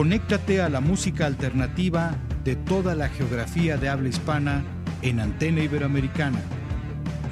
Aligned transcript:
Conéctate 0.00 0.62
a 0.62 0.70
la 0.70 0.80
música 0.80 1.26
alternativa 1.26 2.16
de 2.42 2.56
toda 2.56 2.94
la 2.94 3.10
geografía 3.10 3.76
de 3.76 3.90
habla 3.90 4.08
hispana 4.08 4.64
en 5.02 5.20
Antena 5.20 5.62
Iberoamericana. 5.62 6.40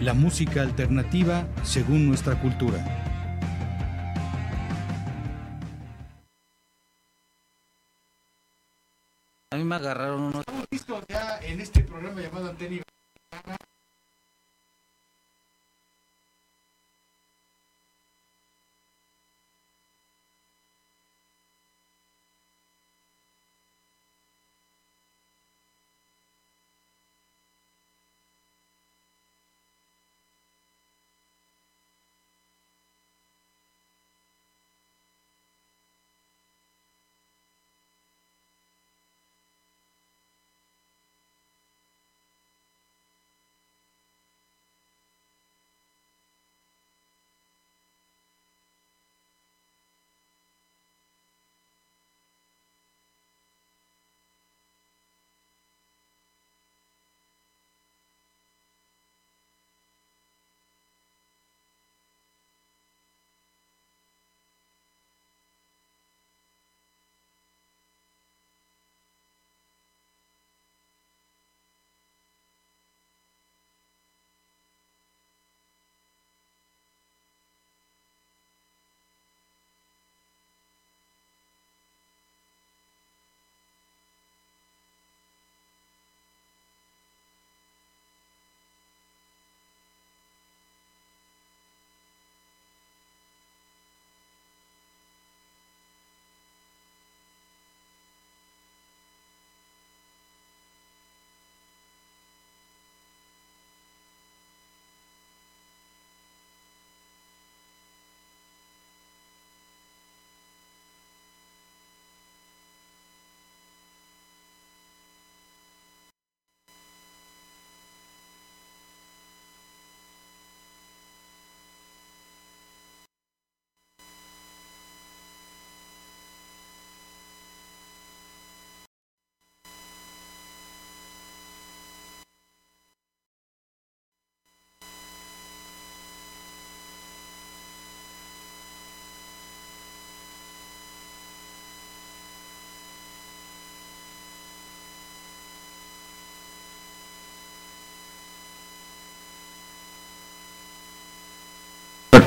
La 0.03 0.13
música 0.13 0.61
alternativa 0.61 1.47
según 1.63 2.07
nuestra 2.07 2.39
cultura. 2.39 2.85
A 9.51 9.57
mí 9.57 9.65
me 9.65 9.75
agarraron 9.75 10.21
unos... 10.25 10.48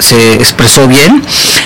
se 0.01 0.33
expresó 0.33 0.87
bien. 0.87 1.21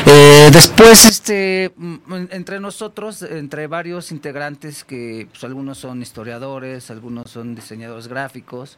Eh, 0.06 0.50
después, 0.52 1.06
este, 1.06 1.72
mm, 1.76 1.96
entre 2.32 2.60
nosotros, 2.60 3.22
entre 3.22 3.68
varios 3.68 4.12
integrantes 4.12 4.84
que 4.84 5.28
pues, 5.32 5.44
algunos 5.44 5.78
son 5.78 6.02
historiadores, 6.02 6.92
algunos 6.92 7.32
son 7.32 7.56
diseñadores 7.56 8.08
gráficos, 8.08 8.78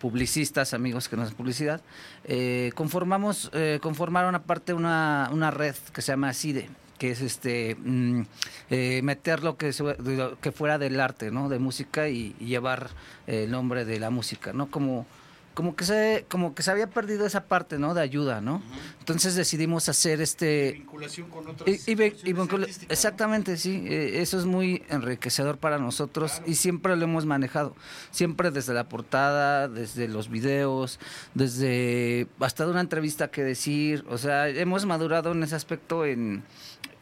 publicistas, 0.00 0.74
amigos 0.74 1.08
que 1.08 1.16
no 1.16 1.22
hacen 1.22 1.36
publicidad, 1.36 1.80
eh, 2.24 2.72
conformamos, 2.74 3.50
eh, 3.52 3.78
conformaron 3.82 4.34
aparte 4.34 4.72
una, 4.72 5.28
una 5.32 5.50
red 5.50 5.74
que 5.92 6.02
se 6.02 6.12
llama 6.12 6.32
CIDE 6.32 6.68
que 6.98 7.10
es 7.10 7.20
este 7.20 7.74
mm, 7.74 8.22
eh, 8.70 9.00
meter 9.02 9.42
lo 9.42 9.56
que, 9.56 9.72
que 10.40 10.52
fuera 10.52 10.78
del 10.78 11.00
arte, 11.00 11.32
¿no? 11.32 11.48
De 11.48 11.58
música 11.58 12.08
y, 12.08 12.36
y 12.38 12.46
llevar 12.46 12.90
el 13.26 13.50
nombre 13.50 13.84
de 13.84 13.98
la 13.98 14.10
música, 14.10 14.52
¿no? 14.52 14.70
Como 14.70 15.04
como 15.54 15.76
que 15.76 15.84
se 15.84 16.26
como 16.28 16.54
que 16.54 16.62
se 16.62 16.70
había 16.70 16.88
perdido 16.90 17.24
esa 17.26 17.44
parte, 17.44 17.78
¿no? 17.78 17.94
De 17.94 18.00
ayuda, 18.02 18.40
¿no? 18.40 18.60
Entonces 18.98 19.34
decidimos 19.36 19.88
hacer 19.88 20.20
este 20.20 20.72
Vinculación 20.72 21.30
con 21.30 21.46
otras 21.48 21.68
y- 21.88 21.92
y 21.92 21.94
exactamente, 22.88 23.56
sí. 23.56 23.84
eh, 23.86 24.20
eso 24.20 24.38
es 24.38 24.44
muy 24.46 24.82
enriquecedor 24.88 25.58
para 25.58 25.78
nosotros 25.78 26.42
y 26.46 26.56
siempre 26.56 26.96
lo 26.96 27.04
hemos 27.04 27.24
manejado. 27.26 27.76
Siempre 28.10 28.50
desde 28.50 28.74
la 28.74 28.88
portada, 28.88 29.68
desde 29.68 30.08
los 30.08 30.28
videos, 30.28 30.98
desde 31.34 32.26
hasta 32.40 32.64
de 32.64 32.70
una 32.72 32.80
entrevista 32.80 33.28
que 33.28 33.42
decir. 33.44 34.04
O 34.08 34.18
sea, 34.18 34.48
hemos 34.48 34.86
madurado 34.86 35.32
en 35.32 35.42
ese 35.42 35.54
aspecto 35.54 36.04
en, 36.04 36.42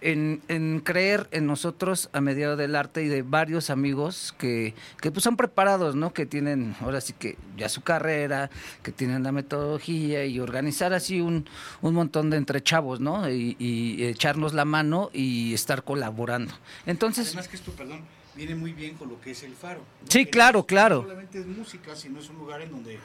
en, 0.03 0.43
en 0.49 0.81
creer 0.81 1.29
en 1.31 1.47
nosotros 1.47 2.11
a 2.13 2.21
mediado 2.21 2.57
del 2.57 2.77
arte 2.77 3.03
y 3.03 3.09
de 3.09 3.23
varios 3.23 3.71
amigos 3.71 4.35
que, 4.39 4.75
que 5.01 5.11
pues 5.11 5.23
son 5.25 5.37
preparados, 5.37 5.95
¿no? 5.95 6.13
Que 6.13 6.27
tienen 6.27 6.75
ahora 6.81 7.01
sí 7.01 7.13
que 7.19 7.37
ya 7.57 7.69
su 7.69 7.83
carrera, 7.83 8.51
que 8.83 8.93
tienen 8.93 9.23
la 9.23 9.33
metodología 9.33 10.25
y 10.27 10.41
organizar 10.41 10.93
así 10.93 11.21
un, 11.21 11.49
un 11.81 11.95
montón 11.95 12.31
de 12.31 12.37
entre 12.37 12.63
chavos, 12.63 13.01
¿no? 13.01 13.29
Y, 13.31 13.57
y 13.59 14.05
echarnos 14.05 14.53
la 14.55 14.65
mano 14.65 15.11
y 15.13 15.55
estar 15.55 15.85
colaborando. 15.85 16.53
Entonces, 16.87 17.29
Además 17.29 17.49
que 17.49 17.57
esto, 17.57 17.73
perdón, 17.73 18.01
viene 18.35 18.55
muy 18.55 18.73
bien 18.73 18.95
con 18.97 19.09
lo 19.09 19.21
que 19.21 19.31
es 19.33 19.43
el 19.43 19.55
faro. 19.55 19.81
¿no? 19.81 20.07
Sí, 20.11 20.25
Que 20.25 20.31
claro, 20.31 20.61
no 20.61 20.67
claro. 20.67 21.03
solamente 21.03 21.39
es 21.41 21.47
música, 21.47 21.95
sino 21.97 22.21
es 22.21 22.29
un 22.29 22.37
lugar 22.39 22.63
en 22.63 22.71
donde 22.71 22.99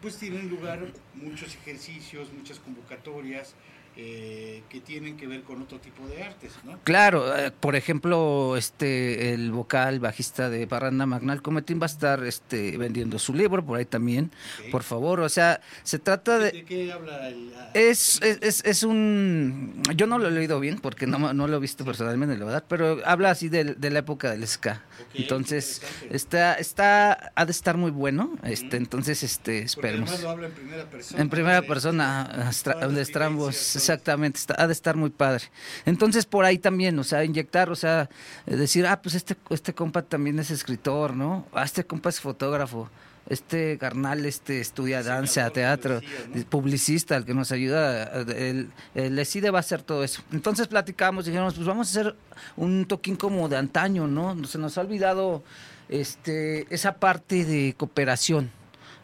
pues 0.00 0.16
tienen 0.16 0.48
lugar 0.48 0.80
muchos 1.14 1.54
ejercicios, 1.54 2.28
muchas 2.36 2.58
convocatorias 2.58 3.54
eh, 3.96 4.62
que 4.70 4.80
tienen 4.80 5.16
que 5.16 5.26
ver 5.26 5.42
con 5.42 5.60
otro 5.60 5.78
tipo 5.78 6.06
de 6.08 6.22
artes, 6.22 6.52
¿no? 6.64 6.78
Claro, 6.84 7.36
eh, 7.36 7.50
por 7.50 7.76
ejemplo, 7.76 8.56
este 8.56 9.34
el 9.34 9.52
vocal 9.52 10.00
bajista 10.00 10.48
de 10.48 10.66
Parranda 10.66 11.04
Magnal 11.06 11.42
Cometín 11.42 11.78
va 11.80 11.84
a 11.84 11.86
estar 11.86 12.24
este 12.24 12.76
vendiendo 12.78 13.18
su 13.18 13.34
libro 13.34 13.64
por 13.64 13.78
ahí 13.78 13.84
también. 13.84 14.30
Por 14.70 14.82
favor, 14.82 15.20
o 15.20 15.28
sea, 15.28 15.60
se 15.82 15.98
trata 15.98 16.38
de 16.38 16.52
¿De 16.52 16.64
qué 16.64 16.90
habla 16.92 17.28
el...? 17.28 17.52
ah, 17.56 17.70
es, 17.74 18.20
es, 18.22 18.38
es, 18.40 18.64
es 18.64 18.82
un... 18.82 19.82
Yo 19.94 20.06
no 20.06 20.18
lo 20.18 20.28
he 20.28 20.30
leído 20.30 20.58
bien 20.58 20.78
porque 20.78 21.06
no, 21.06 21.32
no 21.34 21.46
lo 21.46 21.56
he 21.56 21.60
visto 21.60 21.84
personalmente, 21.84 22.38
la 22.38 22.44
verdad, 22.46 22.64
pero 22.68 22.98
habla 23.04 23.30
así 23.30 23.48
de, 23.48 23.64
de 23.74 23.90
la 23.90 23.98
época 23.98 24.30
del 24.30 24.46
ska. 24.46 24.82
Entonces, 25.14 25.82
está, 26.10 26.54
está, 26.54 27.32
ha 27.34 27.44
de 27.44 27.50
estar 27.52 27.76
muy 27.76 27.90
bueno. 27.90 28.32
este. 28.42 28.76
Entonces, 28.78 29.22
este 29.22 29.58
esperemos. 29.62 30.20
lo 30.22 30.30
habla 30.30 30.46
en 30.46 30.52
primera 30.52 30.84
persona. 30.86 31.20
En 31.22 31.28
primera 31.28 31.60
de- 31.60 31.66
persona, 31.68 32.22
Astra- 32.48 32.80
las 32.80 32.94
de 32.94 33.02
Estrambos, 33.02 33.56
Exactamente, 33.82 34.40
ha 34.56 34.66
de 34.66 34.72
estar 34.72 34.96
muy 34.96 35.10
padre. 35.10 35.44
Entonces 35.84 36.24
por 36.24 36.44
ahí 36.44 36.58
también, 36.58 36.98
o 36.98 37.04
sea, 37.04 37.24
inyectar, 37.24 37.70
o 37.70 37.76
sea, 37.76 38.08
eh, 38.46 38.56
decir, 38.56 38.86
ah, 38.86 39.02
pues 39.02 39.14
este, 39.14 39.36
este 39.50 39.74
compa 39.74 40.02
también 40.02 40.38
es 40.38 40.50
escritor, 40.50 41.14
¿no? 41.14 41.46
Ah, 41.52 41.64
este 41.64 41.84
compa 41.84 42.10
es 42.10 42.20
fotógrafo 42.20 42.88
este 43.28 43.78
carnal 43.78 44.26
este 44.26 44.60
estudia 44.60 45.02
danza, 45.02 45.48
teatro, 45.50 46.00
publicista, 46.48 47.16
el 47.16 47.24
que 47.24 47.34
nos 47.34 47.52
ayuda, 47.52 48.22
el, 48.22 48.70
el 48.94 49.18
ESIDE 49.18 49.50
va 49.50 49.58
a 49.58 49.60
hacer 49.60 49.82
todo 49.82 50.04
eso. 50.04 50.22
Entonces 50.32 50.66
platicamos, 50.66 51.26
dijimos, 51.26 51.54
pues 51.54 51.66
vamos 51.66 51.88
a 51.88 52.00
hacer 52.00 52.16
un 52.56 52.84
toquín 52.86 53.16
como 53.16 53.48
de 53.48 53.56
antaño, 53.56 54.06
¿no? 54.06 54.44
Se 54.44 54.58
nos 54.58 54.76
ha 54.76 54.80
olvidado 54.80 55.44
este 55.88 56.66
esa 56.74 56.94
parte 56.94 57.44
de 57.44 57.74
cooperación, 57.76 58.50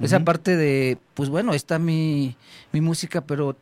esa 0.01 0.21
parte 0.21 0.57
de, 0.57 0.99
pues 1.15 1.29
bueno, 1.29 1.55
está 1.55 1.79
mi, 1.79 2.37
mi 2.73 2.81
música, 2.81 3.21
pero 3.23 3.57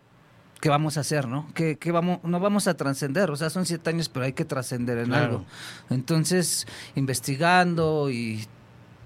¿qué 0.67 0.71
vamos 0.71 0.97
a 0.97 1.03
hacer, 1.03 1.29
no? 1.29 1.47
¿Qué, 1.55 1.79
vamos, 1.93 2.19
no 2.25 2.41
vamos 2.41 2.67
a 2.67 2.77
trascender, 2.77 3.31
o 3.31 3.37
sea, 3.37 3.51
son 3.51 3.67
siete 3.67 3.89
años, 3.89 4.09
pero 4.09 4.25
hay 4.25 4.33
que 4.33 4.45
trascender 4.45 4.99
en 4.99 5.15
algo. 5.15 5.45
Entonces, 5.91 6.67
investigando 6.97 8.11
y 8.11 8.45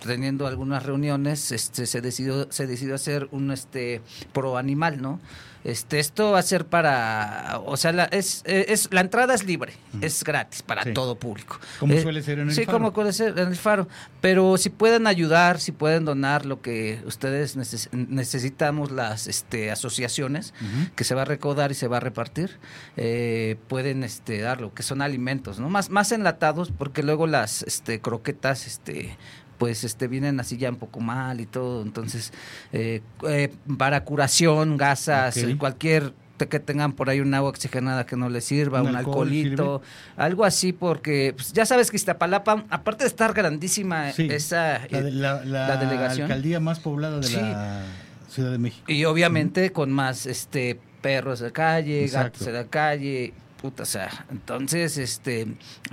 teniendo 0.02 0.46
algunas 0.46 0.86
reuniones, 0.86 1.52
este, 1.52 1.84
se 1.84 2.00
decidió, 2.00 2.50
se 2.50 2.66
decidió 2.66 2.94
hacer 2.94 3.28
un 3.30 3.50
este 3.50 4.00
pro 4.32 4.56
animal, 4.56 5.02
¿no? 5.02 5.20
Este, 5.62 5.98
esto 5.98 6.32
va 6.32 6.38
a 6.38 6.42
ser 6.42 6.66
para, 6.66 7.60
o 7.67 7.76
sea, 7.76 7.93
la, 7.93 8.05
es, 8.05 8.43
es, 8.46 8.88
la 8.93 9.02
entrada 9.02 9.34
es 9.34 9.44
libre, 9.44 9.74
es 10.00 10.24
gratis 10.24 10.62
para 10.62 10.94
todo 10.94 11.17
público. 11.17 11.58
Como 11.79 11.93
eh, 11.93 12.02
suele 12.02 12.22
ser 12.22 12.38
en 12.38 12.48
el 12.48 12.55
sí, 12.55 12.64
faro. 12.64 12.79
Sí, 12.79 12.82
como 12.82 12.94
suele 12.94 13.12
ser 13.12 13.38
en 13.38 13.48
el 13.48 13.56
faro. 13.56 13.86
Pero 14.22 14.56
si 14.56 14.70
pueden 14.70 15.06
ayudar, 15.06 15.60
si 15.60 15.72
pueden 15.72 16.06
donar 16.06 16.46
lo 16.46 16.62
que 16.62 17.02
ustedes 17.05 17.56
necesitamos, 17.93 18.90
las 18.90 19.26
este, 19.26 19.70
asociaciones, 19.70 20.55
que 20.96 21.05
se 21.05 21.14
va 21.14 21.22
a 21.22 21.26
recaudar 21.26 21.70
y 21.70 21.74
se 21.74 21.88
va 21.88 21.98
a 21.98 22.00
repartir, 22.00 22.58
eh, 22.96 23.56
pueden 23.69 24.02
este, 24.02 24.40
dar 24.40 24.60
lo 24.60 24.72
que 24.72 24.82
son 24.82 25.02
alimentos, 25.02 25.60
¿no? 25.60 25.69
Más, 25.69 25.90
más 25.90 26.10
enlatados, 26.12 26.72
porque 26.76 27.02
luego 27.02 27.26
las 27.26 27.62
este, 27.64 28.00
croquetas, 28.00 28.67
este 28.67 29.19
pues 29.60 29.84
este 29.84 30.08
vienen 30.08 30.40
así 30.40 30.56
ya 30.56 30.70
un 30.70 30.76
poco 30.76 31.00
mal 31.00 31.38
y 31.38 31.44
todo. 31.44 31.82
Entonces, 31.82 32.32
eh, 32.72 33.02
eh, 33.29 33.52
para 33.76 34.05
curación, 34.05 34.79
gasas, 34.79 35.38
cualquier 35.58 36.14
que 36.48 36.58
tengan 36.58 36.94
por 36.94 37.10
ahí 37.10 37.20
un 37.20 37.34
agua 37.34 37.50
oxigenada 37.50 38.06
que 38.06 38.17
no 38.17 38.31
les 38.31 38.46
sirva, 38.46 38.81
un, 38.81 38.96
alcoholito, 38.96 39.82
algo 40.17 40.46
así, 40.46 40.72
porque 40.72 41.34
pues, 41.36 41.52
ya 41.52 41.67
sabes 41.67 41.90
que 41.90 41.98
Iztapalapa, 41.98 42.64
aparte 42.70 43.05
de 43.05 43.08
estar 43.08 43.34
grandísima 43.34 44.08
esa 44.08 44.81
la, 44.90 45.44
la, 45.44 45.76
delegación. 45.76 46.22
alcaldía 46.22 46.58
más 46.58 46.81
poblada 46.81 47.20
de 47.20 47.31
la 47.31 47.84
Ciudad 48.31 48.52
de 48.52 48.58
México. 48.58 48.90
Y 48.90 49.05
obviamente 49.05 49.70
con 49.72 49.93
más 49.93 50.24
este 50.24 50.81
perros 51.02 51.40
de 51.40 51.52
calle, 51.52 52.06
gatos 52.06 52.46
de 52.46 52.52
la 52.52 52.64
calle, 52.64 53.34
puta, 53.60 53.82
o 53.82 53.86
sea, 53.86 54.26
entonces, 54.31 54.96
este, 54.96 55.46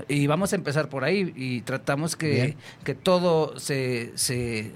y 0.08 0.28
vamos 0.28 0.54
a 0.54 0.56
empezar 0.56 0.90
por 0.90 1.04
ahí 1.04 1.34
y 1.36 1.62
tratamos 1.62 2.16
que, 2.16 2.56
que 2.84 2.96
todo 2.96 3.60
se, 3.60 4.12
se, 4.16 4.72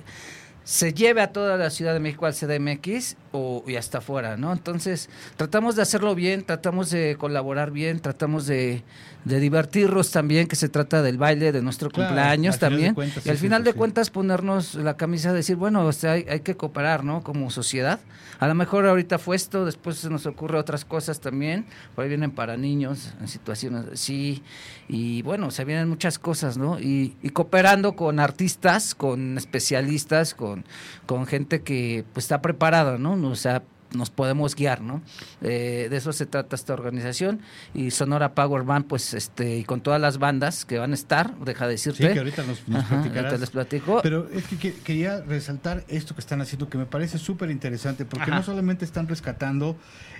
se 0.64 0.94
lleve 0.94 1.22
a 1.22 1.32
toda 1.32 1.58
la 1.58 1.70
Ciudad 1.70 1.94
de 1.94 2.00
México 2.00 2.26
al 2.26 2.34
CDMX 2.34 3.16
o, 3.32 3.64
y 3.68 3.76
hasta 3.76 4.00
afuera, 4.00 4.38
¿no? 4.38 4.52
Entonces, 4.52 5.10
tratamos 5.38 5.76
de 5.76 5.82
hacerlo 5.82 6.16
bien, 6.16 6.44
tratamos 6.44 6.90
de 6.90 7.16
colaborar 7.18 7.72
bien, 7.72 8.00
tratamos 8.00 8.46
de, 8.46 8.84
de 9.26 9.40
divertirnos 9.40 10.12
también, 10.12 10.48
que 10.48 10.56
se 10.56 10.70
trata 10.70 11.02
del 11.02 11.18
baile 11.18 11.52
de 11.52 11.62
nuestro 11.62 11.90
cumpleaños 11.90 12.60
también. 12.60 12.96
y 13.24 13.30
al 13.30 13.38
final 13.38 13.64
de 13.64 13.74
cuentas 13.74 14.10
ponernos 14.10 14.76
la 14.76 14.98
camisa, 14.98 15.34
decir, 15.34 15.56
bueno, 15.56 15.86
o 15.86 15.92
sea, 15.92 16.14
hay, 16.14 16.26
hay, 16.30 16.40
que 16.40 16.56
cooperar, 16.56 17.04
¿no? 17.04 17.24
Como 17.24 17.50
sociedad. 17.52 18.00
A 18.40 18.48
lo 18.48 18.56
mejor 18.56 18.88
ahorita 18.88 19.20
fue 19.20 19.36
esto, 19.36 19.66
después 19.66 19.98
se 19.98 20.10
nos 20.10 20.26
ocurre 20.26 20.58
otras 20.58 20.84
cosas 20.84 21.20
también. 21.20 21.66
Por 21.96 22.04
ahí 22.04 22.10
vienen 22.10 22.32
para 22.32 22.58
niños 22.58 23.14
en 23.22 23.28
situaciones 23.28 23.86
así. 23.94 24.42
Y 24.88 25.22
bueno, 25.22 25.52
se 25.52 25.64
vienen 25.64 25.88
muchas 25.88 26.18
cosas, 26.18 26.58
¿no? 26.58 26.80
Y, 26.80 27.16
y 27.22 27.30
cooperando 27.30 27.96
con 27.96 28.20
artistas, 28.20 28.96
con 28.96 29.38
especialistas, 29.38 30.34
con, 30.34 30.66
con 31.06 31.28
gente 31.28 31.62
que 31.62 32.04
pues 32.14 32.26
está 32.26 32.42
preparada, 32.42 32.98
¿no? 32.98 33.16
O 33.30 33.36
sea, 33.36 33.64
nos 33.94 34.10
podemos 34.10 34.56
guiar, 34.56 34.82
¿no? 34.82 35.02
Eh, 35.42 35.88
de 35.90 35.98
eso 35.98 36.14
se 36.14 36.26
trata 36.26 36.56
esta 36.56 36.74
organización 36.74 37.42
y 37.74 37.92
Sonora 37.92 38.34
Power 38.34 38.64
Band, 38.64 38.86
pues, 38.86 39.14
este, 39.14 39.58
y 39.58 39.64
con 39.64 39.82
todas 39.82 40.00
las 40.00 40.18
bandas 40.18 40.66
que 40.66 40.78
van 40.78 40.92
a 40.92 40.94
estar, 40.94 41.36
deja 41.40 41.66
de 41.66 41.74
decirte. 41.74 42.08
Sí, 42.08 42.14
que 42.14 42.20
ahorita 42.20 42.44
nos, 42.44 42.68
nos 42.68 43.40
les 43.40 43.50
platico. 43.50 44.00
Pero 44.02 44.30
es 44.30 44.46
que, 44.48 44.74
quería 44.74 45.22
resaltar 45.22 45.84
esto 45.88 46.16
que 46.16 46.22
están 46.22 46.42
haciendo, 46.42 46.70
que 46.70 46.78
me 46.78 46.86
parece 46.86 47.18
súper 47.18 47.52
interesante, 47.52 48.06
porque 48.06 48.32
no 48.32 48.44
solamente 48.44 48.86
están 48.86 49.08
rescatando 49.08 49.76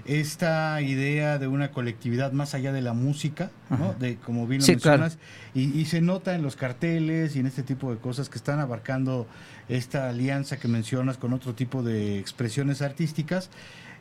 esta 0.06 0.82
idea 0.82 1.38
de 1.38 1.48
una 1.48 1.72
colectividad 1.72 2.32
más 2.32 2.54
allá 2.56 2.74
de 2.74 2.82
la 2.82 2.94
música, 2.94 3.52
¿no? 3.70 3.94
De, 3.94 4.18
como 4.18 4.48
bien 4.48 4.62
lo 4.62 4.68
mencionas, 4.68 5.18
y, 5.54 5.80
y 5.80 5.86
se 5.86 6.02
nota 6.02 6.36
en 6.36 6.42
los 6.42 6.56
carteles 6.56 7.36
y 7.36 7.40
en 7.40 7.46
este 7.46 7.64
tipo 7.64 7.92
de 7.92 8.00
cosas 8.00 8.30
que 8.30 8.38
están 8.38 8.60
abarcando 8.60 9.28
esta 9.70 10.10
alianza 10.10 10.58
que 10.58 10.68
mencionas 10.68 11.18
con 11.18 11.34
otro 11.34 11.54
tipo 11.54 11.84
de 11.84 12.20
expresiones 12.20 12.82
artísticas 12.82 13.50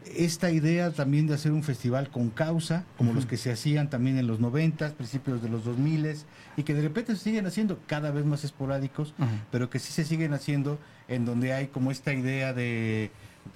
esta 0.06 0.50
idea 0.50 0.90
también 0.90 1.26
de 1.26 1.34
hacer 1.34 1.52
un 1.52 1.62
festival 1.62 2.08
con 2.10 2.30
causa, 2.30 2.84
como 2.96 3.12
los 3.12 3.26
que 3.26 3.36
se 3.36 3.52
hacían 3.52 3.90
también 3.90 4.18
en 4.18 4.26
los 4.26 4.40
90, 4.40 4.94
principios 4.94 5.42
de 5.42 5.48
los 5.48 5.64
2000 5.64 6.16
y 6.56 6.62
que 6.62 6.74
de 6.74 6.82
repente 6.82 7.14
se 7.16 7.24
siguen 7.24 7.46
haciendo 7.46 7.78
cada 7.86 8.10
vez 8.10 8.24
más 8.24 8.44
esporádicos, 8.44 9.14
pero 9.50 9.68
que 9.68 9.78
sí 9.78 9.92
se 9.92 10.04
siguen 10.04 10.32
haciendo 10.32 10.78
en 11.08 11.24
donde 11.24 11.52
hay 11.52 11.66
como 11.66 11.90
esta 11.90 12.14
idea 12.14 12.54
de, 12.54 13.10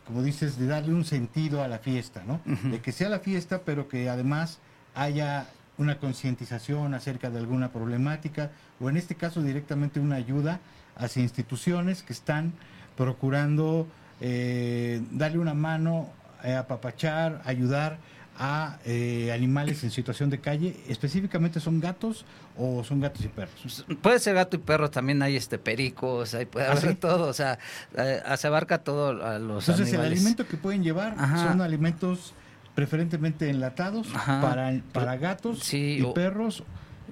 como 0.06 0.22
dices, 0.22 0.58
de 0.58 0.66
darle 0.66 0.92
un 0.92 1.04
sentido 1.04 1.62
a 1.62 1.68
la 1.68 1.78
fiesta, 1.78 2.24
¿no? 2.26 2.40
De 2.70 2.80
que 2.80 2.92
sea 2.92 3.08
la 3.08 3.20
fiesta, 3.20 3.62
pero 3.64 3.88
que 3.88 4.08
además 4.10 4.58
haya 4.94 5.46
una 5.78 5.98
concientización 5.98 6.94
acerca 6.94 7.30
de 7.30 7.38
alguna 7.38 7.72
problemática, 7.72 8.50
o 8.80 8.90
en 8.90 8.96
este 8.96 9.14
caso 9.14 9.42
directamente 9.42 9.98
una 9.98 10.16
ayuda 10.16 10.60
hacia 10.96 11.22
instituciones 11.22 12.02
que 12.02 12.12
están 12.12 12.52
procurando 12.96 13.86
eh, 14.20 15.02
darle 15.10 15.38
una 15.38 15.54
mano, 15.54 16.08
eh, 16.44 16.54
apapachar, 16.54 17.42
ayudar 17.44 17.98
a 18.36 18.78
eh, 18.84 19.30
animales 19.32 19.84
en 19.84 19.90
situación 19.92 20.28
de 20.28 20.40
calle, 20.40 20.76
específicamente 20.88 21.60
son 21.60 21.80
gatos 21.80 22.24
o 22.56 22.82
son 22.82 23.00
gatos 23.00 23.24
y 23.24 23.28
perros. 23.28 23.84
Puede 24.02 24.18
ser 24.18 24.34
gato 24.34 24.56
y 24.56 24.58
perro, 24.58 24.90
también 24.90 25.22
hay 25.22 25.36
este 25.36 25.58
pericos, 25.58 26.34
hay 26.34 26.46
puede 26.46 26.66
¿Ah, 26.66 26.72
haber 26.72 26.96
todo, 26.96 27.28
o 27.28 27.32
sea, 27.32 27.58
se 27.94 28.46
abarca 28.46 28.78
todo 28.78 29.24
a 29.24 29.38
los 29.38 29.68
Entonces 29.68 29.94
el 29.94 30.00
alimento 30.00 30.46
que 30.48 30.56
pueden 30.56 30.82
llevar 30.82 31.16
son 31.36 31.60
alimentos 31.60 32.34
preferentemente 32.74 33.48
enlatados 33.50 34.08
para, 34.08 34.80
para 34.92 35.16
gatos 35.16 35.72
y 35.72 36.02
perros 36.14 36.64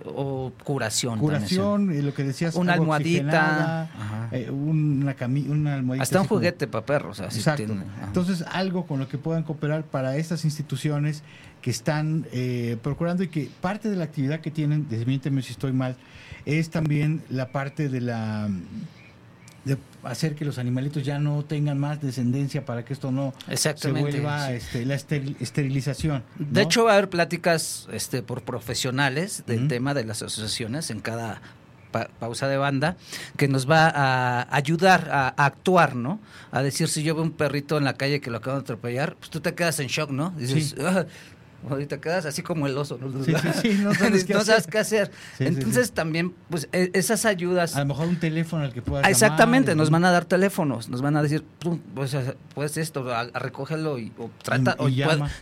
o 0.05 0.53
curación. 0.65 1.19
Curación, 1.19 1.95
y 1.95 2.03
lo 2.03 2.15
que 2.15 2.25
decías. 2.25 2.55
Una 2.55 2.75
almohadita. 2.75 3.91
Eh, 4.33 4.51
una, 4.51 5.15
una 5.49 5.75
almohadita. 5.75 6.03
Hasta 6.03 6.21
un 6.21 6.29
juguete 6.29 6.67
para 6.67 6.85
perros. 6.85 7.21
Exacto. 7.21 7.75
Entonces, 8.05 8.45
algo 8.51 8.87
con 8.87 8.99
lo 8.99 9.09
que 9.09 9.19
puedan 9.19 9.43
cooperar 9.43 9.85
para 9.85 10.17
estas 10.17 10.45
instituciones 10.45 11.23
que 11.61 11.71
están 11.71 12.27
eh, 12.33 12.77
procurando 12.83 13.23
y 13.23 13.29
que 13.29 13.49
parte 13.61 13.89
de 13.89 13.97
la 13.97 14.05
actividad 14.05 14.41
que 14.41 14.51
tienen, 14.51 14.89
desmiénteme 14.89 15.43
si 15.43 15.53
estoy 15.53 15.73
mal, 15.73 15.97
es 16.45 16.71
también 16.71 17.23
la 17.31 17.53
parte 17.53 17.89
de 17.89 18.01
la 18.01 18.49
de 19.65 19.79
hacer 20.03 20.35
que 20.35 20.45
los 20.45 20.59
animalitos 20.59 21.05
ya 21.05 21.19
no 21.19 21.45
tengan 21.45 21.79
más 21.79 22.01
descendencia 22.01 22.65
para 22.65 22.85
que 22.85 22.93
esto 22.93 23.13
no 23.13 23.33
se 23.55 23.93
vuelva 23.93 24.53
este, 24.53 24.85
la 24.85 24.95
esterilización. 24.95 26.25
De 26.39 26.63
hecho, 26.63 26.85
va 26.85 26.93
a 26.93 26.95
haber 26.95 27.11
pláticas 27.11 27.89
este, 27.93 28.23
por 28.23 28.43
profesionales 28.43 29.45
del 29.47 29.69
tema 29.69 29.95
de 29.95 30.05
las 30.05 30.23
asociaciones 30.23 30.91
en 30.91 31.01
cada 31.01 31.41
pausa 31.93 32.49
de 32.49 32.57
banda 32.57 32.97
que 33.37 33.49
nos 33.49 33.71
va 33.71 33.93
a 33.95 34.57
ayudar 34.57 35.09
a, 35.13 35.29
actuar, 35.29 35.95
¿no? 35.95 36.21
A 36.51 36.63
decir, 36.63 36.89
si 36.89 37.03
yo 37.03 37.15
veo 37.15 37.23
un 37.23 37.33
perrito 37.33 37.77
en 37.77 37.85
la 37.85 37.95
calle 37.95 38.21
que 38.21 38.31
lo 38.31 38.39
acaban 38.39 38.61
de 38.61 38.63
atropellar, 38.63 39.17
pues 39.17 39.31
tú 39.31 39.41
te 39.41 39.55
quedas 39.55 39.79
en 39.81 39.89
shock, 39.89 40.11
¿no? 40.11 40.31
Dices, 40.31 40.75
ah, 40.81 41.05
ahorita 41.69 42.01
quedas 42.01 42.27
así 42.27 42.43
como 42.43 42.67
el 42.67 42.77
oso, 42.77 42.99
¿no? 42.99 43.09
no 43.09 43.95
sabes, 43.95 44.67
qué, 44.67 44.79
hacer. 44.79 45.11
Entonces 45.39 45.93
también, 45.93 46.35
pues 46.51 46.69
e, 46.73 46.91
esas 46.95 47.25
ayudas... 47.25 47.77
A 47.77 47.81
lo 47.81 47.87
mejor 47.87 48.09
un 48.09 48.19
teléfono 48.19 48.65
al 48.65 48.73
que 48.73 48.83
puedas 48.83 49.07
ah, 49.07 49.11
Exactamente, 49.11 49.75
nos 49.75 49.91
van 49.91 50.05
a 50.05 50.11
dar 50.11 50.25
teléfonos, 50.25 50.89
nos 50.89 51.03
van 51.03 51.17
a 51.17 51.23
decir, 51.23 51.45
pues, 51.95 52.17
pues 52.55 52.77
esto, 52.77 53.13
a, 53.13 53.25
recógelo 53.39 53.99
y, 53.99 54.13
o 54.19 54.31
trata, 54.43 54.77
o 54.79 54.89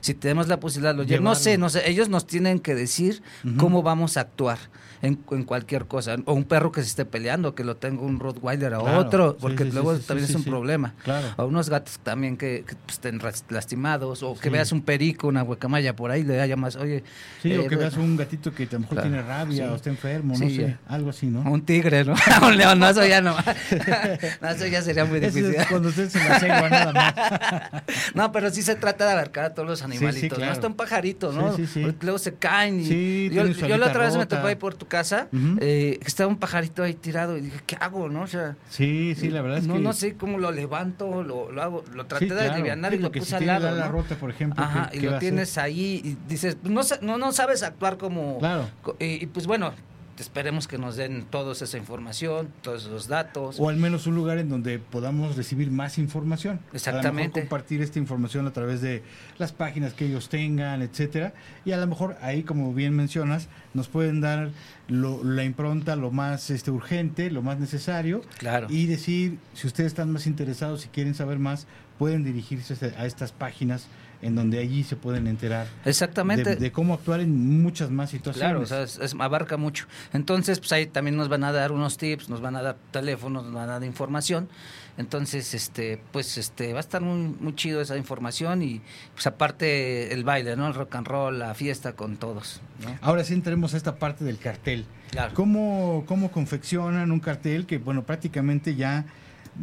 si 0.00 0.14
tenemos 0.14 0.48
la 0.48 0.60
posibilidad, 0.60 0.94
lo 0.94 1.04
No 1.20 1.34
sé, 1.34 1.58
no 1.58 1.68
sé, 1.68 1.88
ellos 1.88 2.08
nos 2.08 2.26
tienen 2.26 2.60
que 2.60 2.74
decir 2.74 3.22
cómo 3.56 3.82
vamos 3.82 4.16
a 4.16 4.22
actuar 4.22 4.58
en, 5.02 5.16
cualquier 5.44 5.86
cosa. 5.86 6.16
O 6.26 6.34
un 6.34 6.44
perro 6.44 6.72
que 6.72 6.82
se 6.82 6.88
esté 6.88 7.04
peleando, 7.04 7.54
que 7.54 7.64
lo 7.64 7.76
tenga 7.76 8.02
un 8.02 8.20
Rottweiler 8.20 8.74
a 8.74 8.80
otro, 8.98 9.36
porque 9.40 9.64
luego 9.64 9.96
también 9.98 10.28
es 10.28 10.34
un 10.34 10.44
problema. 10.44 10.94
Claro. 11.04 11.28
O 11.36 11.46
unos 11.46 11.70
gatos 11.70 11.98
también 12.02 12.36
que, 12.36 12.64
pues, 12.66 12.94
estén 12.94 13.20
lastimados, 13.48 14.22
o 14.22 14.34
que 14.34 14.50
veas 14.50 14.72
un 14.72 14.82
perico, 14.82 15.28
una 15.28 15.42
huecamaya 15.42 15.96
por 15.96 16.09
por 16.10 16.14
ahí, 16.16 16.24
le 16.24 16.48
llamas, 16.48 16.74
oye. 16.76 17.04
Sí, 17.40 17.52
o 17.52 17.60
eh, 17.62 17.68
que 17.68 17.76
bueno, 17.76 17.78
veas 17.78 17.96
un 17.96 18.16
gatito 18.16 18.52
que 18.52 18.64
a 18.64 18.68
lo 18.72 18.80
mejor 18.80 18.96
Claro, 18.96 19.08
tiene 19.08 19.22
rabia 19.22 19.66
sí. 19.66 19.72
o 19.72 19.76
está 19.76 19.90
enfermo, 19.90 20.32
no 20.36 20.38
Sí, 20.48 20.56
sé, 20.56 20.62
ya. 20.62 20.78
algo 20.88 21.10
así, 21.10 21.26
¿no? 21.26 21.40
Un 21.42 21.62
tigre, 21.62 22.04
¿no? 22.04 22.14
un 22.46 22.56
león, 22.56 22.78
no, 22.80 22.88
eso 22.88 23.06
ya 23.06 23.20
no. 23.20 23.36
no, 24.40 24.48
eso 24.48 24.66
ya 24.66 24.82
sería 24.82 25.04
muy 25.04 25.20
difícil. 25.20 25.54
es 25.54 25.66
cuando 25.66 25.88
usted 25.88 26.08
se 26.08 26.18
la 26.18 26.38
cegua 26.40 26.68
nada 26.68 26.92
más. 26.92 27.14
No, 28.14 28.32
pero 28.32 28.50
sí 28.50 28.62
se 28.62 28.74
trata 28.74 29.06
de 29.06 29.12
abarcar 29.12 29.44
a 29.46 29.54
todos 29.54 29.68
los 29.68 29.82
animalitos, 29.82 30.36
claro. 30.36 30.46
¿no? 30.46 30.52
Hasta 30.52 30.66
un 30.66 30.74
pajarito, 30.74 31.32
¿no? 31.32 31.54
Sí, 31.56 31.66
sí, 31.66 31.84
sí. 31.84 31.96
Luego 32.00 32.18
se 32.18 32.34
caen 32.34 32.80
y... 32.80 32.84
Sí, 32.86 33.30
yo, 33.32 33.46
yo 33.46 33.78
la 33.78 33.86
otra 33.86 34.00
vez 34.04 34.14
me 34.14 34.20
rota. 34.22 34.36
tocó 34.36 34.48
ahí 34.48 34.56
por 34.56 34.74
tu 34.74 34.86
casa, 34.86 35.28
Ujú. 35.32 35.58
eh, 35.60 35.98
que 36.00 36.06
estaba 36.08 36.28
un 36.28 36.38
pajarito 36.38 36.82
ahí 36.82 36.94
tirado 36.94 37.36
y 37.36 37.42
dije, 37.42 37.60
¿qué 37.66 37.76
hago, 37.80 38.08
no? 38.08 38.22
O 38.22 38.26
sea... 38.26 38.56
Sí, 38.68 39.14
sí, 39.16 39.28
la 39.28 39.42
verdad 39.42 39.58
es 39.58 39.66
no, 39.66 39.74
que... 39.74 39.80
no 39.80 39.92
sé 39.92 40.14
cómo 40.14 40.38
lo 40.38 40.50
levanto, 40.50 41.22
lo, 41.22 41.50
lo 41.52 41.62
hago, 41.62 41.84
lo 41.94 42.06
traté 42.06 42.26
Sí, 42.28 42.34
de 42.34 42.50
Sí, 42.90 42.96
y 42.96 42.98
lo 42.98 43.12
puse 43.12 43.36
al 43.36 43.46
lado, 43.46 43.70
la 43.74 43.86
¿no? 43.86 43.92
rota, 43.92 44.14
por 44.16 44.30
ejemplo, 44.30 44.62
Ajá, 44.62 44.88
¿qué- 44.90 44.98
y 44.98 45.00
lo 45.00 45.18
tienes 45.18 45.58
ahí 45.58 45.99
y 46.04 46.16
dices, 46.28 46.56
pues, 46.62 46.72
no, 46.72 46.82
no, 47.02 47.18
no 47.18 47.32
sabes 47.32 47.62
actuar 47.62 47.96
como... 47.98 48.38
Claro. 48.38 48.68
Y, 48.98 49.22
y, 49.22 49.26
pues 49.26 49.46
bueno, 49.46 49.72
esperemos 50.18 50.68
que 50.68 50.76
nos 50.76 50.96
den 50.96 51.24
todos 51.30 51.62
esa 51.62 51.78
información, 51.78 52.52
todos 52.60 52.82
esos 52.84 53.08
datos. 53.08 53.56
O 53.58 53.70
al 53.70 53.76
menos 53.76 54.06
un 54.06 54.14
lugar 54.14 54.36
en 54.36 54.50
donde 54.50 54.78
podamos 54.78 55.34
recibir 55.34 55.70
más 55.70 55.96
información. 55.96 56.56
A 56.58 56.66
lo 56.72 56.76
Exactamente. 56.76 57.28
mejor 57.28 57.40
compartir 57.48 57.80
esta 57.80 57.98
información 57.98 58.46
a 58.46 58.50
través 58.52 58.82
de 58.82 59.02
las 59.38 59.52
páginas 59.52 59.94
que 59.94 60.04
ellos 60.04 60.28
tengan, 60.28 60.82
etcétera. 60.82 61.32
Y 61.64 61.72
a 61.72 61.78
lo 61.78 61.86
mejor 61.86 62.18
ahí, 62.20 62.42
como 62.42 62.74
bien 62.74 62.94
mencionas, 62.94 63.48
nos 63.72 63.88
pueden 63.88 64.20
dar 64.20 64.50
lo- 64.88 65.24
la 65.24 65.42
impronta, 65.44 65.96
lo 65.96 66.10
más 66.10 66.50
este, 66.50 66.70
urgente, 66.70 67.30
lo 67.30 67.40
más 67.40 67.58
necesario. 67.58 68.20
Claro. 68.36 68.66
Y 68.68 68.84
decir, 68.86 69.38
si 69.54 69.66
ustedes 69.68 69.86
están 69.88 70.12
más 70.12 70.26
interesados, 70.26 70.82
si 70.82 70.88
quieren 70.88 71.14
saber 71.14 71.38
más, 71.38 71.66
pueden 71.98 72.24
dirigirse 72.24 72.74
a 72.98 73.06
estas 73.06 73.32
páginas 73.32 73.86
en 74.22 74.34
donde 74.34 74.58
allí 74.58 74.84
se 74.84 74.96
pueden 74.96 75.26
enterar 75.26 75.66
Exactamente. 75.84 76.50
de, 76.50 76.56
de 76.56 76.72
cómo 76.72 76.94
actuar 76.94 77.20
en 77.20 77.62
muchas 77.62 77.90
más 77.90 78.10
situaciones. 78.10 78.48
Claro, 78.50 78.60
o 78.62 78.66
sea, 78.66 78.82
es- 78.82 78.98
es- 78.98 79.16
abarca 79.18 79.56
mucho. 79.56 79.86
Entonces, 80.12 80.58
pues 80.58 80.72
ahí 80.72 80.86
también 80.86 81.16
nos 81.16 81.28
van 81.28 81.44
a 81.44 81.52
dar 81.52 81.72
unos 81.72 81.96
tips, 81.96 82.28
nos 82.28 82.40
van 82.40 82.56
a 82.56 82.62
dar 82.62 82.76
teléfonos, 82.90 83.44
nos 83.44 83.54
van 83.54 83.68
a 83.68 83.72
dar 83.72 83.84
información. 83.84 84.48
Entonces, 84.98 85.54
este, 85.54 86.02
pues, 86.12 86.36
este, 86.36 86.72
va 86.72 86.78
a 86.78 86.80
estar 86.80 87.00
muy, 87.00 87.34
muy 87.40 87.54
chido 87.54 87.80
esa 87.80 87.96
información 87.96 88.60
y, 88.62 88.82
pues, 89.14 89.26
aparte 89.26 90.12
el 90.12 90.24
baile, 90.24 90.56
¿no? 90.56 90.66
El 90.66 90.74
rock 90.74 90.94
and 90.96 91.06
roll, 91.06 91.38
la 91.38 91.54
fiesta 91.54 91.94
con 91.94 92.16
todos, 92.18 92.60
¿no? 92.84 92.98
Ahora 93.00 93.24
sí 93.24 93.32
entremos 93.32 93.72
a 93.72 93.78
esta 93.78 93.96
parte 93.96 94.24
del 94.24 94.36
cartel. 94.38 94.84
Claro. 95.10 95.32
¿Cómo, 95.34 96.04
¿Cómo 96.06 96.30
confeccionan 96.30 97.10
un 97.12 97.20
cartel 97.20 97.64
que, 97.66 97.78
bueno, 97.78 98.02
prácticamente 98.04 98.74
ya 98.76 99.06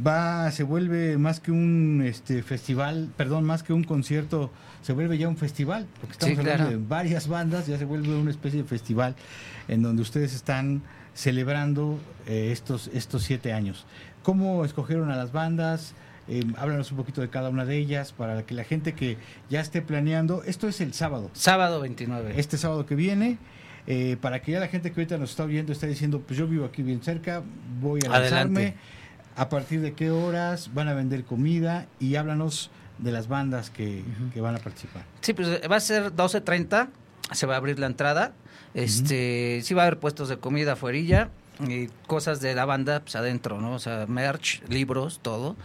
va, 0.06 0.51
se 0.51 0.63
vuelve 0.63 1.18
más 1.18 1.39
que 1.39 1.51
un 1.51 2.04
este, 2.06 2.44
festival, 2.44 3.10
perdón, 3.18 3.44
más 3.46 3.63
que 3.63 3.74
un 3.74 3.84
concierto, 3.84 4.51
se 4.82 4.94
vuelve 4.94 5.18
ya 5.18 5.27
un 5.27 5.38
festival? 5.38 5.88
Porque 6.00 6.13
estamos 6.13 6.36
Sí, 6.36 6.39
hablando 6.39 6.63
claro. 6.66 6.80
de 6.80 6.88
varias 6.88 7.27
bandas, 7.27 7.68
ya 7.68 7.77
se 7.77 7.86
vuelve 7.86 8.16
una 8.16 8.32
especie 8.32 8.62
de 8.62 8.68
festival 8.68 9.16
en 9.68 9.82
donde 9.82 10.01
ustedes 10.01 10.34
están 10.34 10.82
celebrando 11.13 12.00
eh, 12.27 12.50
estos, 12.51 12.89
estos 12.94 13.24
siete 13.24 13.54
años. 13.54 13.86
¿Cómo 14.24 14.66
escogieron 14.66 15.10
a 15.12 15.16
las 15.16 15.32
bandas? 15.32 15.94
Eh, 16.30 16.44
háblanos 16.58 16.92
un 16.92 16.98
poquito 16.98 17.22
de 17.22 17.30
cada 17.30 17.50
una 17.50 17.63
de 17.66 17.77
ellas 17.77 18.12
para 18.12 18.46
que 18.46 18.54
la 18.54 18.66
gente 18.66 18.94
que 18.94 19.18
ya 19.50 19.62
esté 19.62 19.82
planeando, 19.82 20.44
esto 20.44 20.68
es 20.68 20.82
el 20.82 20.94
sábado, 20.94 21.32
Sábado 21.34 21.80
29. 21.80 22.34
este 22.38 22.58
sábado 22.58 22.86
que 22.86 22.96
viene, 22.96 23.38
eh, 23.88 24.18
para 24.20 24.42
que 24.42 24.51
ya 24.51 24.60
la 24.60 24.68
gente 24.68 24.92
que 24.92 25.00
ahorita 25.00 25.18
nos 25.18 25.30
está 25.30 25.46
oyendo 25.46 25.72
está 25.72 25.88
diciendo, 25.88 26.22
pues 26.27 26.38
yo 26.38 26.46
vivo 26.46 26.66
aquí 26.66 26.84
bien 26.84 27.01
cerca, 27.01 27.42
voy 27.82 28.01
a 28.06 28.10
lanzarme, 28.10 28.60
Adelante. 28.60 28.77
A 29.38 29.50
partir 29.50 29.82
de 29.82 29.94
qué 29.94 30.12
horas 30.12 30.72
van 30.74 30.88
a 30.88 30.94
vender 30.94 31.24
comida 31.24 31.86
y 32.00 32.15
háblanos 32.15 32.72
de 32.98 33.12
las 33.12 33.27
bandas 33.27 33.70
que, 33.70 34.03
que 34.34 34.41
van 34.41 34.56
a 34.56 34.58
participar. 34.58 35.03
Sí, 35.22 35.34
pues 35.34 35.48
eh, 35.48 35.67
va 35.67 35.75
a 35.75 35.79
ser 35.79 36.12
12.30, 36.13 36.89
se 37.32 37.46
va 37.46 37.53
a 37.53 37.58
abrir 37.58 37.79
la 37.79 37.86
entrada. 37.86 38.34
Este, 38.74 39.62
sí 39.63 39.74
va 39.74 39.84
a 39.84 39.86
haber 39.86 40.00
puestos 40.00 40.29
de 40.29 40.38
comida 40.38 40.74
afuera 40.74 41.29
y 41.67 41.88
cosas 42.06 42.39
de 42.41 42.53
la 42.53 42.65
banda 42.65 43.00
pues 43.00 43.15
adentro, 43.15 43.60
¿no? 43.60 43.74
O 43.74 43.79
sea, 43.79 44.06
merch, 44.08 44.62
libros, 44.70 45.20
todo, 45.22 45.56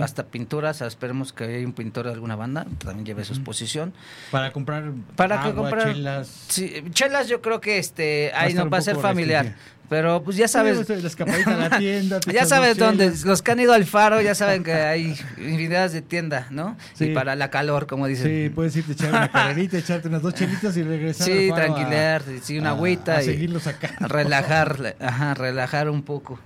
hasta 0.00 0.26
pinturas, 0.26 0.80
esperemos 0.80 1.32
que 1.32 1.44
haya 1.44 1.66
un 1.66 1.72
pintor 1.72 2.06
de 2.06 2.12
alguna 2.12 2.36
banda, 2.36 2.66
también 2.78 3.06
lleve 3.06 3.24
su 3.24 3.34
exposición. 3.34 3.92
Para 4.30 4.52
comprar 4.52 4.92
Para 5.14 5.42
que 5.42 5.54
comprar 5.54 5.92
chelas. 5.92 6.28
Sí, 6.48 6.84
chelas 6.92 7.28
yo 7.28 7.40
creo 7.40 7.60
que 7.60 7.78
este 7.78 8.32
ahí 8.34 8.54
no 8.54 8.68
va 8.68 8.78
a 8.78 8.82
ser 8.82 8.96
familiar, 8.96 9.44
restringido. 9.44 9.75
Pero 9.88 10.22
pues 10.22 10.36
ya 10.36 10.48
sabes, 10.48 10.86
Sí, 10.86 10.94
La 10.96 11.06
escapadita 11.08 11.54
a 11.54 11.68
la 11.68 11.78
tienda. 11.78 12.20
ya 12.32 12.44
sabes 12.46 12.76
dónde, 12.76 13.12
los 13.24 13.42
que 13.42 13.50
han 13.52 13.60
ido 13.60 13.72
al 13.72 13.84
faro 13.84 14.20
ya 14.20 14.34
saben 14.34 14.62
que 14.64 14.72
hay 14.72 15.16
infinidades 15.38 15.92
de 15.92 16.02
tienda, 16.02 16.46
¿no? 16.50 16.76
Sí. 16.94 17.06
Y 17.06 17.14
para 17.14 17.36
la 17.36 17.50
calor, 17.50 17.86
como 17.86 18.06
dicen. 18.06 18.26
Sí, 18.26 18.48
puedes 18.54 18.74
irte 18.76 18.92
a 18.92 18.94
echar 18.94 19.08
una 19.10 19.30
carrerita, 19.30 19.78
echarte 19.78 20.08
unas 20.08 20.22
dos 20.22 20.34
chelitas 20.34 20.76
y 20.76 20.82
regresar 20.82 21.26
Sí, 21.26 21.32
al 21.32 21.50
faro 21.50 21.54
a- 21.54 21.66
tranquilar, 21.76 22.22
sí, 22.42 22.58
una 22.58 22.70
a- 22.70 22.72
agüita 22.72 23.16
a 23.16 23.22
y 23.22 23.26
seguirlo 23.26 23.60
sacando. 23.60 24.08
relajar, 24.08 24.96
ajá, 25.00 25.34
relajar 25.34 25.88
un 25.90 26.02
poco. 26.02 26.38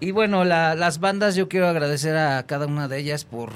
Y 0.00 0.10
bueno, 0.12 0.44
la- 0.44 0.74
las 0.74 1.00
bandas 1.00 1.34
yo 1.36 1.48
quiero 1.48 1.68
agradecer 1.68 2.16
a 2.16 2.42
cada 2.44 2.66
una 2.66 2.88
de 2.88 2.98
ellas 2.98 3.24
por 3.24 3.50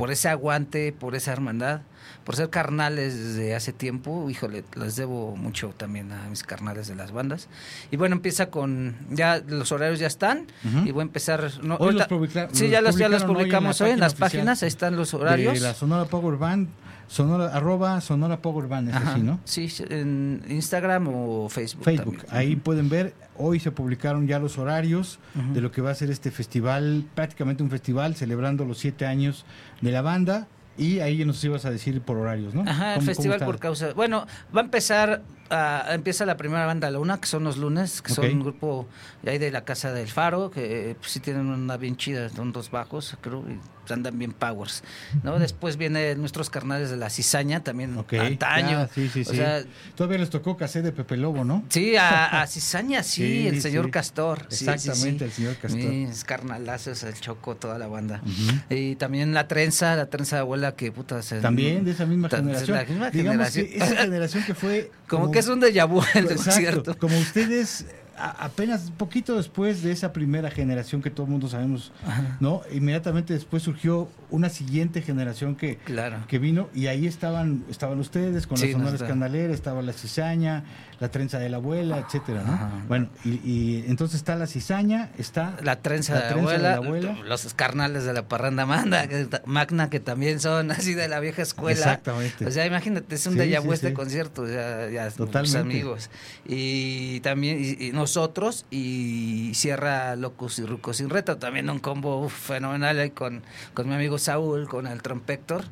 por 0.00 0.10
ese 0.10 0.30
aguante, 0.30 0.94
por 0.98 1.14
esa 1.14 1.30
hermandad, 1.30 1.82
por 2.24 2.34
ser 2.34 2.48
carnales 2.48 3.14
desde 3.18 3.54
hace 3.54 3.74
tiempo. 3.74 4.30
Híjole, 4.30 4.64
les 4.74 4.96
debo 4.96 5.36
mucho 5.36 5.74
también 5.76 6.10
a 6.10 6.26
mis 6.30 6.42
carnales 6.42 6.88
de 6.88 6.94
las 6.94 7.12
bandas. 7.12 7.48
Y 7.90 7.98
bueno, 7.98 8.16
empieza 8.16 8.46
con 8.48 8.96
ya 9.10 9.42
los 9.46 9.70
horarios 9.72 9.98
ya 9.98 10.06
están 10.06 10.46
y 10.86 10.90
voy 10.90 11.00
a 11.00 11.02
empezar 11.02 11.50
no, 11.62 11.76
Hoy 11.76 12.00
ahorita- 12.00 12.08
Sí, 12.54 12.62
los 12.64 12.70
ya 12.70 12.80
los 12.80 12.96
ya 12.96 13.08
los 13.10 13.10
publicaron 13.10 13.12
hoy 13.12 13.12
en 13.12 13.20
la 13.20 13.26
publicamos 13.26 13.80
hoy 13.82 13.90
en, 13.90 14.00
las 14.00 14.12
oficial 14.14 14.30
páginas, 14.30 14.62
ahí 14.62 14.68
están 14.68 14.96
los 14.96 15.12
horarios. 15.12 15.52
De 15.52 15.60
la 15.60 15.74
Sonora 15.74 16.06
Power 16.06 16.38
Band, 16.38 16.68
sonora, 17.10 17.46
arroba 17.54 18.00
Sonora 18.00 18.40
Power 18.40 18.68
Band, 18.68 18.88
es 18.90 18.94
Ajá. 18.94 19.12
así, 19.12 19.20
¿no? 19.22 19.40
Sí, 19.44 19.68
en 19.88 20.42
Instagram 20.48 21.08
o 21.08 21.48
Facebook. 21.48 21.84
Facebook. 21.84 22.16
también. 22.18 22.36
Ahí 22.36 22.56
pueden 22.56 22.88
ver, 22.88 23.14
hoy 23.36 23.58
se 23.58 23.72
publicaron 23.72 24.26
ya 24.28 24.38
los 24.38 24.58
horarios 24.58 25.18
de 25.52 25.60
lo 25.60 25.72
que 25.72 25.80
va 25.82 25.90
a 25.90 25.94
ser 25.94 26.10
este 26.10 26.30
festival, 26.30 27.04
prácticamente 27.14 27.62
un 27.62 27.70
festival 27.70 28.14
celebrando 28.14 28.64
los 28.64 28.78
siete 28.78 29.06
años 29.06 29.44
de 29.80 29.90
la 29.90 30.02
banda. 30.02 30.46
Y 30.78 31.00
ahí 31.00 31.22
nos 31.26 31.44
ibas 31.44 31.66
a 31.66 31.70
decir 31.70 32.00
por 32.00 32.16
horarios, 32.16 32.54
¿no? 32.54 32.62
Ajá, 32.62 32.92
el 32.94 33.00
¿Cómo- 33.00 33.06
festival 33.06 33.40
por 33.40 33.58
causa. 33.58 33.92
Bueno, 33.92 34.26
va 34.56 34.62
a 34.62 34.64
empezar, 34.64 35.20
ah, 35.50 35.84
empieza 35.90 36.24
la 36.24 36.38
primera 36.38 36.64
banda 36.64 36.88
a 36.88 36.90
la 36.90 37.00
una, 37.00 37.20
que 37.20 37.26
son 37.26 37.44
los 37.44 37.58
lunes, 37.58 38.00
que 38.00 38.14
son 38.14 38.24
un 38.24 38.40
grupo 38.40 38.86
de 39.22 39.32
ahí 39.32 39.38
de 39.38 39.50
la 39.50 39.62
Casa 39.64 39.92
del 39.92 40.08
Faro, 40.08 40.50
que 40.50 40.96
pues, 40.98 41.10
sí 41.12 41.20
tienen 41.20 41.48
una 41.48 41.76
bien 41.76 41.96
chida, 41.96 42.30
son 42.30 42.52
dos 42.52 42.70
bajos, 42.70 43.18
creo, 43.20 43.44
y 43.46 43.58
andan 43.92 44.18
bien 44.18 44.32
powers. 44.32 44.82
¿no? 45.22 45.38
Después 45.38 45.76
viene 45.76 46.14
nuestros 46.14 46.50
carnales 46.50 46.90
de 46.90 46.96
la 46.96 47.10
cizaña, 47.10 47.62
también 47.62 47.96
antaño. 47.98 48.70
ya, 48.70 48.88
sí, 48.88 49.08
sí, 49.08 49.22
o 49.22 49.24
sí. 49.24 49.36
sea, 49.36 49.62
Todavía 49.94 50.18
les 50.18 50.30
tocó 50.30 50.56
cassette 50.56 50.84
de 50.84 50.92
Pepe 50.92 51.16
Lobo, 51.16 51.44
¿no? 51.44 51.64
Sí, 51.68 51.96
a, 51.96 52.42
a 52.42 52.46
Cizaña, 52.46 53.02
sí, 53.02 53.46
el 53.46 53.60
señor. 53.60 53.90
Castor. 53.90 54.46
Exactamente, 54.50 55.24
el 55.24 55.32
señor 55.32 55.56
Castor. 55.56 55.80
Mis 55.80 56.24
carnalazos, 56.24 57.02
el 57.02 57.14
Choco, 57.14 57.56
toda 57.56 57.78
la 57.78 57.86
banda. 57.86 58.22
Y 58.68 58.96
también 58.96 59.34
la 59.34 59.48
trenza, 59.48 59.96
la 59.96 60.06
trenza 60.06 60.36
de 60.36 60.40
abuela 60.40 60.76
que 60.76 60.92
puta 60.92 61.22
se... 61.22 61.40
También 61.40 61.84
de 61.84 61.92
esa 61.92 62.06
misma 62.06 62.28
generación. 62.28 62.76
la 62.76 62.84
misma 62.84 63.10
Digamos 63.10 63.50
generación. 63.50 63.66
que 63.66 63.76
esa 63.76 63.96
generación 64.02 64.44
que 64.44 64.54
fue... 64.54 64.90
Como, 65.08 65.30
que 65.32 65.40
es 65.40 65.48
un 65.48 65.60
déjà 65.60 65.88
vu 65.88 66.02
el 66.14 66.26
concierto. 66.26 66.96
Como 66.98 67.18
ustedes, 67.18 67.84
a- 68.20 68.44
apenas 68.44 68.90
poquito 68.96 69.36
después 69.36 69.82
de 69.82 69.92
esa 69.92 70.12
primera 70.12 70.50
generación 70.50 71.02
que 71.02 71.10
todo 71.10 71.24
el 71.26 71.32
mundo 71.32 71.48
sabemos, 71.48 71.92
Ajá. 72.06 72.36
¿no? 72.40 72.62
Inmediatamente 72.72 73.32
después 73.34 73.62
surgió 73.62 74.08
una 74.30 74.48
siguiente 74.48 75.02
generación 75.02 75.56
que, 75.56 75.76
Claro. 75.78 76.18
que 76.28 76.38
vino 76.38 76.68
y 76.74 76.86
ahí 76.86 77.06
estaban 77.06 77.64
estaban 77.70 77.98
ustedes 77.98 78.46
con 78.46 78.58
Sí, 78.58 78.66
la 78.68 78.72
sonora 78.72 78.96
escandalera, 78.96 79.52
estaba 79.52 79.82
la 79.82 79.92
cizaña, 79.92 80.64
la 81.00 81.10
trenza 81.10 81.38
de 81.38 81.48
la 81.48 81.56
abuela, 81.56 81.98
etcétera, 81.98 82.42
¿no? 82.44 82.52
Ajá. 82.52 82.70
Bueno, 82.86 83.08
y, 83.24 83.40
y 83.44 83.84
entonces 83.88 84.16
está 84.16 84.36
la 84.36 84.46
cizaña, 84.46 85.10
está 85.18 85.56
La 85.62 85.76
trenza, 85.82 86.14
La 86.14 86.20
de, 86.20 86.26
la 86.26 86.32
trenza 86.34 86.50
de 86.50 86.56
abuela, 86.56 86.70
la 86.70 86.76
abuela. 86.76 87.28
los 87.28 87.54
carnales 87.54 88.04
de 88.04 88.12
la 88.12 88.28
parranda 88.28 88.66
manda, 88.66 89.06
magna, 89.46 89.90
que 89.90 89.98
también 90.00 90.40
son 90.40 90.70
así 90.70 90.94
de 90.94 91.08
la 91.08 91.18
vieja 91.20 91.42
escuela. 91.42 91.78
Exactamente. 91.78 92.46
O 92.46 92.50
sea, 92.50 92.66
imagínate, 92.66 93.14
es 93.14 93.26
un 93.26 93.32
Sí, 93.34 93.38
déjà 93.40 93.60
vu 93.60 93.68
sí, 93.70 93.74
este 93.74 93.92
concierto, 93.94 94.46
ya, 94.46 94.88
ya 94.90 95.10
Totalmente. 95.10 95.40
mis 95.64 95.74
amigos. 95.74 96.10
Y 96.46 97.20
también 97.20 97.58
y, 97.60 97.86
y 97.88 97.92
nosotros, 98.14 98.66
y 98.72 99.52
cierra 99.54 100.16
Locos 100.16 100.58
y 100.58 100.64
Rucos 100.66 100.96
sin 100.96 101.10
Reto, 101.10 101.36
también 101.38 101.70
un 101.70 101.78
combo 101.78 102.24
uf, 102.24 102.32
fenomenal 102.32 102.98
ahí 102.98 103.10
con, 103.10 103.42
con 103.72 103.88
mi 103.88 103.94
amigo 103.94 104.18
Saúl, 104.18 104.66
con 104.68 104.88
el 104.88 105.00
trompector, 105.00 105.62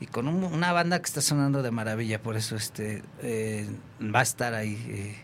y 0.00 0.06
con 0.06 0.28
un- 0.28 0.44
una 0.44 0.72
banda 0.72 0.98
que 1.00 1.06
está 1.06 1.20
sonando 1.20 1.60
de 1.62 1.72
maravilla, 1.72 2.22
por 2.22 2.36
eso 2.36 2.54
este 2.54 3.02
eh, 3.22 3.66
va 4.14 4.20
a 4.20 4.22
estar 4.22 4.54
ahí. 4.54 4.74
eh, 4.88 5.16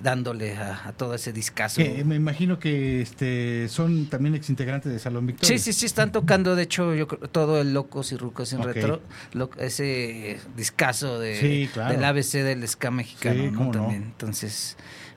dándole 0.00 0.54
a, 0.56 0.88
a 0.88 0.92
todo 0.92 1.14
ese 1.14 1.32
discazo. 1.32 1.76
que 1.80 2.04
me 2.04 2.16
imagino 2.16 2.58
que 2.58 3.00
este 3.00 3.66
son 3.70 4.06
también 4.10 4.34
exintegrantes 4.34 4.92
de 4.92 4.98
Salón 4.98 5.26
Victoria. 5.28 5.56
Sí, 5.56 5.62
sí, 5.62 5.72
sí, 5.72 5.86
están 5.86 6.10
tocando, 6.12 6.54
de 6.56 6.64
hecho, 6.64 6.92
yo 6.94 7.06
creo, 7.06 7.30
todo 7.30 7.60
el 7.60 7.72
Locos 7.72 8.10
y 8.12 8.16
Rucos 8.16 8.52
en 8.52 8.60
Ok. 8.60 8.66
Retro, 8.66 9.00
lo- 9.32 9.48
ese 9.58 10.38
discazo 10.56 11.18
de, 11.20 11.40
Sí, 11.40 11.70
claro. 11.72 11.94
del 11.94 12.04
ABC 12.04 12.42
del 12.42 12.66
ska 12.68 12.90
mexicano, 12.90 13.42
Sí, 13.44 13.50
¿no? 13.52 13.58
cómo 13.58 13.72
no. 13.72 13.80
También. 13.82 14.02
Entonces, 14.02 14.76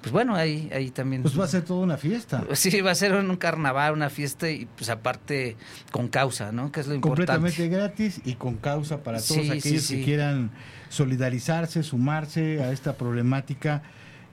pues 0.10 0.26
bueno, 0.26 0.36
ahí, 0.36 0.70
ahí 0.74 0.90
también. 0.90 1.22
Pues 1.22 1.40
va 1.40 1.46
a 1.46 1.48
ser 1.48 1.64
toda 1.64 1.82
una 1.82 1.98
fiesta. 1.98 2.44
Sí, 2.56 2.82
va 2.82 2.92
a 2.92 2.96
ser 2.96 3.14
un 3.14 3.38
carnaval, 3.38 3.94
una 3.94 4.10
fiesta 4.10 4.50
y 4.50 4.66
pues 4.66 4.90
aparte 4.90 5.56
con 5.92 6.08
causa, 6.08 6.52
¿no? 6.52 6.72
Que 6.72 6.80
es 6.80 6.88
lo 6.88 6.96
importante. 6.96 7.32
Completamente 7.32 7.70
gratis 7.70 8.22
y 8.26 8.34
con 8.34 8.56
causa 8.56 9.04
para 9.04 9.22
todos 9.22 9.50
aquellos 9.52 9.88
que 9.88 10.04
quieran 10.04 10.50
solidarizarse, 10.90 11.84
sumarse 11.84 12.64
a 12.64 12.72
esta 12.72 12.94
problemática 12.94 13.84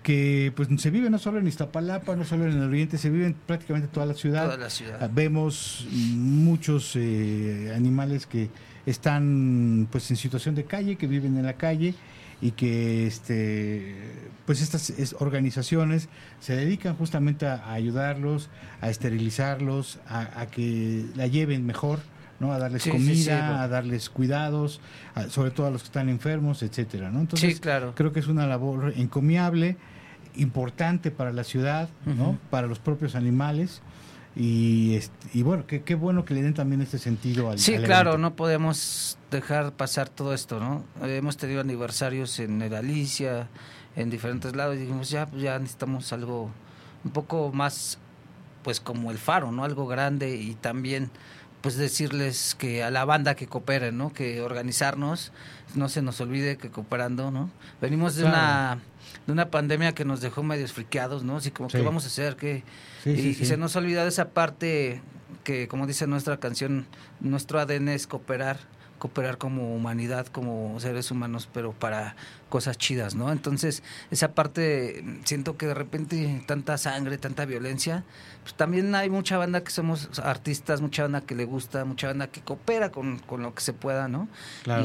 que 0.03 0.51
pues 0.57 0.69
se 0.79 0.91
vive 0.91 1.11
no 1.11 1.19
solo 1.19 1.41
en 1.41 1.47
Iztapalapa, 1.47 2.17
no 2.17 2.25
solo 2.25 2.47
en 2.47 2.53
el 2.53 2.63
oriente, 2.63 2.97
se 2.97 3.11
vive 3.11 3.27
en 3.27 3.35
prácticamente 3.35 3.89
toda 3.89 4.07
la 4.07 4.15
ciudad. 4.15 4.45
Toda 4.45 4.57
la 4.57 4.71
ciudad. 4.71 4.99
Ah, 5.03 5.11
vemos 5.13 5.87
muchos 5.91 6.93
eh, 6.95 7.73
animales 7.77 8.25
que 8.27 8.49
están 8.87 9.89
pues 9.91 10.11
en 10.11 10.17
situación 10.17 10.55
de 10.55 10.65
calle, 10.65 10.97
que 10.97 11.07
viven 11.07 11.37
en 11.37 11.45
la 11.45 11.55
calle 11.55 11.95
y 12.41 12.53
que 12.53 13.07
este 13.07 13.95
pues 14.45 14.63
estas 14.63 15.17
organizaciones 15.19 16.09
se 16.41 16.55
dedican 16.55 16.95
justamente 16.95 17.47
a, 17.47 17.73
ayudarlos, 17.73 18.49
a 18.81 18.91
esterilizarlos, 18.91 19.99
a, 20.09 20.47
que 20.47 21.05
la 21.17 21.27
lleven 21.27 21.67
mejor. 21.67 22.01
¿no? 22.39 22.53
a 22.53 22.59
darles 22.59 22.87
comida, 22.87 23.63
a 23.63 23.69
darles 23.69 24.11
cuidados, 24.11 24.83
sobre 25.31 25.51
todo 25.53 25.69
a 25.69 25.71
los 25.71 25.81
que 25.81 25.87
están 25.87 26.11
enfermos, 26.11 26.63
etcétera, 26.63 27.11
¿no? 27.11 27.21
Entonces, 27.21 27.61
claro. 27.61 27.95
creo 27.95 28.13
que 28.13 28.21
es 28.21 28.27
una 28.27 28.47
labor 28.47 28.93
encomiable 28.95 29.79
importante 30.35 31.11
para 31.11 31.33
la 31.33 31.45
ciudad, 31.45 31.89
¿no? 32.05 32.39
Para 32.51 32.67
los 32.67 32.79
propios 32.79 33.15
animales. 33.15 33.81
Y, 34.37 34.99
y 35.33 35.43
bueno, 35.43 35.65
qué, 35.67 35.95
bueno 35.95 36.27
que 36.27 36.35
le 36.35 36.43
den 36.43 36.53
también 36.53 36.83
este 36.83 36.99
sentido 36.99 37.51
al 37.51 37.59
Sí, 37.59 37.79
claro, 37.79 38.19
no 38.19 38.37
podemos 38.37 39.17
dejar 39.31 39.73
pasar 39.73 40.09
todo 40.09 40.35
esto, 40.35 40.61
¿no? 40.61 40.85
Hemos 41.03 41.37
tenido 41.37 41.61
aniversarios 41.61 42.39
en 42.39 42.63
Alicia, 42.63 43.49
en 43.97 44.11
diferentes 44.11 44.55
lados, 44.55 44.77
y 44.77 44.81
dijimos, 44.81 45.11
ya, 45.11 45.29
ya 45.33 45.59
necesitamos 45.59 46.13
algo 46.13 46.51
un 47.05 47.11
poco 47.11 47.51
más, 47.53 47.99
pues 48.63 48.81
como 48.81 49.11
el 49.11 49.19
faro, 49.19 49.53
¿no? 49.53 49.65
Algo 49.65 49.87
grande 49.87 50.37
y 50.37 50.55
también 50.55 51.11
pues 51.61 51.77
decirles 51.77 52.55
que 52.57 52.85
a 52.85 52.91
la 52.91 53.05
banda 53.05 53.35
que 53.35 53.49
coopere, 53.49 53.91
¿no? 53.91 54.13
Que 54.13 54.41
organizarnos, 54.41 55.33
no 55.75 55.89
se 55.89 56.03
nos 56.03 56.21
olvide 56.21 56.57
que 56.59 56.71
cooperando, 56.71 57.31
¿no? 57.31 57.51
Venimos 57.81 58.15
de 58.15 58.25
una 58.25 58.79
de 59.27 59.33
una 59.33 59.51
pandemia 59.51 59.93
que 59.93 60.05
nos 60.05 60.21
dejó 60.21 60.43
medios 60.43 60.73
friqueados, 60.73 61.25
¿no? 61.25 61.39
Así 61.39 61.51
como, 61.51 61.69
¿qué 61.69 61.81
vamos 61.81 62.05
a 62.05 62.07
hacer? 62.09 62.37
que 62.37 62.63
y, 63.05 63.35
se 63.35 63.57
nos 63.57 63.75
olvida 63.75 64.03
de 64.03 64.09
esa 64.09 64.31
parte 64.31 65.01
que, 65.43 65.67
como 65.69 65.87
dice 65.87 66.07
nuestra 66.07 66.39
canción, 66.39 66.87
nuestro 67.21 67.59
ADN 67.59 67.89
es 67.89 68.07
cooperar 68.07 68.59
cooperar 68.99 69.39
como 69.39 69.75
humanidad, 69.75 70.27
como 70.27 70.79
seres 70.81 71.11
humanos, 71.11 71.49
pero 71.53 71.73
para 71.73 72.17
cosas 72.49 72.79
chidas, 72.79 73.15
¿no? 73.15 73.33
Entonces, 73.33 73.83
esa 74.11 74.35
parte, 74.35 75.05
siento 75.25 75.57
que 75.57 75.67
de 75.67 75.75
repente 75.75 76.43
tanta 76.47 76.79
sangre, 76.79 77.19
tanta 77.19 77.45
violencia, 77.45 78.05
pues 78.43 78.55
también 78.55 78.95
hay 78.95 79.11
mucha 79.11 79.37
banda 79.39 79.63
que 79.63 79.71
somos 79.71 80.19
artistas, 80.21 80.81
mucha 80.81 81.03
banda 81.03 81.21
que 81.21 81.35
le 81.35 81.45
gusta, 81.45 81.85
mucha 81.85 82.09
banda 82.09 82.29
que 82.29 82.41
coopera 82.41 82.91
con, 82.91 83.21
lo 83.39 83.55
que 83.55 83.61
se 83.61 83.73
pueda, 83.73 84.09
¿no? 84.09 84.29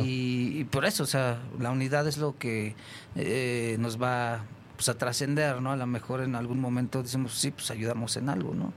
Y, 0.04 0.65
por 0.65 0.86
eso, 0.86 1.04
o 1.04 1.08
sea, 1.08 1.39
la 1.60 1.71
unidad 1.71 2.08
es 2.08 2.17
lo 2.17 2.38
que 2.38 2.76
eh, 3.15 3.78
nos 3.80 4.02
va 4.02 4.43
pues, 4.76 4.89
a 4.89 4.97
trascender, 4.97 5.62
¿no? 5.62 5.71
A 5.71 5.76
lo 5.76 5.88
mejor 5.88 6.21
en 6.21 6.36
algún 6.36 6.60
momento 6.60 7.04
decimos, 7.04 7.34
sí, 7.34 7.52
pues 7.52 7.69
ayudamos 7.71 8.17
en 8.17 8.30
algo, 8.30 8.54
¿no? 8.54 8.74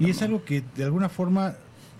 y 0.00 0.10
es 0.10 0.22
algo 0.22 0.44
que 0.44 0.64
de 0.74 0.84
alguna 0.84 1.08
forma 1.08 1.54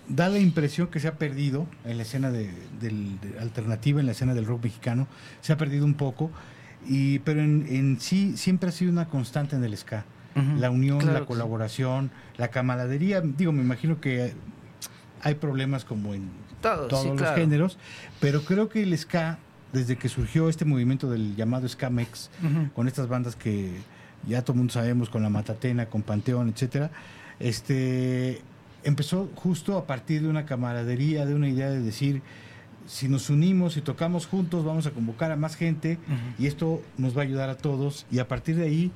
da 0.07 0.29
la 0.29 0.39
impresión 0.39 0.87
que 0.87 0.99
se 0.99 1.07
ha 1.07 1.15
perdido 1.15 1.67
en 1.83 1.97
la 1.97 2.03
escena 2.03 2.31
de, 2.31 2.51
del, 2.79 3.17
alternativa, 3.39 3.99
en 3.99 4.05
la 4.05 4.11
escena 4.11 4.33
del 4.33 4.45
rock 4.45 4.63
mexicano, 4.63 5.07
se 5.41 5.53
ha 5.53 5.57
perdido 5.57 5.85
un 5.85 5.95
poco, 5.95 6.31
y, 6.87 7.19
pero 7.19 7.41
en, 7.41 7.97
sí 7.99 8.37
siempre 8.37 8.69
ha 8.69 8.71
sido 8.71 8.91
una 8.91 9.07
constante 9.07 9.55
en 9.55 9.63
el 9.63 9.75
ska. 9.75 10.05
La 10.59 10.69
unión, 10.69 11.13
la 11.13 11.25
colaboración, 11.25 12.11
la 12.35 12.49
camaradería, 12.49 13.21
digo, 13.21 13.53
me 13.53 13.61
imagino 13.61 14.01
que 14.01 14.33
hay 15.21 15.35
problemas 15.35 15.85
como 15.85 16.13
en 16.13 16.29
todos, 16.59 17.05
los 17.05 17.35
géneros, 17.35 17.77
pero 18.19 18.41
creo 18.41 18.67
que 18.67 18.83
el 18.83 18.97
ska, 18.97 19.39
desde 19.71 19.95
que 19.95 20.09
surgió 20.09 20.49
este 20.49 20.65
movimiento 20.65 21.09
del 21.09 21.37
llamado 21.37 21.69
ska 21.69 21.89
mex, 21.89 22.29
con 22.75 22.89
estas 22.89 23.07
bandas 23.07 23.37
que 23.37 23.77
ya 24.27 24.41
todo 24.41 24.53
el 24.53 24.57
mundo 24.57 24.73
sabemos, 24.73 25.09
con 25.09 25.23
la 25.23 25.29
Matatena, 25.29 25.85
con 25.85 26.01
Panteón, 26.01 26.49
etcétera, 26.49 26.91
este 27.39 28.41
empezó 28.85 29.29
justo 29.35 29.77
a 29.77 29.85
partir 29.85 30.21
de 30.21 30.29
una 30.29 30.45
camaradería, 30.45 31.25
de 31.25 31.35
una 31.35 31.49
idea 31.49 31.69
de 31.69 31.81
decir, 31.81 32.21
si 32.87 33.09
nos 33.09 33.29
unimos 33.29 33.77
y 33.77 33.81
tocamos 33.81 34.27
juntos, 34.27 34.63
vamos 34.63 34.85
a 34.85 34.91
convocar 34.91 35.31
a 35.31 35.35
más 35.35 35.55
gente 35.55 35.97
y 36.39 36.47
esto 36.47 36.81
nos 36.97 37.17
va 37.17 37.21
a 37.21 37.25
ayudar 37.25 37.49
a 37.49 37.57
todos. 37.57 38.05
Y 38.11 38.19
a 38.19 38.27
partir 38.27 38.55
de 38.55 38.65
ahí 38.65 38.91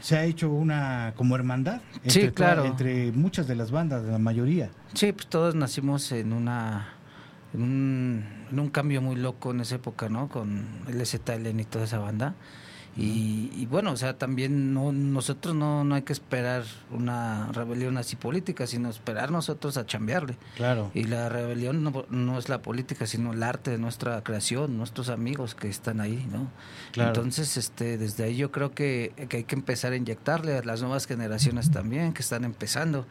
se 0.00 0.16
ha 0.16 0.24
hecho 0.24 0.50
una 0.50 1.14
como 1.16 1.36
hermandad 1.36 1.80
entre, 2.02 2.32
claro. 2.32 2.64
entre 2.64 3.12
muchas 3.12 3.46
de 3.46 3.54
las 3.54 3.70
bandas, 3.70 4.04
de 4.04 4.12
la 4.12 4.18
mayoría. 4.18 4.70
Sí, 4.92 5.12
pues 5.12 5.28
todos 5.28 5.54
nacimos 5.54 6.10
en 6.12 6.32
una 6.32 6.88
en 7.54 7.62
un, 7.62 8.24
en 8.50 8.58
un 8.58 8.68
cambio 8.70 9.00
muy 9.00 9.16
loco 9.16 9.52
en 9.52 9.60
esa 9.60 9.76
época, 9.76 10.08
¿no? 10.08 10.28
Con 10.28 10.66
el 10.88 11.06
ZLN 11.06 11.60
y 11.60 11.64
toda 11.64 11.84
esa 11.84 11.98
banda. 11.98 12.34
Y, 12.98 13.66
bueno, 13.66 13.92
o 13.92 13.96
sea, 13.96 14.16
también 14.16 14.72
no, 14.72 14.90
nosotros 14.90 15.54
no, 15.54 15.84
no 15.84 15.94
hay 15.96 16.02
que 16.02 16.14
esperar 16.14 16.64
una 16.90 17.52
rebelión 17.52 17.98
así 17.98 18.16
política, 18.16 18.66
sino 18.66 18.88
esperar 18.88 19.30
nosotros 19.30 19.76
a 19.76 19.84
chambearle. 19.84 20.38
Claro. 20.56 20.90
Y 20.94 21.04
la 21.04 21.28
rebelión 21.28 21.84
no, 21.84 22.06
no 22.08 22.38
es 22.38 22.48
la 22.48 22.62
política, 22.62 23.06
sino 23.06 23.34
el 23.34 23.42
arte 23.42 23.70
de 23.70 23.78
nuestra 23.78 24.22
creación, 24.24 24.78
nuestros 24.78 25.10
amigos 25.10 25.54
que 25.54 25.68
están 25.68 26.00
ahí, 26.00 26.26
¿no? 26.32 26.50
Entonces, 27.02 27.58
este, 27.58 27.98
desde 27.98 28.24
ahí 28.24 28.36
yo 28.36 28.50
creo 28.50 28.72
que, 28.72 29.12
que 29.28 29.38
hay 29.38 29.44
que 29.44 29.54
empezar 29.54 29.92
a 29.92 29.96
inyectarle 29.96 30.56
a 30.56 30.62
las 30.62 30.80
nuevas 30.80 31.06
generaciones 31.06 31.70
también, 31.70 32.14
que 32.14 32.22
están 32.22 32.44
empezando, 32.44 33.06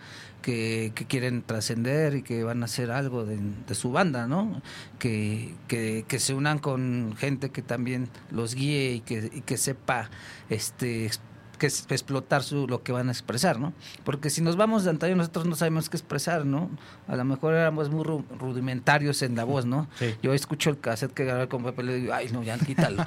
que, 0.46 0.92
que 0.94 1.06
quieren 1.06 1.42
trascender 1.42 2.18
y 2.18 2.22
que 2.22 2.44
van 2.44 2.62
a 2.62 2.66
hacer 2.66 2.92
algo 2.92 3.26
de, 3.26 3.40
su 3.74 3.92
banda, 3.92 4.28
¿no? 4.28 4.62
Que, 5.00 5.56
que, 5.68 6.06
que, 6.08 6.20
se 6.20 6.36
unan 6.36 6.60
con 6.60 7.16
gente 7.18 7.50
que 7.50 7.64
también 7.64 8.10
los 8.30 8.54
guíe 8.54 8.94
y 8.94 9.00
que, 9.00 9.32
y 9.34 9.42
que 9.42 9.58
sepa 9.58 10.12
este 10.52 11.10
que 11.58 11.68
explotar 11.68 12.44
su, 12.44 12.68
lo 12.68 12.84
que 12.84 12.92
van 12.92 13.10
a 13.10 13.12
expresar, 13.12 13.60
¿no? 13.60 13.74
Porque 14.04 14.30
si 14.30 14.42
nos 14.42 14.56
vamos 14.56 14.84
de 14.84 14.90
antaño, 14.90 15.16
nosotros 15.16 15.46
no 15.46 15.56
sabemos 15.56 15.90
qué 15.90 15.98
expresar, 15.98 16.46
¿no? 16.46 16.70
A 17.08 17.16
lo 17.16 17.26
mejor 17.26 17.54
éramos 17.54 17.90
muy 17.90 18.04
rudimentarios 18.04 19.22
en 19.22 19.36
la 19.36 19.44
voz, 19.44 19.66
¿no? 19.66 19.88
Yo 20.22 20.34
escucho 20.34 20.70
el 20.70 20.80
cassette 20.80 21.14
que 21.14 21.26
grabé 21.26 21.48
con 21.48 21.64
Pepe 21.64 21.84
y 21.84 22.02
digo, 22.02 22.14
ay, 22.14 22.30
no, 22.32 22.44
ya 22.44 22.58
quítalo. 22.58 23.04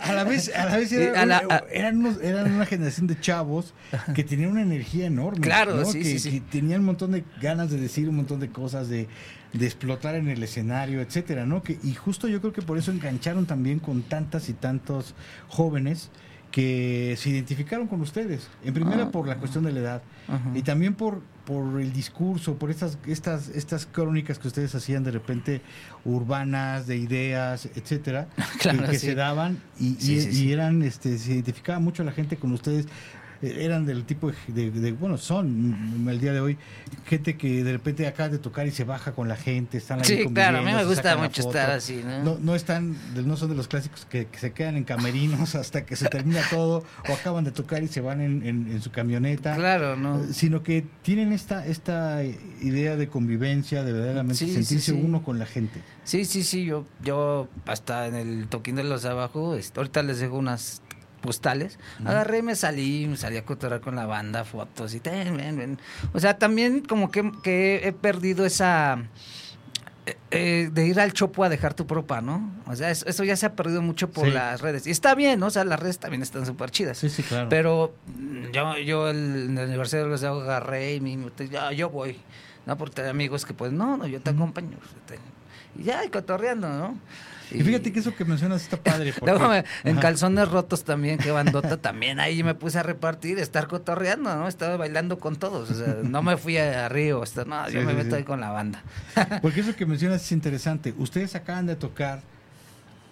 a, 0.00 0.12
la 0.12 0.24
vez, 0.24 0.54
a 0.54 0.66
la 0.66 0.76
vez 0.76 0.92
eran, 1.72 2.06
una 2.54 2.66
generación 2.66 3.06
de 3.06 3.18
chavos 3.20 3.74
que 4.14 4.24
tenían 4.24 4.50
una 4.50 4.62
energía 4.62 5.06
enorme. 5.06 5.40
Claro, 5.40 5.84
sí, 5.84 6.02
que, 6.02 6.18
sí, 6.18 6.30
que 6.30 6.40
tenían 6.40 6.80
un 6.80 6.86
montón 6.86 7.12
de 7.12 7.24
ganas 7.40 7.70
de 7.70 7.78
decir 7.78 8.08
un 8.08 8.16
montón 8.16 8.40
de 8.40 8.48
cosas, 8.50 8.88
de, 8.88 9.08
de 9.54 9.66
explotar 9.66 10.16
en 10.16 10.28
el 10.28 10.42
escenario, 10.42 11.00
etcétera, 11.00 11.46
¿no? 11.46 11.62
Que, 11.62 11.78
y 11.82 11.94
justo 11.94 12.28
yo 12.28 12.40
creo 12.40 12.52
que 12.52 12.62
por 12.62 12.76
eso 12.76 12.90
engancharon 12.90 13.46
también 13.46 13.78
con 13.78 14.02
tantas 14.02 14.48
y 14.48 14.52
tantos 14.52 15.14
jóvenes 15.48 16.10
que 16.54 17.16
se 17.18 17.30
identificaron 17.30 17.88
con 17.88 18.00
ustedes. 18.00 18.46
En 18.62 18.72
primera 18.74 19.02
ah. 19.06 19.10
por 19.10 19.26
la 19.26 19.38
cuestión 19.38 19.64
de 19.64 19.72
la 19.72 19.80
edad. 19.80 20.02
Y 20.54 20.62
también 20.62 20.94
por 20.94 21.20
por 21.44 21.80
el 21.80 21.92
discurso, 21.92 22.54
por 22.54 22.70
estas 22.70 22.96
estas 23.08 23.48
estas 23.48 23.86
crónicas 23.86 24.38
que 24.38 24.46
ustedes 24.46 24.72
hacían 24.76 25.02
de 25.02 25.10
repente 25.10 25.62
urbanas, 26.04 26.86
de 26.86 26.96
ideas, 26.96 27.68
etcétera, 27.74 28.28
que, 28.88 28.98
se 29.00 29.16
daban 29.16 29.58
y, 29.80 29.96
y, 30.00 30.52
eran 30.52 30.82
este 30.82 31.18
se 31.18 31.32
identificaba 31.32 31.80
mucho 31.80 32.04
la 32.04 32.12
gente 32.12 32.36
con 32.36 32.52
ustedes 32.52 32.86
eran 33.46 33.86
del 33.86 34.04
tipo 34.04 34.32
de, 34.48 34.92
bueno, 34.92 35.18
son 35.18 36.06
el 36.08 36.20
día 36.20 36.32
de 36.32 36.40
hoy 36.40 36.58
gente 37.06 37.36
que 37.36 37.62
de 37.62 37.72
repente 37.72 38.06
acaba 38.06 38.28
de 38.28 38.38
tocar 38.38 38.66
y 38.66 38.70
se 38.70 38.84
baja 38.84 39.12
con 39.12 39.28
la 39.28 39.36
gente, 39.36 39.78
están 39.78 40.00
ahí 40.00 40.04
Sí, 40.04 40.26
claro, 40.32 40.58
a 40.58 40.62
mí 40.62 40.72
me 40.72 40.84
gusta 40.84 41.16
mucho 41.16 41.42
estar 41.42 41.70
así, 41.70 42.02
¿no? 42.04 42.38
¿no? 42.38 42.54
están, 42.54 42.96
no 43.14 43.36
son 43.36 43.50
de 43.50 43.54
los 43.54 43.68
clásicos 43.68 44.06
que, 44.06 44.26
se 44.38 44.52
quedan 44.52 44.76
en 44.76 44.84
camerinos 44.84 45.54
hasta 45.54 45.84
que 45.84 45.96
se 45.96 46.08
termina 46.08 46.40
todo 46.50 46.84
o 47.08 47.12
acaban 47.12 47.44
de 47.44 47.52
tocar 47.52 47.82
y 47.82 47.88
se 47.88 48.00
van 48.00 48.20
en, 48.20 48.80
su 48.82 48.90
camioneta. 48.90 49.54
Claro, 49.54 49.96
¿no? 49.96 50.22
Eh, 50.22 50.28
sino 50.32 50.62
que 50.62 50.84
tienen 51.02 51.32
esta, 51.32 51.66
esta 51.66 52.22
idea 52.60 52.96
de 52.96 53.08
convivencia, 53.08 53.84
de 53.84 53.92
verdaderamente 53.92 54.46
sentirse 54.46 54.92
uno 54.92 55.22
con 55.22 55.38
la 55.38 55.46
gente. 55.46 55.80
Sí, 56.04 56.24
sí, 56.24 56.42
sí, 56.42 56.64
yo, 56.64 56.84
yo 57.02 57.48
hasta 57.66 58.06
en 58.06 58.14
el 58.14 58.48
toquín 58.48 58.76
de 58.76 58.84
los 58.84 59.02
de 59.02 59.10
abajo, 59.10 59.56
ahorita 59.76 60.02
les 60.02 60.18
dejo 60.18 60.36
unas 60.36 60.82
postales, 61.24 61.78
agarré 62.04 62.38
y 62.38 62.42
me 62.42 62.54
salí, 62.54 63.06
me 63.08 63.16
salí 63.16 63.38
a 63.38 63.46
cotorrear 63.46 63.80
con 63.80 63.96
la 63.96 64.04
banda, 64.04 64.44
fotos 64.44 64.94
y 64.94 65.00
ten, 65.00 65.34
ven, 65.38 65.56
ven. 65.56 65.78
O 66.12 66.20
sea, 66.20 66.36
también 66.36 66.82
como 66.82 67.10
que, 67.10 67.32
que 67.42 67.80
he 67.84 67.92
perdido 67.92 68.44
esa... 68.44 69.02
Eh, 70.06 70.18
eh, 70.32 70.70
de 70.70 70.86
ir 70.86 71.00
al 71.00 71.14
chopo 71.14 71.44
a 71.44 71.48
dejar 71.48 71.72
tu 71.72 71.86
propa, 71.86 72.20
¿no? 72.20 72.52
O 72.66 72.76
sea, 72.76 72.90
eso, 72.90 73.24
ya 73.24 73.36
se 73.36 73.46
ha 73.46 73.54
perdido 73.56 73.80
mucho 73.80 74.10
por 74.10 74.28
las 74.28 74.60
redes. 74.60 74.86
Y 74.86 74.90
está 74.90 75.14
bien, 75.14 75.40
¿no? 75.40 75.46
O 75.46 75.50
sea, 75.50 75.64
las 75.64 75.80
redes 75.80 75.98
también 75.98 76.20
están 76.20 76.44
súper 76.44 76.70
chidas. 76.70 76.98
Sí, 76.98 77.08
sí, 77.08 77.22
claro. 77.22 77.48
Pero 77.48 77.94
yo, 78.52 78.76
yo 78.76 79.08
el, 79.08 79.46
en 79.46 79.56
el 79.56 79.64
aniversario 79.64 80.04
de 80.04 80.10
los 80.10 80.22
agarré 80.22 80.96
y 80.96 81.00
me, 81.00 81.16
yo 81.74 81.88
voy, 81.88 82.18
¿no? 82.66 82.76
Porque 82.76 83.00
hay 83.00 83.08
amigos 83.08 83.46
que 83.46 83.54
pues, 83.54 83.72
no, 83.72 83.96
no, 83.96 84.06
yo 84.06 84.20
te 84.20 84.28
acompaño. 84.28 84.76
y 85.78 85.84
ya, 85.84 86.04
y 86.04 86.10
cotorreando, 86.10 86.68
¿no? 86.68 86.98
Y, 87.50 87.62
fíjate 87.62 87.92
que 87.92 88.00
eso 88.00 88.14
que 88.14 88.24
mencionas 88.24 88.62
está 88.62 88.76
padre. 88.76 89.12
Porque... 89.18 89.64
en 89.84 89.96
calzones 89.96 90.48
rotos 90.48 90.84
también, 90.84 91.18
qué 91.18 91.30
bandota, 91.30 91.76
también 91.76 92.20
ahí 92.20 92.42
me 92.42 92.54
puse 92.54 92.78
a 92.78 92.82
repartir, 92.82 93.38
estar 93.38 93.66
cotorreando, 93.66 94.34
¿no? 94.34 94.48
Estaba 94.48 94.76
bailando 94.76 95.18
con 95.18 95.36
todos, 95.36 95.70
o 95.70 95.74
sea, 95.74 95.96
no 96.02 96.22
me 96.22 96.36
fui 96.36 96.56
a 96.56 96.88
Río, 96.88 97.22
no, 97.46 97.68
yo 97.70 97.82
me 97.82 97.94
meto 97.94 98.16
ahí 98.16 98.24
con 98.24 98.40
la 98.40 98.50
banda. 98.50 98.82
Porque 99.42 99.60
eso 99.60 99.74
que 99.76 99.86
mencionas 99.86 100.22
es 100.22 100.32
interesante. 100.32 100.94
Ustedes 100.98 101.34
acaban 101.34 101.66
de 101.66 101.76
tocar 101.76 102.22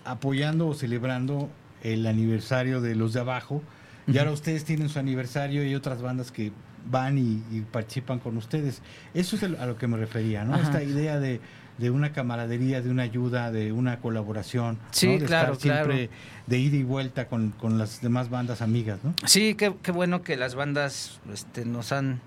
apoyando 0.05 0.68
o 0.68 0.75
celebrando 0.75 1.51
el 1.83 2.07
aniversario 2.07 2.81
de 2.81 2.95
los 2.95 3.12
de 3.12 3.21
abajo, 3.21 3.62
y 4.07 4.18
ahora 4.18 4.33
ustedes 4.33 4.64
tienen 4.64 4.88
su 4.88 4.99
aniversario 4.99 5.64
y 5.64 5.75
otras 5.75 6.03
bandas 6.03 6.33
que 6.33 6.53
van 6.90 7.18
y, 7.18 7.61
participan 7.71 8.18
con 8.18 8.37
ustedes. 8.37 8.83
Eso 9.14 9.37
es 9.37 9.42
a 9.45 9.66
lo 9.66 9.77
que 9.77 9.87
me 9.87 9.97
refería, 9.97 10.45
¿no? 10.45 10.57
Esta 10.57 10.83
idea 10.83 11.18
de, 11.18 11.40
de, 11.78 11.90
una 11.90 12.12
camaradería, 12.12 12.80
de 12.80 12.90
una 12.90 13.02
ayuda, 13.02 13.50
de 13.50 13.72
una 13.72 14.00
colaboración. 14.00 14.78
Sí, 14.90 15.18
de 15.18 15.26
claro, 15.26 15.54
estar 15.54 15.62
siempre 15.62 16.11
de 16.46 16.58
ida 16.58 16.76
y 16.76 16.82
vuelta 16.82 17.26
con, 17.28 17.50
con, 17.50 17.78
las 17.78 18.00
demás 18.00 18.30
bandas 18.30 18.62
amigas, 18.62 18.98
¿no? 19.02 19.14
Sí, 19.26 19.54
qué, 19.54 19.74
qué 19.82 19.92
bueno 19.92 20.22
que 20.22 20.37
las 20.37 20.54
bandas 20.54 21.20
este, 21.32 21.64
nos 21.64 21.92
han 21.92 22.20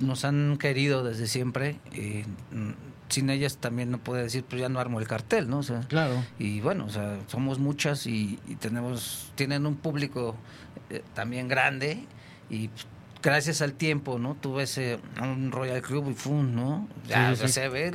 nos 0.00 0.24
han 0.24 0.56
querido 0.56 1.04
desde 1.04 1.26
siempre. 1.26 1.76
Eh, 1.92 2.24
sin 3.08 3.30
ellas 3.30 3.58
también 3.58 3.90
no 3.90 3.98
puede 3.98 4.22
decir, 4.22 4.44
pues 4.44 4.60
ya 4.60 4.68
no 4.68 4.80
armo 4.80 5.00
el 5.00 5.06
cartel, 5.06 5.48
¿no? 5.48 5.58
O 5.58 5.62
sea, 5.62 5.80
claro. 5.80 6.24
Y 6.38 6.60
bueno, 6.60 6.86
o 6.86 6.90
sea, 6.90 7.18
somos 7.26 7.58
muchas 7.58 8.06
y, 8.06 8.38
tenemos, 8.60 9.32
tienen 9.34 9.66
un 9.66 9.76
público 9.76 10.36
eh, 10.90 11.02
también 11.14 11.48
grande 11.48 12.04
y 12.48 12.70
gracias 13.22 13.62
al 13.62 13.74
tiempo, 13.74 14.18
¿no? 14.18 14.34
Tuve 14.34 14.64
ese 14.64 14.98
un 15.20 15.52
Royal 15.52 15.82
Club 15.82 16.10
y 16.10 16.14
fun, 16.14 16.54
¿no? 16.54 16.88
Ya, 17.08 17.34
se 17.36 17.68
ve 17.68 17.92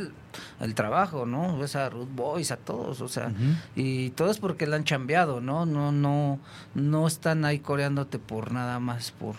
el, 0.60 0.76
trabajo, 0.76 1.26
¿no? 1.26 1.58
Ves 1.58 1.76
a 1.76 1.90
Ruth 1.90 2.10
Boys, 2.14 2.52
a 2.52 2.58
todos, 2.58 3.02
o 3.02 3.08
sea, 3.08 3.32
y 3.76 4.10
todo 4.12 4.32
es 4.32 4.38
porque 4.38 4.68
la 4.68 4.76
han 4.76 4.84
chambeado, 4.84 5.42
¿no? 5.42 5.66
No, 5.66 5.92
no, 5.92 6.40
no 6.74 7.08
están 7.08 7.46
ahí 7.46 7.60
coreándote 7.60 8.20
por 8.20 8.52
nada 8.52 8.80
más, 8.80 9.12
por 9.12 9.36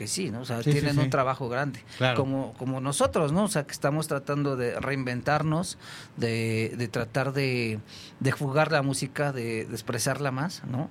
que 0.00 0.06
sí, 0.06 0.30
¿no? 0.30 0.40
O 0.40 0.44
sea, 0.46 0.62
tienen 0.62 0.98
un 0.98 1.10
trabajo 1.10 1.50
grande, 1.50 1.84
como, 2.16 2.54
como 2.54 2.80
nosotros, 2.80 3.32
¿no? 3.32 3.44
O 3.44 3.48
sea, 3.48 3.66
que 3.66 3.72
estamos 3.72 4.08
tratando 4.08 4.56
de 4.56 4.80
reinventarnos, 4.80 5.76
de, 6.16 6.72
de 6.78 6.88
tratar 6.88 7.34
de, 7.34 7.80
de, 8.18 8.30
jugar 8.32 8.72
la 8.72 8.80
música, 8.80 9.30
de, 9.30 9.60
expresarla 9.60 10.30
más, 10.30 10.62
¿no? 10.64 10.88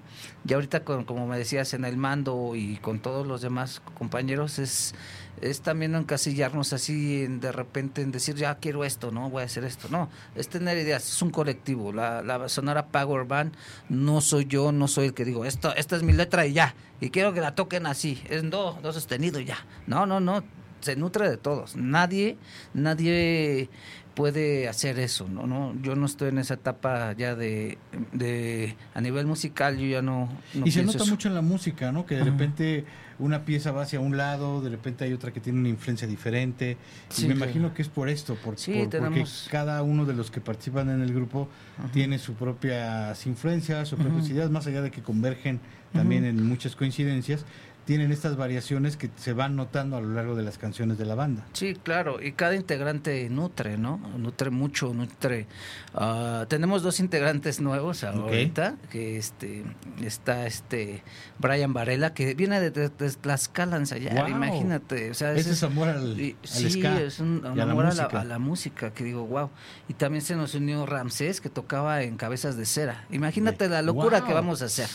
Y 0.47 0.53
ahorita, 0.53 0.83
con, 0.83 1.05
como 1.05 1.25
me 1.25 1.39
decías, 1.39 1.73
en 1.73 1.85
el 1.85 1.97
mando 1.97 2.53
y 2.53 2.77
con 2.77 2.99
todos 2.99 3.25
los 3.25 3.41
demás 3.41 3.81
compañeros, 3.95 4.59
es 4.59 4.93
es 5.41 5.61
también 5.61 5.91
no 5.93 5.99
encasillarnos 5.99 6.73
así 6.73 7.27
de 7.27 7.51
repente 7.51 8.01
en 8.01 8.11
decir 8.11 8.35
ya 8.35 8.55
quiero 8.55 8.83
esto, 8.83 9.11
no 9.11 9.29
voy 9.29 9.43
a 9.43 9.45
hacer 9.45 9.63
esto, 9.63 9.87
no, 9.89 10.09
es 10.35 10.49
tener 10.49 10.77
ideas, 10.77 11.07
es 11.07 11.21
un 11.21 11.29
colectivo, 11.29 11.93
la, 11.93 12.21
la 12.21 12.49
Sonora 12.49 12.87
Power 12.87 13.25
Band 13.25 13.53
no 13.89 14.21
soy 14.21 14.45
yo, 14.45 14.71
no 14.71 14.87
soy 14.87 15.07
el 15.07 15.13
que 15.13 15.25
digo 15.25 15.45
esto, 15.45 15.73
esta 15.75 15.95
es 15.95 16.03
mi 16.03 16.13
letra 16.13 16.45
y 16.45 16.53
ya, 16.53 16.75
y 16.99 17.09
quiero 17.09 17.33
que 17.33 17.41
la 17.41 17.55
toquen 17.55 17.85
así, 17.85 18.21
es 18.29 18.49
do, 18.49 18.79
do 18.81 18.93
sostenido 18.93 19.39
ya, 19.39 19.57
no, 19.87 20.05
no, 20.05 20.19
no, 20.19 20.43
se 20.81 20.95
nutre 20.95 21.29
de 21.29 21.37
todos, 21.37 21.75
nadie, 21.75 22.37
nadie 22.73 23.69
puede 24.15 24.67
hacer 24.67 24.99
eso, 24.99 25.29
¿no? 25.29 25.47
no 25.47 25.73
Yo 25.81 25.95
no 25.95 26.05
estoy 26.05 26.27
en 26.27 26.39
esa 26.39 26.55
etapa 26.55 27.13
ya 27.13 27.35
de, 27.35 27.77
de 28.11 28.75
a 28.93 28.99
nivel 28.99 29.25
musical, 29.25 29.77
yo 29.77 29.87
ya 29.87 30.01
no... 30.01 30.27
y 30.53 30.71
se 30.71 30.83
nota 30.83 31.05
mucho 31.05 31.29
en 31.29 31.35
la 31.35 31.41
música, 31.41 31.93
¿no? 31.93 32.05
Que 32.05 32.15
de 32.15 32.25
repente 32.25 32.85
una 33.19 33.43
pieza 33.45 33.71
va 33.71 33.84
hacia 33.84 33.99
un 33.99 34.17
lado, 34.17 34.62
de 34.62 34.69
repente 34.69 35.03
hay 35.03 35.13
otra 35.13 35.32
que 35.32 35.39
tiene 35.39 35.60
una 35.60 35.69
influencia 35.69 36.08
diferente. 36.08 36.77
y 37.17 37.25
me 37.25 37.34
imagino 37.34 37.73
que 37.73 37.82
es 37.82 37.89
por 37.89 38.10
esto, 38.10 38.36
por, 38.36 38.55
porque 38.55 39.25
cada 39.51 39.84
uno 39.84 40.05
de 40.05 40.13
los 40.13 40.32
que 40.32 40.41
participan 40.41 40.89
en 40.89 41.01
el 41.01 41.13
grupo 41.13 41.49
tiene 41.91 42.17
sus 42.17 42.36
propias 42.36 43.25
influencias, 43.25 43.88
sus 43.88 43.99
propias 43.99 44.29
ideas, 44.29 44.49
más 44.49 44.65
allá 44.67 44.82
de 44.82 44.91
que 44.91 45.01
convergen 45.01 45.60
también 45.93 46.23
en 46.25 46.47
muchas 46.47 46.75
coincidencias 46.75 47.45
tienen 47.89 48.12
estas 48.12 48.38
variaciones 48.38 48.97
que 48.97 49.10
se 49.17 49.34
van 49.34 49.56
notando 49.56 49.97
a 49.97 50.02
lo 50.02 50.10
largo 50.10 50.36
de 50.36 50.43
las 50.43 50.60
canciones 50.60 50.99
de 50.99 51.06
la 51.06 51.15
banda. 51.15 51.47
Sí, 51.54 51.73
claro, 51.73 52.21
y 52.21 52.34
cada 52.34 52.54
integrante 52.54 53.28
nutre, 53.32 53.80
¿no? 53.80 53.97
Nutre 54.15 54.52
mucho, 54.52 54.93
nutre. 54.93 55.47
Uh, 55.95 56.45
tenemos 56.45 56.84
dos 56.84 56.99
integrantes 56.99 57.60
nuevos 57.60 58.04
ahorita, 58.04 58.75
que 58.91 59.17
este 59.17 59.63
está 60.04 60.45
este 60.45 61.02
Brian 61.39 61.73
Varela, 61.73 62.13
que 62.13 62.36
viene 62.36 62.62
de, 62.62 62.69
de, 62.69 62.89
de 62.89 63.10
Tlaxcala, 63.10 63.82
imagínate. 64.30 65.10
O 65.10 65.15
sea, 65.15 65.34
ese 65.34 65.54
es 65.54 65.63
amor 65.63 65.88
al, 65.88 66.15
Sí, 66.43 66.84
es 66.86 67.19
un, 67.19 67.43
amor 67.43 67.88
a 67.88 68.23
la, 68.23 68.38
música, 68.38 68.93
que 68.93 69.04
digo, 69.04 69.25
wow. 69.25 69.49
Y 69.88 69.95
también 69.95 70.21
se 70.21 70.36
nos 70.36 70.54
unió 70.54 70.86
Ramsés, 70.86 71.41
que 71.41 71.49
tocaba 71.49 72.04
en 72.04 72.17
Cabezas 72.17 72.56
de 72.56 72.67
Cera. 72.67 73.08
Imagínate 73.10 73.67
la 73.67 73.82
locura 73.82 74.23
que 74.23 74.34
vamos 74.36 74.62
a 74.62 74.65
hacer. 74.65 74.89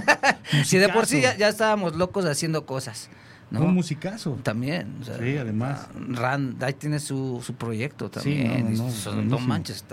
si 0.66 0.76
de 0.76 0.90
por 0.90 1.06
sí 1.06 1.22
ya 1.22 1.48
estábamos 1.48 1.96
locos 1.96 2.25
haciendo 2.30 2.66
cosas. 2.66 3.10
¿no? 3.50 3.60
Un 3.60 3.74
musicazo. 3.74 4.38
También. 4.42 4.98
sí, 5.02 5.36
además. 5.36 5.88
Rand, 5.94 6.62
ahí 6.62 6.74
tiene 6.74 6.98
su, 6.98 7.42
su 7.44 7.54
proyecto 7.54 8.10
también. 8.10 8.76
son, 8.76 9.28
no 9.28 9.38
manches. 9.38 9.84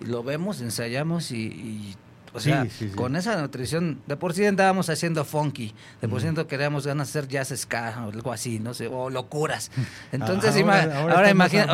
lo 0.00 0.22
vemos, 0.22 0.60
ensayamos 0.60 1.32
y, 1.32 1.96
o 2.32 2.40
sea, 2.40 2.66
con 2.94 3.16
esa 3.16 3.40
nutrición, 3.40 4.02
de 4.06 4.16
por 4.16 4.34
sí 4.34 4.44
andábamos 4.44 4.90
haciendo 4.90 5.24
funky, 5.24 5.74
de 6.02 6.08
por 6.08 6.20
sí 6.20 6.28
queríamos 6.46 6.86
ganas 6.86 7.10
de 7.12 7.20
hacer 7.20 7.30
jazz 7.30 7.52
ska 7.56 8.04
o 8.04 8.10
algo 8.12 8.30
así, 8.30 8.58
no 8.58 8.74
sé, 8.74 8.88
o 8.88 9.08
locuras. 9.08 9.70
Entonces, 10.12 10.54
ahora, 10.56 11.30
imagina, 11.30 11.64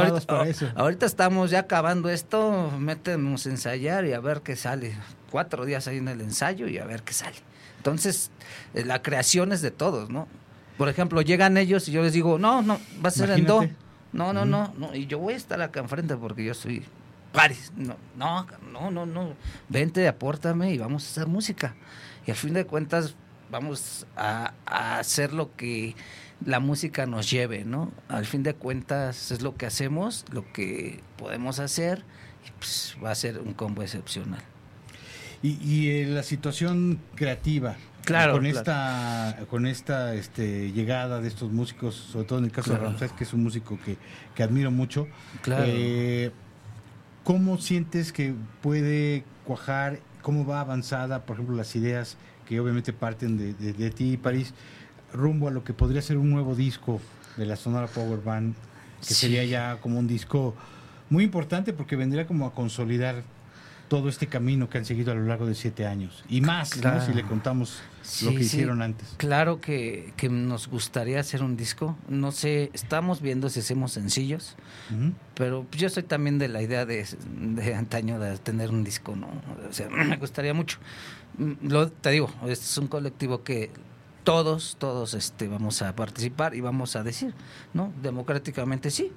ahorita, 0.76 1.06
estamos 1.06 1.50
ya 1.50 1.60
acabando 1.60 2.08
esto, 2.10 2.70
metemos 2.78 3.46
a 3.46 3.50
ensayar 3.50 4.04
y 4.06 4.12
a 4.12 4.20
ver 4.20 4.42
qué 4.42 4.54
sale. 4.54 4.94
Cuatro 5.32 5.64
días 5.64 5.88
ahí 5.88 5.96
en 5.96 6.08
el 6.08 6.20
ensayo 6.20 6.68
y 6.68 6.78
a 6.78 6.84
ver 6.84 7.02
qué 7.02 7.12
sale. 7.12 7.36
Entonces, 7.82 8.30
eh, 8.74 8.84
la 8.84 9.02
creación 9.02 9.50
es 9.50 9.60
de 9.60 9.72
todos, 9.72 10.08
¿no? 10.08 10.28
Por 10.78 10.88
ejemplo, 10.88 11.20
llegan 11.20 11.56
ellos 11.56 11.88
y 11.88 11.92
yo 11.92 12.04
les 12.04 12.12
digo, 12.12 12.38
no, 12.38 12.62
no, 12.62 12.78
va 13.04 13.08
a 13.08 13.10
ser 13.10 13.30
en 13.30 13.44
do. 13.44 13.68
No, 14.12 14.32
no, 14.32 14.44
no, 14.44 14.72
no, 14.78 14.94
y 14.94 15.06
yo 15.08 15.18
voy 15.18 15.34
a 15.34 15.36
estar 15.36 15.60
acá 15.60 15.80
enfrente 15.80 16.16
porque 16.16 16.44
yo 16.44 16.54
soy 16.54 16.84
Paris. 17.32 17.72
No, 17.74 17.96
no, 18.16 18.46
no, 18.70 18.92
no, 18.92 19.04
no. 19.04 19.34
Vente, 19.68 20.06
apórtame 20.06 20.72
y 20.72 20.78
vamos 20.78 21.04
a 21.04 21.10
hacer 21.10 21.26
música. 21.26 21.74
Y 22.24 22.30
al 22.30 22.36
fin 22.36 22.54
de 22.54 22.66
cuentas, 22.66 23.16
vamos 23.50 24.06
a, 24.16 24.54
hacer 24.64 25.32
lo 25.32 25.56
que 25.56 25.96
la 26.44 26.60
música 26.60 27.04
nos 27.06 27.28
lleve, 27.28 27.64
¿no? 27.64 27.90
Al 28.08 28.26
fin 28.26 28.44
de 28.44 28.54
cuentas, 28.54 29.32
es 29.32 29.42
lo 29.42 29.56
que 29.56 29.66
hacemos, 29.66 30.24
lo 30.30 30.52
que 30.52 31.00
podemos 31.16 31.58
hacer, 31.58 32.04
y 32.46 32.52
pues 32.58 32.96
va 33.02 33.10
a 33.10 33.16
ser 33.16 33.40
un 33.40 33.54
combo 33.54 33.82
excepcional. 33.82 34.51
Y, 35.42 35.58
y 35.62 35.90
eh, 35.90 36.06
la 36.06 36.22
situación 36.22 37.00
creativa, 37.16 37.76
claro, 38.04 38.34
con 38.34 38.46
esta 38.46 39.40
con 39.50 39.66
esta 39.66 40.14
este, 40.14 40.70
llegada 40.72 41.20
de 41.20 41.28
estos 41.28 41.50
músicos, 41.50 41.94
sobre 41.94 42.26
todo 42.26 42.38
en 42.38 42.44
el 42.44 42.52
caso 42.52 42.72
de 42.72 42.78
Ramsés, 42.78 43.12
que 43.12 43.24
es 43.24 43.32
un 43.32 43.42
músico 43.42 43.78
que, 43.84 43.96
que 44.34 44.42
admiro 44.42 44.70
mucho. 44.70 45.08
Claro. 45.42 45.64
Eh, 45.66 46.30
¿Cómo 47.24 47.58
sientes 47.58 48.12
que 48.12 48.34
puede 48.60 49.24
cuajar? 49.44 50.00
¿Cómo 50.22 50.46
va 50.46 50.60
avanzada, 50.60 51.24
por 51.24 51.36
ejemplo, 51.36 51.56
las 51.56 51.74
ideas 51.76 52.16
que 52.48 52.60
obviamente 52.60 52.92
parten 52.92 53.38
de, 53.38 53.72
de, 53.72 53.90
ti, 53.90 54.16
París, 54.16 54.54
rumbo 55.12 55.48
a 55.48 55.50
lo 55.50 55.64
que 55.64 55.72
podría 55.72 56.02
ser 56.02 56.16
un 56.18 56.30
nuevo 56.30 56.54
disco 56.54 57.00
de 57.36 57.46
la 57.46 57.56
Sonora 57.56 57.86
Power 57.86 58.20
Band, 58.20 58.54
que 59.06 59.14
sería 59.14 59.44
ya 59.44 59.80
como 59.80 59.98
un 59.98 60.06
disco 60.06 60.54
muy 61.10 61.24
importante 61.24 61.72
porque 61.72 61.96
vendría 61.96 62.26
como 62.26 62.46
a 62.46 62.54
consolidar 62.54 63.22
todo 63.92 64.08
este 64.08 64.26
camino 64.26 64.70
que 64.70 64.78
han 64.78 64.86
seguido 64.86 65.12
a 65.12 65.14
lo 65.14 65.26
largo 65.26 65.44
de 65.44 65.54
siete 65.54 65.84
años. 65.84 66.24
Y 66.26 66.40
más, 66.40 66.70
si 66.70 67.12
le 67.12 67.24
contamos 67.24 67.82
lo 68.22 68.30
que 68.30 68.40
hicieron 68.40 68.80
antes. 68.80 69.06
Claro 69.18 69.60
que, 69.60 70.14
nos 70.30 70.68
gustaría 70.68 71.20
hacer 71.20 71.42
un 71.42 71.58
disco. 71.58 71.94
No 72.08 72.32
sé, 72.32 72.70
estamos 72.72 73.20
viendo 73.20 73.50
si 73.50 73.60
hacemos 73.60 73.92
sencillos, 73.92 74.56
pero 75.34 75.66
yo 75.72 75.90
soy 75.90 76.04
también 76.04 76.38
de 76.38 76.48
la 76.48 76.62
idea 76.62 76.86
de, 76.86 77.06
de, 77.36 77.74
antaño 77.74 78.18
de 78.18 78.38
tener 78.38 78.70
un 78.70 78.82
disco, 78.82 79.14
¿no? 79.14 79.26
O 79.68 79.72
sea, 79.74 79.90
me 79.90 80.16
gustaría 80.16 80.54
mucho. 80.54 80.78
Lo, 81.60 81.90
te 81.90 82.12
digo, 82.12 82.30
este 82.46 82.64
es 82.64 82.78
un 82.78 82.88
colectivo 82.88 83.44
que 83.44 83.70
todos, 84.24 84.76
todos 84.78 85.12
este, 85.12 85.48
vamos 85.48 85.82
a 85.82 85.94
participar 85.94 86.54
y 86.54 86.62
vamos 86.62 86.96
a 86.96 87.02
decir, 87.02 87.34
¿no? 87.74 87.92
Democráticamente 88.02 88.90
sí, 88.90 89.12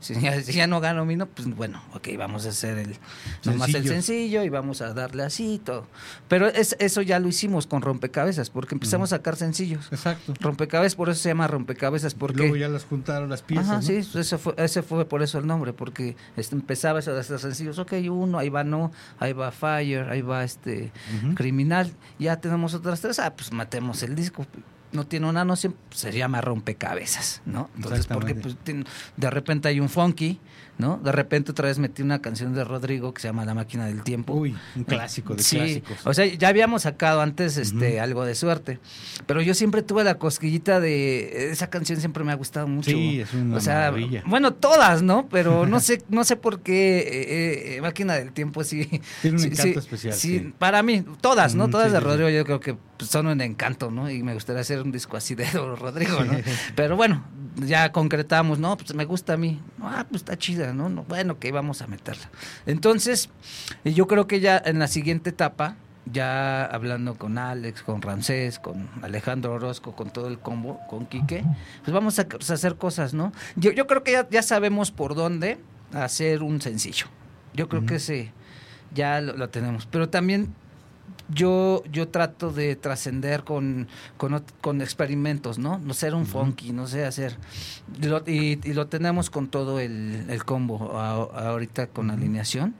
si 0.00 0.14
ya, 0.52 0.66
no 0.66 0.80
gano 0.80 1.04
Mino, 1.04 1.26
pues 1.26 1.48
bueno, 1.54 1.82
ok, 1.94 2.08
vamos 2.18 2.46
a 2.46 2.50
hacer 2.50 2.78
el 2.78 2.96
nomás 3.44 3.72
el 3.74 3.86
sencillo 3.86 4.42
y 4.42 4.48
vamos 4.48 4.80
a 4.80 4.92
darle 4.92 5.22
así 5.22 5.54
y 5.54 5.58
todo. 5.58 5.86
Pero 6.28 6.48
es, 6.48 6.76
eso 6.78 7.02
ya 7.02 7.18
lo 7.18 7.28
hicimos 7.28 7.66
con 7.66 7.82
rompecabezas, 7.82 8.50
porque 8.50 8.74
empezamos 8.74 9.12
a 9.12 9.16
sacar 9.16 9.36
sencillos. 9.36 9.88
Exacto. 9.90 10.34
Rompecabezas, 10.40 10.96
por 10.96 11.08
eso 11.08 11.20
se 11.20 11.30
llama 11.30 11.46
rompecabezas, 11.46 12.14
porque... 12.14 12.38
Luego 12.38 12.56
ya 12.56 12.68
las 12.68 12.84
juntaron 12.84 13.30
las 13.30 13.42
piezas, 13.42 13.68
Ajá, 13.68 13.82
sí, 13.82 13.96
ese 13.96 14.38
fue, 14.38 14.54
ese 14.56 14.82
fue 14.82 15.04
por 15.06 15.22
eso 15.22 15.38
el 15.38 15.46
nombre, 15.46 15.72
porque 15.72 16.16
este, 16.36 16.54
empezaba 16.54 16.98
eso 16.98 17.14
de 17.14 17.20
estos 17.20 17.40
sencillos, 17.40 17.78
ok, 17.78 17.92
uno, 18.10 18.38
ahí 18.38 18.48
va 18.48 18.64
no, 18.64 18.92
ahí 19.18 19.32
va 19.32 19.50
Fire, 19.50 20.08
ahí 20.08 20.22
va 20.22 20.44
este 20.44 20.92
Criminal, 21.34 21.92
ya 22.18 22.40
tenemos 22.40 22.74
otras 22.74 23.00
tres, 23.00 23.18
ah, 23.18 23.34
pues 23.34 23.52
matemos 23.52 24.02
el 24.02 24.14
disco 24.14 24.46
no 24.94 25.06
tiene 25.06 25.28
una 25.28 25.44
noción, 25.44 25.74
se 25.90 26.12
llama 26.12 26.40
rompecabezas, 26.40 27.42
¿no? 27.44 27.68
Entonces, 27.76 28.06
porque 28.06 28.34
pues, 28.34 28.56
de 29.16 29.30
repente 29.30 29.68
hay 29.68 29.80
un 29.80 29.88
funky, 29.88 30.40
¿no? 30.78 30.98
De 31.02 31.12
repente 31.12 31.52
otra 31.52 31.68
vez 31.68 31.78
metí 31.78 32.02
una 32.02 32.20
canción 32.20 32.54
de 32.54 32.64
Rodrigo 32.64 33.14
que 33.14 33.20
se 33.22 33.28
llama 33.28 33.44
La 33.44 33.54
máquina 33.54 33.86
del 33.86 34.02
tiempo. 34.02 34.34
Uy, 34.34 34.56
un 34.74 34.84
clásico 34.84 35.34
de 35.34 35.42
sí, 35.42 35.56
clásicos. 35.56 35.98
O 36.04 36.14
sea, 36.14 36.26
ya 36.26 36.48
habíamos 36.48 36.82
sacado 36.82 37.20
antes 37.20 37.56
este 37.56 38.00
algo 38.00 38.24
de 38.24 38.34
suerte, 38.34 38.80
pero 39.26 39.42
yo 39.42 39.54
siempre 39.54 39.82
tuve 39.82 40.04
la 40.04 40.18
cosquillita 40.18 40.80
de 40.80 41.50
esa 41.50 41.70
canción 41.70 42.00
siempre 42.00 42.24
me 42.24 42.32
ha 42.32 42.36
gustado 42.36 42.66
mucho. 42.66 42.90
Sí, 42.90 43.20
es 43.20 43.32
una 43.34 43.56
o 43.56 43.60
sea, 43.60 43.74
maravilla. 43.74 44.22
bueno, 44.26 44.52
todas, 44.54 45.02
¿no? 45.02 45.28
Pero 45.28 45.66
no 45.66 45.80
sé 45.80 46.02
no 46.08 46.24
sé 46.24 46.36
por 46.36 46.60
qué 46.60 46.98
eh, 46.98 47.76
eh, 47.76 47.80
Máquina 47.80 48.14
del 48.14 48.32
Tiempo 48.32 48.64
sí 48.64 49.00
Tiene 49.22 49.36
un 49.36 49.42
sí, 49.42 49.48
encanto 49.48 49.80
sí, 49.80 49.86
especial, 49.86 50.14
Sí, 50.14 50.52
para 50.58 50.82
mí 50.82 51.04
todas, 51.20 51.54
¿no? 51.54 51.68
Todas 51.68 51.92
de. 51.92 52.00
Rodrigo 52.00 52.28
yo 52.28 52.44
creo 52.44 52.60
que 52.60 52.76
pues, 52.96 53.10
son 53.10 53.26
un 53.26 53.40
encanto, 53.40 53.90
¿no? 53.90 54.10
Y 54.10 54.22
me 54.22 54.34
gustaría 54.34 54.60
hacer 54.62 54.80
un 54.80 54.92
disco 54.92 55.16
así 55.16 55.34
de 55.34 55.44
Rodrigo, 55.52 56.24
¿no? 56.24 56.34
Pero 56.74 56.96
bueno, 56.96 57.24
ya 57.56 57.92
concretamos, 57.92 58.58
¿no? 58.58 58.76
Pues 58.76 58.94
me 58.94 59.04
gusta 59.04 59.34
a 59.34 59.36
mí. 59.36 59.60
Ah, 59.80 60.06
pues 60.08 60.22
está 60.22 60.36
chida, 60.36 60.72
¿no? 60.72 60.88
No, 60.88 61.04
Bueno, 61.04 61.38
que 61.38 61.52
vamos 61.52 61.82
a 61.82 61.86
meterla. 61.86 62.30
Entonces, 62.66 63.30
yo 63.84 64.06
creo 64.06 64.26
que 64.26 64.40
ya 64.40 64.60
en 64.64 64.78
la 64.78 64.88
siguiente 64.88 65.30
etapa, 65.30 65.76
ya 66.06 66.64
hablando 66.66 67.16
con 67.16 67.38
Alex, 67.38 67.82
con 67.82 68.02
Ramsés, 68.02 68.58
con 68.58 68.88
Alejandro 69.02 69.54
Orozco, 69.54 69.96
con 69.96 70.10
todo 70.10 70.28
el 70.28 70.38
combo, 70.38 70.80
con 70.88 71.06
Quique, 71.06 71.44
pues 71.82 71.94
vamos 71.94 72.18
a, 72.18 72.28
pues, 72.28 72.50
hacer 72.50 72.76
cosas, 72.76 73.14
¿no? 73.14 73.32
Yo, 73.56 73.72
yo 73.72 73.86
creo 73.86 74.02
que 74.02 74.12
ya, 74.12 74.28
ya 74.28 74.42
sabemos 74.42 74.90
por 74.90 75.14
dónde 75.14 75.58
hacer 75.92 76.42
un 76.42 76.60
sencillo. 76.60 77.06
Yo 77.54 77.68
creo 77.68 77.86
que 77.86 77.96
ese 77.96 78.32
ya 78.94 79.20
lo, 79.20 79.36
lo 79.36 79.48
tenemos. 79.48 79.86
Pero 79.86 80.08
también 80.08 80.54
yo, 81.28 81.82
yo 81.90 82.08
trato 82.08 82.50
de 82.52 82.76
trascender 82.76 83.44
con, 83.44 83.88
con, 84.16 84.44
con 84.60 84.80
experimentos, 84.82 85.58
¿no? 85.58 85.78
No 85.78 85.94
ser 85.94 86.14
un 86.14 86.26
funky, 86.26 86.72
no 86.72 86.86
sé 86.86 87.04
hacer. 87.04 87.36
Y 88.00 88.06
lo, 88.06 88.22
y, 88.26 88.58
y 88.62 88.72
lo 88.74 88.86
tenemos 88.88 89.30
con 89.30 89.48
todo 89.48 89.80
el, 89.80 90.26
el 90.28 90.44
combo 90.44 90.98
a- 90.98 91.48
ahorita 91.50 91.86
con 91.88 92.10
alineación. 92.10 92.74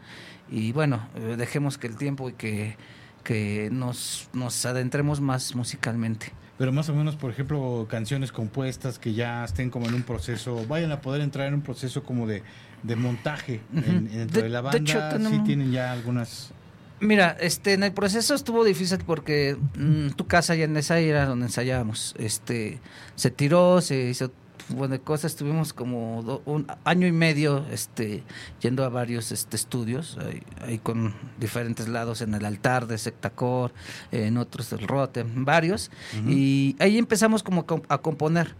Y 0.50 0.72
bueno, 0.72 1.08
eh, 1.16 1.36
dejemos 1.38 1.78
que 1.78 1.86
el 1.86 1.96
tiempo 1.96 2.28
y 2.28 2.34
que, 2.34 2.76
que 3.22 3.70
nos, 3.72 4.28
nos 4.34 4.64
adentremos 4.66 5.20
más 5.20 5.54
musicalmente. 5.54 6.32
Pero 6.58 6.70
más 6.70 6.88
o 6.88 6.94
menos, 6.94 7.16
por 7.16 7.30
ejemplo, 7.32 7.86
canciones 7.90 8.30
compuestas 8.30 8.98
que 9.00 9.12
ya 9.14 9.44
estén 9.44 9.70
como 9.70 9.86
en 9.88 9.94
un 9.94 10.02
proceso, 10.04 10.64
vayan 10.68 10.92
a 10.92 11.00
poder 11.00 11.20
entrar 11.22 11.48
en 11.48 11.54
un 11.54 11.62
proceso 11.62 12.04
como 12.04 12.26
de, 12.28 12.42
de 12.84 12.94
montaje 12.94 13.60
en- 13.74 14.04
dentro 14.08 14.42
de, 14.42 14.42
De- 14.42 14.48
la 14.50 14.58
de 14.62 14.78
banda. 14.80 15.18
sí 15.30 15.40
tienen 15.46 15.72
ya 15.72 15.90
algunas... 15.92 16.52
Mira, 17.00 17.36
este, 17.40 17.74
en 17.74 17.82
el 17.82 17.92
proceso 17.92 18.34
estuvo 18.34 18.64
difícil 18.64 18.98
porque 19.04 19.56
mm, 19.78 20.10
tu 20.10 20.26
casa 20.26 20.54
ya 20.54 20.64
en 20.64 20.76
esa 20.76 20.98
era 20.98 21.26
donde 21.26 21.46
ensayábamos. 21.46 22.14
Este, 22.18 22.80
se 23.16 23.30
tiró, 23.30 23.80
se 23.80 24.08
hizo 24.10 24.32
un 24.70 24.76
buen 24.76 24.90
de 24.92 25.00
cosas. 25.00 25.32
Estuvimos 25.32 25.72
como 25.74 26.22
do- 26.22 26.42
un 26.46 26.66
año 26.84 27.06
y 27.06 27.12
medio, 27.12 27.66
este, 27.70 28.22
yendo 28.60 28.84
a 28.84 28.88
varios 28.88 29.32
este, 29.32 29.56
estudios, 29.56 30.16
ahí, 30.24 30.42
ahí 30.62 30.78
con 30.78 31.14
diferentes 31.38 31.88
lados 31.88 32.22
en 32.22 32.32
el 32.32 32.44
altar 32.44 32.86
de 32.86 32.96
Sectacor, 32.96 33.74
en 34.12 34.38
otros 34.38 34.70
del 34.70 34.86
Rotem, 34.88 35.44
varios. 35.44 35.90
Y 36.26 36.76
ahí 36.78 36.96
empezamos 36.96 37.42
como 37.42 37.62
a 37.62 37.66
comp- 37.66 37.86
a 37.88 37.98
componer. 37.98 38.54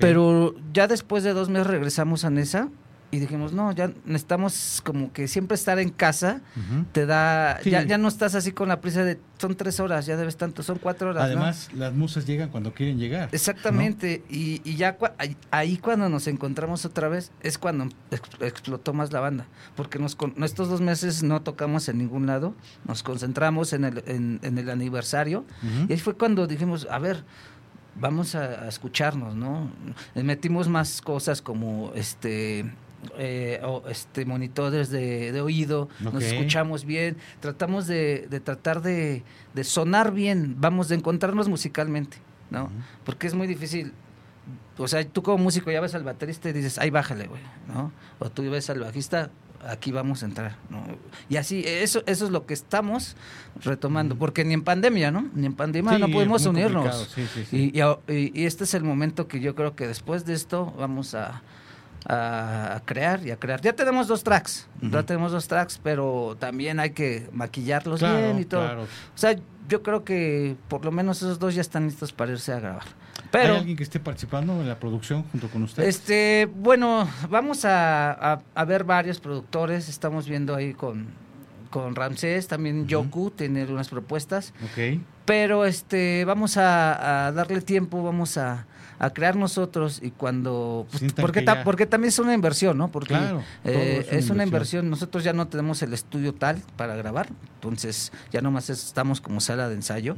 Pero 0.00 0.56
ya 0.72 0.88
después 0.88 1.22
de 1.22 1.32
dos 1.34 1.48
meses 1.50 1.68
regresamos 1.68 2.24
a 2.24 2.30
Nesa 2.30 2.68
y 3.10 3.18
dijimos, 3.20 3.52
no, 3.52 3.70
ya 3.72 3.92
necesitamos 4.04 4.82
como 4.84 5.12
que 5.12 5.28
siempre 5.28 5.54
estar 5.54 5.78
en 5.78 5.90
casa 5.90 6.40
te 6.92 7.06
da, 7.06 7.60
Sí. 7.62 7.70
ya, 7.70 7.82
ya 7.84 7.98
no 7.98 8.08
estás 8.08 8.34
así 8.34 8.52
con 8.52 8.68
la 8.68 8.80
prisa 8.80 9.04
de, 9.04 9.18
son 9.38 9.54
tres 9.54 9.78
horas, 9.80 10.06
ya 10.06 10.16
debes 10.16 10.36
tanto, 10.36 10.62
son 10.62 10.78
cuatro 10.78 11.10
horas. 11.10 11.22
¿no? 11.22 11.26
Además, 11.26 11.70
las 11.74 11.92
musas 11.94 12.26
llegan 12.26 12.48
cuando 12.48 12.72
quieren 12.74 12.98
llegar. 12.98 13.28
Exactamente, 13.32 14.24
y, 14.28 14.60
y 14.64 14.76
ya 14.76 14.98
cua- 14.98 15.12
ahí, 15.18 15.36
ahí 15.50 15.76
cuando 15.78 16.08
nos 16.08 16.26
encontramos 16.26 16.84
otra 16.84 17.08
vez 17.08 17.30
es 17.42 17.58
cuando 17.58 17.86
ex- 18.10 18.40
explotó 18.40 18.92
más 18.92 19.12
la 19.12 19.20
banda, 19.20 19.46
porque 19.76 19.98
nos, 19.98 20.16
con- 20.16 20.34
estos 20.42 20.68
dos 20.68 20.80
meses 20.80 21.22
no 21.22 21.42
tocamos 21.42 21.88
en 21.88 21.98
ningún 21.98 22.26
lado, 22.26 22.54
nos 22.86 23.02
concentramos 23.02 23.72
en 23.72 23.84
el, 23.84 24.02
en, 24.06 24.40
en 24.42 24.58
el 24.58 24.68
aniversario, 24.68 25.44
y 25.88 25.92
ahí 25.92 25.98
fue 26.00 26.14
cuando 26.16 26.46
dijimos, 26.46 26.86
a 26.90 26.98
ver, 26.98 27.24
vamos 27.98 28.34
a, 28.34 28.64
a 28.64 28.68
escucharnos, 28.68 29.34
¿no? 29.36 29.70
Metimos 30.14 30.68
más 30.68 31.00
cosas 31.00 31.40
como 31.40 31.92
este 31.94 32.70
eh, 33.18 33.60
o, 33.64 33.82
este 33.88 34.24
monitores 34.24 34.90
de, 34.90 35.32
de 35.32 35.40
oído, 35.40 35.88
nos 36.00 36.22
escuchamos 36.22 36.84
bien, 36.84 37.16
tratamos 37.40 37.86
de, 37.86 38.26
de 38.28 38.40
tratar 38.40 38.82
de, 38.82 39.22
de 39.54 39.64
sonar 39.64 40.12
bien, 40.12 40.56
vamos, 40.58 40.88
de 40.88 40.96
encontrarnos 40.96 41.48
musicalmente, 41.48 42.18
¿no? 42.50 42.70
Porque 43.04 43.26
es 43.26 43.34
muy 43.34 43.46
difícil. 43.46 43.92
O 44.78 44.88
sea, 44.88 45.04
tú 45.08 45.22
como 45.22 45.38
músico 45.38 45.70
ya 45.70 45.80
ves 45.80 45.94
al 45.94 46.04
baterista 46.04 46.48
y 46.50 46.52
dices, 46.52 46.78
ay, 46.78 46.90
bájale, 46.90 47.26
güey, 47.26 47.40
¿no? 47.72 47.92
O 48.18 48.30
tú 48.30 48.42
ves 48.50 48.68
al 48.70 48.78
bajista, 48.80 49.30
aquí 49.66 49.90
vamos 49.90 50.22
a 50.22 50.26
entrar, 50.26 50.56
¿no? 50.68 50.84
Y 51.30 51.36
así, 51.36 51.64
eso, 51.66 52.02
eso 52.06 52.24
es 52.26 52.30
lo 52.30 52.44
que 52.46 52.52
estamos 52.54 53.16
retomando, 53.64 54.16
porque 54.16 54.44
ni 54.44 54.52
en 54.54 54.62
pandemia, 54.62 55.10
¿no? 55.10 55.28
Ni 55.34 55.46
en 55.46 55.54
pandemia 55.54 55.94
Sí, 55.94 55.98
no 56.00 56.08
pudimos 56.10 56.44
unirnos. 56.46 57.08
sí, 57.14 57.26
sí. 57.50 57.72
Y, 57.72 57.80
y- 58.12 58.32
y 58.42 58.44
este 58.44 58.64
es 58.64 58.74
el 58.74 58.84
momento 58.84 59.26
que 59.28 59.40
yo 59.40 59.54
creo 59.54 59.74
que 59.74 59.86
después 59.86 60.26
de 60.26 60.34
esto 60.34 60.72
vamos 60.78 61.14
a, 61.14 61.42
a, 62.08 62.80
crear 62.84 63.24
y 63.26 63.30
a 63.30 63.36
crear. 63.36 63.60
Ya 63.60 63.72
tenemos 63.74 64.06
dos 64.08 64.22
tracks, 64.22 64.68
ya 64.80 65.02
tenemos 65.02 65.32
dos 65.32 65.48
tracks, 65.48 65.80
pero 65.82 66.36
también 66.38 66.78
hay 66.80 66.90
que 66.90 67.28
maquillarlos 67.32 68.00
Claro, 68.00 68.16
bien 68.18 68.38
y 68.38 68.44
todo. 68.44 68.62
claro. 68.64 68.82
O 68.82 68.86
sea, 69.18 69.36
yo 69.68 69.82
creo 69.82 70.04
que 70.04 70.56
por 70.68 70.84
lo 70.84 70.92
menos 70.92 71.18
esos 71.18 71.38
dos 71.38 71.54
ya 71.54 71.60
están 71.60 71.86
listos 71.86 72.12
para 72.12 72.32
irse 72.32 72.52
a 72.52 72.60
grabar. 72.60 72.84
¿Hay 72.84 73.28
Pero, 73.32 73.56
alguien 73.56 73.76
que 73.76 73.82
esté 73.82 73.98
participando 73.98 74.52
en 74.60 74.68
la 74.68 74.78
producción 74.78 75.24
junto 75.32 75.48
con 75.48 75.62
usted? 75.64 75.82
este, 75.82 76.48
bueno, 76.54 77.08
vamos 77.28 77.64
a, 77.64 78.12
a- 78.34 78.40
a 78.54 78.64
ver 78.64 78.84
varios 78.84 79.18
productores. 79.20 79.88
Estamos 79.88 80.28
viendo 80.28 80.54
ahí 80.54 80.72
con, 80.74 81.06
con 81.70 81.96
Ramsés, 81.96 82.46
también. 82.46 82.86
Yoku 82.86 83.30
tiene 83.32 83.62
algunas 83.62 83.88
propuestas. 83.88 84.54
Ok. 84.64 85.00
Pero 85.24 85.64
este, 85.66 86.24
vamos 86.24 86.56
a, 86.56 87.26
a 87.26 87.32
darle 87.32 87.60
tiempo, 87.62 88.02
vamos 88.02 88.38
a, 88.38 88.64
a 88.98 89.10
crear 89.10 89.36
nosotros 89.36 90.00
y 90.02 90.10
cuando... 90.10 90.86
pues, 90.90 91.12
porque, 91.14 91.42
ta- 91.42 91.64
porque 91.64 91.86
también 91.86 92.08
es 92.08 92.18
una 92.18 92.32
inversión, 92.34 92.78
¿no? 92.78 92.90
Porque 92.90 93.08
Claro, 93.14 93.42
eh, 93.64 93.98
es 94.00 94.08
una 94.08 94.18
es 94.18 94.30
una 94.30 94.42
inversión. 94.44 94.46
inversión. 94.46 94.90
Nosotros 94.90 95.24
ya 95.24 95.32
no 95.32 95.48
tenemos 95.48 95.82
el 95.82 95.92
estudio 95.92 96.32
tal 96.34 96.62
para 96.76 96.96
grabar, 96.96 97.28
entonces 97.54 98.12
ya 98.32 98.40
nomás 98.40 98.70
es- 98.70 98.84
estamos 98.86 99.20
como 99.20 99.40
sala 99.40 99.68
de 99.68 99.74
ensayo. 99.74 100.16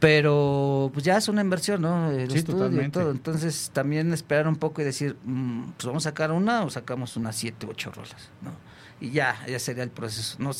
Pero 0.00 0.90
pues 0.94 1.04
ya 1.04 1.16
es 1.16 1.26
una 1.28 1.40
inversión, 1.40 1.82
¿no? 1.82 2.10
El 2.12 2.30
Sí, 2.30 2.38
estudio 2.38 2.82
y 2.82 2.88
todo. 2.90 3.10
Entonces 3.10 3.70
también 3.72 4.12
esperar 4.12 4.46
un 4.46 4.54
poco 4.54 4.80
y 4.80 4.84
decir, 4.84 5.16
mm, 5.24 5.70
pues 5.76 5.86
vamos 5.86 6.06
a 6.06 6.10
sacar 6.10 6.30
una 6.30 6.62
o 6.62 6.70
sacamos 6.70 7.16
unas 7.16 7.34
siete, 7.34 7.66
ocho 7.68 7.90
rolas, 7.90 8.30
¿no? 8.42 8.52
Y 9.00 9.10
ya, 9.10 9.36
ya 9.48 9.58
sería 9.58 9.82
el 9.82 9.90
proceso. 9.90 10.36
No 10.40 10.50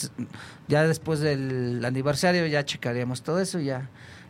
ya 0.67 0.85
después 0.89 1.21
del 1.21 1.85
aniversario 1.85 2.47
ya 2.47 2.65
checaríamos 2.65 3.23
todo 3.23 3.39
eso 3.41 3.61
y 3.61 3.67
ya, 3.67 3.89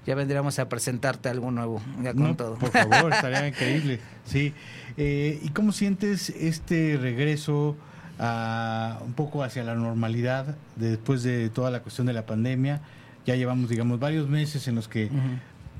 ya 0.09 0.15
vendríamos 0.15 0.59
a 0.59 0.71
presentarte 0.71 1.29
algo 1.29 1.51
nuevo, 1.51 1.83
ya 2.03 2.15
con 2.15 2.23
No, 2.23 2.35
todo. 2.35 2.55
Por 2.55 2.71
favor, 2.71 3.13
estaría 3.13 3.47
increíble. 3.49 4.01
Sí. 4.25 4.55
Eh, 4.97 5.39
¿Y 5.43 5.51
cómo 5.51 5.71
sientes 5.71 6.31
este 6.31 6.97
regreso 6.99 7.77
a, 8.19 9.01
un 9.05 9.13
poco 9.13 9.43
hacia 9.43 9.65
la 9.65 9.75
normalidad 9.75 10.57
después 10.77 11.23
de 11.25 11.51
toda 11.51 11.71
la 11.71 11.81
cuestión 11.81 12.07
de 12.07 12.15
la 12.15 12.25
pandemia? 12.25 12.81
Ya 13.27 13.35
llevamos, 13.37 13.69
digamos, 13.69 14.01
varios 14.01 14.31
meses 14.31 14.67
en 14.67 14.77
los 14.77 14.89
que 14.89 15.11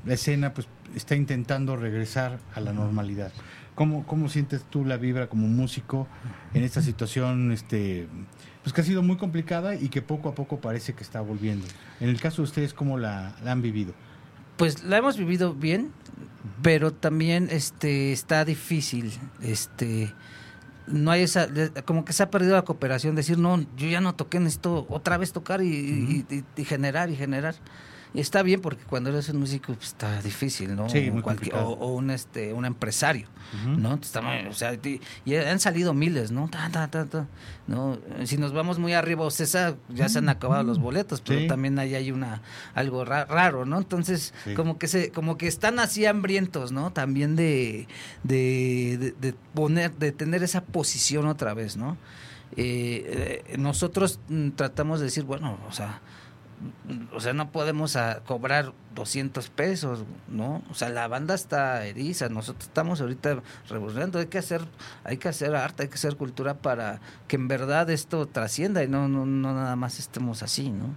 la 0.05 0.13
escena 0.13 0.53
pues 0.53 0.67
está 0.95 1.15
intentando 1.15 1.75
regresar 1.75 2.37
a 2.53 2.59
la 2.59 2.71
normalidad. 2.71 3.31
¿Cómo, 3.73 4.05
cómo 4.05 4.29
sientes 4.29 4.63
tú 4.69 4.85
la 4.85 4.97
vibra 4.97 5.25
como 5.25 5.47
músico 5.47 6.07
en 6.53 6.63
esta 6.63 6.83
situación 6.83 7.51
este 7.51 8.07
pues 8.61 8.73
que 8.73 8.81
ha 8.81 8.83
sido 8.83 9.01
muy 9.01 9.17
complicada 9.17 9.73
y 9.73 9.87
que 9.87 10.03
poco 10.03 10.29
a 10.29 10.35
poco 10.35 10.59
parece 10.59 10.93
que 10.93 11.01
está 11.01 11.19
volviendo? 11.19 11.65
En 11.99 12.09
el 12.09 12.21
caso 12.21 12.43
de 12.43 12.49
ustedes, 12.49 12.75
¿cómo 12.75 12.99
la, 12.99 13.35
la 13.43 13.53
han 13.53 13.63
vivido? 13.63 13.95
Pues 14.59 14.83
la 14.83 14.97
hemos 14.97 15.17
vivido 15.17 15.53
bien, 15.53 15.91
pero 16.61 16.91
también 16.91 17.47
este 17.49 18.11
está 18.11 18.43
difícil, 18.43 19.11
este 19.41 20.13
no 20.85 21.11
hay 21.11 21.21
esa 21.21 21.47
como 21.85 22.03
que 22.03 22.11
se 22.13 22.23
ha 22.23 22.29
perdido 22.29 22.55
la 22.55 22.63
cooperación, 22.63 23.15
decir, 23.15 23.37
no, 23.37 23.61
yo 23.77 23.87
ya 23.87 24.01
no 24.01 24.15
toqué, 24.15 24.39
necesito 24.39 24.85
otra 24.89 25.17
vez 25.17 25.31
tocar 25.31 25.61
y, 25.61 25.67
y- 25.69 26.25
y- 26.29 26.43
y 26.61 26.65
generar 26.65 27.09
y 27.09 27.15
generar. 27.15 27.55
Y 28.11 28.21
está 28.21 28.41
bien 28.41 28.59
porque 28.59 28.83
cuando 28.85 29.11
eres 29.11 29.29
un 29.29 29.37
músico 29.39 29.73
pues, 29.73 29.89
está 29.89 30.19
difícil, 30.21 30.75
¿no? 30.75 30.89
Sí, 30.89 31.11
muy 31.11 31.21
o, 31.53 31.57
o, 31.59 31.93
un 31.93 32.09
este 32.09 32.53
un 32.53 32.65
empresario. 32.65 33.27
¿no? 33.65 33.95
Está 33.95 34.21
o 34.47 34.53
sea, 34.53 34.73
y, 35.25 35.35
han 35.35 35.59
salido 35.59 35.93
miles, 35.93 36.31
¿no? 36.31 36.47
Ta, 36.49 36.69
ta, 36.71 36.87
ta, 36.87 37.05
ta, 37.05 37.27
¿no? 37.67 37.97
Si 38.25 38.37
nos 38.37 38.53
vamos 38.53 38.77
muy 38.79 38.93
arriba, 38.93 39.23
o 39.23 39.31
César, 39.31 39.75
ya 39.89 40.07
se 40.09 40.19
han 40.19 40.29
acabado 40.29 40.63
los 40.63 40.77
boletos, 40.79 41.21
pero 41.21 41.39
Sí. 41.41 41.47
también 41.47 41.77
ahí 41.79 41.95
hay 41.95 42.11
una 42.11 42.41
algo 42.75 43.05
ra- 43.05 43.25
raro, 43.25 43.65
¿no? 43.65 43.77
Entonces, 43.79 44.33
Sí. 44.43 44.53
como 44.53 44.77
que 44.77 44.87
se 44.87 45.11
como 45.11 45.37
que 45.37 45.47
están 45.47 45.79
así 45.79 46.05
hambrientos, 46.05 46.71
¿no? 46.71 46.91
También 46.91 47.35
de, 47.35 47.87
de, 48.23 48.97
de- 48.99 49.11
de 49.19 49.33
poner 49.53 49.93
de 49.95 50.11
tener 50.11 50.43
esa 50.43 50.61
posición 50.63 51.27
otra 51.27 51.53
vez, 51.53 51.75
¿no? 51.77 51.97
Eh, 52.55 53.43
eh, 53.51 53.57
nosotros 53.57 54.19
mm, 54.29 54.49
tratamos 54.51 54.99
de 54.99 55.05
decir, 55.05 55.23
bueno, 55.23 55.59
o 55.67 55.71
sea, 55.71 56.01
o 57.13 57.19
sea, 57.19 57.33
no 57.33 57.51
podemos 57.51 57.95
a 57.95 58.21
cobrar 58.25 58.73
200 58.95 59.49
pesos, 59.49 60.03
¿no? 60.27 60.61
O 60.69 60.73
sea, 60.73 60.89
la 60.89 61.07
banda 61.07 61.35
está 61.35 61.85
eriza, 61.85 62.29
nosotros 62.29 62.65
estamos 62.65 63.01
ahorita 63.01 63.41
revolucionando, 63.69 64.19
hay 64.19 64.27
que 64.27 64.37
hacer 64.37 64.61
hay 65.03 65.17
que 65.17 65.29
hacer 65.29 65.55
arte, 65.55 65.83
hay 65.83 65.89
que 65.89 65.95
hacer 65.95 66.15
cultura 66.15 66.55
para 66.55 66.99
que 67.27 67.35
en 67.35 67.47
verdad 67.47 67.89
esto 67.89 68.25
trascienda 68.27 68.83
y 68.83 68.87
no 68.87 69.07
no, 69.07 69.25
no 69.25 69.53
nada 69.53 69.75
más 69.75 69.99
estemos 69.99 70.43
así, 70.43 70.69
¿no? 70.69 70.95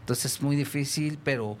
Entonces 0.00 0.34
es 0.34 0.42
muy 0.42 0.56
difícil, 0.56 1.18
pero 1.22 1.56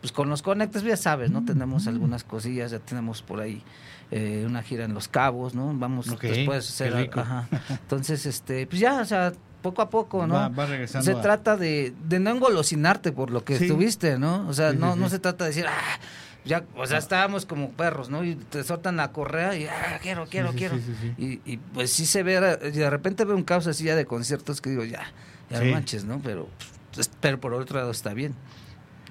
pues 0.00 0.12
con 0.12 0.28
los 0.28 0.42
conectes 0.42 0.82
ya 0.82 0.96
sabes, 0.96 1.30
¿no? 1.30 1.44
Tenemos 1.44 1.86
algunas 1.86 2.24
cosillas, 2.24 2.72
ya 2.72 2.78
tenemos 2.78 3.22
por 3.22 3.40
ahí 3.40 3.62
eh, 4.10 4.44
una 4.46 4.62
gira 4.62 4.84
en 4.84 4.92
Los 4.92 5.08
Cabos, 5.08 5.54
¿no? 5.54 5.72
Vamos 5.74 6.06
después 6.20 6.66
a 6.66 6.68
hacer... 6.68 7.10
Ajá. 7.14 7.48
Entonces, 7.70 8.26
este, 8.26 8.66
pues 8.66 8.80
ya, 8.80 9.00
o 9.00 9.04
sea, 9.06 9.32
poco 9.64 9.80
a 9.80 9.88
poco, 9.88 10.26
¿no? 10.26 10.52
se 10.84 11.14
trata 11.14 11.56
de, 11.56 11.94
de, 12.06 12.20
no 12.20 12.30
engolosinarte 12.30 13.12
por 13.12 13.30
lo 13.30 13.44
que 13.44 13.54
estuviste, 13.54 14.18
¿no? 14.18 14.46
O 14.46 14.52
sea, 14.52 14.74
no, 14.74 14.94
no 14.94 15.08
se 15.08 15.18
trata 15.18 15.44
de 15.44 15.50
decir, 15.50 15.64
ah, 15.66 15.98
ya, 16.44 16.64
o 16.76 16.86
sea, 16.86 16.98
estábamos 16.98 17.46
como 17.46 17.70
perros, 17.70 18.10
¿no? 18.10 18.22
Y 18.24 18.34
te 18.34 18.62
soltan 18.62 18.98
la 18.98 19.10
correa 19.10 19.56
y, 19.56 19.64
ah, 19.64 19.98
quiero, 20.02 20.26
quiero, 20.26 20.52
quiero. 20.52 20.76
Y, 21.16 21.40
y, 21.46 21.56
pues 21.72 21.90
sí 21.90 22.04
se 22.04 22.22
ve, 22.22 22.58
y 22.62 22.76
de 22.76 22.90
repente 22.90 23.24
veo 23.24 23.34
un 23.34 23.42
caos 23.42 23.66
así 23.66 23.84
ya 23.84 23.96
de 23.96 24.04
conciertos 24.04 24.60
que 24.60 24.68
digo, 24.68 24.84
ya, 24.84 25.02
ya 25.48 25.62
manches, 25.62 26.04
¿no? 26.04 26.20
Pero, 26.22 26.46
pues, 26.94 27.10
pero 27.22 27.40
por 27.40 27.54
otro 27.54 27.78
lado 27.78 27.90
está 27.90 28.12
bien, 28.12 28.34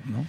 ¿no? 0.06 0.28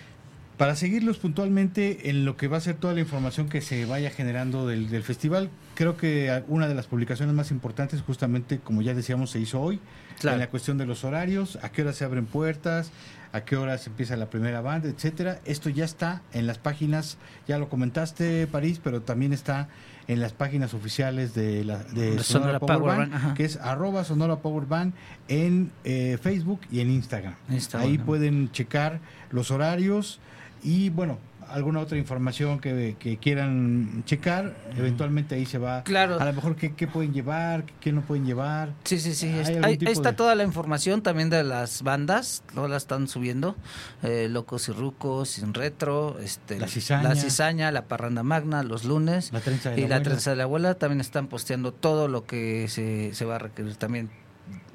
Para 0.57 0.75
seguirlos 0.75 1.19
puntualmente 1.19 2.09
en 2.09 2.25
lo 2.25 2.39
que 2.39 2.49
va 2.49 2.57
a 2.57 2.61
ser 2.61 2.77
toda 2.77 2.95
la 2.95 3.01
información 3.01 3.51
que 3.51 3.61
se 3.61 3.85
vaya 3.85 4.09
generando 4.09 4.67
del, 4.67 4.89
del 4.89 5.03
festival, 5.03 5.51
creo 5.75 5.99
que 5.99 6.43
una 6.49 6.67
de 6.67 6.75
las 6.75 6.87
publicaciones 6.87 7.35
más 7.35 7.51
importantes, 7.51 8.01
justamente 8.01 8.61
como 8.61 8.81
ya 8.81 8.95
decíamos, 8.95 9.31
se 9.31 9.41
hizo 9.41 9.61
hoy, 9.61 9.81
en 10.22 10.38
la 10.38 10.48
cuestión 10.48 10.79
de 10.79 10.87
los 10.87 11.05
horarios, 11.05 11.59
a 11.62 11.70
qué 11.70 11.83
hora 11.83 11.92
se 11.92 12.05
abren 12.05 12.27
puertas, 12.27 12.90
a 13.33 13.44
qué 13.44 13.57
horas 13.57 13.87
empieza 13.87 14.16
la 14.16 14.31
primera 14.31 14.61
banda, 14.61 14.88
etcétera. 14.88 15.40
Esto 15.44 15.68
ya 15.68 15.85
está 15.85 16.22
en 16.33 16.46
las 16.46 16.59
páginas, 16.59 17.18
ya 17.48 17.59
lo 17.59 17.68
comentaste, 17.68 18.46
París, 18.46 18.81
pero 18.83 19.03
también 19.03 19.33
está 19.33 19.68
en 20.07 20.20
las 20.20 20.33
páginas 20.33 20.74
oficiales 20.74 21.35
de, 21.35 21.64
la, 21.64 21.79
de 21.79 22.18
Sonora, 22.20 22.61
Power, 22.61 23.09
Band, 23.09 23.35
que 23.35 23.44
es 23.44 23.57
arroba 23.57 24.05
Sonora 24.05 24.37
Power 24.37 24.66
Band 24.66 24.94
en 25.29 25.72
eh, 25.85 26.18
Facebook 26.22 26.61
y 26.70 26.81
en 26.81 26.90
Instagram. 26.90 27.35
Ahí 27.72 27.98
pueden 27.98 28.53
checar 28.53 29.00
los 29.31 29.50
horarios 29.50 30.20
y 30.62 30.90
bueno, 30.90 31.18
alguna 31.55 31.81
otra 31.81 31.97
información 31.97 32.59
que, 32.59 33.19
quieran 33.21 34.03
checar, 34.07 34.57
eventualmente 34.77 35.37
ahí 35.37 35.47
se 35.47 35.59
va. 35.59 35.85
Claro. 35.85 36.21
A 36.21 36.25
lo 36.25 36.33
mejor 36.33 36.57
qué, 36.57 36.87
pueden 36.88 37.12
llevar, 37.12 37.64
qué 37.81 37.93
no 37.93 38.03
pueden 38.03 38.27
llevar. 38.27 38.73
Sí, 38.83 38.99
sí, 38.99 39.14
sí. 39.14 39.33
Ahí, 39.62 39.79
está 39.81 40.17
toda 40.17 40.35
la 40.35 40.43
información 40.43 41.03
también 41.03 41.31
de 41.31 41.45
las 41.45 41.83
bandas, 41.83 42.43
todas 42.53 42.71
las 42.71 42.83
están 42.83 43.07
subiendo. 43.07 43.57
Eh, 44.03 44.29
Locos 44.29 44.69
y 44.69 44.73
Rucos, 44.73 45.31
Sin 45.31 45.55
Retro, 45.55 46.19
este, 46.19 46.59
la 46.59 46.67
cizaña. 46.67 47.09
la 47.09 47.14
cizaña, 47.14 47.71
la 47.71 47.85
parranda 47.85 48.25
magna, 48.25 48.64
los 48.64 48.85
lunes. 48.85 49.33
La 49.33 49.40
trenza 49.40 49.71
de 49.71 49.81
y 49.81 49.87
la, 49.87 50.03
trenza 50.03 50.31
de 50.31 50.37
la 50.37 50.45
abuela 50.45 50.75
también 50.75 51.01
están 51.01 51.29
posteando 51.29 51.73
todo 51.73 52.09
lo 52.09 52.25
que 52.25 52.67
se, 52.69 53.14
se 53.14 53.25
va 53.25 53.37
a 53.37 53.38
requerir 53.38 53.77
también 53.77 54.11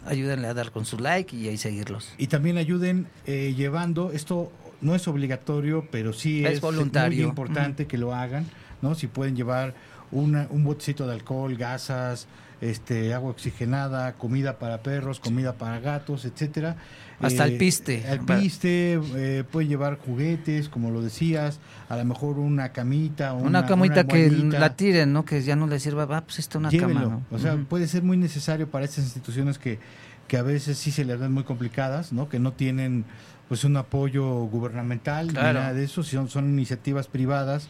ayúdenle 0.06 0.48
a 0.48 0.54
dar 0.54 0.72
con 0.72 0.86
su 0.86 0.98
like 0.98 1.36
y 1.36 1.48
ahí 1.48 1.58
seguirlos. 1.58 2.13
Y 2.18 2.28
también 2.28 2.58
ayuden 2.58 3.08
eh, 3.26 3.54
llevando 3.56 4.12
esto 4.12 4.52
no 4.82 4.96
es 4.96 5.08
obligatorio, 5.08 5.88
pero 5.92 6.13
sí 6.13 6.46
es, 6.46 6.62
voluntario. 6.62 7.22
muy 7.22 7.30
importante 7.30 7.88
que 7.88 7.98
lo 7.98 8.13
hagan, 8.13 8.46
¿no? 8.82 8.96
Si 8.96 9.08
pueden 9.08 9.36
llevar 9.36 9.74
una, 10.12 10.48
un 10.50 10.63
botecito 10.63 11.06
de 11.08 11.13
alcohol, 11.13 11.56
gasas, 11.56 12.28
este, 12.62 13.13
agua 13.13 13.32
oxigenada, 13.32 14.13
comida 14.13 14.60
para 14.60 14.82
perros, 14.82 15.20
comida 15.20 15.54
para 15.54 15.80
gatos, 15.80 16.26
etcétera. 16.26 16.76
Hasta 17.20 17.46
el 17.46 17.54
eh, 17.54 17.58
piste. 17.58 18.04
El 18.10 18.20
piste, 18.22 19.00
eh, 19.15 19.44
pueden 19.50 19.70
llevar 19.70 19.98
juguetes, 19.98 20.70
como 20.70 20.89
lo 20.89 21.02
decías, 21.02 21.60
a 21.89 21.98
lo 21.98 22.06
mejor 22.06 22.39
una 22.39 22.72
camita. 22.72 23.34
Una, 23.34 23.48
una 23.48 23.65
camita 23.65 24.06
que 24.06 24.30
la 24.30 24.76
tiren, 24.76 25.14
¿no? 25.14 25.26
Que 25.26 25.41
ya 25.41 25.56
no 25.56 25.68
le 25.68 25.80
sirva, 25.80 26.06
va, 26.06 26.22
pues 26.22 26.39
está 26.39 26.58
una 26.58 26.70
cama. 26.70 27.22
O 27.32 27.39
sea, 27.39 27.58
puede 27.58 27.88
ser 27.88 28.03
muy 28.03 28.18
necesario 28.18 28.70
para 28.70 28.86
estas 28.86 29.03
instituciones 29.06 29.58
que, 29.58 29.80
que 30.28 30.38
a 30.38 30.43
veces 30.43 30.78
sí 30.78 30.91
se 30.91 31.06
les 31.06 31.20
ven 31.20 31.32
muy 31.32 31.43
complicadas, 31.43 32.14
¿no? 32.14 32.30
Que 32.30 32.39
no 32.39 32.53
tienen 32.53 33.06
pues 33.50 33.64
un 33.66 33.76
apoyo 33.76 34.43
gubernamental 34.45 35.28
ni 35.28 35.34
nada 35.34 35.74
de 35.74 35.84
eso, 35.84 36.04
son, 36.04 36.30
son 36.30 36.47
iniciativas 36.50 37.08
privadas 37.08 37.68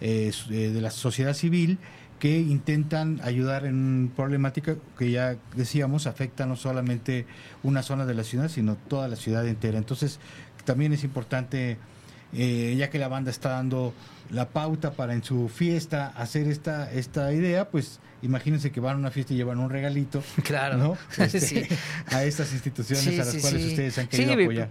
eh, 0.00 0.32
eh, 0.50 0.54
de 0.70 0.80
la 0.80 0.90
sociedad 0.90 1.34
civil 1.34 1.78
que 2.18 2.38
intentan 2.38 3.20
ayudar 3.22 3.64
en 3.64 4.12
problemática 4.14 4.76
que 4.98 5.10
ya 5.10 5.36
decíamos 5.56 6.06
afecta 6.06 6.44
no 6.46 6.56
solamente 6.56 7.26
una 7.62 7.82
zona 7.82 8.04
de 8.04 8.14
la 8.14 8.24
ciudad, 8.24 8.48
sino 8.48 8.76
toda 8.76 9.08
la 9.08 9.16
ciudad 9.16 9.46
entera. 9.48 9.78
Entonces, 9.78 10.20
también 10.64 10.92
es 10.92 11.02
importante, 11.02 11.78
eh, 12.32 12.74
ya 12.76 12.90
que 12.90 12.98
la 12.98 13.08
banda 13.08 13.30
está 13.30 13.50
dando 13.50 13.94
la 14.30 14.48
pauta 14.48 14.92
para 14.92 15.14
en 15.14 15.24
su 15.24 15.48
fiesta 15.48 16.12
hacer 16.16 16.46
esta, 16.46 16.92
esta 16.92 17.32
idea, 17.32 17.68
pues 17.68 18.00
imagínense 18.22 18.70
que 18.70 18.80
van 18.80 18.96
a 18.96 18.98
una 18.98 19.10
fiesta 19.10 19.32
y 19.32 19.36
llevan 19.36 19.58
un 19.58 19.70
regalito 19.70 20.22
claro. 20.44 20.76
¿no? 20.76 20.98
Este, 21.18 21.68
a 22.06 22.24
estas 22.24 22.52
instituciones 22.52 23.18
a 23.18 23.24
las 23.24 23.36
cuales 23.36 23.64
ustedes 23.64 23.98
han 23.98 24.06
querido 24.06 24.32
apoyar 24.32 24.70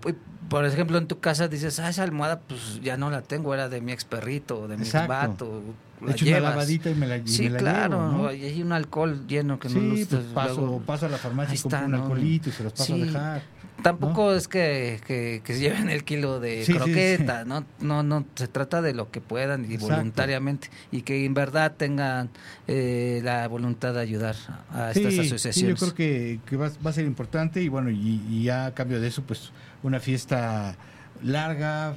por 0.50 0.66
ejemplo, 0.66 0.98
en 0.98 1.08
tu 1.08 1.20
casa 1.20 1.48
dices, 1.48 1.80
ah, 1.80 1.90
esa 1.90 2.04
almohada 2.04 2.40
pues 2.40 2.82
ya 2.82 2.98
no 2.98 3.10
la 3.12 3.22
tengo, 3.22 3.54
era 3.54 3.70
de 3.70 3.82
mi 3.82 3.92
ex 3.92 4.04
perrito, 4.04 4.68
de 4.68 4.78
mi 4.78 4.90
vato. 5.08 5.62
La 6.02 6.12
hecho 6.14 6.26
una 6.26 6.40
lavadita 6.40 6.90
y 6.90 6.96
me 6.96 7.08
la, 7.08 7.22
sí, 7.26 7.44
me 7.44 7.50
la 7.50 7.60
claro, 7.60 8.12
llevo, 8.12 8.32
y 8.32 8.44
hay 8.46 8.62
un 8.62 8.72
alcohol 8.72 9.28
lleno 9.28 9.60
que 9.60 9.70
sí, 9.70 9.80
no 9.80 9.94
pues 9.94 10.24
paso, 10.34 10.82
paso 10.86 11.06
a 11.08 11.10
la 11.10 11.18
farmacia 11.18 11.56
y 11.56 11.60
compro 11.60 11.86
un 11.86 11.96
alcoholito 11.96 12.50
y 12.50 12.52
se 12.52 12.64
los 12.64 12.74
paso 12.74 12.94
a 12.94 12.98
dejar. 12.98 13.42
Tampoco 13.82 14.34
es 14.34 14.48
que, 14.48 15.00
que, 15.08 15.42
que, 15.44 15.54
se 15.54 15.60
lleven 15.62 15.90
el 15.90 16.04
kilo 16.04 16.40
de 16.40 16.64
croqueta, 16.66 17.46
¿no? 17.46 17.66
No, 17.80 18.04
no, 18.04 18.26
se 18.36 18.48
trata 18.48 18.82
de 18.82 18.94
lo 18.94 19.10
que 19.10 19.22
puedan 19.22 19.72
y 19.72 19.78
voluntariamente. 19.78 20.70
Y 20.92 21.04
que 21.04 21.26
en 21.26 21.34
verdad 21.34 21.76
tengan 21.78 22.30
eh, 22.68 23.22
la 23.24 23.48
voluntad 23.48 23.94
de 23.94 24.02
ayudar 24.02 24.36
a 24.72 24.92
estas 24.92 25.18
asociaciones. 25.20 25.54
Sí, 25.54 25.68
yo 25.68 25.76
creo 25.76 25.96
que, 25.96 26.40
que 26.46 26.58
va, 26.58 26.72
va, 26.86 26.90
a 26.90 26.94
ser 26.94 27.06
importante 27.06 27.62
y 27.62 27.70
bueno, 27.70 27.90
y, 27.90 28.22
y 28.30 28.44
ya 28.44 28.66
a 28.66 28.74
cambio 28.74 29.00
de 29.00 29.08
eso, 29.08 29.24
pues 29.24 29.52
una 29.82 30.00
fiesta 30.00 30.76
larga, 31.24 31.96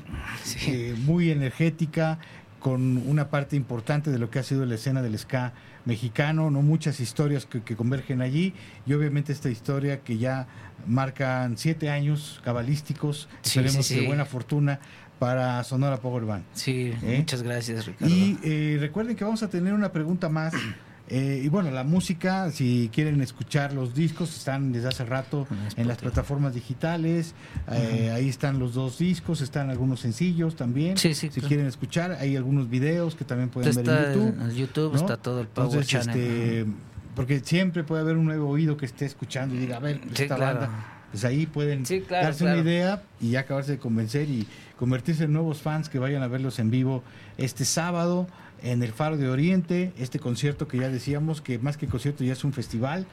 eh, 0.67 0.95
muy 1.05 1.31
energética, 1.31 2.19
con 2.63 2.99
una 3.09 3.29
parte 3.29 3.57
importante 3.57 4.11
de 4.11 4.19
lo 4.19 4.31
que 4.31 4.39
ha 4.39 4.43
sido 4.43 4.65
la 4.65 4.77
escena 4.77 5.03
del 5.03 5.19
ska 5.19 5.53
mexicano, 5.85 6.49
no 6.51 6.63
muchas 6.63 7.01
historias 7.01 7.45
que, 7.45 7.77
convergen 7.77 8.23
allí 8.23 8.55
y 8.87 8.93
obviamente 8.93 9.33
esta 9.33 9.51
historia 9.51 10.01
que 10.01 10.19
ya 10.19 10.47
marcan 10.87 11.59
siete 11.59 11.91
años 11.91 12.41
cabalísticos, 12.45 13.29
esperemos 13.43 13.89
de 13.89 14.07
buena 14.07 14.25
fortuna 14.25 14.79
para 15.19 15.63
Sonora 15.65 15.99
Power 15.99 16.25
Band. 16.25 16.45
Sí, 16.53 16.95
¿Eh? 17.03 17.17
muchas 17.19 17.43
gracias 17.43 17.87
Ricardo. 17.87 18.15
Y 18.15 18.39
eh, 18.45 18.77
recuerden 18.81 19.17
que 19.17 19.25
vamos 19.25 19.43
a 19.43 19.49
tener 19.49 19.75
una 19.75 19.91
pregunta 19.91 20.29
más 20.29 20.55
eh, 21.09 21.43
y 21.45 21.49
bueno, 21.49 21.71
la 21.71 21.85
música, 21.85 22.51
si 22.51 22.91
quieren 22.93 23.21
escuchar 23.21 23.73
los 23.73 23.95
discos, 23.95 24.35
están 24.37 24.73
desde 24.73 24.89
hace 24.89 25.05
rato 25.05 25.47
en 25.77 25.89
las 25.89 25.99
plataformas 25.99 26.55
digitales. 26.55 27.35
Eh, 27.71 28.11
ahí 28.15 28.29
están 28.29 28.59
los 28.59 28.75
dos 28.75 28.99
discos, 28.99 29.41
están 29.41 29.71
algunos 29.71 30.01
sencillos 30.01 30.57
también. 30.57 30.97
si 30.97 31.13
quieren 31.29 31.67
escuchar, 31.67 32.13
hay 32.13 32.37
algunos 32.37 32.71
videos 32.71 33.15
que 33.15 33.25
también 33.25 33.51
pueden 33.51 33.75
ver 33.75 33.89
en 33.89 34.15
YouTube. 34.15 34.43
En 34.43 34.51
YouTube 34.55 34.95
está 34.95 35.17
todo 35.17 35.41
el 35.41 35.49
Power 35.49 35.81
Este, 35.81 36.67
porque 37.15 37.41
siempre 37.41 37.85
puede 37.85 38.03
haber 38.03 38.17
un 38.17 38.25
nuevo 38.25 38.49
oído 38.49 38.77
que 38.77 38.87
esté 38.87 39.05
escuchando 39.05 39.55
y 39.55 39.59
diga, 39.59 39.77
a 39.77 39.81
ver, 39.81 40.01
esta 40.15 40.37
banda. 40.37 40.71
Pues 41.11 41.27
ahí 41.27 41.45
pueden 41.45 41.85
darse 42.09 42.43
una 42.43 42.57
idea 42.57 43.03
y 43.21 43.37
acabarse 43.37 43.73
de 43.73 43.79
convencer 43.79 44.31
y 44.31 44.47
convertirse 44.79 45.25
en 45.25 45.35
nuevos 45.35 45.61
fans 45.61 45.91
que 45.91 45.99
vayan 45.99 46.23
a 46.23 46.27
verlos 46.27 46.59
en 46.59 46.71
vivo 46.71 47.03
este 47.37 47.67
sábado 47.67 48.27
en 48.63 48.83
el 48.83 48.93
Faro 48.93 49.17
de 49.17 49.29
Oriente, 49.29 49.93
este 49.99 50.19
concierto 50.19 50.69
que 50.69 50.79
ya 50.79 50.89
decíamos 50.89 51.41
que 51.41 51.59
más 51.59 51.77
que 51.77 51.87
concierto 51.87 52.25
ya 52.25 52.33
es 52.33 52.45
un 52.45 52.53
festival. 52.53 53.07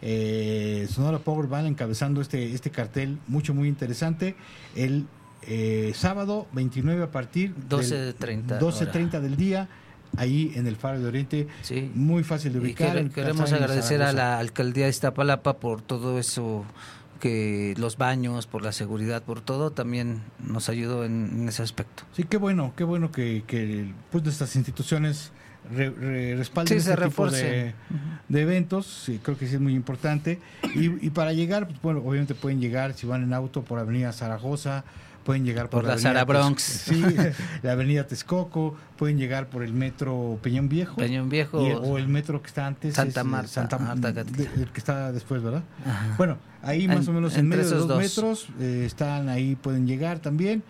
Eh, 0.00 0.86
Sonora 0.90 1.18
Power 1.18 1.48
Band 1.48 1.68
encabezando 1.68 2.20
este, 2.20 2.52
este 2.52 2.70
cartel 2.70 3.18
mucho, 3.28 3.54
muy 3.54 3.68
interesante. 3.68 4.34
El 4.74 5.06
eh, 5.42 5.92
sábado 5.94 6.46
29 6.52 7.02
a 7.02 7.10
partir 7.10 7.54
12.30 7.68 8.58
12.30 8.58 9.20
del 9.20 9.36
día 9.36 9.68
ahí 10.16 10.52
en 10.54 10.66
el 10.66 10.76
Faro 10.76 11.00
de 11.00 11.06
Oriente. 11.06 11.48
Sí. 11.62 11.90
Muy 11.94 12.22
fácil 12.22 12.52
de 12.52 12.60
ubicar. 12.60 13.10
queremos 13.10 13.52
agradecer 13.52 14.02
a 14.02 14.12
la 14.12 14.38
alcaldía 14.38 14.84
de 14.84 14.90
Iztapalapa 14.90 15.58
por 15.58 15.82
todo 15.82 16.18
eso 16.18 16.64
que 17.22 17.74
los 17.78 17.98
baños, 17.98 18.48
por 18.48 18.64
la 18.64 18.72
seguridad, 18.72 19.22
por 19.22 19.40
todo, 19.40 19.70
también 19.70 20.22
nos 20.40 20.68
ayudó 20.68 21.04
en, 21.04 21.48
ese 21.48 21.62
aspecto. 21.62 22.02
Sí, 22.14 22.24
qué 22.24 22.36
bueno, 22.36 22.72
qué 22.76 22.82
bueno 22.82 23.12
que, 23.12 23.44
que 23.46 23.92
pues 24.10 24.24
nuestras 24.24 24.56
instituciones 24.56 25.30
respalden 25.70 26.78
ese 26.78 26.96
tipo 26.96 27.30
de, 27.30 27.74
eventos, 28.28 29.04
sí, 29.06 29.20
creo 29.22 29.38
que 29.38 29.46
sí 29.46 29.54
es 29.54 29.60
muy 29.60 29.76
importante. 29.76 30.40
Y, 30.74 31.06
y 31.06 31.10
para 31.10 31.32
llegar, 31.32 31.68
pues, 31.68 31.80
bueno, 31.80 32.00
obviamente 32.00 32.34
pueden 32.34 32.60
llegar 32.60 32.92
si 32.94 33.06
van 33.06 33.22
en 33.22 33.32
auto 33.34 33.62
por 33.62 33.78
Avenida 33.78 34.12
Zaragoza, 34.12 34.82
pueden 35.24 35.44
llegar 35.44 35.68
por, 35.70 35.82
por, 35.82 35.90
la 35.90 35.98
Sara 35.98 36.24
Bronx. 36.24 36.62
Sí, 36.62 37.02
la 37.62 37.72
avenida 37.72 38.06
Texcoco, 38.06 38.76
pueden 38.96 39.18
llegar 39.18 39.48
por 39.48 39.62
el 39.62 39.72
metro 39.72 40.38
Peñón 40.42 40.68
Viejo. 40.68 40.96
Peñón 40.96 41.28
Viejo. 41.28 41.66
y- 41.66 41.72
o 41.72 41.98
el 41.98 42.08
metro 42.08 42.40
que 42.42 42.48
está 42.48 42.66
antes. 42.66 42.94
Santa 42.94 43.20
es, 43.20 43.26
eh, 43.26 43.28
Marta, 43.28 43.48
Santa, 43.48 43.78
Marta 43.78 44.12
de- 44.12 44.22
el 44.56 44.68
que 44.72 44.78
está 44.78 45.12
después, 45.12 45.42
¿verdad? 45.42 45.62
Ajá. 45.86 46.14
Bueno, 46.18 46.38
ahí 46.62 46.88
más 46.88 47.04
En- 47.04 47.08
o 47.10 47.12
menos 47.12 47.36
en 47.36 47.48
medio 47.48 47.68
de 47.68 47.76
dos, 47.76 47.98
metros 47.98 48.48
eh, 48.60 48.84
están 48.86 49.28
ahí, 49.28 49.56
pueden 49.56 49.86
llegar 49.86 50.18
también. 50.18 50.62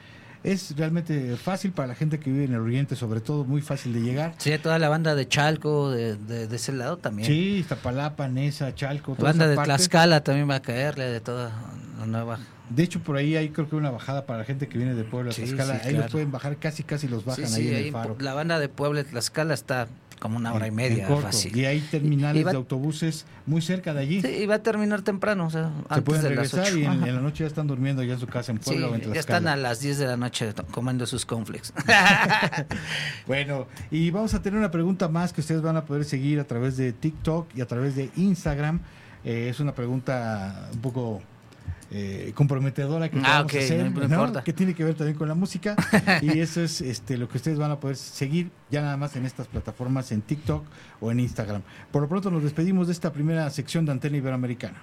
Es 0.45 0.75
realmente 0.77 1.37
fácil 1.37 1.71
para 1.71 1.87
la 1.87 1.95
gente 1.95 2.19
que 2.19 2.29
vive 2.29 2.47
en 2.47 2.55
el 2.55 2.59
oriente, 2.59 2.97
sobre 2.97 3.21
todo, 3.21 3.45
muy 3.45 3.63
fácil 3.63 3.93
de 3.93 4.01
llegar. 4.01 4.35
Sí, 4.39 4.51
toda 4.59 4.77
la 4.81 4.89
banda 4.89 5.15
de 5.15 5.29
Chalco, 5.29 5.91
de, 5.93 6.17
de, 6.17 6.49
de 6.49 6.57
ese 6.57 6.73
lado 6.73 6.97
también. 6.97 7.29
Sí, 7.29 7.59
Iztapalapa, 7.59 8.27
Nesa, 8.27 8.75
Chalco, 8.75 9.15
La 9.19 9.25
banda 9.25 9.47
de 9.47 9.55
parte. 9.55 9.69
Tlaxcala 9.69 10.25
también 10.25 10.51
va 10.51 10.57
a 10.57 10.63
caerle, 10.63 11.05
de 11.05 11.21
toda 11.21 11.53
la 12.01 12.07
nueva. 12.07 12.41
De 12.75 12.83
hecho, 12.83 13.01
por 13.01 13.17
ahí 13.17 13.37
hay 13.37 13.51
creo 13.51 13.69
que 13.69 13.77
una 13.77 13.91
bajada 13.91 14.27
para 14.27 14.41
la 14.41 14.45
gente 14.45 14.69
que 14.69 14.79
viene 14.79 14.95
de 14.95 15.05
Puebla 15.05 15.31
a 15.31 15.35
Sí, 15.35 15.43
Tlaxcala. 15.43 15.81
sí, 15.81 15.89
ahí 15.89 15.95
los 15.97 16.11
pueden 16.11 16.31
bajar, 16.31 16.57
casi 16.57 16.83
casi 16.83 17.09
los 17.09 17.25
bajan 17.25 17.47
Sí, 17.49 17.61
ahí 17.63 17.69
en 17.69 17.75
ahí 17.77 17.87
el 17.89 17.93
faro. 17.93 18.17
la 18.21 18.35
banda 18.35 18.59
de 18.59 18.69
Puebla 18.69 19.05
Tlaxcala 19.05 19.55
está 19.55 19.89
como 20.21 20.37
una 20.37 20.53
hora 20.55 20.69
y 20.69 20.71
media 20.71 21.09
fácil. 21.17 21.57
Y 21.57 21.65
hay 21.65 21.81
terminales 21.81 22.47
va- 22.47 22.53
de 22.53 22.57
autobuses 22.57 23.27
muy 23.45 23.61
cerca 23.61 23.93
de 23.93 24.01
allí. 24.03 24.23
Sí, 24.23 24.29
y 24.29 24.47
va 24.47 24.55
a 24.55 24.63
terminar 24.63 25.03
temprano, 25.03 25.47
o 25.47 25.51
sea, 25.51 25.65
Se 25.89 25.95
antes 25.95 26.05
pueden 26.05 26.23
de 26.23 26.31
las 26.37 26.53
regresar 26.53 26.73
8. 26.73 26.79
y 26.79 26.85
en, 27.09 27.15
la 27.17 27.21
noche 27.21 27.43
ya 27.43 27.49
están 27.49 27.67
durmiendo 27.67 28.05
ya 28.05 28.13
en 28.15 28.21
su 28.21 28.29
casa 28.29 28.53
en 28.53 28.59
Puebla 28.59 28.87
o 28.87 28.95
en 28.95 29.01
ya 29.01 29.07
Tlaxcala. 29.11 29.39
están 29.39 29.49
a 29.49 29.57
las 29.57 29.81
10 29.81 29.99
de 29.99 30.07
la 30.07 30.17
noche 30.17 30.53
comiendo 30.71 31.07
sus 31.07 31.27
conflicts. 31.27 31.73
Bueno, 33.27 33.67
y 33.91 34.11
vamos 34.11 34.35
a 34.35 34.43
tener 34.43 34.59
una 34.59 34.71
pregunta 34.71 35.09
más 35.09 35.33
que 35.33 35.41
ustedes 35.41 35.63
van 35.63 35.77
a 35.77 35.85
poder 35.85 36.05
seguir 36.05 36.41
a 36.41 36.45
través 36.45 36.77
de 36.77 36.93
TikTok 36.93 37.49
y 37.57 37.61
a 37.61 37.67
través 37.67 37.97
de 37.97 38.11
Instagram. 38.17 38.81
Eh, 39.25 39.49
es 39.51 39.61
una 39.61 39.75
pregunta 39.75 40.69
un 40.73 40.81
poco 40.81 41.23
eh, 41.95 42.33
comprometedora 42.35 43.11
que 43.11 43.19
Ah, 43.19 43.39
vamos 43.45 43.53
ok, 43.53 43.55
a 43.55 43.59
hacer, 43.65 43.91
no- 44.09 44.43
que 44.45 44.53
tiene 44.55 44.75
que 44.75 44.83
ver 44.83 44.95
también 44.95 45.17
con 45.19 45.29
la 45.29 45.35
música 45.35 45.77
y 46.23 46.39
eso 46.39 46.63
es 46.63 46.81
este 46.81 47.19
lo 47.19 47.29
que 47.29 47.37
ustedes 47.37 47.59
van 47.59 47.71
a 47.71 47.79
poder 47.79 47.97
seguir 47.97 48.51
ya 48.71 48.81
nada 48.81 48.97
más 48.97 49.15
en 49.17 49.27
estas 49.27 49.47
plataformas 49.47 50.11
en 50.11 50.23
TikTok 50.23 50.65
o 51.01 51.11
en 51.11 51.21
Instagram. 51.21 51.63
Por 51.91 52.01
lo 52.03 52.09
pronto 52.09 52.31
nos 52.31 52.43
despedimos 52.43 52.87
de 52.87 52.95
esta 52.95 53.13
primera 53.13 53.49
sección 53.51 53.85
de 53.85 53.93
Antena 53.93 54.17
Iberoamericana. 54.17 54.83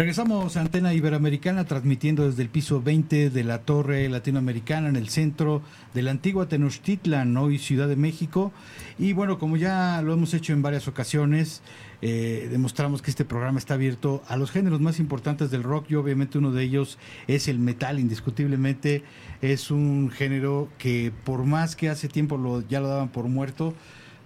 Regresamos 0.00 0.56
a 0.56 0.62
Antena 0.62 0.94
Iberoamericana 0.94 1.66
transmitiendo 1.66 2.24
desde 2.24 2.42
el 2.42 2.48
piso 2.48 2.80
20 2.80 3.28
de 3.28 3.44
la 3.44 3.58
Torre 3.58 4.08
Latinoamericana 4.08 4.88
en 4.88 4.96
el 4.96 5.10
centro 5.10 5.60
de 5.92 6.00
la 6.00 6.10
antigua 6.10 6.48
Tenochtitlan, 6.48 7.36
hoy 7.36 7.58
Ciudad 7.58 7.86
de 7.86 7.96
México. 7.96 8.50
Y 8.98 9.12
bueno, 9.12 9.38
como 9.38 9.58
ya 9.58 10.00
lo 10.00 10.14
hemos 10.14 10.32
hecho 10.32 10.54
en 10.54 10.62
varias 10.62 10.88
ocasiones, 10.88 11.60
eh, 12.00 12.48
demostramos 12.50 13.02
que 13.02 13.10
este 13.10 13.26
programa 13.26 13.58
está 13.58 13.74
abierto 13.74 14.22
a 14.26 14.38
los 14.38 14.50
géneros 14.50 14.80
más 14.80 15.00
importantes 15.00 15.50
del 15.50 15.62
rock 15.62 15.90
y 15.90 15.96
obviamente 15.96 16.38
uno 16.38 16.50
de 16.50 16.62
ellos 16.62 16.96
es 17.26 17.46
el 17.46 17.58
metal, 17.58 18.00
indiscutiblemente 18.00 19.02
es 19.42 19.70
un 19.70 20.10
género 20.10 20.70
que 20.78 21.12
por 21.24 21.44
más 21.44 21.76
que 21.76 21.90
hace 21.90 22.08
tiempo 22.08 22.38
lo, 22.38 22.66
ya 22.66 22.80
lo 22.80 22.88
daban 22.88 23.10
por 23.10 23.28
muerto, 23.28 23.74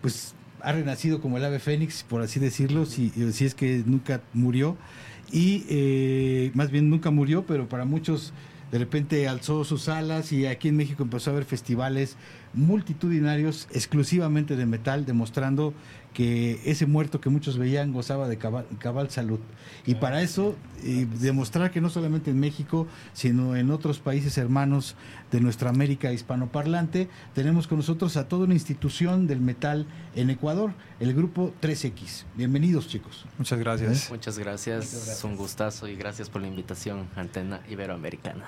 pues 0.03 0.37
ha 0.61 0.71
renacido 0.71 1.21
como 1.21 1.37
el 1.37 1.45
ave 1.45 1.59
fénix, 1.59 2.05
por 2.05 2.23
así 2.23 2.39
decirlo, 2.39 2.87
si, 2.87 3.11
si 3.11 3.45
es 3.45 3.57
que 3.57 3.83
nunca 3.85 4.23
murió 4.33 4.77
y 5.35 5.67
eh, 5.69 6.53
más 6.55 6.71
bien 6.71 6.89
nunca 6.89 7.11
murió, 7.11 7.45
pero 7.45 7.69
para 7.69 7.85
muchos 7.85 8.33
de 8.71 8.79
repente 8.79 9.27
alzó 9.27 9.65
sus 9.65 9.89
alas 9.89 10.33
y 10.33 10.47
aquí 10.47 10.69
en 10.69 10.77
México 10.77 11.03
empezó 11.03 11.31
a 11.31 11.33
haber 11.33 11.45
festivales 11.45 12.17
multitudinarios 12.55 13.67
exclusivamente 13.73 14.55
de 14.55 14.65
metal, 14.65 15.05
demostrando 15.05 15.75
que 16.15 16.61
ese 16.65 16.87
muerto 16.87 17.21
que 17.21 17.29
muchos 17.29 17.59
veían 17.59 17.93
gozaba 17.93 18.29
de 18.29 18.39
cabal, 18.39 19.11
salud. 19.11 19.41
Y 19.85 19.97
para 19.97 20.23
eso, 20.23 20.57
demostrar 21.21 21.71
que 21.71 21.81
no 21.81 21.91
solamente 21.91 22.31
en 22.31 22.41
México, 22.41 22.87
sino 23.13 23.57
en 23.57 23.71
otros 23.71 23.99
países 23.99 24.39
hermanos 24.39 24.95
de 25.31 25.41
nuestra 25.41 25.71
América 25.71 26.13
hispanoparlante, 26.13 27.09
tenemos 27.35 27.67
con 27.67 27.79
nosotros 27.79 28.17
a 28.17 28.29
toda 28.29 28.45
una 28.45 28.55
institución 28.55 29.27
del 29.27 29.41
metal 29.41 29.87
en 30.15 30.31
Ecuador, 30.31 30.73
el 31.01 31.13
grupo 31.13 31.53
3X. 31.61 32.25
Bienvenidos, 32.37 32.89
chicos. 32.89 33.27
Muchas 33.37 33.59
gracias. 33.59 34.11
Muchas 34.11 34.39
gracias. 34.39 34.95
Es 34.95 35.25
un 35.25 35.37
gustazo 35.37 35.89
y 35.89 35.97
gracias 35.97 36.31
por 36.31 36.41
la 36.41 36.47
invitación, 36.47 37.09
Antena 37.17 37.61
Iberoamericana. 37.69 38.45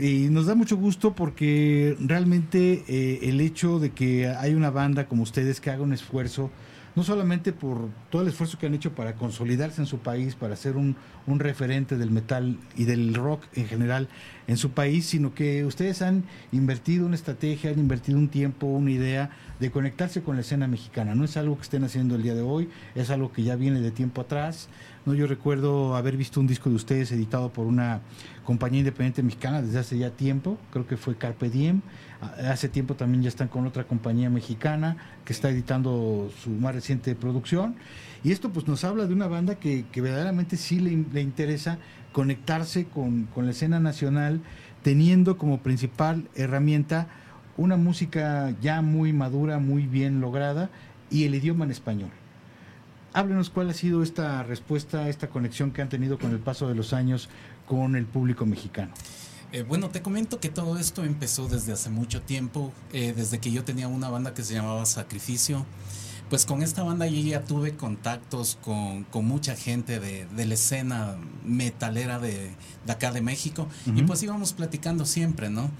Y 0.00 0.28
nos 0.28 0.46
da 0.46 0.54
mucho 0.54 0.76
gusto 0.76 1.14
porque 1.14 1.96
realmente 2.00 2.84
eh, 2.88 3.20
el 3.22 3.40
hecho 3.40 3.78
de 3.78 3.90
que 3.90 4.28
hay 4.28 4.54
una 4.54 4.70
banda 4.70 5.08
como 5.08 5.22
ustedes 5.22 5.60
que 5.60 5.70
haga 5.70 5.82
un 5.82 5.92
esfuerzo, 5.92 6.50
no 6.94 7.04
solamente 7.04 7.52
por 7.52 7.88
todo 8.10 8.20
el 8.22 8.28
esfuerzo 8.28 8.58
que 8.58 8.66
han 8.66 8.74
hecho 8.74 8.94
para 8.94 9.14
consolidarse 9.14 9.80
en 9.80 9.86
su 9.86 9.98
país, 9.98 10.34
para 10.34 10.56
ser 10.56 10.76
un, 10.76 10.96
un 11.26 11.40
referente 11.40 11.96
del 11.96 12.10
metal 12.10 12.58
y 12.76 12.84
del 12.84 13.14
rock 13.14 13.44
en 13.54 13.66
general 13.66 14.08
en 14.46 14.56
su 14.58 14.72
país, 14.72 15.06
sino 15.06 15.34
que 15.34 15.64
ustedes 15.64 16.02
han 16.02 16.24
invertido 16.50 17.06
una 17.06 17.14
estrategia, 17.14 17.70
han 17.70 17.78
invertido 17.78 18.18
un 18.18 18.28
tiempo, 18.28 18.66
una 18.66 18.90
idea 18.90 19.30
de 19.58 19.70
conectarse 19.70 20.22
con 20.22 20.34
la 20.36 20.42
escena 20.42 20.66
mexicana. 20.66 21.14
No 21.14 21.24
es 21.24 21.36
algo 21.36 21.56
que 21.56 21.62
estén 21.62 21.84
haciendo 21.84 22.16
el 22.16 22.22
día 22.22 22.34
de 22.34 22.42
hoy, 22.42 22.68
es 22.94 23.10
algo 23.10 23.32
que 23.32 23.42
ya 23.42 23.56
viene 23.56 23.80
de 23.80 23.90
tiempo 23.90 24.20
atrás. 24.20 24.68
No, 25.04 25.14
yo 25.14 25.26
recuerdo 25.26 25.96
haber 25.96 26.16
visto 26.16 26.38
un 26.38 26.46
disco 26.46 26.70
de 26.70 26.76
ustedes 26.76 27.10
editado 27.10 27.52
por 27.52 27.66
una 27.66 28.02
compañía 28.44 28.78
independiente 28.78 29.24
mexicana 29.24 29.60
desde 29.60 29.80
hace 29.80 29.98
ya 29.98 30.10
tiempo, 30.10 30.58
creo 30.70 30.86
que 30.86 30.96
fue 30.96 31.16
Carpe 31.16 31.50
Diem. 31.50 31.80
Hace 32.20 32.68
tiempo 32.68 32.94
también 32.94 33.20
ya 33.24 33.28
están 33.28 33.48
con 33.48 33.66
otra 33.66 33.82
compañía 33.82 34.30
mexicana 34.30 34.96
que 35.24 35.32
está 35.32 35.50
editando 35.50 36.30
su 36.40 36.50
más 36.50 36.76
reciente 36.76 37.16
producción. 37.16 37.74
Y 38.22 38.30
esto 38.30 38.50
pues 38.50 38.68
nos 38.68 38.84
habla 38.84 39.06
de 39.06 39.12
una 39.12 39.26
banda 39.26 39.56
que, 39.56 39.84
verdaderamente 39.96 40.56
sí 40.56 40.78
le, 40.78 41.04
le 41.12 41.20
interesa 41.20 41.78
conectarse 42.12 42.84
con, 42.84 43.24
con, 43.34 43.46
la 43.46 43.50
escena 43.50 43.80
nacional, 43.80 44.40
teniendo 44.84 45.36
como 45.36 45.62
principal 45.62 46.28
herramienta 46.36 47.08
una 47.56 47.76
música 47.76 48.54
ya 48.60 48.82
muy 48.82 49.12
madura, 49.12 49.58
muy 49.58 49.88
bien 49.88 50.20
lograda 50.20 50.70
y 51.10 51.24
el 51.24 51.34
idioma 51.34 51.64
en 51.64 51.72
español. 51.72 52.10
Háblenos 53.14 53.50
cuál 53.50 53.70
ha 53.70 53.74
sido 53.74 54.02
esta 54.02 54.42
respuesta, 54.42 55.08
esta 55.08 55.28
conexión 55.28 55.70
que 55.70 55.82
han 55.82 55.88
tenido 55.88 56.18
con 56.18 56.30
el 56.30 56.38
paso 56.38 56.68
de 56.68 56.74
los 56.74 56.92
años 56.92 57.28
con 57.66 57.94
el 57.96 58.06
público 58.06 58.46
mexicano. 58.46 58.92
Eh, 59.52 59.62
bueno, 59.62 59.90
te 59.90 60.00
comento 60.00 60.40
que 60.40 60.48
todo 60.48 60.78
esto 60.78 61.04
empezó 61.04 61.46
desde 61.46 61.72
hace 61.72 61.90
mucho 61.90 62.22
tiempo, 62.22 62.72
eh, 62.92 63.12
desde 63.14 63.38
que 63.38 63.52
yo 63.52 63.64
tenía 63.64 63.86
una 63.86 64.08
banda 64.08 64.32
que 64.32 64.42
se 64.42 64.54
llamaba 64.54 64.86
Sacrificio 64.86 65.66
pues 66.32 66.46
con 66.46 66.62
esta 66.62 66.82
banda 66.82 67.06
yo 67.06 67.20
ya 67.20 67.44
tuve 67.44 67.76
contactos 67.76 68.56
con, 68.62 69.04
mucha 69.22 69.54
gente 69.54 70.00
de, 70.00 70.26
la 70.46 70.54
escena 70.54 71.18
metalera 71.44 72.18
de, 72.18 72.52
acá 72.88 73.12
de 73.12 73.20
México 73.20 73.68
y 73.94 74.00
pues 74.04 74.22
íbamos 74.22 74.54
platicando 74.54 75.04
siempre, 75.04 75.50
¿no? 75.50 75.70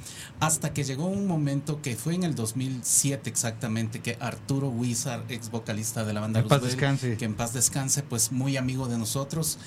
Hasta 0.40 0.74
que 0.74 0.84
llegó 0.84 1.06
un 1.06 1.26
momento 1.26 1.80
que 1.80 1.96
fue 1.96 2.14
en 2.16 2.24
el 2.24 2.34
2007 2.34 3.30
exactamente 3.30 4.00
que 4.00 4.18
Arturo 4.20 4.68
Wizard, 4.68 5.22
ex 5.30 5.50
vocalista 5.50 6.04
de 6.04 6.12
la 6.12 6.20
banda 6.20 6.40
en 6.40 6.48
paz 6.48 6.60
descanse. 6.60 7.16
que 7.16 7.24
en 7.24 7.32
paz 7.32 7.54
descanse, 7.54 8.02
pues 8.02 8.30
muy 8.30 8.58
amigo 8.58 8.88
de 8.88 8.98
nosotros, 8.98 9.58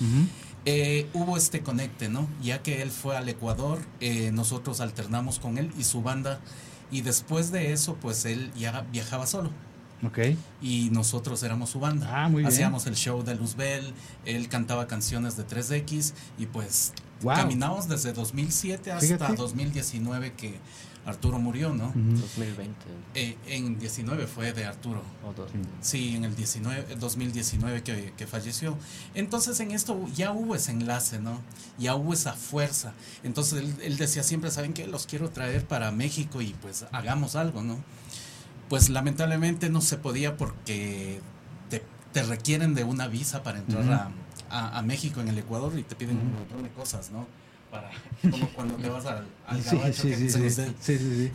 eh, 0.66 1.10
hubo 1.14 1.36
este 1.36 1.62
conecte, 1.62 2.10
¿no? 2.10 2.28
Ya 2.44 2.62
que 2.62 2.84
él 2.84 2.92
fue 2.92 3.18
al 3.18 3.28
Ecuador, 3.28 3.80
eh, 4.02 4.30
nosotros 4.32 4.82
alternamos 4.82 5.40
con 5.40 5.58
él 5.58 5.72
y 5.80 5.84
su 5.84 6.04
banda 6.04 6.42
y 6.92 7.02
después 7.02 7.52
de 7.52 7.74
eso 7.74 7.96
pues 7.96 8.24
él 8.26 8.52
ya 8.56 8.86
viajaba 8.92 9.26
solo. 9.26 9.50
Okay. 10.04 10.38
Y 10.62 10.90
nosotros 10.92 11.42
éramos 11.44 11.70
su 11.70 11.80
banda. 11.80 12.10
Ah, 12.12 12.30
muy 12.30 12.46
Hacíamos 12.46 12.86
el 12.86 12.96
show 12.96 13.24
de 13.24 13.36
Luzbel, 13.36 13.94
él 14.26 14.50
cantaba 14.50 14.88
canciones 14.88 15.38
de 15.38 15.48
3X 15.48 16.14
y 16.38 16.46
pues 16.48 16.94
caminamos 17.24 17.88
desde 17.88 18.14
2007 18.14 18.92
hasta 18.92 19.34
2019 19.34 20.34
que 20.34 20.60
Arturo 21.06 21.38
murió, 21.38 21.72
¿no? 21.72 21.92
2020. 21.94 22.74
Eh, 23.14 23.38
en 23.46 23.78
19 23.78 24.26
fue 24.26 24.54
de 24.54 24.66
Arturo. 24.66 25.04
sí, 25.80 26.16
en 26.16 26.26
el 26.26 26.36
19, 26.36 26.96
2019 26.96 27.84
que, 27.84 28.14
que, 28.18 28.26
falleció. 28.26 28.76
Entonces 29.14 29.60
en 29.60 29.72
esto 29.72 30.04
ya 30.16 30.32
hubo 30.32 30.56
ese 30.56 30.72
enlace, 30.72 31.20
¿no? 31.20 31.40
Ya 31.78 31.96
hubo 31.96 32.14
esa 32.14 32.34
fuerza. 32.34 32.94
Entonces 33.24 33.60
él, 33.60 33.76
él 33.84 33.98
decía 33.98 34.24
siempre, 34.24 34.50
¿saben 34.50 34.74
qué? 34.74 34.88
Los 34.88 35.06
quiero 35.06 35.30
traer 35.30 35.66
para 35.66 35.92
México 35.92 36.42
y 36.42 36.56
pues 36.62 36.86
hagamos 36.92 37.36
algo, 37.36 37.62
¿no? 37.62 37.78
Pues 38.70 38.90
lamentablemente 38.90 39.70
no 39.70 39.82
se 39.82 39.98
podía 39.98 40.38
porque 40.38 41.22
te, 41.70 41.84
te 42.14 42.24
requieren 42.24 42.74
de 42.74 42.84
una 42.84 43.08
visa 43.08 43.44
para 43.44 43.60
entrar 43.60 44.12
a, 44.50 44.78
a, 44.78 44.82
México 44.82 45.22
en 45.22 45.28
el 45.28 45.38
Ecuador 45.38 45.78
y 45.78 45.84
te 45.84 45.96
piden 45.96 46.18
un 46.18 46.34
montón 46.34 46.64
de 46.64 46.70
cosas, 46.70 47.12
¿no? 47.12 47.28
como 48.32 48.48
cuando 48.50 48.76
te 48.76 48.90
vas 48.90 49.06
al, 49.06 49.26
al 49.48 49.64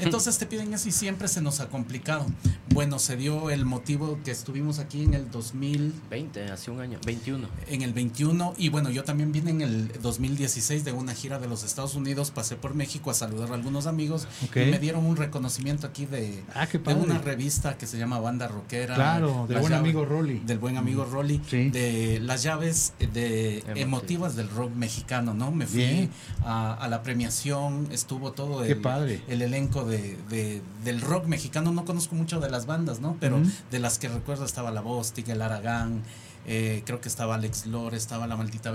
Entonces 0.00 0.38
te 0.38 0.46
piden 0.46 0.74
eso 0.74 0.88
y 0.88 0.92
siempre 0.92 1.28
se 1.28 1.40
nos 1.40 1.60
ha 1.60 1.68
complicado. 1.68 2.26
Bueno, 2.72 2.98
se 2.98 3.16
dio 3.16 3.50
el 3.50 3.64
motivo 3.64 4.18
que 4.24 4.30
estuvimos 4.30 4.78
aquí 4.78 5.04
en 5.04 5.14
el 5.14 5.30
2020, 5.30 6.44
hace 6.46 6.70
un 6.70 6.80
año, 6.80 6.98
21. 7.04 7.48
En 7.68 7.82
el 7.82 7.92
21 7.92 8.54
y 8.56 8.68
bueno, 8.68 8.90
yo 8.90 9.04
también 9.04 9.32
vine 9.32 9.50
en 9.50 9.60
el 9.60 9.92
2016 10.00 10.84
de 10.84 10.92
una 10.92 11.14
gira 11.14 11.38
de 11.38 11.48
los 11.48 11.64
Estados 11.64 11.94
Unidos, 11.94 12.30
pasé 12.30 12.56
por 12.56 12.74
México 12.74 13.10
a 13.10 13.14
saludar 13.14 13.50
a 13.50 13.54
algunos 13.54 13.86
amigos 13.86 14.26
y 14.54 14.58
me 14.60 14.78
dieron 14.78 15.06
un 15.06 15.16
reconocimiento 15.16 15.86
aquí 15.86 16.06
de, 16.06 16.42
ah, 16.54 16.66
de 16.66 16.94
una 16.94 17.18
revista 17.18 17.76
que 17.76 17.86
se 17.86 17.98
llama 17.98 18.18
Banda 18.20 18.48
Rockera. 18.48 18.94
Claro, 18.94 19.46
del 19.48 19.58
buen 19.60 19.72
amigo 19.72 20.04
Rolly. 20.04 20.40
Del 20.40 20.58
buen 20.58 20.76
amigo 20.76 21.04
Rolly, 21.04 21.38
de 21.50 22.20
las 22.20 22.42
llaves 22.42 22.94
de 22.98 23.64
emotivas 23.74 24.36
del 24.36 24.48
rock 24.48 24.74
mexicano, 24.74 25.34
¿no? 25.34 25.50
Me 25.50 25.66
fui 25.66 26.08
a, 26.44 26.86
la 26.88 27.02
premiación, 27.02 27.88
estuvo 28.00 28.32
todo 28.32 28.64
el, 28.64 29.22
el 29.28 29.42
elenco 29.42 29.84
de, 29.84 30.62
del 30.84 31.00
rock 31.00 31.26
mexicano. 31.26 31.72
No 31.72 31.84
conozco 31.84 32.14
mucho 32.14 32.40
de 32.40 32.50
las 32.50 32.66
bandas, 32.66 33.00
¿no? 33.00 33.16
Pero 33.20 33.40
de 33.70 33.78
las 33.78 33.98
que 33.98 34.08
recuerdo 34.08 34.44
estaba 34.44 34.70
La 34.70 34.80
Voz, 34.80 35.12
el 35.16 35.42
Aragán, 35.42 36.02
eh, 36.46 36.82
creo 36.84 37.00
que 37.00 37.08
estaba 37.08 37.34
Alex 37.34 37.66
Lore, 37.66 37.96
estaba 37.96 38.26
La 38.26 38.36
Maldita 38.36 38.72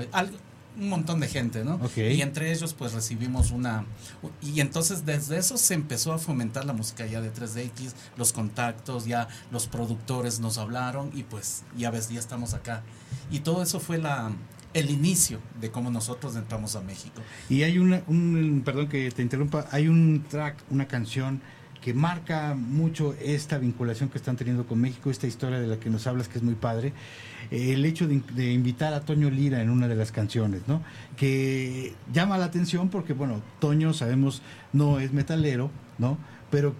un 0.78 0.90
montón 0.90 1.22
de 1.22 1.28
gente, 1.28 1.64
¿no? 1.64 1.80
Y 1.96 2.22
entre 2.22 2.52
ellos 2.52 2.74
pues 2.74 2.94
recibimos 2.94 3.52
una... 3.52 3.86
Y 4.42 4.60
entonces 4.60 5.06
desde 5.06 5.38
eso 5.38 5.58
se 5.58 5.74
empezó 5.74 6.12
a 6.12 6.18
fomentar 6.18 6.66
la 6.66 6.74
música 6.74 7.06
ya 7.06 7.22
de 7.22 7.34
3DX, 7.34 7.94
los 8.18 8.34
contactos, 8.34 9.06
ya 9.06 9.30
los 9.52 9.68
productores 9.68 10.42
nos 10.42 10.58
hablaron 10.58 11.12
y 11.14 11.24
pues 11.24 11.64
ya 11.78 11.92
ves, 11.92 12.10
ya 12.10 12.20
estamos 12.20 12.54
acá. 12.54 12.84
Y 13.32 13.40
todo 13.40 13.64
eso 13.64 13.80
fue 13.80 13.98
la, 13.98 14.34
el 14.76 14.92
inicio 14.92 15.40
de 15.62 15.72
cómo 15.72 15.90
nosotros 15.90 16.36
entramos 16.36 16.76
a 16.76 16.82
México. 16.82 17.22
Y 17.50 17.64
hay 17.64 17.80
una, 17.80 18.04
un, 18.08 18.62
perdón 18.64 18.90
que 18.90 19.10
te 19.10 19.22
interrumpa, 19.22 19.68
hay 19.72 19.88
un 19.88 20.26
track, 20.30 20.58
una 20.70 20.86
canción 20.86 21.42
que 21.82 21.94
marca 21.94 22.56
mucho 22.56 23.16
esta 23.22 23.58
vinculación 23.58 24.10
que 24.10 24.18
están 24.18 24.36
teniendo 24.36 24.68
con 24.68 24.82
México, 24.82 25.10
esta 25.10 25.28
historia 25.28 25.60
de 25.60 25.68
la 25.68 25.80
que 25.80 25.90
nos 25.90 26.08
hablas 26.08 26.28
que 26.28 26.40
es 26.40 26.44
muy 26.44 26.56
padre, 26.56 26.94
el 27.52 27.86
hecho 27.86 28.06
de, 28.08 28.52
invitar 28.52 28.94
a 28.94 29.02
Toño 29.02 29.30
Lira 29.30 29.62
en 29.62 29.70
una 29.70 29.88
de 29.88 29.96
las 29.96 30.12
canciones, 30.12 30.64
¿no? 30.68 30.82
Que 31.16 31.94
llama 32.12 32.38
la 32.38 32.46
atención 32.46 32.90
porque, 32.90 33.14
bueno, 33.14 33.42
Toño 33.60 33.94
sabemos 33.94 34.42
no 34.74 35.00
es 35.00 35.14
metalero, 35.14 35.72
¿no? 36.00 36.18
Pero 36.52 36.76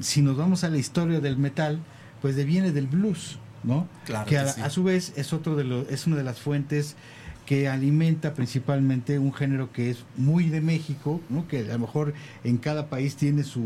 si 0.00 0.20
nos 0.20 0.36
vamos 0.36 0.64
a 0.64 0.68
la 0.68 0.78
historia 0.78 1.20
del 1.20 1.36
metal, 1.36 1.78
pues 2.22 2.34
deviene 2.34 2.72
del 2.72 2.88
blues, 2.88 3.38
¿no? 3.62 3.86
Claro 4.04 4.24
que, 4.24 4.30
que 4.30 4.38
a, 4.38 4.48
sí. 4.48 4.60
a 4.62 4.70
su 4.70 4.82
vez 4.82 5.12
es 5.16 5.32
otro 5.32 5.54
de 5.54 5.64
los, 5.64 5.88
es 5.90 6.06
una 6.06 6.16
de 6.16 6.24
las 6.24 6.40
fuentes 6.40 6.96
que 7.46 7.68
alimenta 7.68 8.34
principalmente 8.34 9.20
un 9.20 9.32
género 9.32 9.72
que 9.72 9.90
es 9.90 10.04
muy 10.16 10.50
de 10.50 10.60
México, 10.60 11.20
¿no? 11.30 11.46
que 11.46 11.60
a 11.60 11.74
lo 11.74 11.78
mejor 11.78 12.12
en 12.42 12.58
cada 12.58 12.90
país 12.90 13.14
tiene 13.14 13.44
su 13.44 13.60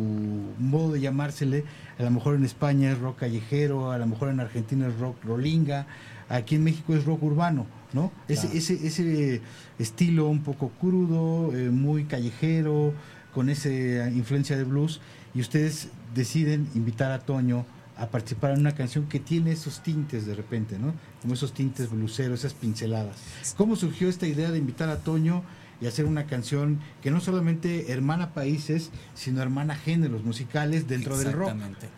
modo 0.58 0.92
de 0.92 1.00
llamársele, 1.00 1.64
a 1.98 2.02
lo 2.02 2.10
mejor 2.10 2.34
en 2.34 2.44
España 2.44 2.92
es 2.92 2.98
rock 2.98 3.20
callejero, 3.20 3.90
a 3.90 3.98
lo 3.98 4.06
mejor 4.06 4.28
en 4.28 4.38
Argentina 4.38 4.86
es 4.86 4.98
rock 4.98 5.16
rolinga, 5.24 5.86
aquí 6.28 6.56
en 6.56 6.64
México 6.64 6.94
es 6.94 7.06
rock 7.06 7.22
urbano, 7.22 7.66
¿no? 7.94 8.12
Ese, 8.28 8.42
Claro. 8.48 8.58
ese, 8.58 8.86
ese 8.86 9.40
estilo 9.78 10.28
un 10.28 10.42
poco 10.42 10.70
crudo, 10.78 11.56
eh, 11.56 11.70
muy 11.70 12.04
callejero, 12.04 12.92
con 13.34 13.48
esa 13.48 13.70
influencia 14.10 14.58
de 14.58 14.64
blues, 14.64 15.00
y 15.34 15.40
ustedes 15.40 15.88
deciden 16.14 16.68
invitar 16.74 17.12
a 17.12 17.20
Toño 17.20 17.64
a 17.96 18.08
participar 18.08 18.52
en 18.52 18.60
una 18.60 18.72
canción 18.72 19.06
que 19.08 19.20
tiene 19.20 19.52
esos 19.52 19.82
tintes 19.82 20.26
de 20.26 20.34
repente, 20.34 20.78
¿no? 20.78 20.94
Como 21.22 21.34
esos 21.34 21.52
tintes 21.52 21.90
bluseros, 21.90 22.40
esas 22.40 22.54
pinceladas. 22.54 23.16
¿Cómo 23.56 23.76
surgió 23.76 24.08
esta 24.08 24.26
idea 24.26 24.50
de 24.50 24.58
invitar 24.58 24.88
a 24.88 25.00
Toño 25.00 25.42
y 25.80 25.86
hacer 25.86 26.06
una 26.06 26.26
canción 26.26 26.80
que 27.02 27.10
no 27.10 27.20
solamente 27.20 27.92
hermana 27.92 28.32
países, 28.32 28.90
sino 29.14 29.42
hermana 29.42 29.74
géneros 29.74 30.24
musicales 30.24 30.88
dentro 30.88 31.18
del 31.18 31.32
rock? 31.32 31.48
Exactamente. 31.48 31.88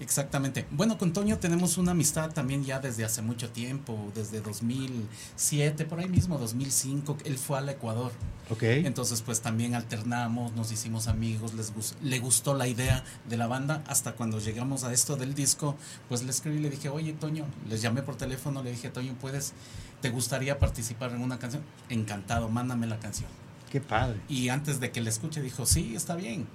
Exactamente. 0.00 0.64
Bueno, 0.70 0.96
con 0.96 1.12
Toño 1.12 1.38
tenemos 1.38 1.76
una 1.76 1.90
amistad 1.90 2.30
también 2.32 2.64
ya 2.64 2.78
desde 2.78 3.04
hace 3.04 3.20
mucho 3.20 3.50
tiempo, 3.50 4.12
desde 4.14 4.40
2007, 4.40 5.84
por 5.86 5.98
ahí 5.98 6.08
mismo, 6.08 6.38
2005. 6.38 7.18
Él 7.24 7.36
fue 7.38 7.58
al 7.58 7.68
Ecuador. 7.68 8.12
Ok. 8.50 8.62
Entonces, 8.62 9.22
pues 9.22 9.40
también 9.40 9.74
alternamos, 9.74 10.52
nos 10.54 10.70
hicimos 10.72 11.08
amigos, 11.08 11.54
les 11.54 11.74
gus- 11.74 11.94
le 12.02 12.18
gustó 12.20 12.54
la 12.54 12.66
idea 12.68 13.04
de 13.28 13.36
la 13.36 13.46
banda. 13.46 13.82
Hasta 13.86 14.12
cuando 14.12 14.38
llegamos 14.38 14.84
a 14.84 14.92
esto 14.92 15.16
del 15.16 15.34
disco, 15.34 15.76
pues 16.08 16.22
le 16.22 16.30
escribí 16.30 16.58
y 16.58 16.60
le 16.60 16.70
dije, 16.70 16.88
oye, 16.88 17.12
Toño, 17.12 17.44
les 17.68 17.82
llamé 17.82 18.02
por 18.02 18.16
teléfono, 18.16 18.62
le 18.62 18.70
dije, 18.70 18.90
Toño, 18.90 19.14
¿puedes, 19.20 19.52
te 20.00 20.10
gustaría 20.10 20.58
participar 20.58 21.10
en 21.12 21.22
una 21.22 21.38
canción? 21.38 21.62
Encantado, 21.88 22.48
mándame 22.48 22.86
la 22.86 22.98
canción. 22.98 23.28
Qué 23.70 23.80
padre. 23.80 24.18
Y 24.28 24.48
antes 24.48 24.80
de 24.80 24.90
que 24.92 25.00
le 25.02 25.10
escuche, 25.10 25.42
dijo, 25.42 25.66
sí, 25.66 25.94
está 25.94 26.14
bien, 26.14 26.46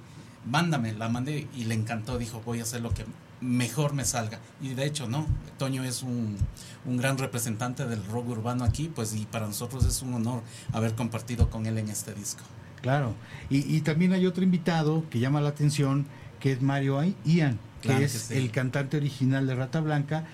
mándame, 0.49 0.93
la 0.93 1.09
mandé 1.09 1.47
y 1.55 1.65
le 1.65 1.75
encantó, 1.75 2.17
dijo, 2.17 2.41
voy 2.43 2.59
a 2.59 2.63
hacer 2.63 2.81
lo 2.81 2.91
que 2.91 3.05
mejor 3.43 3.93
me 3.93 4.05
salga. 4.05 4.39
Y 4.61 4.69
de 4.73 4.85
hecho, 4.85 5.07
no, 5.07 5.27
Toño 5.57 5.83
es 5.83 6.01
un, 6.01 6.37
un 6.85 6.97
gran 6.97 7.17
representante 7.17 7.85
del 7.85 8.03
rock 8.05 8.29
urbano 8.29 8.63
aquí, 8.63 8.89
pues 8.93 9.13
y 9.13 9.25
para 9.25 9.47
nosotros 9.47 9.85
es 9.85 10.01
un 10.01 10.13
honor 10.13 10.41
haber 10.71 10.95
compartido 10.95 11.49
con 11.49 11.65
él 11.65 11.77
en 11.77 11.89
este 11.89 12.13
disco. 12.13 12.43
Claro. 12.81 13.13
Y, 13.49 13.75
y 13.75 13.81
también 13.81 14.13
hay 14.13 14.25
otro 14.25 14.43
invitado 14.43 15.03
que 15.09 15.19
llama 15.19 15.41
la 15.41 15.49
atención, 15.49 16.05
que 16.39 16.51
es 16.51 16.61
Mario 16.61 17.01
Ian, 17.25 17.59
que 17.81 17.87
Claro 17.87 17.99
que 17.99 18.05
es 18.05 18.11
sí. 18.11 18.35
el 18.35 18.51
cantante 18.51 18.97
original 18.97 19.45
de 19.47 19.55
Rata 19.55 19.79
Blanca, 19.81 20.25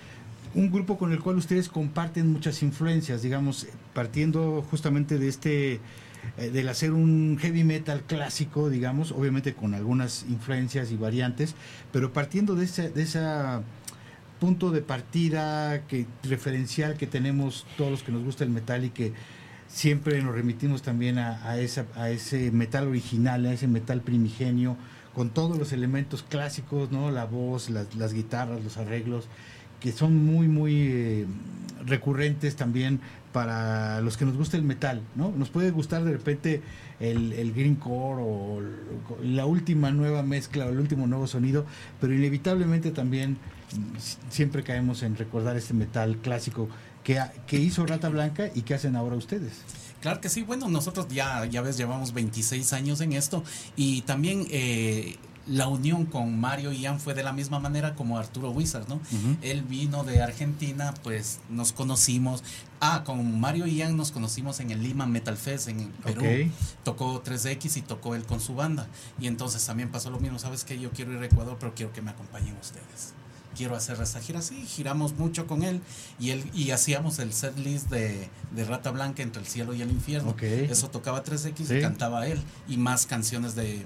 un 0.54 0.70
grupo 0.70 0.98
con 0.98 1.12
el 1.12 1.20
cual 1.20 1.36
ustedes 1.36 1.68
comparten 1.68 2.32
muchas 2.32 2.62
influencias, 2.62 3.22
digamos, 3.22 3.66
partiendo 3.94 4.64
justamente 4.70 5.18
de 5.18 5.28
este, 5.28 5.80
eh, 6.38 6.50
del 6.50 6.68
hacer 6.68 6.92
un 6.92 7.38
heavy 7.40 7.64
metal 7.64 8.02
clásico, 8.06 8.70
digamos, 8.70 9.12
obviamente 9.12 9.54
con 9.54 9.74
algunas 9.74 10.24
influencias 10.28 10.90
y 10.90 10.96
variantes, 10.96 11.54
pero 11.92 12.12
partiendo 12.12 12.54
de 12.54 12.64
ese, 12.64 12.90
de 12.90 13.02
esa 13.02 13.62
punto 14.38 14.70
de 14.70 14.80
partida 14.80 15.86
que 15.86 16.06
referencial 16.22 16.96
que 16.96 17.06
tenemos 17.06 17.66
todos 17.76 17.90
los 17.90 18.02
que 18.02 18.10
nos 18.10 18.24
gusta 18.24 18.42
el 18.42 18.50
metal 18.50 18.84
y 18.84 18.90
que 18.90 19.12
siempre 19.68 20.20
nos 20.22 20.34
remitimos 20.34 20.82
también 20.82 21.18
a, 21.18 21.42
a 21.44 21.52
a 21.52 22.10
ese 22.10 22.50
metal 22.50 22.88
original, 22.88 23.44
a 23.46 23.52
ese 23.52 23.68
metal 23.68 24.00
primigenio, 24.00 24.76
con 25.14 25.30
todos 25.30 25.58
los 25.58 25.72
elementos 25.72 26.22
clásicos, 26.22 26.90
¿no? 26.90 27.10
La 27.10 27.24
voz, 27.24 27.70
las, 27.70 27.94
las 27.94 28.12
guitarras, 28.12 28.64
los 28.64 28.76
arreglos, 28.78 29.28
que 29.80 29.92
son 29.92 30.24
muy, 30.24 30.48
muy 30.48 30.74
eh, 30.76 31.26
recurrentes 31.86 32.56
también 32.56 33.00
para 33.32 34.00
los 34.00 34.16
que 34.16 34.24
nos 34.24 34.36
gusta 34.36 34.56
el 34.56 34.64
metal, 34.64 35.02
¿no? 35.14 35.32
Nos 35.36 35.50
puede 35.50 35.70
gustar 35.70 36.04
de 36.04 36.12
repente 36.12 36.62
el, 36.98 37.32
el 37.32 37.52
greencore 37.52 38.22
o 38.22 38.60
la 39.22 39.46
última 39.46 39.90
nueva 39.92 40.22
mezcla 40.22 40.66
o 40.66 40.70
el 40.70 40.78
último 40.78 41.06
nuevo 41.06 41.26
sonido, 41.26 41.64
pero 42.00 42.12
inevitablemente 42.12 42.90
también 42.90 43.38
siempre 44.28 44.62
caemos 44.62 45.02
en 45.02 45.16
recordar 45.16 45.56
este 45.56 45.74
metal 45.74 46.16
clásico 46.18 46.68
que, 47.04 47.20
que 47.46 47.58
hizo 47.58 47.86
Rata 47.86 48.08
Blanca 48.08 48.50
y 48.54 48.62
que 48.62 48.74
hacen 48.74 48.96
ahora 48.96 49.16
ustedes. 49.16 49.52
Claro 50.00 50.20
que 50.20 50.28
sí, 50.28 50.42
bueno, 50.42 50.68
nosotros 50.68 51.08
ya, 51.08 51.44
ya 51.44 51.60
ves, 51.60 51.76
llevamos 51.76 52.14
26 52.14 52.72
años 52.72 53.00
en 53.00 53.12
esto 53.12 53.44
y 53.76 54.00
también 54.02 54.46
eh, 54.50 55.16
la 55.50 55.66
unión 55.66 56.06
con 56.06 56.38
Mario 56.38 56.72
y 56.72 56.82
Ian 56.82 57.00
fue 57.00 57.12
de 57.12 57.24
la 57.24 57.32
misma 57.32 57.58
manera 57.58 57.96
como 57.96 58.16
Arturo 58.18 58.50
Wizard, 58.52 58.88
¿no? 58.88 59.00
Él 59.42 59.62
vino 59.62 60.04
de 60.04 60.22
Argentina, 60.22 60.94
pues 61.02 61.40
nos 61.48 61.72
conocimos. 61.72 62.44
Ah, 62.80 63.02
con 63.04 63.40
Mario 63.40 63.66
y 63.66 63.74
Ian 63.76 63.96
nos 63.96 64.12
conocimos 64.12 64.60
en 64.60 64.70
el 64.70 64.80
Lima 64.82 65.06
Metal 65.06 65.36
Fest 65.36 65.66
en 65.68 65.90
Perú. 66.04 66.22
Tocó 66.84 67.22
3X 67.24 67.78
y 67.78 67.82
tocó 67.82 68.14
él 68.14 68.22
con 68.24 68.40
su 68.40 68.54
banda. 68.54 68.86
Y 69.20 69.26
entonces 69.26 69.66
también 69.66 69.90
pasó 69.90 70.08
lo 70.10 70.20
mismo, 70.20 70.38
¿sabes 70.38 70.62
qué? 70.64 70.78
Yo 70.78 70.90
quiero 70.92 71.12
ir 71.12 71.18
a 71.20 71.26
Ecuador, 71.26 71.56
pero 71.58 71.74
quiero 71.74 71.92
que 71.92 72.00
me 72.00 72.12
acompañen 72.12 72.56
ustedes. 72.60 73.14
Quiero 73.56 73.74
hacer 73.74 74.00
esta 74.00 74.20
gira 74.20 74.38
así, 74.38 74.64
giramos 74.64 75.14
mucho 75.18 75.48
con 75.48 75.64
él 75.64 75.80
y 76.20 76.30
él 76.30 76.48
y 76.54 76.70
hacíamos 76.70 77.18
el 77.18 77.32
set 77.32 77.58
list 77.58 77.90
de, 77.90 78.30
de 78.52 78.64
Rata 78.64 78.92
Blanca 78.92 79.24
entre 79.24 79.42
el 79.42 79.48
cielo 79.48 79.74
y 79.74 79.82
el 79.82 79.90
infierno. 79.90 80.30
Eso 80.70 80.88
tocaba 80.90 81.24
3X 81.24 81.66
Sí. 81.66 81.74
y 81.74 81.80
cantaba 81.80 82.28
él 82.28 82.40
y 82.68 82.76
más 82.76 83.06
canciones 83.06 83.56
de, 83.56 83.84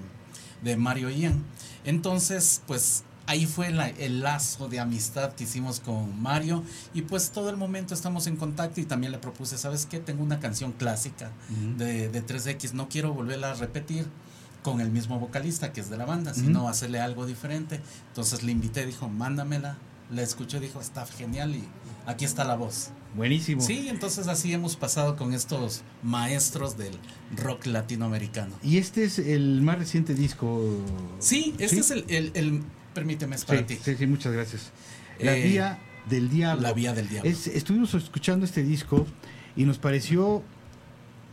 de 0.63 0.75
Mario 0.77 1.09
Ian. 1.09 1.43
Entonces, 1.85 2.61
pues 2.67 3.03
ahí 3.27 3.45
fue 3.45 3.71
la- 3.71 3.89
el 3.89 4.21
lazo 4.21 4.67
de 4.67 4.79
amistad 4.79 5.33
que 5.33 5.45
hicimos 5.45 5.79
con 5.79 6.21
Mario 6.21 6.63
y 6.93 7.01
pues 7.03 7.31
todo 7.31 7.49
el 7.49 7.57
momento 7.57 7.93
estamos 7.93 8.27
en 8.27 8.35
contacto 8.35 8.81
y 8.81 8.85
también 8.85 9.11
le 9.11 9.17
propuse, 9.17 9.57
¿sabes 9.57 9.85
qué? 9.85 9.99
Tengo 9.99 10.23
una 10.23 10.39
canción 10.39 10.71
clásica 10.73 11.31
de, 11.77 12.09
de 12.09 12.21
3X, 12.25 12.73
no 12.73 12.87
quiero 12.89 13.13
volverla 13.13 13.51
a 13.51 13.53
repetir 13.55 14.05
con 14.63 14.81
el 14.81 14.89
mismo 14.91 15.19
vocalista 15.19 15.71
que 15.73 15.81
es 15.81 15.89
de 15.89 15.97
la 15.97 16.05
banda, 16.05 16.33
sino 16.33 16.67
hacerle 16.69 16.99
algo 16.99 17.25
diferente. 17.25 17.79
Entonces 18.09 18.41
le 18.43 18.51
invité, 18.51 18.85
dijo, 18.85 19.07
mándamela, 19.09 19.77
la 20.11 20.21
escuchó, 20.21 20.59
dijo, 20.59 20.79
está 20.81 21.05
genial 21.05 21.55
y 21.55 21.63
aquí 22.07 22.25
está 22.25 22.43
la 22.43 22.55
voz. 22.55 22.89
Buenísimo. 23.15 23.61
Sí, 23.61 23.87
entonces 23.89 24.27
así 24.27 24.51
hemos 24.53 24.75
pasado 24.75 25.15
con 25.15 25.33
estos 25.33 25.83
maestros 26.03 26.77
del 26.77 26.93
rock 27.37 27.65
latinoamericano. 27.67 28.53
Y 28.61 28.77
este 28.77 29.05
es 29.05 29.19
el 29.19 29.61
más 29.61 29.77
reciente 29.79 30.13
disco. 30.13 30.61
Sí, 31.19 31.53
este 31.59 31.75
¿Sí? 31.75 31.79
es 31.79 31.91
el, 31.91 32.05
el, 32.09 32.31
el- 32.35 32.63
permíteme, 32.93 33.35
es 33.35 33.45
para 33.45 33.59
Sí, 33.59 33.65
ti. 33.65 33.77
sí, 33.81 33.95
sí, 33.95 34.05
muchas 34.07 34.33
gracias. 34.33 34.71
La 35.19 35.35
Eh, 35.37 35.43
Vía 35.47 35.79
del 36.09 36.29
Diablo. 36.29 36.61
La 36.61 36.73
Vía 36.73 36.93
del 36.93 37.07
Diablo. 37.07 37.29
Es- 37.29 37.47
estuvimos 37.47 37.93
escuchando 37.93 38.45
este 38.45 38.63
disco 38.63 39.05
y 39.55 39.63
nos 39.63 39.77
pareció, 39.77 40.43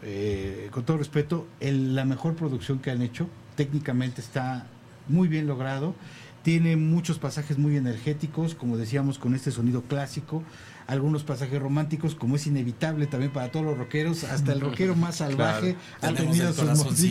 eh, 0.03 0.69
con 0.73 0.85
todo 0.85 0.99
respeto, 0.99 1.47
el- 1.61 1.95
la 1.95 2.05
mejor 2.05 2.35
producción 2.37 2.79
que 2.79 2.91
han 2.91 3.03
hecho. 3.03 3.29
Técnicamente 3.57 4.21
está 4.21 4.67
muy 5.09 5.29
bien 5.29 5.47
logrado. 5.47 5.95
Tiene 6.43 6.77
muchos 6.77 7.19
pasajes 7.19 7.59
muy 7.59 7.77
energéticos, 7.77 8.55
como 8.55 8.77
decíamos, 8.77 9.19
con 9.19 9.35
este 9.35 9.51
sonido 9.53 9.83
clásico. 9.83 10.43
Algunos 10.93 11.23
pasajes 11.23 11.61
románticos, 11.61 12.15
como 12.15 12.37
es 12.37 12.47
inevitable 12.47 13.07
también 13.07 13.33
para 13.33 13.51
todos 13.51 13.65
los 13.65 13.79
rockeros. 13.79 14.25
Hasta 14.25 14.53
el 14.53 14.61
rockero 14.61 14.95
más 14.95 15.17
salvaje 15.17 15.77
ha 16.03 16.09
tenido 16.13 16.53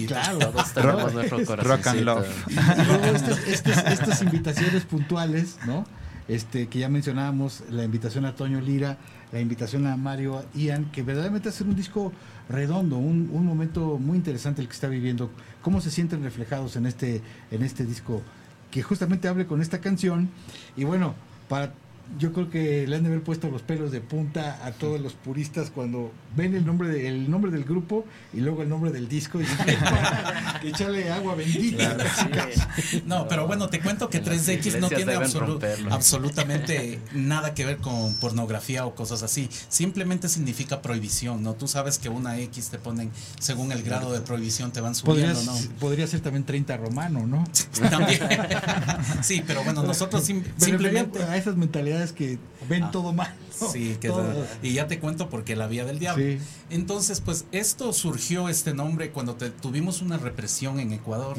claro. 0.08 0.40
Todos 0.52 0.74
tenemos 0.74 1.14
nuestro 1.14 1.38
Rock 1.64 1.88
and 1.88 2.02
love. 2.02 2.28
Y 2.48 2.86
luego 2.86 3.06
estas, 3.16 3.48
estas- 3.48 3.92
estas 3.92 4.22
invitaciones 4.22 4.84
puntuales, 4.86 5.58
¿no? 5.66 5.86
Este, 6.28 6.68
que 6.68 6.80
ya 6.80 6.90
mencionábamos, 6.90 7.64
la 7.72 7.84
invitación 7.84 8.26
a 8.26 8.36
Toño 8.36 8.62
Lira, 8.62 8.98
la 9.32 9.40
invitación 9.42 9.88
a 9.88 9.98
Mario 9.98 10.46
Ian, 10.54 10.86
que 10.92 11.02
verdaderamente 11.04 11.50
hacer 11.50 11.66
un 11.68 11.76
disco 11.76 12.14
redondo, 12.50 12.98
un, 12.98 13.30
un 13.34 13.46
momento 13.46 13.98
muy 13.98 14.18
interesante 14.18 14.62
el 14.62 14.68
que 14.68 14.74
está 14.76 14.88
viviendo. 14.88 15.32
¿Cómo 15.64 15.82
se 15.82 15.90
sienten 15.92 16.22
reflejados 16.24 16.76
en 16.76 16.86
este, 16.86 17.22
en 17.50 17.64
este 17.64 17.86
disco? 17.86 18.22
Que 18.70 18.84
justamente 18.84 19.28
hable 19.28 19.48
con 19.48 19.60
esta 19.62 19.80
canción. 19.82 20.30
Y 20.78 20.84
bueno, 20.84 21.16
para 21.50 21.74
yo 22.20 22.34
creo 22.34 22.49
que 22.49 22.86
le 22.88 22.95
han 22.95 23.03
de 23.03 23.09
haber 23.09 23.22
puesto 23.24 23.49
los 23.49 23.62
pelos 23.62 23.91
de 23.91 24.01
punta 24.01 24.59
a 24.66 24.72
todos 24.72 24.99
los 24.99 25.14
puristas 25.14 25.70
cuando 25.70 26.12
ven 26.36 26.55
el 26.55 26.66
nombre, 26.66 26.89
de- 26.89 27.07
el 27.07 27.30
nombre 27.32 27.51
del 27.51 27.64
grupo 27.64 28.05
y 28.34 28.39
luego 28.41 28.62
el 28.64 28.70
nombre 28.70 28.91
del 28.91 29.07
disco 29.07 29.39
y 29.39 29.43
dicen, 29.43 29.57
echarle 30.64 31.12
agua 31.12 31.36
bendita. 31.36 31.97
No, 33.05 33.28
pero 33.28 33.47
bueno, 33.47 33.70
te 33.70 33.80
cuento 33.80 34.09
que 34.09 34.18
En 34.18 34.26
las 34.26 34.47
3X 34.47 34.80
no 34.80 34.89
tiene 34.89 35.16
absolu- 35.16 35.39
romperlo. 35.47 35.93
absolutamente 35.93 36.99
nada 37.14 37.53
que 37.53 37.66
ver 37.66 37.78
con 37.78 38.14
pornografía 38.16 38.86
o 38.86 38.95
cosas 38.95 39.24
así. 39.24 39.49
Simplemente 39.70 40.30
significa 40.30 40.82
prohibición, 40.82 41.43
¿no? 41.43 41.53
Tú 41.53 41.68
sabes 41.68 41.97
que 41.97 42.09
una 42.09 42.38
X 42.39 42.70
te 42.70 42.78
ponen, 42.78 43.12
según 43.39 43.72
el 43.72 43.84
grado 43.84 44.12
de 44.14 44.22
prohibición, 44.22 44.72
te 44.72 44.82
van 44.82 44.95
subiendo, 44.95 45.41
¿no? 45.43 45.53
podría 45.80 46.07
ser 46.07 46.22
también 46.22 46.43
30 46.45 46.78
romano, 46.78 47.26
¿no? 47.28 47.43
También. 47.89 48.20
sí, 49.22 49.43
pero 49.45 49.64
bueno, 49.64 49.84
nosotros 49.84 50.24
sim- 50.24 50.43
simplemente... 50.57 51.24
a 51.24 51.38
esas 51.38 51.55
mentalidades 51.55 52.01
que 52.14 52.39
ven 52.68 52.84
Ah, 52.84 52.91
todo 52.91 53.14
mal. 53.14 53.34
¿no? 53.62 53.70
Sí, 53.70 53.97
que 54.02 54.08
Todo. 54.08 54.34
y 54.64 54.74
ya 54.74 54.88
te 54.88 54.99
cuento 54.99 55.30
porque 55.30 55.56
la 55.56 55.68
vía 55.68 55.86
del 55.86 55.99
diablo. 55.99 56.24
Sí. 56.24 56.39
Entonces, 56.72 57.22
pues 57.22 57.45
esto 57.52 57.93
surgió 57.93 58.49
este 58.49 58.74
nombre 58.74 59.12
cuando 59.12 59.36
te- 59.36 59.52
tuvimos 59.52 60.02
una 60.02 60.18
represión 60.18 60.80
en 60.80 60.93
Ecuador, 60.93 61.38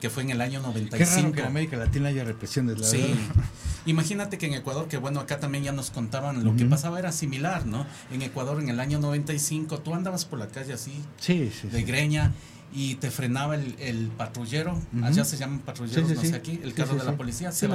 que 0.00 0.10
fue 0.10 0.22
en 0.24 0.30
el 0.30 0.40
año 0.42 0.60
Qué 0.60 0.66
95. 0.66 1.16
raro 1.16 1.32
que 1.32 1.40
en 1.40 1.46
América 1.46 1.76
Latina 1.78 2.08
haya 2.08 2.24
represiones, 2.24 2.78
la 2.78 2.86
Sí. 2.86 2.98
verdad. 2.98 3.44
Imagínate 3.86 4.38
que 4.38 4.46
en 4.46 4.54
Ecuador, 4.54 4.88
que 4.88 4.96
bueno, 4.96 5.20
acá 5.20 5.40
también 5.40 5.64
ya 5.64 5.72
nos 5.72 5.90
contaban, 5.90 6.44
lo 6.44 6.56
que 6.56 6.64
pasaba 6.66 6.98
era 6.98 7.12
similar, 7.12 7.66
¿no? 7.66 7.86
En 8.12 8.22
Ecuador 8.22 8.60
en 8.62 8.68
el 8.68 8.80
año 8.80 8.98
95, 8.98 9.78
tú 9.80 9.94
andabas 9.94 10.24
por 10.24 10.38
la 10.38 10.48
calle 10.48 10.72
así, 10.72 10.92
Sí, 11.18 11.50
sí. 11.60 11.68
de 11.68 11.82
greña, 11.82 12.32
y 12.76 12.96
te 12.96 13.10
frenaba 13.10 13.54
el, 13.54 13.76
el 13.78 14.08
patrullero, 14.08 14.80
allá 15.02 15.24
se 15.24 15.36
llaman 15.36 15.60
patrulleros, 15.60 16.08
Sí, 16.08 16.10
sí, 16.10 16.14
no 16.16 16.20
sí. 16.22 16.28
sé 16.28 16.34
aquí, 16.34 16.60
el 16.62 16.74
carro 16.74 16.96
de 16.96 17.04
la 17.04 17.16
policía, 17.16 17.52
se 17.52 17.68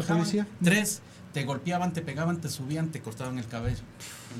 tres, 0.64 1.02
te 1.34 1.44
golpeaban, 1.44 1.94
te 1.94 2.02
pegaban, 2.02 2.42
te 2.42 2.50
subían, 2.50 2.90
te 2.90 3.02
cortaban 3.02 3.38
el 3.38 3.48
cabello 3.48 3.82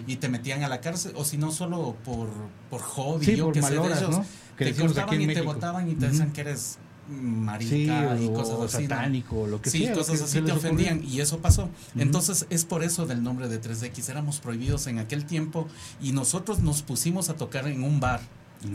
y 0.08 0.16
te 0.18 0.30
metían 0.30 0.64
a 0.64 0.70
la 0.70 0.82
cárcel, 0.82 1.14
o 1.16 1.24
si 1.24 1.38
no 1.38 1.52
solo 1.52 1.96
por, 2.04 2.30
por 2.70 2.82
hobby, 2.82 3.26
Sí, 3.26 3.36
yo 3.36 3.46
por 3.46 3.54
que 3.54 3.62
sé 3.62 3.72
de 3.72 3.88
ellos, 3.88 4.10
¿no? 4.10 4.26
Que 4.58 4.74
te 4.74 4.82
cortaban 4.82 5.22
y 5.22 5.28
te 5.28 5.42
botaban 5.42 5.90
y 5.90 5.96
te 5.96 6.08
decían 6.08 6.32
que 6.32 6.42
eres 6.42 6.78
marica 7.10 8.16
Sí, 8.18 8.24
y 8.24 8.28
o 8.28 8.34
cosas 8.34 8.76
así. 8.76 8.84
¿no? 8.84 8.90
satánico, 8.90 9.42
o 9.42 9.48
lo 9.48 9.62
que 9.62 9.70
sí, 9.70 9.80
sea. 9.86 9.94
cosas 9.94 10.20
que 10.20 10.24
así 10.26 10.34
te 10.34 10.52
ocurrió. 10.52 10.58
ofendían 10.58 11.04
y 11.04 11.22
eso 11.22 11.40
pasó. 11.40 11.70
Entonces 11.98 12.46
es 12.50 12.66
por 12.66 12.84
eso 12.84 13.06
del 13.08 13.24
nombre 13.24 13.48
de 13.48 13.62
3X. 13.62 14.10
Éramos 14.10 14.40
prohibidos 14.40 14.86
en 14.88 15.00
aquel 15.00 15.26
tiempo 15.26 15.68
y 16.02 16.12
nosotros 16.12 16.60
nos 16.60 16.82
pusimos 16.82 17.30
a 17.30 17.36
tocar 17.36 17.68
en 17.68 17.84
un 17.84 18.00
bar, 18.00 18.22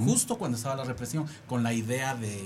justo 0.04 0.36
cuando 0.38 0.56
estaba 0.56 0.74
la 0.76 0.84
represión, 0.84 1.26
con 1.46 1.62
la 1.62 1.72
idea 1.72 2.14
de... 2.14 2.44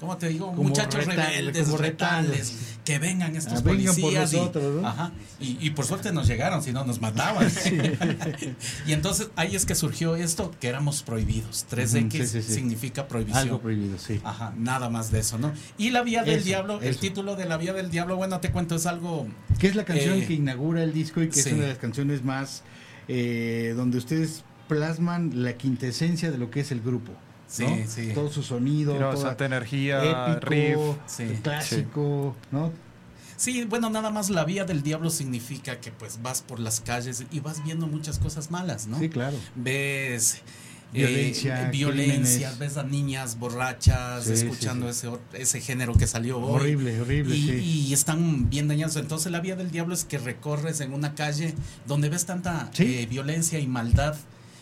¿Cómo 0.00 0.16
te 0.16 0.28
digo? 0.28 0.46
Como 0.48 0.62
Muchachos 0.68 1.06
rebeldes, 1.06 1.68
retales, 1.72 2.54
que 2.84 3.00
vengan 3.00 3.34
estos 3.34 3.58
Ah, 3.58 3.62
vengan 3.64 3.94
por 3.96 4.12
policías. 4.14 4.32
y- 4.32 4.36
¿no? 4.58 4.86
ajá, 4.86 5.10
y, 5.40 5.58
y 5.60 5.70
por 5.70 5.86
suerte 5.86 6.12
nos 6.12 6.28
llegaron, 6.28 6.62
si 6.62 6.72
no 6.72 6.84
nos 6.84 7.00
mataban. 7.00 7.48
y 8.86 8.92
entonces 8.92 9.30
ahí 9.34 9.56
es 9.56 9.66
que 9.66 9.74
surgió 9.74 10.14
esto, 10.14 10.52
que 10.60 10.68
éramos 10.68 11.02
prohibidos. 11.02 11.66
3X 11.68 12.14
Ujú, 12.14 12.26
sí, 12.26 12.42
significa 12.42 13.08
prohibición. 13.08 13.42
Algo 13.42 13.60
prohibido, 13.60 13.98
sí. 13.98 14.20
Ajá, 14.22 14.54
nada 14.56 14.88
más 14.88 15.10
de 15.10 15.18
eso, 15.18 15.36
¿no? 15.38 15.52
Y 15.78 15.90
la 15.90 16.02
vía 16.02 16.22
del 16.22 16.36
Eso, 16.36 16.44
diablo, 16.46 16.80
el 16.80 16.96
título 16.96 17.34
de 17.34 17.46
la 17.46 17.56
vía 17.56 17.72
del 17.72 17.90
diablo, 17.90 18.16
bueno, 18.16 18.38
te 18.40 18.52
cuento, 18.52 18.76
es 18.76 18.86
algo... 18.86 19.26
Que 19.58 19.66
es 19.66 19.74
la 19.74 19.84
canción 19.84 20.14
Eh, 20.22 20.26
que 20.26 20.34
inaugura 20.34 20.82
el 20.84 20.92
disco 20.92 21.20
y 21.22 21.28
que 21.28 21.40
es 21.40 21.46
una 21.46 21.62
de 21.62 21.68
las 21.70 21.78
canciones 21.78 22.22
más 22.22 22.62
eh, 23.08 23.74
donde 23.76 23.98
ustedes 23.98 24.44
plasman 24.68 25.42
la 25.42 25.54
quintesencia 25.54 26.30
de 26.30 26.38
lo 26.38 26.50
que 26.50 26.60
es 26.60 26.70
el 26.70 26.80
grupo. 26.82 27.12
Sí, 27.48 27.64
¿no? 27.64 27.76
sí. 27.88 28.12
Todo 28.14 28.30
su 28.30 28.42
sonido, 28.42 28.92
toda- 28.94 29.06
bastante 29.08 29.46
energía, 29.46 30.04
épico, 30.04 30.46
riff. 30.50 30.78
Sí. 31.06 31.24
clásico, 31.42 32.36
¿no? 32.52 32.72
Sí, 33.36 33.64
bueno, 33.64 33.88
nada 33.88 34.10
más 34.10 34.30
la 34.30 34.44
vía 34.44 34.64
del 34.64 34.82
diablo 34.82 35.10
significa 35.10 35.80
que 35.80 35.90
pues 35.92 36.20
vas 36.22 36.42
por 36.42 36.58
las 36.60 36.80
calles 36.80 37.24
y 37.30 37.40
vas 37.40 37.62
viendo 37.64 37.86
muchas 37.86 38.18
cosas 38.18 38.50
malas, 38.50 38.86
¿no? 38.88 38.98
Sí, 38.98 39.08
claro. 39.08 39.36
Ves 39.54 40.34
eh, 40.92 41.04
Violencia, 41.04 41.70
violencia, 41.70 42.52
ves 42.58 42.76
a 42.78 42.82
niñas 42.82 43.38
borrachas, 43.38 44.24
Sí, 44.24 44.36
sí, 44.36 44.46
escuchando 44.46 44.92
sí. 44.92 45.06
Ese, 45.06 45.42
ese 45.42 45.60
género 45.60 45.94
que 45.94 46.06
salió 46.06 46.38
hoy. 46.40 46.54
Horrible, 46.54 47.00
horrible, 47.00 47.36
y, 47.36 47.42
sí. 47.46 47.84
y 47.88 47.92
están 47.92 48.48
bien 48.50 48.68
dañados. 48.68 48.96
Entonces 48.96 49.30
la 49.30 49.40
vía 49.40 49.54
del 49.54 49.70
diablo 49.70 49.94
es 49.94 50.04
que 50.04 50.18
recorres 50.18 50.80
en 50.80 50.92
una 50.92 51.14
calle 51.14 51.54
donde 51.86 52.08
ves 52.08 52.26
tanta 52.26 52.70
Sí. 52.72 52.84
eh, 52.84 53.06
violencia 53.06 53.58
y 53.60 53.66
maldad 53.68 54.16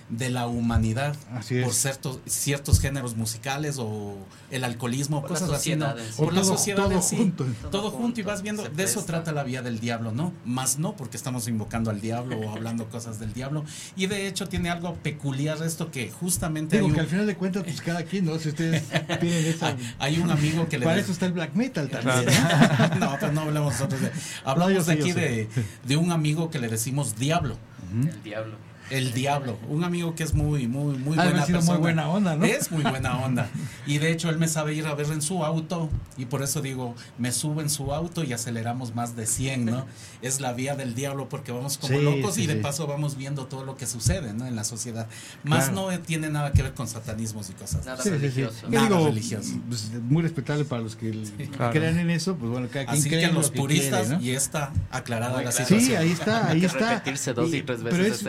de 0.08 0.30
la 0.30 0.46
humanidad 0.46 1.16
Así 1.34 1.60
por 1.62 1.72
ciertos, 1.74 2.20
ciertos 2.26 2.78
géneros 2.78 3.16
musicales 3.16 3.76
o 3.80 4.14
el 4.52 4.62
alcoholismo, 4.62 5.20
Por 5.20 5.32
la 5.32 5.38
cosas 5.40 5.52
así, 5.52 5.74
¿no? 5.74 5.92
Por 6.16 6.28
O 6.28 6.30
la 6.30 6.42
todo- 6.42 6.52
sociedad 6.56 6.84
todo 6.84 6.92
en 6.92 7.02
sí. 7.02 7.16
junto. 7.16 7.44
Todo, 7.44 7.70
Todo 7.70 7.90
junto 7.90 8.20
y 8.20 8.22
vas 8.22 8.42
viendo, 8.42 8.62
de 8.68 8.84
eso 8.84 9.04
trata 9.04 9.32
la 9.32 9.42
vía 9.42 9.62
del 9.62 9.80
diablo, 9.80 10.12
¿no? 10.12 10.32
Más 10.44 10.78
no 10.78 10.94
porque 10.94 11.16
estamos 11.16 11.48
invocando 11.48 11.90
al 11.90 12.00
diablo 12.00 12.38
o 12.38 12.50
hablando 12.50 12.88
cosas 12.90 13.18
del 13.18 13.32
diablo. 13.32 13.64
Y 13.96 14.06
de 14.06 14.28
hecho 14.28 14.48
tiene 14.48 14.70
algo 14.70 14.94
peculiar 14.94 15.60
esto 15.64 15.90
que 15.90 16.10
justamente 16.10 16.76
Digo 16.76 16.86
hay 16.88 16.92
que 16.92 16.98
un, 17.00 17.04
al 17.04 17.10
final 17.10 17.26
de 17.26 17.34
cuentas, 17.36 17.64
pues 17.64 17.80
cada 17.80 18.04
quien, 18.04 18.26
¿no? 18.26 18.38
Si 18.38 18.48
ustedes 18.50 18.84
tienen 19.20 19.44
esa... 19.46 19.68
hay- 19.68 19.94
hay 19.98 20.18
un 20.20 20.30
amigo 20.30 20.68
que 20.68 20.78
le 20.78 20.84
Para 20.84 20.96
de- 20.96 21.02
eso 21.02 21.12
está 21.12 21.26
el 21.26 21.32
black 21.32 21.54
metal 21.54 21.88
también. 21.88 22.24
no, 23.00 23.16
pero 23.18 23.32
no 23.32 23.40
hablamos 23.40 23.72
nosotros 23.72 24.00
de. 24.00 24.10
Hablamos 24.44 24.86
de 24.86 24.92
aquí 24.92 25.10
de, 25.12 25.48
de 25.84 25.96
un 25.96 26.12
amigo 26.12 26.48
que 26.50 26.58
le 26.60 26.68
decimos 26.68 27.16
diablo. 27.16 27.56
El 27.92 28.22
diablo. 28.22 28.56
El 28.88 29.12
diablo, 29.12 29.58
un 29.68 29.82
amigo 29.82 30.14
que 30.14 30.22
es 30.22 30.32
muy, 30.34 30.68
muy, 30.68 30.96
muy 30.96 31.16
buena 31.16 31.44
sido 31.44 31.58
muy 31.58 31.66
persona. 31.66 31.78
buena 31.78 32.08
onda, 32.08 32.36
¿no? 32.36 32.44
Es 32.44 32.70
muy 32.70 32.82
buena 32.84 33.16
onda. 33.24 33.48
Y 33.86 33.98
de 33.98 34.12
hecho 34.12 34.28
él 34.30 34.38
me 34.38 34.46
sabe 34.46 34.74
ir 34.74 34.86
a 34.86 34.94
ver 34.94 35.06
en 35.10 35.22
su 35.22 35.44
auto 35.44 35.90
y 36.16 36.26
por 36.26 36.42
eso 36.42 36.62
digo, 36.62 36.94
me 37.18 37.32
subo 37.32 37.60
en 37.62 37.68
su 37.70 37.92
auto 37.92 38.22
y 38.22 38.32
aceleramos 38.32 38.94
más 38.94 39.16
de 39.16 39.26
100, 39.26 39.64
¿no? 39.64 39.86
Es 40.22 40.40
la 40.40 40.52
vía 40.52 40.76
del 40.76 40.94
diablo 40.94 41.28
porque 41.28 41.52
vamos 41.52 41.78
como 41.78 41.98
Sí, 41.98 42.02
locos 42.04 42.34
sí, 42.36 42.42
y 42.42 42.46
de 42.46 42.54
sí. 42.54 42.60
paso 42.60 42.86
vamos 42.86 43.16
viendo 43.16 43.46
todo 43.46 43.64
lo 43.64 43.76
que 43.76 43.86
sucede, 43.86 44.32
¿no? 44.34 44.46
En 44.46 44.56
la 44.56 44.64
sociedad. 44.64 45.08
Más 45.44 45.68
Claro. 45.70 45.90
no 45.92 45.98
tiene 46.00 46.28
nada 46.30 46.52
que 46.52 46.62
ver 46.62 46.74
con 46.74 46.86
satanismos 46.88 47.50
y 47.50 47.52
cosas. 47.54 47.84
Nada 47.86 48.02
Sí, 48.02 48.08
sí, 48.10 48.14
sí. 48.16 48.20
religioso. 48.20 48.66
Que 48.68 48.76
Nada 48.76 48.88
digo, 48.88 49.06
religioso. 49.06 49.50
pues, 49.68 49.90
muy 50.02 50.22
respetable 50.22 50.64
para 50.64 50.82
los 50.82 50.96
que 50.96 51.10
Claro. 51.56 51.72
crean 51.72 51.98
en 51.98 52.10
eso, 52.10 52.36
pues 52.36 52.50
bueno, 52.50 52.68
cada 52.72 52.86
quien 52.86 52.98
Así 52.98 53.08
cree 53.08 53.20
que 53.22 53.26
lo 53.28 53.34
los 53.34 53.50
puristas 53.50 54.06
quiere, 54.06 54.16
¿no? 54.16 54.22
y 54.22 54.30
está 54.30 54.72
aclarada 54.90 55.34
Muy 55.36 55.44
la 55.44 55.50
claro. 55.50 55.66
situación. 55.66 55.90
Sí, 55.90 55.96
ahí 55.96 56.10
está, 56.12 56.48
ahí 56.50 56.60
que 56.60 56.66
está. 56.66 56.90
repetirse 56.94 57.32
dos 57.34 57.52
y 57.52 57.62
tres 57.62 57.82
veces 57.82 57.98
Pero 57.98 58.14
es. 58.14 58.22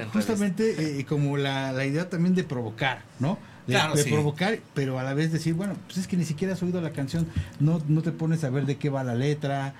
Justamente 0.47 0.99
eh, 0.99 1.05
como 1.05 1.37
la, 1.37 1.71
la 1.71 1.85
idea 1.85 2.09
también 2.09 2.35
de 2.35 2.43
provocar, 2.43 3.01
¿no? 3.19 3.37
De, 3.67 3.73
Claro, 3.73 3.95
de 3.95 4.03
sí. 4.03 4.09
provocar, 4.11 4.59
pero 4.73 4.97
a 4.97 5.03
la 5.03 5.13
vez 5.13 5.31
decir, 5.33 5.53
bueno, 5.53 5.75
pues 5.85 5.97
es 5.97 6.07
que 6.07 6.15
ni 6.15 6.23
siquiera 6.23 6.53
has 6.53 6.63
oído 6.63 6.79
la 6.81 6.91
canción, 6.91 7.27
no, 7.59 7.81
no 7.87 8.01
te 8.01 8.11
pones 8.13 8.43
a 8.45 8.49
ver 8.49 8.65
de 8.65 8.77
qué 8.77 8.89
va 8.89 9.03
la 9.03 9.13
letra 9.13 9.73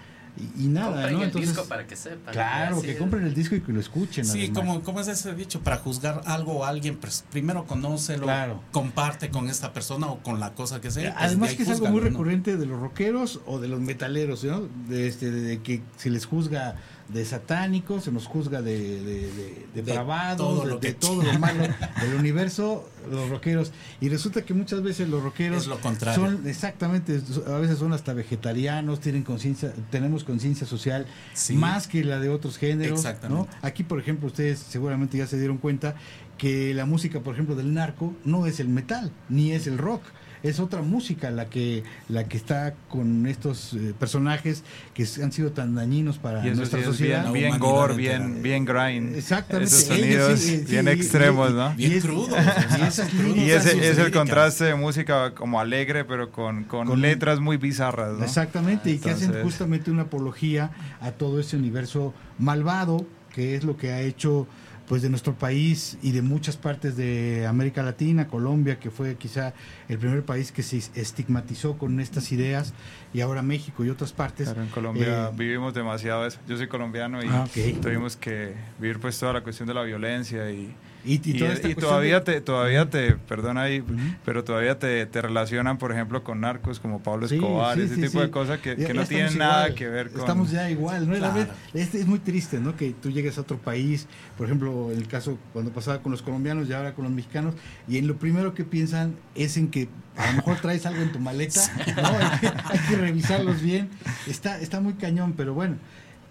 y, 0.58 0.66
y 0.66 0.68
nada, 0.68 0.92
Compren 0.92 1.14
¿no? 1.14 1.20
el 1.20 1.26
Entonces, 1.28 1.50
disco 1.52 1.68
para 1.70 1.88
que 1.88 1.96
sepan. 1.96 2.34
claro, 2.34 2.82
que 2.82 2.98
compren 2.98 3.24
el 3.24 3.34
disco 3.34 3.56
y 3.56 3.62
que 3.62 3.72
lo 3.72 3.80
escuchen. 3.80 4.26
Sí, 4.26 4.40
además. 4.40 4.58
como, 4.58 4.82
como 4.84 5.00
es 5.00 5.08
ese 5.08 5.34
dicho, 5.36 5.62
para 5.62 5.78
juzgar 5.78 6.22
algo 6.26 6.58
o 6.58 6.66
alguien, 6.66 6.98
pues 6.98 7.24
primero 7.32 7.66
conócelo, 7.66 8.24
Claro. 8.26 8.62
comparte 8.72 9.30
con 9.30 9.50
esta 9.50 9.72
persona 9.72 10.08
o 10.08 10.20
con 10.20 10.40
la 10.42 10.54
cosa 10.54 10.82
que 10.82 10.92
sea. 10.92 11.14
pues, 11.14 11.26
Además 11.26 11.50
de 11.52 11.56
que 11.58 11.64
es 11.64 11.70
algo 11.70 11.88
muy 11.88 12.02
recurrente 12.02 12.58
de 12.58 12.66
los 12.66 12.80
rockeros 12.80 13.40
o 13.48 13.58
de 13.60 13.70
los 13.70 13.80
metaleros, 13.80 14.44
¿no? 14.44 14.68
De, 14.90 15.08
este, 15.08 15.32
de 15.32 15.62
que 15.62 15.82
se 15.96 16.10
les 16.10 16.26
juzga 16.26 16.76
de 17.10 17.24
satánicos, 17.24 18.04
se 18.04 18.12
nos 18.12 18.26
juzga 18.28 18.62
de, 18.62 18.78
de, 18.78 19.02
de, 19.02 19.32
De 19.32 19.82
depravados, 19.82 20.38
todo 20.38 20.66
lo 20.66 20.78
de 20.78 20.94
todo 20.94 21.24
lo 21.24 21.40
malo 21.40 21.64
del 22.02 22.16
universo, 22.20 22.90
los 23.10 23.30
rockeros. 23.30 23.72
Y 24.02 24.10
resulta 24.10 24.42
que 24.44 24.54
muchas 24.54 24.84
veces 24.84 25.08
los 25.08 25.24
rockeros 25.24 25.62
Es 25.64 25.68
lo 25.68 25.80
contrario. 25.80 26.22
son 26.26 26.46
exactamente, 26.48 27.22
a 27.48 27.58
veces 27.60 27.78
son 27.80 27.94
hasta 27.94 28.14
vegetarianos, 28.14 29.00
tienen 29.00 29.24
conciencia, 29.24 29.74
tenemos 29.90 30.24
conciencia 30.24 30.68
social 30.68 31.06
Sí. 31.34 31.54
más 31.54 31.88
que 31.88 32.04
la 32.04 32.20
de 32.20 32.30
otros 32.30 32.58
géneros. 32.58 33.06
¿no? 33.30 33.48
Aquí, 33.62 33.84
por 33.84 34.00
ejemplo, 34.00 34.28
ustedes 34.28 34.60
seguramente 34.60 35.18
ya 35.18 35.28
se 35.28 35.38
dieron 35.38 35.58
cuenta 35.58 35.96
que 36.38 36.74
la 36.74 36.86
música, 36.86 37.22
por 37.22 37.34
ejemplo, 37.34 37.56
del 37.56 37.74
narco 37.74 38.14
no 38.26 38.46
es 38.46 38.60
el 38.60 38.68
metal, 38.68 39.12
ni 39.30 39.54
es 39.54 39.66
el 39.66 39.78
rock. 39.78 40.02
Es 40.44 40.60
otra 40.60 40.82
música 40.82 41.32
la 41.32 41.50
que 41.50 41.84
la 42.10 42.26
que 42.26 42.38
está 42.38 42.74
con 42.90 43.26
estos 43.28 43.74
eh, 43.74 43.94
personajes 44.00 44.64
que 44.94 45.06
han 45.24 45.32
sido 45.32 45.52
tan 45.52 45.76
dañinos 45.76 46.18
para 46.18 46.44
Y 46.46 46.50
eso 46.50 46.58
nuestra 46.58 46.80
sí 46.80 46.86
sociedad. 46.86 47.32
bien, 47.32 47.50
bien 47.52 47.60
gore, 47.60 47.96
bien, 47.96 48.42
bien 48.44 48.66
grind. 48.66 49.16
Exactamente. 49.16 49.74
Esos 49.74 49.84
sonidos 49.86 50.40
sí, 50.40 50.58
sí, 50.60 50.66
bien 50.72 50.88
extremos, 50.88 51.50
y- 51.50 51.54
¿no? 51.54 51.72
y 51.74 51.76
Bien 51.76 51.92
es- 51.94 52.04
crudos. 52.04 52.30
y 52.30 53.18
Crudos. 53.18 53.38
Y 53.38 53.52
ese 53.52 53.90
es 53.90 53.98
el 53.98 54.12
contraste 54.12 54.66
de 54.66 54.76
música 54.76 55.34
como 55.34 55.60
alegre, 55.60 56.06
pero 56.06 56.32
con, 56.32 56.64
con, 56.66 56.88
Con- 56.88 57.02
letras 57.02 57.40
muy 57.40 57.58
bizarras, 57.58 58.18
¿no? 58.18 58.24
Exactamente, 58.24 58.92
y 58.92 59.00
que 59.00 59.12
hacen 59.12 59.34
justamente 59.44 59.90
una 59.92 60.04
apología 60.04 60.72
a 61.02 61.12
todo 61.12 61.40
ese 61.40 61.58
universo 61.58 62.14
malvado, 62.40 63.06
que 63.34 63.56
es 63.56 63.64
lo 63.64 63.78
que 63.78 63.92
ha 63.92 64.02
hecho 64.02 64.48
pues 64.88 65.02
de 65.02 65.10
nuestro 65.10 65.34
país 65.34 65.98
y 66.02 66.12
de 66.12 66.22
muchas 66.22 66.56
partes 66.56 66.96
de 66.96 67.46
América 67.46 67.84
Latina, 67.84 68.28
Colombia, 68.28 68.80
que 68.80 68.90
fue 68.90 69.16
quizá 69.16 69.54
el 69.90 69.98
primer 69.98 70.24
país 70.24 70.52
que 70.52 70.64
se 70.64 70.78
estigmatizó 70.96 71.78
con 71.78 72.00
estas 72.00 72.32
ideas, 72.32 72.74
y 73.14 73.22
ahora 73.22 73.42
México 73.42 73.84
y 73.84 73.90
otras 73.90 74.14
partes. 74.14 74.48
Claro, 74.48 74.64
en 74.64 74.70
Colombia 74.70 75.28
Eh, 75.28 75.32
vivimos 75.36 75.74
demasiado 75.74 76.26
eso. 76.26 76.40
Yo 76.48 76.56
soy 76.58 76.68
colombiano 76.68 77.22
y 77.22 77.28
Ah, 77.28 77.46
tuvimos 77.82 78.16
que 78.16 78.54
vivir 78.80 79.00
pues 79.00 79.20
toda 79.20 79.34
la 79.34 79.42
cuestión 79.42 79.68
de 79.68 79.74
la 79.74 79.84
violencia 79.84 80.50
y, 80.52 80.74
y, 81.08 81.14
y 81.24 81.38
y, 81.72 81.76
todavía 81.76 82.20
de- 82.20 82.34
te 82.34 82.42
todavía 82.42 82.90
te 82.90 83.14
perdona 83.16 83.62
ahí 83.64 83.84
pero 84.26 84.44
todavía 84.44 84.78
te, 84.78 85.06
te 85.06 85.22
relacionan 85.22 85.78
por 85.78 85.92
ejemplo 85.92 86.24
con 86.24 86.42
narcos 86.42 86.80
como 86.80 87.02
Pablo 87.02 87.26
Escobar 87.26 87.76
sí, 87.78 87.84
ese 87.84 87.96
sí, 87.96 88.02
tipo 88.02 88.22
de 88.22 88.30
cosas 88.30 88.60
que, 88.60 88.76
no 88.94 89.06
tienen 89.06 89.38
nada 89.38 89.74
que 89.74 89.88
ver 89.88 90.10
con 90.12 90.20
Estamos 90.20 90.52
ya 90.52 90.70
igual, 90.70 91.08
¿no? 91.08 91.14
La 91.14 91.32
Claro. 91.32 91.52
este 91.74 92.00
es 92.00 92.08
muy 92.08 92.20
triste, 92.20 92.60
¿no? 92.60 92.76
Que 92.76 92.92
tú 92.92 93.10
llegues 93.12 93.38
a 93.38 93.42
otro 93.42 93.58
país, 93.58 94.08
por 94.38 94.46
ejemplo, 94.48 94.92
el 94.92 95.08
caso 95.08 95.38
cuando 95.54 95.72
pasaba 95.72 96.02
con 96.02 96.12
los 96.12 96.22
colombianos 96.22 96.68
y 96.70 96.74
ahora 96.74 96.94
con 96.94 97.06
los 97.06 97.14
mexicanos, 97.14 97.56
y 97.88 97.98
en 97.98 98.08
lo 98.08 98.18
primero 98.18 98.54
que 98.54 98.64
piensan 98.64 99.16
es 99.36 99.58
en 99.58 99.70
que 99.70 99.88
a 100.18 100.28
lo 100.32 100.38
mejor 100.38 100.58
traes 100.62 100.86
algo 100.86 101.02
en 101.02 101.12
tu 101.12 101.20
maleta, 101.20 101.62
¿no? 102.02 102.08
Hay 102.08 102.40
que, 102.40 102.48
hay 102.48 102.80
que 102.90 102.96
revisarlos 102.98 103.62
bien. 103.62 103.90
Está, 104.28 104.60
está 104.60 104.82
muy 104.82 104.94
cañón, 104.94 105.34
pero 105.38 105.54
bueno, 105.54 105.76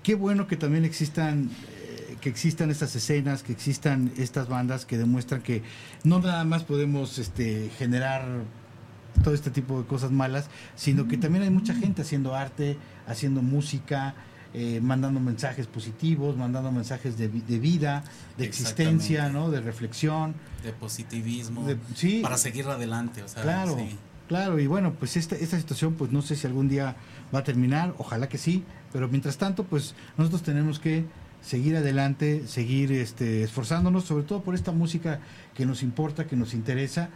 qué 0.02 0.14
bueno 0.14 0.46
que 0.46 0.56
también 0.56 0.84
existan 0.84 1.50
que 2.20 2.28
existan 2.28 2.70
estas 2.70 2.94
escenas, 2.96 3.42
que 3.42 3.52
existan 3.52 4.12
estas 4.16 4.48
bandas 4.48 4.84
que 4.86 4.98
demuestran 4.98 5.42
que 5.42 5.62
no 6.04 6.18
nada 6.20 6.44
más 6.44 6.64
podemos 6.64 7.18
este 7.18 7.70
generar 7.78 8.24
todo 9.24 9.34
este 9.34 9.50
tipo 9.50 9.80
de 9.80 9.86
cosas 9.86 10.10
malas, 10.10 10.48
sino 10.74 11.08
que 11.08 11.16
también 11.16 11.44
hay 11.44 11.50
mucha 11.50 11.74
gente 11.74 12.02
haciendo 12.02 12.34
arte, 12.34 12.76
haciendo 13.06 13.40
música, 13.42 14.14
eh, 14.52 14.80
mandando 14.82 15.20
mensajes 15.20 15.66
positivos, 15.66 16.36
mandando 16.36 16.70
mensajes 16.72 17.16
de, 17.16 17.28
de 17.28 17.58
vida, 17.58 18.04
de 18.38 18.44
existencia. 18.44 19.28
¿no? 19.30 19.50
De 19.50 19.60
reflexión. 19.60 20.34
de 20.62 20.72
positivismo, 20.72 21.64
De- 21.66 21.78
sí. 21.94 22.20
para 22.22 22.36
seguir 22.38 22.66
adelante. 22.66 23.22
O 23.22 23.28
sea, 23.28 23.42
Claro, 23.42 23.76
sí. 23.78 23.96
claro, 24.28 24.58
y 24.58 24.66
bueno, 24.66 24.92
pues 24.94 25.16
esta, 25.16 25.34
esta 25.36 25.58
situación, 25.58 25.94
pues 25.94 26.10
no 26.12 26.20
sé 26.22 26.36
si 26.36 26.46
algún 26.46 26.68
día 26.68 26.96
va 27.34 27.38
a 27.40 27.44
terminar, 27.44 27.94
ojalá 27.98 28.28
que 28.28 28.38
sí, 28.38 28.64
pero 28.92 29.08
mientras 29.08 29.36
tanto, 29.38 29.64
pues 29.64 29.94
nosotros 30.18 30.42
tenemos 30.42 30.78
que 30.78 31.04
seguir 31.46 31.76
adelante, 31.76 32.42
seguir 32.48 32.90
este, 32.90 33.44
esforzándonos, 33.44 34.04
sobre 34.04 34.24
todo 34.24 34.42
por 34.42 34.56
esta 34.56 34.72
música 34.72 35.20
que 35.54 35.64
nos 35.64 35.84
importa, 35.84 36.26
que 36.26 36.34
nos 36.34 36.54
interesa, 36.54 37.08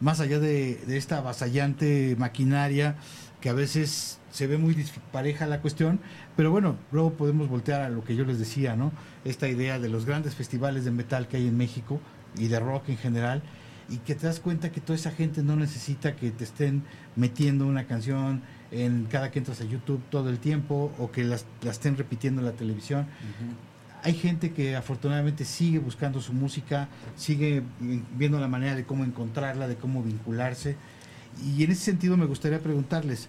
más 0.00 0.20
allá 0.20 0.38
de, 0.38 0.78
esta 0.96 1.18
avasallante 1.18 2.14
maquinaria 2.18 2.96
que 3.40 3.48
a 3.48 3.54
veces 3.54 4.18
se 4.30 4.46
ve 4.46 4.58
muy 4.58 4.74
dispareja 4.74 5.46
la 5.46 5.62
cuestión, 5.62 6.00
pero 6.36 6.50
bueno, 6.50 6.76
luego 6.92 7.14
podemos 7.14 7.48
voltear 7.48 7.80
a 7.80 7.88
lo 7.88 8.04
que 8.04 8.14
yo 8.14 8.26
les 8.26 8.38
decía, 8.38 8.76
¿no? 8.76 8.92
Esta 9.24 9.48
idea 9.48 9.78
de 9.78 9.88
los 9.88 10.04
grandes 10.04 10.34
festivales 10.34 10.84
de 10.84 10.90
metal 10.90 11.26
que 11.26 11.38
hay 11.38 11.48
en 11.48 11.56
México 11.56 11.98
y 12.36 12.48
de 12.48 12.60
rock 12.60 12.90
en 12.90 12.98
general, 12.98 13.42
y 13.88 13.96
que 13.98 14.14
te 14.14 14.26
das 14.26 14.38
cuenta 14.38 14.70
que 14.70 14.82
toda 14.82 14.96
esa 14.96 15.12
gente 15.12 15.42
no 15.42 15.56
necesita 15.56 16.14
que 16.14 16.30
te 16.30 16.44
estén 16.44 16.82
metiendo 17.16 17.66
una 17.66 17.86
canción 17.86 18.42
en 18.70 19.06
cada 19.06 19.30
que 19.30 19.38
entras 19.38 19.62
a 19.62 19.64
YouTube 19.64 20.02
todo 20.10 20.28
el 20.28 20.38
tiempo 20.38 20.92
o 20.98 21.10
que 21.10 21.24
las, 21.24 21.46
la 21.62 21.70
estén 21.70 21.96
repitiendo 21.96 22.42
en 22.42 22.46
la 22.46 22.52
televisión. 22.52 23.06
Hay 24.02 24.14
gente 24.14 24.52
que 24.52 24.76
afortunadamente 24.76 25.44
sigue 25.44 25.78
buscando 25.78 26.20
su 26.20 26.32
música, 26.32 26.88
sigue 27.16 27.62
mm, 27.80 27.98
viendo 28.16 28.38
la 28.40 28.48
manera 28.48 28.74
de 28.74 28.84
cómo 28.84 29.04
encontrarla, 29.04 29.66
de 29.66 29.76
cómo 29.76 30.02
vincularse. 30.02 30.76
Y 31.44 31.64
en 31.64 31.70
ese 31.70 31.82
sentido 31.82 32.16
me 32.16 32.26
gustaría 32.26 32.60
preguntarles, 32.60 33.28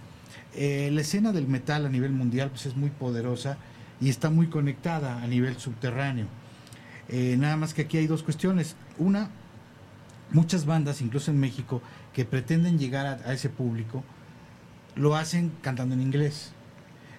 eh, 0.54 0.90
la 0.92 1.00
escena 1.00 1.32
del 1.32 1.46
metal 1.46 1.86
a 1.86 1.88
nivel 1.88 2.12
mundial 2.12 2.50
pues 2.50 2.66
es 2.66 2.76
muy 2.76 2.90
poderosa 2.90 3.56
y 4.00 4.08
está 4.08 4.30
muy 4.30 4.48
conectada 4.48 5.22
a 5.22 5.26
nivel 5.26 5.56
subterráneo. 5.58 6.26
Eh, 7.08 7.36
nada 7.38 7.56
más 7.56 7.74
que 7.74 7.82
aquí 7.82 7.98
hay 7.98 8.06
dos 8.06 8.22
cuestiones. 8.22 8.76
Una, 8.98 9.30
muchas 10.30 10.66
bandas, 10.66 11.00
incluso 11.02 11.30
en 11.30 11.40
México, 11.40 11.82
que 12.12 12.24
pretenden 12.24 12.78
llegar 12.78 13.06
a, 13.06 13.12
a 13.28 13.32
ese 13.32 13.48
público, 13.48 14.04
lo 14.96 15.16
hacen 15.16 15.52
cantando 15.62 15.94
en 15.94 16.02
inglés. 16.02 16.52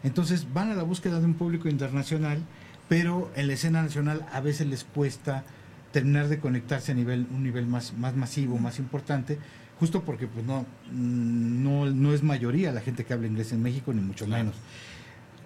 Entonces 0.04 0.52
van 0.54 0.72
a 0.72 0.76
la 0.76 0.84
búsqueda 0.84 1.20
de 1.20 1.26
un 1.26 1.36
público 1.36 1.70
internacional, 1.70 2.41
pero 2.91 3.31
en 3.37 3.47
la 3.47 3.53
escena 3.53 3.81
nacional 3.81 4.25
a 4.33 4.41
veces 4.41 4.67
les 4.67 4.83
cuesta 4.83 5.45
terminar 5.93 6.27
de 6.27 6.39
conectarse 6.39 6.91
a 6.91 6.95
nivel, 6.95 7.25
un 7.31 7.41
nivel 7.41 7.65
más, 7.65 7.93
más 7.97 8.17
masivo, 8.17 8.57
más 8.57 8.79
importante, 8.79 9.39
justo 9.79 10.01
porque 10.01 10.27
pues 10.27 10.45
no, 10.45 10.65
mm, 10.91 11.63
no, 11.63 11.85
no 11.85 12.13
es 12.13 12.21
mayoría 12.21 12.73
la 12.73 12.81
gente 12.81 13.05
que 13.05 13.13
habla 13.13 13.27
inglés 13.27 13.53
en 13.53 13.63
México, 13.63 13.93
ni 13.93 14.01
mucho 14.01 14.27
menos. 14.27 14.55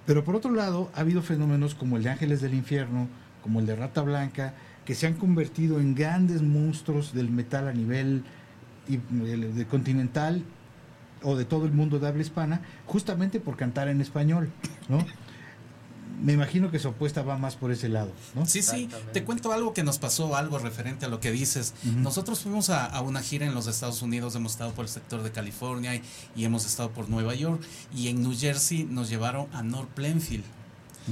Pero 0.08 0.24
por 0.24 0.36
otro 0.36 0.50
lado, 0.56 0.90
ha 0.96 1.02
habido 1.02 1.22
fenómenos 1.22 1.76
como 1.76 1.98
el 1.98 2.04
de 2.04 2.10
Ángeles 2.10 2.42
del 2.42 2.56
Infierno, 2.56 3.08
como 3.44 3.60
el 3.60 3.68
de 3.68 3.76
Rata 3.76 4.02
Blanca, 4.02 4.56
que 4.84 4.96
se 4.96 5.06
han 5.06 5.14
convertido 5.14 5.80
en 5.80 5.94
grandes 5.94 6.42
monstruos 6.42 7.14
del 7.14 7.30
metal 7.30 7.68
a 7.68 7.74
nivel 7.74 8.24
y- 8.88 8.98
de 8.98 9.66
continental 9.68 10.42
o 11.22 11.36
de 11.36 11.46
todo 11.46 11.68
el 11.68 11.74
mundo 11.74 12.00
de 12.00 12.08
habla 12.08 12.24
hispana, 12.24 12.62
justamente 12.88 13.40
por 13.40 13.56
cantar 13.56 13.88
en 13.88 14.02
español, 14.02 14.50
¿no? 14.90 14.98
Me 16.22 16.34
imagino 16.34 16.72
que 16.72 16.80
su 16.80 16.88
apuesta 16.88 17.22
va 17.24 17.38
más 17.38 17.56
por 17.56 17.72
ese 17.72 17.90
lado, 17.90 18.12
¿no? 18.36 18.46
Sí, 18.46 18.62
sí, 18.62 18.90
te 19.14 19.24
cuento 19.24 19.52
algo 19.52 19.74
que 19.74 19.84
nos 19.84 20.00
pasó, 20.00 20.36
algo 20.36 20.60
referente 20.60 21.06
a 21.06 21.10
lo 21.10 21.20
que 21.20 21.32
dices. 21.32 21.74
Nosotros 21.84 22.40
fuimos 22.40 22.70
a, 22.70 22.86
a 22.86 23.02
una 23.02 23.22
gira 23.22 23.46
en 23.46 23.54
los 23.54 23.68
Estados 23.68 24.02
Unidos, 24.02 24.36
hemos 24.36 24.54
estado 24.54 24.72
por 24.72 24.86
el 24.86 24.90
sector 24.90 25.24
de 25.24 25.32
California 25.32 25.96
y, 25.96 26.02
y 26.36 26.46
hemos 26.46 26.66
estado 26.66 26.92
por 26.92 27.10
Nueva 27.10 27.36
York 27.36 27.62
y 27.96 28.08
en 28.08 28.22
New 28.22 28.34
Jersey 28.38 28.84
nos 28.84 29.10
llevaron 29.10 29.48
a 29.54 29.62
North 29.64 29.90
Plainfield. 29.90 30.44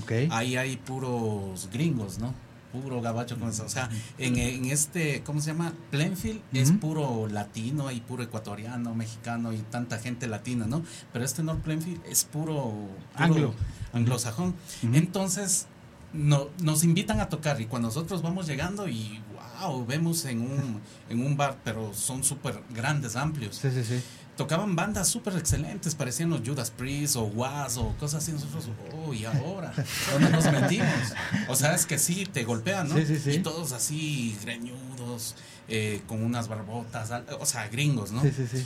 Ok. 0.01 0.11
Ahí 0.31 0.57
hay 0.57 0.77
puros 0.77 1.69
gringos, 1.71 2.17
¿no? 2.19 2.33
Puro 2.71 3.01
gabacho 3.01 3.37
con 3.37 3.49
eso. 3.49 3.65
O 3.65 3.69
sea, 3.69 3.87
en, 4.17 4.35
en 4.37 4.65
este, 4.65 5.21
¿cómo 5.23 5.41
se 5.41 5.51
llama? 5.51 5.73
Plainfield 5.91 6.41
es 6.53 6.71
puro 6.71 7.27
latino 7.27 7.91
y 7.91 7.99
puro 7.99 8.23
ecuatoriano, 8.23 8.95
mexicano 8.95 9.53
y 9.53 9.57
tanta 9.57 9.99
gente 9.99 10.25
latina, 10.25 10.65
¿no? 10.65 10.81
Pero 11.11 11.23
este 11.23 11.43
North 11.43 11.61
Plainfield 11.61 12.01
es 12.07 12.23
puro, 12.23 12.53
puro 12.53 12.89
Anglo. 13.13 13.53
Anglosajón. 13.93 14.55
Entonces, 14.93 15.67
no, 16.13 16.49
nos 16.61 16.83
invitan 16.83 17.19
a 17.19 17.29
tocar 17.29 17.59
y 17.61 17.65
cuando 17.65 17.87
nosotros 17.87 18.21
vamos 18.21 18.47
llegando 18.47 18.87
y 18.87 19.21
wow, 19.59 19.85
vemos 19.85 20.25
en 20.25 20.41
un, 20.41 20.81
en 21.09 21.25
un 21.25 21.37
bar, 21.37 21.57
pero 21.63 21.93
son 21.93 22.23
súper 22.23 22.61
grandes, 22.73 23.15
amplios. 23.15 23.57
Sí, 23.57 23.71
sí, 23.71 23.83
sí. 23.83 24.03
Tocaban 24.37 24.75
bandas 24.75 25.09
súper 25.09 25.37
excelentes, 25.37 25.93
parecían 25.93 26.31
los 26.31 26.41
Judas 26.43 26.71
Priest 26.71 27.17
o 27.17 27.25
Was 27.25 27.77
o 27.77 27.93
cosas 27.99 28.23
así. 28.23 28.31
Nosotros, 28.31 28.67
oh, 28.91 29.13
y 29.13 29.25
ahora, 29.25 29.71
¿dónde 30.11 30.31
nos 30.31 30.51
metimos? 30.51 31.13
O 31.47 31.55
sea, 31.55 31.75
es 31.75 31.85
que 31.85 31.99
sí, 31.99 32.25
te 32.25 32.43
golpean, 32.43 32.89
¿no? 32.89 32.95
Sí, 32.95 33.05
sí, 33.05 33.19
sí. 33.19 33.31
Y 33.31 33.39
todos 33.39 33.73
así, 33.73 34.35
greñudos, 34.41 35.35
eh, 35.67 36.01
con 36.07 36.23
unas 36.23 36.47
barbotas, 36.47 37.11
o 37.39 37.45
sea, 37.45 37.67
gringos, 37.67 38.11
¿no? 38.11 38.23
Sí, 38.23 38.31
sí, 38.35 38.47
sí. 38.51 38.65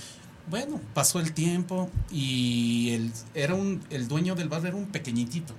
Bueno, 0.50 0.80
pasó 0.93 1.20
el 1.20 1.34
tiempo 1.34 1.89
y 2.10 2.91
el, 2.91 3.12
era 3.34 3.54
un, 3.54 3.84
el 3.89 4.08
dueño 4.08 4.36
del 4.36 4.48
bar 4.48 4.66
era 4.66 4.76
un 4.76 4.88
pequeñitito. 4.88 5.54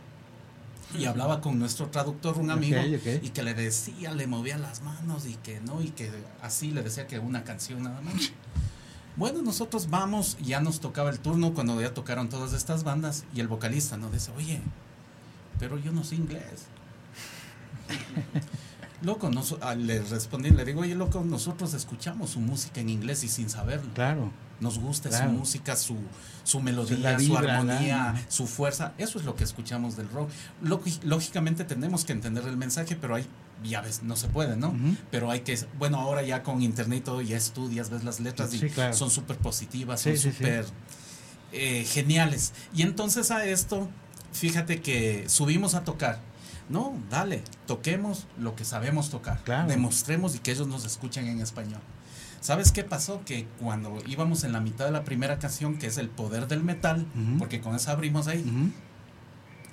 Y 0.99 1.05
hablaba 1.05 1.43
con 1.43 1.59
nuestro 1.59 1.89
traductor, 1.89 2.39
un 2.39 2.51
amigo, 2.51 2.80
y 2.80 3.28
que 3.28 3.43
le 3.43 3.53
decía, 3.53 4.14
le 4.14 4.26
movía 4.26 4.57
las 4.57 4.82
manos 4.82 5.26
y 5.26 5.34
que 5.34 5.61
no, 5.61 5.82
y 5.82 5.91
que 5.91 6.11
así 6.41 6.70
le 6.70 6.82
decía 6.82 7.07
que 7.07 7.18
una 7.18 7.45
canción 7.45 7.82
nada 7.82 8.01
más. 8.01 8.32
Bueno, 9.16 9.43
nosotros 9.43 9.91
vamos, 9.91 10.39
ya 10.41 10.61
nos 10.61 10.80
tocaba 10.80 11.11
el 11.11 11.18
turno 11.18 11.53
cuando 11.53 11.78
ya 11.80 11.93
tocaron 11.93 12.30
todas 12.30 12.55
estas 12.55 12.84
bandas 12.84 13.24
y 13.34 13.41
el 13.41 13.49
vocalista 13.49 13.99
nos 13.99 14.12
dice, 14.12 14.30
oye, 14.36 14.61
pero 15.59 15.76
yo 15.76 15.93
no 15.93 16.05
sé 16.05 16.14
inglés. 16.14 16.66
Loco, 19.03 19.30
nos- 19.30 19.57
ah, 19.61 19.74
le 19.74 20.01
respondí, 20.03 20.51
le 20.51 20.64
digo, 20.64 20.80
oye, 20.80 20.94
loco, 20.94 21.22
nosotros 21.24 21.72
escuchamos 21.74 22.30
su 22.30 22.40
música 22.40 22.80
en 22.80 22.88
inglés 22.88 23.22
y 23.24 23.28
sin 23.28 23.49
saberlo. 23.49 23.92
Claro. 23.94 24.32
Nos 24.61 24.80
gusta 24.80 25.09
Claro. 25.09 25.30
su 25.30 25.36
música, 25.38 25.76
su, 25.76 25.96
su 26.42 26.59
melodía, 26.61 27.16
su 27.20 27.36
armonía, 27.38 28.12
la- 28.14 28.20
su 28.28 28.49
fuerza. 28.49 28.94
Eso 28.99 29.20
es 29.20 29.24
lo 29.24 29.36
que 29.36 29.44
escuchamos 29.44 29.96
del 29.96 30.09
rock. 30.11 30.30
Lógi- 30.64 31.01
Lógicamente 31.05 31.62
tenemos 31.64 32.05
que 32.05 32.12
entender 32.12 32.44
el 32.44 32.57
mensaje, 32.57 32.96
pero 32.96 33.14
hay, 33.14 33.24
ya 33.62 33.82
ves, 33.82 34.03
no 34.03 34.16
se 34.16 34.26
puede, 34.26 34.57
¿no? 34.57 34.74
Pero 35.12 35.30
hay 35.30 35.40
que, 35.40 35.57
bueno, 35.78 35.99
ahora 36.01 36.22
ya 36.22 36.42
con 36.42 36.61
internet 36.61 36.99
y 36.99 37.03
todo, 37.03 37.20
ya 37.22 37.36
estudias, 37.36 37.90
ves 37.90 38.03
las 38.03 38.18
letras 38.18 38.53
y 38.55 38.59
claro. 38.68 38.94
son 38.94 39.11
súper 39.12 39.36
positivas, 39.38 40.01
Sí, 40.01 40.16
son 40.16 40.32
sí. 40.32 40.36
súper 40.38 40.66
eh, 41.53 41.84
geniales. 41.88 42.53
Y 42.74 42.82
entonces 42.82 43.30
a 43.30 43.44
esto, 43.46 43.88
fíjate 44.32 44.82
que 44.82 45.24
subimos 45.28 45.74
a 45.74 45.84
tocar. 45.84 46.20
No, 46.69 46.95
dale, 47.11 47.43
toquemos 47.66 48.27
lo 48.39 48.55
que 48.55 48.64
sabemos 48.64 49.11
tocar. 49.11 49.43
Claro. 49.45 49.69
Demostremos 49.69 50.35
y 50.35 50.39
que 50.39 50.53
ellos 50.53 50.66
nos 50.66 50.85
escuchen 50.85 51.27
en 51.27 51.41
español. 51.41 51.81
¿Sabes 52.41 52.73
qué 52.73 52.85
pasó? 52.85 53.23
Que 53.25 53.47
cuando 53.61 53.99
íbamos 54.07 54.45
en 54.45 54.53
la 54.53 54.61
mitad 54.61 54.85
de 54.85 54.93
la 54.93 55.05
primera 55.05 55.39
canción, 55.39 55.77
que 55.77 55.89
es 55.89 55.99
El 55.99 56.09
Poder 56.09 56.47
del 56.47 56.62
Metal, 56.62 57.07
porque 57.39 57.61
con 57.61 57.75
esa 57.75 57.93
abrimos 57.93 58.29
ahí, 58.29 58.73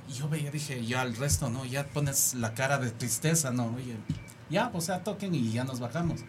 y 0.07 0.13
yo 0.13 0.29
veía, 0.29 0.51
dije, 0.51 0.85
ya 0.85 1.03
el 1.03 1.15
resto, 1.15 1.49
¿no? 1.49 1.65
Ya 1.65 1.85
pones 1.85 2.33
la 2.33 2.53
cara 2.53 2.77
de 2.77 2.91
tristeza, 2.91 3.51
¿no? 3.51 3.67
Oye, 3.75 3.97
ya, 4.49 4.71
o 4.73 4.81
sea, 4.81 5.03
toquen 5.03 5.35
y 5.35 5.51
ya 5.51 5.63
nos 5.63 5.79
bajamos. 5.79 6.21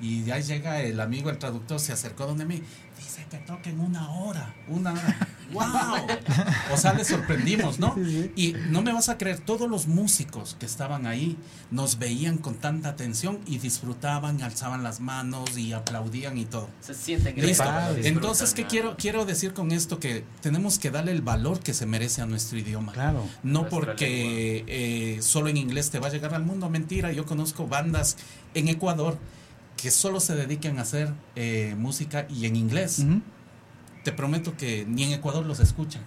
Y 0.00 0.30
ahí 0.30 0.42
llega 0.42 0.80
el 0.82 1.00
amigo, 1.00 1.30
el 1.30 1.38
traductor, 1.38 1.80
se 1.80 1.92
acercó 1.92 2.26
donde 2.26 2.44
mí, 2.44 2.62
dice 2.96 3.26
que 3.30 3.38
toquen 3.38 3.80
una 3.80 4.10
hora, 4.10 4.54
una 4.68 4.92
hora. 4.92 5.28
¡Wow! 5.52 5.64
O 6.74 6.76
sea, 6.76 6.92
le 6.92 7.04
sorprendimos, 7.06 7.78
¿no? 7.78 7.96
Y 8.36 8.54
no 8.68 8.82
me 8.82 8.92
vas 8.92 9.08
a 9.08 9.16
creer, 9.16 9.38
todos 9.38 9.68
los 9.68 9.86
músicos 9.86 10.56
que 10.60 10.66
estaban 10.66 11.06
ahí 11.06 11.38
nos 11.70 11.98
veían 11.98 12.36
con 12.36 12.56
tanta 12.56 12.90
atención 12.90 13.40
y 13.46 13.58
disfrutaban, 13.58 14.42
alzaban 14.42 14.82
las 14.82 15.00
manos 15.00 15.56
y 15.56 15.72
aplaudían 15.72 16.36
y 16.36 16.44
todo. 16.44 16.68
Se 16.80 16.92
sienten 16.92 17.34
Listo. 17.36 17.64
Entonces, 18.02 18.52
¿qué 18.52 18.66
quiero, 18.66 18.96
quiero 18.98 19.24
decir 19.24 19.54
con 19.54 19.72
esto? 19.72 19.98
Que 19.98 20.22
tenemos 20.42 20.78
que 20.78 20.90
darle 20.90 21.12
el 21.12 21.22
valor 21.22 21.60
que 21.60 21.72
se 21.72 21.86
merece 21.86 22.20
a 22.20 22.26
nuestro 22.26 22.58
idioma. 22.58 22.92
Claro. 22.92 23.24
No 23.42 23.68
porque 23.68 24.64
eh, 24.66 25.22
solo 25.22 25.48
en 25.48 25.56
inglés 25.56 25.90
te 25.90 25.98
va 25.98 26.08
a 26.08 26.10
llegar 26.10 26.34
al 26.34 26.44
mundo. 26.44 26.68
Mentira, 26.68 27.10
yo 27.12 27.24
conozco 27.24 27.66
bandas 27.66 28.18
en 28.54 28.68
Ecuador 28.68 29.18
que 29.80 29.90
solo 29.90 30.20
se 30.20 30.34
dedican 30.34 30.78
a 30.78 30.82
hacer 30.82 31.08
eh, 31.36 31.74
música 31.78 32.26
y 32.28 32.46
en 32.46 32.56
inglés. 32.56 33.04
Te 34.04 34.12
prometo 34.12 34.54
que 34.56 34.84
ni 34.88 35.04
en 35.04 35.12
Ecuador 35.12 35.44
los 35.46 35.60
escuchan. 35.60 36.02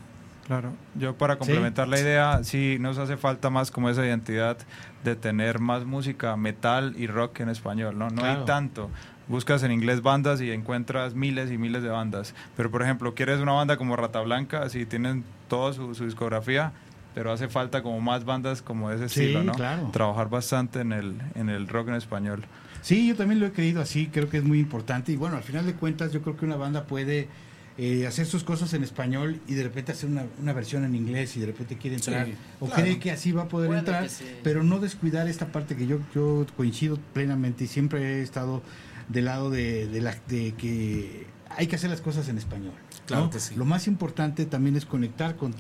Claro, 0.48 0.74
yo 0.96 1.16
para 1.18 1.38
complementar 1.38 1.88
la 1.88 2.00
idea, 2.00 2.44
sí 2.44 2.78
nos 2.80 2.98
hace 2.98 3.16
falta 3.16 3.50
más 3.50 3.72
como 3.72 3.90
esa 3.90 4.06
identidad 4.06 4.58
de 5.04 5.16
tener 5.16 5.60
más 5.60 5.86
música 5.86 6.36
metal 6.36 6.94
y 6.98 7.08
rock 7.08 7.40
en 7.40 7.50
español, 7.50 7.98
¿no? 7.98 8.10
No 8.10 8.22
Claro. 8.22 8.40
hay 8.42 8.46
tanto. 8.46 8.90
Buscas 9.28 9.64
en 9.64 9.72
inglés 9.72 10.02
bandas 10.02 10.42
y 10.42 10.52
encuentras 10.52 11.14
miles 11.14 11.52
y 11.52 11.58
miles 11.58 11.84
de 11.84 11.90
bandas. 11.90 12.34
Pero 12.58 12.70
por 12.70 12.82
ejemplo, 12.82 13.14
quieres 13.16 13.40
una 13.40 13.54
banda 13.54 13.78
como 13.78 13.96
Rata 13.96 14.20
Blanca, 14.20 14.68
sí 14.70 14.86
tienen 14.86 15.24
toda 15.48 15.72
su, 15.74 15.96
su 15.96 16.04
discografía, 16.06 16.74
pero 17.16 17.32
hace 17.32 17.48
falta 17.48 17.82
como 17.82 18.02
más 18.02 18.26
bandas 18.26 18.62
como 18.62 18.90
de 18.90 18.98
ese 18.98 19.08
Sí, 19.10 19.22
estilo, 19.22 19.44
¿no? 19.44 19.54
claro. 19.54 19.90
Trabajar 19.94 20.30
bastante 20.30 20.82
en 20.82 20.92
el, 20.92 21.16
en 21.36 21.50
el 21.50 21.68
rock 21.70 21.90
en 21.90 21.96
español. 21.96 22.44
Sí, 22.82 23.08
yo 23.08 23.16
también 23.16 23.40
lo 23.40 23.46
he 23.48 23.52
creído 23.52 23.82
así, 23.82 24.08
creo 24.08 24.30
que 24.30 24.38
es 24.38 24.44
muy 24.44 24.60
importante. 24.60 25.12
Y 25.12 25.16
bueno, 25.16 25.38
al 25.38 25.44
final 25.44 25.66
de 25.66 25.74
cuentas, 25.74 26.12
yo 26.12 26.22
creo 26.22 26.36
que 26.38 26.46
una 26.46 26.56
banda 26.56 26.86
puede 26.88 27.28
eh, 27.78 28.06
hacer 28.08 28.26
sus 28.26 28.44
cosas 28.44 28.74
en 28.74 28.84
español 28.84 29.40
y 29.48 29.54
de 29.54 29.64
repente 29.64 29.92
hacer 29.92 30.10
una, 30.10 30.26
una 30.42 30.54
versión 30.54 30.84
en 30.84 30.96
inglés 30.96 31.38
y 31.38 31.40
de 31.40 31.46
repente 31.48 31.78
quiere 31.78 31.96
entrar 31.96 32.26
Sí, 32.26 32.34
o 32.60 32.66
claro. 32.68 32.82
cree 32.82 33.00
que 33.00 33.12
así 33.12 33.32
va 33.32 33.44
a 33.44 33.48
poder 33.48 33.68
Puede 33.68 33.80
entrar, 33.80 34.10
sí. 34.10 34.26
pero 34.44 34.64
no 34.64 34.80
descuidar 34.80 35.28
esta 35.28 35.52
parte 35.52 35.76
que 35.76 35.88
yo, 35.88 36.00
yo 36.14 36.46
coincido 36.58 36.98
plenamente 37.14 37.64
y 37.64 37.68
siempre 37.68 38.20
he 38.20 38.22
estado 38.24 38.62
del 39.10 39.26
lado 39.26 39.50
de, 39.50 39.88
de 39.88 40.02
la, 40.02 40.16
de 40.28 40.54
que 40.54 41.26
hay 41.50 41.68
que 41.68 41.76
hacer 41.76 41.90
las 41.90 42.02
cosas 42.02 42.28
en 42.30 42.38
español. 42.38 42.74
Claro 43.08 43.26
¿no? 43.26 43.30
que 43.30 43.40
sí. 43.40 43.56
Lo 43.56 43.66
más 43.66 43.88
importante 43.88 44.46
también 44.46 44.76
es 44.76 44.86
conectar 44.86 45.36
con... 45.36 45.54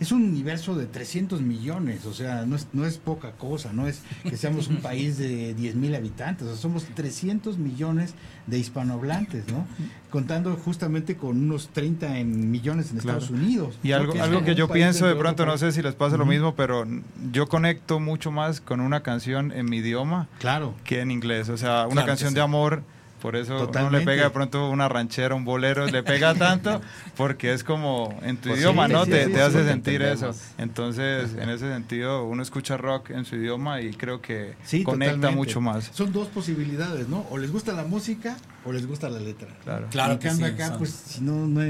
Es 0.00 0.12
un 0.12 0.22
universo 0.22 0.76
de 0.76 0.86
300 0.86 1.40
millones, 1.42 2.04
o 2.06 2.12
sea, 2.14 2.46
no 2.46 2.54
es, 2.54 2.68
no 2.72 2.86
es 2.86 2.98
poca 2.98 3.32
cosa, 3.32 3.72
no 3.72 3.88
es 3.88 4.02
que 4.22 4.36
seamos 4.36 4.68
un 4.68 4.76
país 4.82 5.18
de 5.18 5.54
10 5.54 5.74
mil 5.74 5.92
habitantes, 5.94 6.46
o 6.46 6.50
sea, 6.52 6.56
somos 6.60 6.84
300 6.94 7.58
millones 7.58 8.14
de 8.46 8.58
hispanohablantes, 8.58 9.48
¿no? 9.48 9.66
Contando 10.10 10.54
justamente 10.56 11.16
con 11.16 11.36
unos 11.42 11.68
30 11.70 12.18
en 12.18 12.50
millones 12.50 12.90
en 12.92 12.98
Claro. 12.98 13.18
Estados 13.18 13.30
Unidos. 13.40 13.78
Y 13.82 13.92
algo, 13.92 14.12
Que 14.12 14.20
algo 14.20 14.44
que 14.44 14.54
yo 14.54 14.68
pienso 14.68 15.06
de 15.06 15.16
pronto, 15.16 15.44
no 15.46 15.58
sé 15.58 15.72
si 15.72 15.82
les 15.82 15.94
pasa 15.94 16.16
lo 16.16 16.26
mismo, 16.26 16.54
pero 16.54 16.86
yo 17.32 17.48
conecto 17.48 17.98
mucho 17.98 18.30
más 18.30 18.60
con 18.60 18.80
una 18.80 19.02
canción 19.02 19.50
en 19.52 19.66
mi 19.66 19.78
idioma 19.78 20.28
Claro. 20.38 20.74
que 20.84 21.00
en 21.00 21.10
inglés. 21.10 21.48
O 21.48 21.56
sea, 21.58 21.84
una 21.86 21.92
Claro 21.94 22.06
canción 22.06 22.30
sí. 22.30 22.34
de 22.36 22.40
amor, 22.40 22.82
por 23.20 23.36
eso 23.36 23.68
uno 23.68 23.90
le 23.90 24.00
pega 24.02 24.24
de 24.24 24.30
pronto 24.30 24.68
una 24.70 24.88
ranchera, 24.88 25.34
un 25.34 25.44
bolero, 25.44 25.86
le 25.86 26.02
pega 26.02 26.34
tanto 26.38 26.80
porque 27.16 27.52
es 27.52 27.64
como 27.64 28.18
en 28.22 28.36
tu 28.36 28.48
Pues 28.48 28.60
idioma, 28.60 28.86
sí, 28.86 28.92
¿no? 28.92 29.04
sí, 29.04 29.10
te 29.10 29.24
sí, 29.26 29.30
te 29.32 29.36
sí, 29.36 29.40
hace 29.42 29.64
sentir 29.64 30.02
eso. 30.02 30.34
Entonces, 30.58 31.34
en 31.38 31.48
ese 31.48 31.72
sentido, 31.72 32.24
uno 32.24 32.42
escucha 32.42 32.76
rock 32.76 33.10
en 33.10 33.24
su 33.24 33.36
idioma 33.36 33.80
y 33.80 33.90
creo 33.92 34.20
que 34.20 34.54
Sí, 34.64 34.82
conecta 34.84 35.14
totalmente. 35.14 35.36
mucho 35.36 35.60
más. 35.60 35.90
Son 35.92 36.12
dos 36.12 36.28
posibilidades, 36.28 37.08
¿no? 37.08 37.26
O 37.30 37.38
les 37.38 37.50
gusta 37.50 37.72
la 37.72 37.84
música 37.84 38.36
o 38.64 38.72
les 38.72 38.86
gusta 38.86 39.08
la 39.08 39.18
letra. 39.20 39.48
Claro. 39.64 39.86
Claro 39.90 40.18
que 40.18 40.28
acá, 40.28 40.68
son- 40.68 40.78
pues, 40.78 40.90
si 40.90 41.20
no, 41.22 41.46
no, 41.46 41.60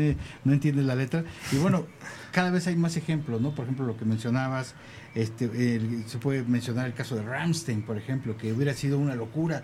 no 0.44 0.52
entiendes 0.52 0.84
la 0.84 0.94
letra. 0.94 1.24
Y 1.52 1.56
bueno, 1.56 1.86
cada 2.32 2.50
vez 2.50 2.66
hay 2.66 2.76
más 2.76 2.96
ejemplos, 2.96 3.40
¿no? 3.40 3.54
Por 3.54 3.64
ejemplo, 3.64 3.86
lo 3.86 3.96
que 3.96 4.04
mencionabas, 4.04 4.74
este, 5.14 5.44
el- 5.76 6.04
se 6.06 6.18
puede 6.18 6.42
mencionar 6.42 6.86
el 6.86 6.94
caso 6.94 7.14
de 7.16 7.22
Ramstein, 7.22 7.82
por 7.82 7.96
ejemplo, 7.96 8.36
que 8.36 8.52
hubiera 8.52 8.74
sido 8.74 8.98
una 8.98 9.14
locura 9.14 9.62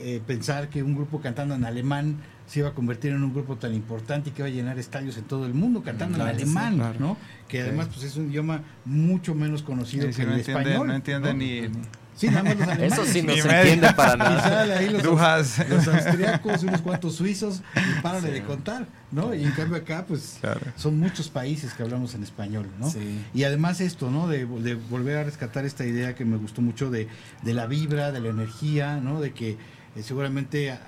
eh, 0.00 0.20
pensar 0.26 0.68
que 0.68 0.82
un 0.82 0.94
grupo 0.94 1.20
cantando 1.20 1.54
en 1.54 1.64
alemán 1.64 2.16
se 2.46 2.60
iba 2.60 2.68
a 2.70 2.72
convertir 2.74 3.12
en 3.12 3.22
un 3.22 3.32
grupo 3.32 3.56
tan 3.56 3.74
importante 3.74 4.30
y 4.30 4.32
que 4.32 4.42
iba 4.42 4.48
a 4.48 4.50
llenar 4.50 4.78
estadios 4.78 5.16
en 5.18 5.24
todo 5.24 5.46
el 5.46 5.54
mundo 5.54 5.82
cantando 5.82 6.16
Claro 6.16 6.30
en 6.32 6.36
sí, 6.38 6.42
alemán, 6.42 6.76
claro. 6.76 6.96
¿no? 6.98 7.16
Que 7.46 7.62
además 7.62 7.88
pues 7.92 8.02
es 8.04 8.16
un 8.16 8.28
idioma 8.30 8.62
mucho 8.84 9.34
menos 9.34 9.62
conocido 9.62 10.08
Sí, 10.08 10.14
que 10.16 10.22
el 10.22 10.32
entiende, 10.32 10.60
español. 10.62 10.86
no 10.88 10.94
entiende 10.94 11.28
¿no? 11.32 11.38
ni, 11.38 11.60
ni 11.62 11.70
Sí, 12.16 12.26
nada 12.28 12.42
más 12.42 12.56
los 12.58 12.68
alemanes. 12.68 12.92
Eso 12.98 13.04
sí 13.06 13.22
no 13.22 13.32
se 13.34 13.48
entiende 13.48 13.92
para 13.94 14.16
nada. 14.16 14.76
ahí 14.78 14.90
los, 14.90 15.02
Dujas. 15.02 15.64
los 15.70 15.88
austriacos, 15.88 16.62
unos 16.64 16.82
cuantos 16.82 17.14
suizos, 17.14 17.62
y 17.76 18.00
párale 18.02 18.26
Sí. 18.28 18.34
de 18.34 18.42
contar, 18.42 18.86
¿no? 19.10 19.32
Y 19.34 19.42
en 19.44 19.52
cambio 19.52 19.78
acá, 19.78 20.04
pues, 20.06 20.36
Claro. 20.42 20.60
son 20.76 20.98
muchos 20.98 21.28
países 21.30 21.72
que 21.72 21.82
hablamos 21.82 22.14
en 22.14 22.22
español, 22.22 22.66
¿no? 22.78 22.90
Sí. 22.90 23.24
Y 23.32 23.44
además 23.44 23.80
esto, 23.80 24.10
¿no? 24.10 24.28
De, 24.28 24.44
de 24.44 24.74
volver 24.74 25.16
a 25.16 25.24
rescatar 25.24 25.64
esta 25.64 25.86
idea 25.86 26.14
que 26.14 26.26
me 26.26 26.36
gustó 26.36 26.60
mucho 26.60 26.90
de, 26.90 27.08
de 27.42 27.54
la 27.54 27.66
vibra, 27.66 28.12
de 28.12 28.20
la 28.20 28.28
energía, 28.28 28.96
¿no? 28.96 29.18
De 29.22 29.32
que 29.32 29.56
eh, 29.96 30.02
seguramente 30.02 30.70
a- 30.72 30.80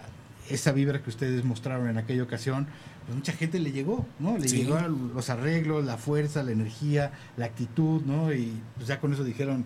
esa 0.51 0.73
vibra 0.73 1.03
que 1.03 1.09
ustedes 1.11 1.45
mostraron 1.45 1.89
en 1.89 1.99
aquella 1.99 2.23
ocasión, 2.23 2.67
pues 3.07 3.17
mucha 3.17 3.33
gente 3.33 3.59
le 3.61 3.73
llegó, 3.73 4.07
¿no? 4.19 4.37
Le 4.39 4.49
Sí. 4.49 4.59
llegó 4.59 4.75
a 4.77 4.89
los 4.89 5.31
arreglos, 5.31 5.85
la 5.85 5.97
fuerza, 5.97 6.43
la 6.43 6.53
energía, 6.53 7.13
la 7.37 7.47
actitud, 7.47 8.03
¿no? 8.03 8.33
Y 8.33 8.53
pues 8.77 8.89
ya 8.89 9.01
con 9.01 9.13
eso 9.13 9.23
dijeron 9.25 9.65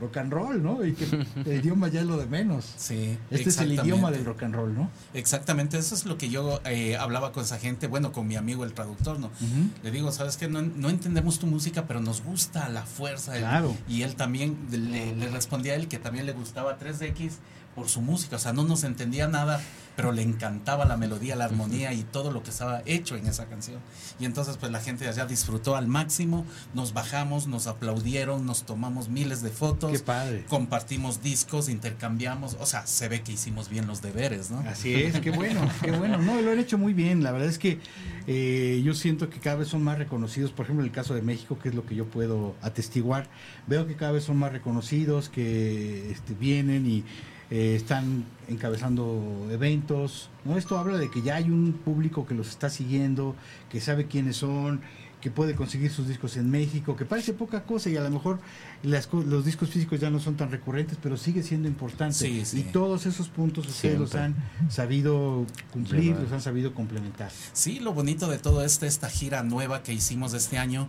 rock 0.00 0.16
and 0.18 0.32
roll, 0.32 0.62
¿no? 0.62 0.84
Y 0.84 0.92
que 0.94 1.04
el 1.46 1.52
idioma 1.64 1.88
ya 1.88 2.00
es 2.00 2.06
lo 2.06 2.16
de 2.18 2.26
menos. 2.26 2.74
Sí, 2.76 3.16
Este 3.30 3.48
es 3.50 3.58
el 3.58 3.72
idioma 3.72 4.10
del 4.10 4.24
rock 4.24 4.42
and 4.42 4.54
roll, 4.54 4.74
¿no? 4.74 4.90
Exactamente, 5.14 5.78
eso 5.78 5.94
es 5.94 6.04
lo 6.06 6.18
que 6.18 6.28
yo 6.28 6.60
eh, 6.66 6.96
hablaba 6.96 7.32
con 7.32 7.44
esa 7.44 7.58
gente, 7.58 7.86
bueno, 7.86 8.12
con 8.12 8.26
mi 8.26 8.36
amigo 8.36 8.64
el 8.64 8.72
traductor, 8.74 9.18
¿no? 9.20 9.30
Le 9.82 9.90
digo, 9.90 10.12
¿sabes 10.12 10.36
qué? 10.36 10.48
No, 10.48 10.60
no 10.62 10.88
entendemos 10.90 11.38
tu 11.38 11.46
música, 11.46 11.86
pero 11.86 12.00
nos 12.00 12.22
gusta 12.22 12.68
la 12.70 12.82
fuerza. 12.84 13.36
Claro. 13.38 13.74
y 13.88 14.02
él 14.02 14.16
también, 14.16 14.56
le, 14.70 15.14
le 15.14 15.28
respondía 15.30 15.72
a 15.74 15.76
él 15.76 15.88
que 15.88 15.98
también 15.98 16.26
le 16.26 16.32
gustaba 16.32 16.78
3X 16.78 17.32
por 17.76 17.88
su 17.88 18.00
música, 18.00 18.36
o 18.36 18.38
sea, 18.38 18.54
no 18.54 18.64
nos 18.64 18.82
entendía 18.82 19.28
nada, 19.28 19.60
pero 19.96 20.10
le 20.10 20.22
encantaba 20.22 20.84
la 20.86 20.96
melodía, 20.96 21.36
la 21.36 21.44
armonía 21.44 21.92
y 21.92 22.02
todo 22.02 22.32
lo 22.32 22.42
que 22.42 22.50
estaba 22.50 22.82
hecho 22.86 23.16
en 23.16 23.26
esa 23.26 23.46
canción. 23.46 23.80
Y 24.18 24.24
entonces 24.24 24.56
pues 24.56 24.72
la 24.72 24.80
gente 24.80 25.04
de 25.04 25.10
allá 25.10 25.26
disfrutó 25.26 25.76
al 25.76 25.86
máximo, 25.86 26.44
nos 26.74 26.94
bajamos, 26.94 27.46
nos 27.46 27.66
aplaudieron, 27.66 28.46
nos 28.46 28.64
tomamos 28.64 29.08
miles 29.08 29.42
de 29.42 29.50
fotos, 29.50 29.92
Qué 29.92 29.98
padre. 29.98 30.44
compartimos 30.48 31.22
discos, 31.22 31.68
intercambiamos, 31.68 32.56
o 32.60 32.66
sea, 32.66 32.86
se 32.86 33.08
ve 33.08 33.22
que 33.22 33.32
hicimos 33.32 33.68
bien 33.68 33.86
los 33.86 34.02
deberes, 34.02 34.50
¿no? 34.50 34.60
Así 34.60 34.94
es, 34.94 35.20
qué 35.20 35.30
bueno, 35.30 35.60
qué 35.82 35.92
bueno. 35.92 36.18
No, 36.18 36.40
lo 36.40 36.52
han 36.52 36.58
hecho 36.58 36.78
muy 36.78 36.94
bien. 36.94 37.22
La 37.22 37.32
verdad 37.32 37.48
es 37.48 37.58
que 37.58 37.78
eh, 38.26 38.82
yo 38.84 38.94
siento 38.94 39.28
que 39.28 39.38
cada 39.38 39.56
vez 39.56 39.68
son 39.68 39.82
más 39.82 39.98
reconocidos. 39.98 40.50
Por 40.50 40.64
ejemplo, 40.64 40.82
en 40.82 40.88
el 40.88 40.94
caso 40.94 41.14
de 41.14 41.22
México, 41.22 41.58
que 41.58 41.68
es 41.68 41.74
lo 41.74 41.84
que 41.84 41.94
yo 41.94 42.06
puedo 42.06 42.54
atestiguar, 42.62 43.28
veo 43.66 43.86
que 43.86 43.96
cada 43.96 44.12
vez 44.12 44.24
son 44.24 44.38
más 44.38 44.52
reconocidos, 44.52 45.28
que 45.28 46.10
este, 46.10 46.34
vienen 46.34 46.86
y 46.86 47.04
eh, 47.50 47.74
están 47.76 48.24
encabezando 48.48 49.48
eventos. 49.50 50.30
¿no? 50.44 50.56
Esto 50.56 50.78
habla 50.78 50.98
de 50.98 51.10
que 51.10 51.22
ya 51.22 51.36
hay 51.36 51.50
un 51.50 51.72
público 51.72 52.26
que 52.26 52.34
los 52.34 52.48
está 52.48 52.70
siguiendo, 52.70 53.34
que 53.70 53.80
sabe 53.80 54.06
quiénes 54.06 54.36
son, 54.36 54.80
que 55.20 55.30
puede 55.30 55.54
conseguir 55.54 55.90
sus 55.90 56.08
discos 56.08 56.36
en 56.36 56.50
México, 56.50 56.96
que 56.96 57.04
parece 57.04 57.32
poca 57.32 57.64
cosa 57.64 57.90
y 57.90 57.96
a 57.96 58.02
lo 58.02 58.10
mejor 58.10 58.38
las 58.86 59.08
los 59.12 59.44
discos 59.44 59.68
físicos 59.70 59.98
ya 60.00 60.10
no 60.10 60.20
son 60.20 60.36
tan 60.36 60.50
recurrentes, 60.50 60.96
pero 61.02 61.16
sigue 61.16 61.42
siendo 61.42 61.66
importante. 61.68 62.14
Sí, 62.14 62.44
sí. 62.44 62.60
Y 62.60 62.62
todos 62.62 63.04
esos 63.06 63.28
puntos 63.28 63.66
ustedes 63.66 63.98
los 63.98 64.14
han 64.14 64.34
sabido 64.70 65.44
cumplir, 65.72 66.02
Llevar. 66.04 66.22
los 66.22 66.32
han 66.32 66.40
sabido 66.40 66.72
complementar. 66.74 67.30
Sí, 67.52 67.80
lo 67.80 67.92
bonito 67.92 68.28
de 68.28 68.38
todo 68.38 68.64
este, 68.64 68.86
esta 68.86 69.08
gira 69.08 69.42
nueva 69.42 69.82
que 69.82 69.92
hicimos 69.92 70.34
este 70.34 70.58
año, 70.58 70.88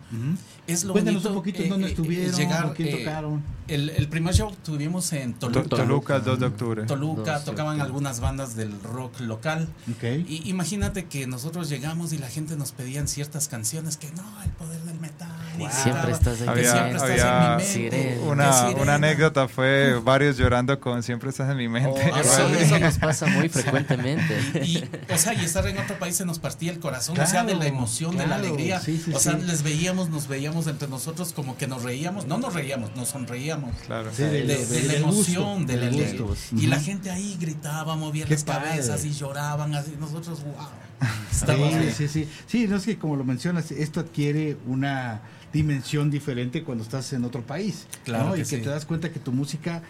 es 0.68 0.84
lo 0.84 0.94
Cuéntanos 0.94 1.24
bonito. 1.24 1.30
un 1.30 1.36
poquito 1.36 1.60
eh, 1.60 1.64
en 1.64 1.70
dónde 1.70 1.88
eh, 1.88 1.90
estuvieron, 1.92 2.36
llegar, 2.40 2.74
quién 2.76 2.90
eh, 2.90 2.98
tocaron. 3.00 3.42
El, 3.68 3.90
el 3.90 4.08
primer 4.08 4.34
show 4.34 4.52
tuvimos 4.64 5.12
en 5.14 5.34
To- 5.34 5.50
Toluca. 5.52 5.76
Toluca, 5.76 6.16
el 6.18 6.24
2 6.24 6.40
de 6.40 6.46
octubre. 6.46 6.86
Toluca, 6.86 7.34
Dos 7.34 7.46
de 7.46 7.52
tocaban 7.52 7.74
octubre. 7.74 7.86
algunas 7.88 8.20
bandas 8.20 8.56
del 8.56 8.80
rock 8.84 9.20
local. 9.22 9.68
Ok. 9.92 10.04
Y 10.28 10.44
imagínate 10.50 11.06
que 11.06 11.28
nosotros 11.28 11.68
llegamos 11.70 12.14
y 12.14 12.18
la 12.18 12.28
gente 12.30 12.56
nos 12.56 12.72
pedían 12.72 13.08
ciertas 13.08 13.48
canciones 13.48 13.98
que 13.98 14.10
no, 14.12 14.24
el 14.44 14.50
poder 14.52 14.80
del 14.84 15.00
metal. 15.00 15.28
y 15.60 15.64
que 15.66 15.72
Siempre 15.72 16.12
estás 16.12 16.38
que 16.38 16.50
Había- 16.50 16.72
siempre 16.72 16.92
estás 16.96 17.10
había 17.10 17.24
en 17.26 17.42
mi 17.44 17.50
mente, 17.58 17.66
Sirena. 17.74 17.87
Una, 18.26 18.70
una 18.82 18.96
anécdota 18.96 19.48
fue 19.48 20.00
varios 20.04 20.38
llorando 20.38 20.80
con 20.80 21.04
Siempre 21.04 21.30
estás 21.30 21.50
en 21.52 21.58
mi 21.58 21.68
mente. 21.68 22.12
Oh, 22.14 22.18
eso, 22.18 22.48
eso 22.60 22.80
nos 22.80 22.98
pasa 22.98 23.26
muy 23.28 23.50
frecuentemente. 23.50 24.62
Y, 24.66 24.84
o 25.14 25.18
sea, 25.18 25.34
y 25.34 25.46
estar 25.46 25.66
en 25.68 25.78
otro 25.78 25.98
país 26.00 26.16
se 26.16 26.26
nos 26.26 26.40
partía 26.40 26.72
el 26.72 26.80
corazón, 26.80 27.20
o 27.20 27.26
sea, 27.26 27.44
de 27.44 27.54
la 27.54 27.60
Claro, 27.60 27.76
emoción, 27.76 28.12
de 28.12 28.18
la 28.20 28.26
claro, 28.38 28.44
alegría. 28.48 28.80
sí, 28.80 29.02
sí, 29.04 29.14
o 29.14 29.20
sea, 29.20 29.34
sí. 29.40 29.46
les 29.46 29.64
veíamos, 29.64 30.10
nos 30.10 30.28
veíamos 30.28 30.68
entre 30.68 30.88
nosotros 30.88 31.34
como 31.34 31.58
que 31.58 31.68
nos 31.68 31.84
reíamos, 31.84 32.26
no 32.28 32.38
nos 32.38 32.54
reíamos, 32.54 32.96
nos 32.96 33.10
sonreíamos. 33.10 33.72
Claro. 33.86 34.10
Sí, 34.16 34.24
De, 34.24 34.44
de- 34.44 34.46
de 34.46 34.66
de- 34.66 34.82
la 34.88 34.94
del 34.94 35.04
gusto, 35.04 35.32
emoción, 35.32 35.66
de 35.68 35.78
la 35.78 35.88
alegría. 35.88 36.26
Y 36.58 36.68
la 36.68 36.80
gente 36.80 37.10
ahí 37.12 37.38
gritaba, 37.40 37.96
movía 37.96 38.26
Qué 38.26 38.34
las 38.36 38.44
cabezas 38.44 38.98
padre. 38.98 39.10
y 39.10 39.14
lloraban 39.14 39.76
así. 39.76 39.94
Nosotros, 40.00 40.44
wow. 40.44 40.68
Sí, 41.32 41.92
sí, 41.96 42.08
sí. 42.08 42.30
Sí, 42.48 42.68
no 42.68 42.78
es 42.78 42.84
que 42.86 42.98
como 42.98 43.16
lo 43.16 43.24
mencionas, 43.24 43.70
esto 43.72 44.00
adquiere 44.00 44.58
una 44.66 45.22
dimensión 45.58 46.12
diferente 46.12 46.64
cuando 46.64 46.84
estás 46.84 47.12
en 47.14 47.26
otro 47.26 47.42
país. 47.42 47.88
Claro 48.06 48.30
¿no? 48.30 48.34
que 48.34 48.40
y 48.40 48.44
que 48.44 48.58
sí. 48.58 48.62
te 48.62 48.70
das 48.70 48.86
cuenta 48.86 49.12
que 49.12 49.20
tu 49.20 49.32
música, 49.32 49.82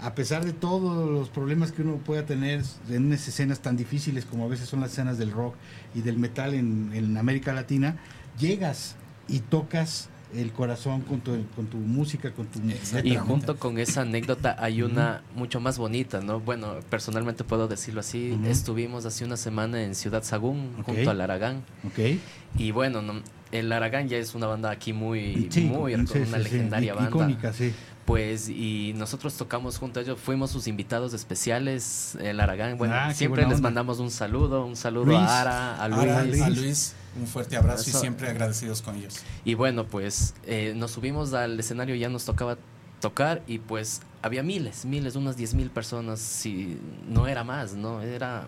a 0.00 0.14
pesar 0.14 0.44
de 0.44 0.52
todos 0.52 1.08
los 1.08 1.28
problemas 1.28 1.70
que 1.70 1.82
uno 1.82 1.98
pueda 1.98 2.26
tener 2.26 2.62
en 2.90 3.06
unas 3.06 3.26
escenas 3.28 3.60
tan 3.60 3.76
difíciles 3.76 4.24
como 4.24 4.44
a 4.44 4.48
veces 4.48 4.68
son 4.68 4.80
las 4.80 4.92
escenas 4.92 5.16
del 5.16 5.30
rock 5.30 5.54
y 5.94 6.02
del 6.02 6.18
metal 6.18 6.54
en, 6.54 6.90
en 6.92 7.16
América 7.16 7.52
Latina, 7.52 7.96
llegas 8.38 8.96
y 9.28 9.38
tocas 9.38 10.08
el 10.36 10.52
corazón 10.52 11.02
con 11.02 11.20
tu, 11.20 11.44
con 11.54 11.66
tu 11.66 11.76
música, 11.78 12.32
con 12.32 12.46
tu. 12.46 12.60
Y 13.02 13.16
junto 13.16 13.56
con 13.58 13.78
esa 13.78 14.02
anécdota 14.02 14.56
hay 14.58 14.82
una 14.82 15.22
mucho 15.34 15.60
más 15.60 15.78
bonita, 15.78 16.20
¿no? 16.20 16.40
Bueno, 16.40 16.76
personalmente 16.90 17.44
puedo 17.44 17.68
decirlo 17.68 18.00
así. 18.00 18.38
Estuvimos 18.46 19.06
hace 19.06 19.24
una 19.24 19.36
semana 19.36 19.82
en 19.82 19.94
Ciudad 19.94 20.22
Sagún, 20.22 20.82
junto 20.82 21.10
al 21.10 21.20
Aragán. 21.20 21.62
Ok. 21.86 22.18
Y 22.58 22.70
bueno, 22.70 23.02
no, 23.02 23.22
el 23.52 23.70
Aragán 23.72 24.08
ya 24.08 24.16
es 24.18 24.34
una 24.34 24.46
banda 24.46 24.70
aquí 24.70 24.92
muy, 24.92 25.48
Sí, 25.50 25.62
muy, 25.62 25.94
sí, 26.06 26.18
una 26.18 26.38
sí, 26.38 26.44
legendaria 26.44 26.94
banda. 26.94 27.10
Icónica, 27.10 27.52
sí. 27.52 27.72
Pues, 28.04 28.50
y 28.50 28.92
nosotros 28.96 29.32
tocamos 29.34 29.78
junto 29.78 29.98
a 29.98 30.02
ellos, 30.02 30.18
fuimos 30.20 30.50
sus 30.50 30.66
invitados 30.66 31.14
especiales, 31.14 32.16
el 32.20 32.38
Aragán. 32.38 32.76
Bueno, 32.76 32.94
Ah, 32.94 33.14
siempre 33.14 33.46
les 33.46 33.60
mandamos 33.62 33.98
un 33.98 34.10
saludo, 34.10 34.66
un 34.66 34.76
saludo 34.76 35.06
Luis. 35.06 35.18
a 35.18 35.40
Ara, 35.40 35.82
a 35.82 35.88
Luis. 35.88 36.42
A 36.42 36.50
Luis, 36.50 36.94
un 37.18 37.26
fuerte 37.26 37.56
abrazo 37.56 37.88
Eso. 37.88 37.96
y 37.96 38.00
siempre 38.00 38.28
agradecidos 38.28 38.82
con 38.82 38.96
ellos. 38.96 39.16
Y 39.44 39.54
bueno, 39.54 39.86
pues 39.86 40.34
eh, 40.44 40.74
nos 40.76 40.90
subimos 40.90 41.32
al 41.32 41.58
escenario, 41.58 41.94
ya 41.94 42.10
nos 42.10 42.24
tocaba 42.26 42.58
tocar 43.00 43.42
y 43.46 43.58
pues 43.58 44.02
había 44.22 44.42
miles, 44.42 44.84
miles, 44.84 45.16
unas 45.16 45.36
10 45.38 45.54
mil 45.54 45.70
personas, 45.70 46.20
si 46.20 46.78
no 47.08 47.26
era 47.26 47.42
más, 47.44 47.72
¿no? 47.74 48.02
Era 48.02 48.44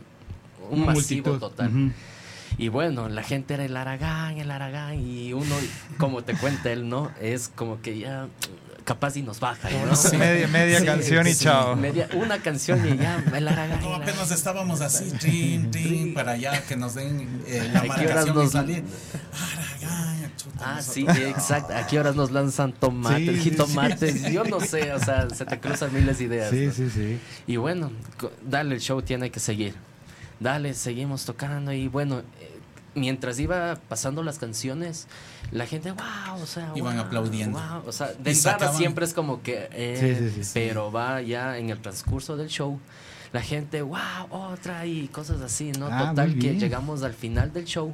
un 0.70 0.82
Una 0.82 0.92
masivo 0.92 1.30
multitud. 1.30 1.38
total. 1.38 1.92
Y 2.58 2.68
bueno, 2.68 3.08
la 3.08 3.22
gente 3.22 3.54
era 3.54 3.64
el 3.64 3.76
Aragán, 3.76 4.38
el 4.38 4.50
Aragán, 4.50 4.98
y 5.00 5.32
uno, 5.32 5.54
como 5.98 6.24
te 6.24 6.34
cuenta 6.34 6.70
él, 6.72 6.88
¿no? 6.88 7.10
Es 7.20 7.48
como 7.48 7.80
que 7.82 7.98
ya 7.98 8.28
capaz 8.86 9.16
y 9.18 9.22
nos 9.22 9.38
baja. 9.40 9.68
¿no? 9.68 10.18
Media, 10.18 10.48
media 10.48 10.78
Sí, 10.80 10.86
canción 10.86 11.26
y 11.26 11.34
sí, 11.34 11.44
chao. 11.44 11.76
media- 11.76 12.08
una 12.14 12.38
canción 12.38 12.80
y 12.88 12.96
ya, 12.96 13.22
el 13.34 13.46
Aragán. 13.48 13.80
No, 13.82 13.94
apenas 13.96 14.30
estábamos 14.30 14.80
así, 14.80 15.10
trin, 15.20 15.70
trin, 15.70 16.14
para 16.14 16.32
allá 16.32 16.62
que 16.66 16.76
nos 16.76 16.94
den 16.94 17.42
eh, 17.46 17.68
la 17.74 17.80
¿A 17.80 17.82
qué 17.82 18.06
horas 18.06 18.26
marcación 18.26 18.36
y 18.36 18.38
nos- 18.44 18.52
salir. 18.52 18.84
Aragán, 19.34 20.16
Ah, 20.60 20.76
nosotros- 20.76 21.16
sí, 21.16 21.22
exacto. 21.24 21.74
¿A 21.76 21.86
qué 21.86 21.98
horas 22.00 22.14
nos 22.16 22.30
lanzan 22.30 22.72
tomates, 22.72 23.18
Sí, 23.26 23.34
sí, 23.36 23.50
jitomates? 23.50 24.22
Yo 24.32 24.44
no 24.44 24.60
sé, 24.60 24.92
o 24.92 24.98
sea, 25.00 25.28
se 25.28 25.44
te 25.44 25.58
cruzan 25.60 25.92
miles 25.92 26.18
de 26.18 26.24
ideas. 26.24 26.50
Sí, 26.50 26.66
¿no? 26.66 26.72
sí, 26.72 26.88
sí. 26.90 27.18
Y 27.46 27.56
bueno, 27.56 27.90
dale, 28.48 28.76
el 28.76 28.80
show 28.80 29.02
tiene 29.02 29.30
que 29.30 29.40
seguir. 29.40 29.74
Dale, 30.40 30.72
seguimos 30.74 31.24
tocando 31.24 31.72
y 31.72 31.88
bueno, 31.88 32.20
eh, 32.40 32.55
mientras 32.96 33.38
iba 33.38 33.76
pasando 33.88 34.22
las 34.24 34.38
canciones, 34.38 35.06
la 35.52 35.66
gente, 35.66 35.92
wow, 35.92 36.42
o 36.42 36.46
sea, 36.46 36.72
Iban 36.74 36.96
wow, 36.96 37.04
aplaudiendo. 37.06 37.58
wow". 37.58 37.82
O 37.86 37.92
sea, 37.92 38.08
de 38.18 38.32
entrada 38.32 38.72
siempre 38.72 39.04
es 39.04 39.14
como 39.14 39.42
que, 39.42 39.68
eh, 39.72 40.16
Sí, 40.18 40.30
sí, 40.34 40.44
sí. 40.44 40.50
pero 40.54 40.90
va 40.90 41.22
ya 41.22 41.56
en 41.58 41.70
el 41.70 41.78
transcurso 41.80 42.36
del 42.36 42.48
show. 42.48 42.80
La 43.32 43.42
gente, 43.42 43.82
wow, 43.82 43.98
otra 44.30 44.86
y 44.86 45.08
cosas 45.08 45.42
así, 45.42 45.72
¿no? 45.72 45.88
Ah, 45.90 46.08
Total 46.10 46.38
que 46.38 46.54
llegamos 46.54 47.02
al 47.02 47.12
final 47.12 47.52
del 47.52 47.64
show 47.64 47.92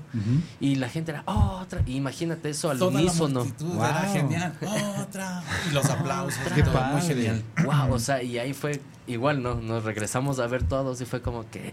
y 0.61 0.77
la 0.77 0.89
gente 0.89 1.11
era, 1.12 1.23
otra. 1.27 1.83
Imagínate 1.87 2.51
eso 2.51 2.70
al 2.70 2.79
Toda 2.79 3.01
unísono. 3.01 3.45
Wow. 3.61 3.83
era 3.85 4.03
genial. 4.12 4.53
Otra. 5.01 5.43
Y 5.69 5.74
los 5.74 5.87
aplausos. 5.91 6.39
Qué 6.55 6.62
todo, 6.62 6.81
muy 6.85 7.01
genial. 7.01 7.43
Wow, 7.65 7.95
o 7.95 7.99
sea, 7.99 8.23
y 8.23 8.39
ahí 8.39 8.53
fue 8.53 8.81
igual, 9.09 9.43
¿no? 9.43 9.55
Nos 9.57 9.85
regresamos 9.85 10.39
a 10.39 10.47
ver 10.47 10.62
todos 10.65 11.01
y 11.01 11.07
fue 11.07 11.23
como 11.23 11.49
que, 11.51 11.73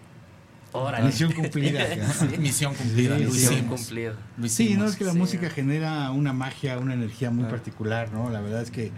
órale. 0.72 1.06
Misión 1.08 1.32
cumplida. 1.34 1.86
Misión 2.40 2.74
cumplida. 2.76 3.18
Sí, 3.18 3.24
lo 3.24 3.30
Misión 3.32 3.68
cumplida. 3.68 4.14
Sí, 4.48 4.76
no 4.76 4.86
es 4.86 4.96
que 4.96 5.04
la 5.06 5.14
Sí. 5.14 5.18
música 5.18 5.50
genera 5.50 6.12
una 6.12 6.34
magia, 6.34 6.78
una 6.78 6.94
energía 6.94 7.30
muy 7.32 7.44
Claro. 7.44 7.56
particular, 7.58 8.12
¿no? 8.12 8.30
La 8.30 8.42
verdad 8.42 8.62
es 8.62 8.72
que 8.72 8.92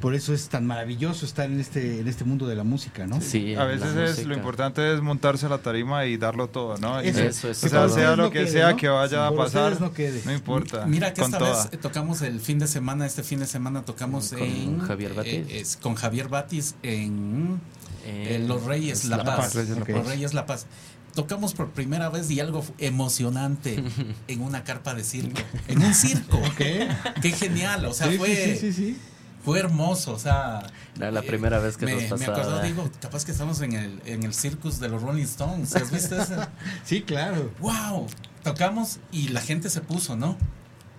por 0.00 0.14
eso 0.14 0.32
es 0.32 0.48
tan 0.48 0.64
maravilloso 0.64 1.26
estar 1.26 1.46
en 1.50 1.58
este 1.58 1.98
en 1.98 2.06
este 2.06 2.22
mundo 2.22 2.46
de 2.46 2.54
la 2.54 2.62
música, 2.62 3.04
¿no? 3.08 3.20
Sí, 3.20 3.56
A 3.56 3.64
veces 3.64 4.18
es 4.20 4.26
lo 4.26 4.34
importante 4.34 4.94
es 4.94 5.00
montarse 5.00 5.46
a 5.46 5.48
la 5.48 5.58
tarima 5.58 6.06
y 6.06 6.16
darlo 6.16 6.48
todo, 6.48 6.78
¿no? 6.78 7.00
Eso, 7.00 7.18
Eso 7.20 7.50
es 7.50 7.64
o 7.64 7.68
sea, 7.68 7.80
todo. 7.86 7.94
sea 7.96 8.10
lo 8.14 8.22
no 8.24 8.30
que 8.30 8.38
quede, 8.44 8.48
sea 8.52 8.70
¿no? 8.70 8.76
que 8.76 8.86
vaya 8.88 9.26
a 9.26 9.34
pasar, 9.34 9.80
no 9.80 9.92
quede. 9.92 10.22
no 10.24 10.32
importa. 10.32 10.86
Mira 10.86 11.12
que 11.12 11.20
esta 11.22 11.38
toda. 11.38 11.66
vez 11.68 11.80
tocamos 11.80 12.22
el 12.22 12.38
fin 12.38 12.60
de 12.60 12.68
semana, 12.68 13.06
este 13.06 13.24
fin 13.24 13.40
de 13.40 13.46
semana 13.46 13.84
tocamos 13.84 14.28
Con 14.30 14.38
en 14.42 14.78
Javier 14.78 15.14
Batis. 15.14 15.32
eh, 15.34 15.46
es 15.60 15.76
con 15.76 15.96
Javier 15.96 16.28
Batis 16.28 16.76
en 16.84 17.60
Eh, 18.06 18.42
Los 18.46 18.62
Reyes 18.64 19.00
es 19.00 19.04
La, 19.06 19.16
La 19.18 19.24
Paz. 19.24 19.36
Paz, 19.36 19.54
Reyes 19.56 19.70
La 19.70 19.76
Los 19.84 19.88
Paz. 19.88 20.06
Reyes 20.06 20.32
La 20.34 20.46
Paz. 20.46 20.66
Tocamos 21.14 21.54
por 21.54 21.70
primera 21.70 22.08
vez 22.10 22.30
y 22.30 22.40
algo 22.40 22.64
emocionante 22.78 23.82
en 24.28 24.40
una 24.42 24.64
carpa 24.64 24.94
de 24.94 25.04
circo, 25.04 25.40
en 25.68 25.82
un 25.82 25.94
circo. 25.94 26.40
¿Qué? 26.56 26.88
Qué 27.20 27.32
genial, 27.32 27.84
o 27.86 27.92
sea, 27.94 28.10
sí, 28.10 28.18
fue 28.18 28.56
sí, 28.58 28.72
sí, 28.72 28.98
fue 29.44 29.58
hermoso, 29.60 30.12
o 30.12 30.18
sea, 30.18 30.66
Era 30.96 31.10
la 31.10 31.20
eh, 31.20 31.22
primera 31.24 31.58
vez 31.58 31.76
que 31.76 31.86
me, 31.86 31.92
nos 31.92 32.02
me 32.20 32.26
pasaba. 32.26 32.38
acuerdo, 32.38 32.62
digo, 32.62 32.90
capaz 33.00 33.24
que 33.24 33.32
estamos 33.32 33.60
en 33.62 33.72
el 33.72 34.00
en 34.04 34.22
el 34.22 34.34
circus 34.34 34.78
de 34.78 34.88
los 34.88 35.02
Rolling 35.02 35.24
Stones, 35.24 35.74
¿has 35.74 35.90
visto 35.90 36.20
eso? 36.20 36.36
Sí, 36.84 37.02
claro. 37.02 37.50
wow, 37.60 38.06
tocamos 38.42 38.98
y 39.10 39.28
la 39.28 39.40
gente 39.40 39.70
se 39.70 39.80
puso, 39.80 40.16
¿no? 40.16 40.36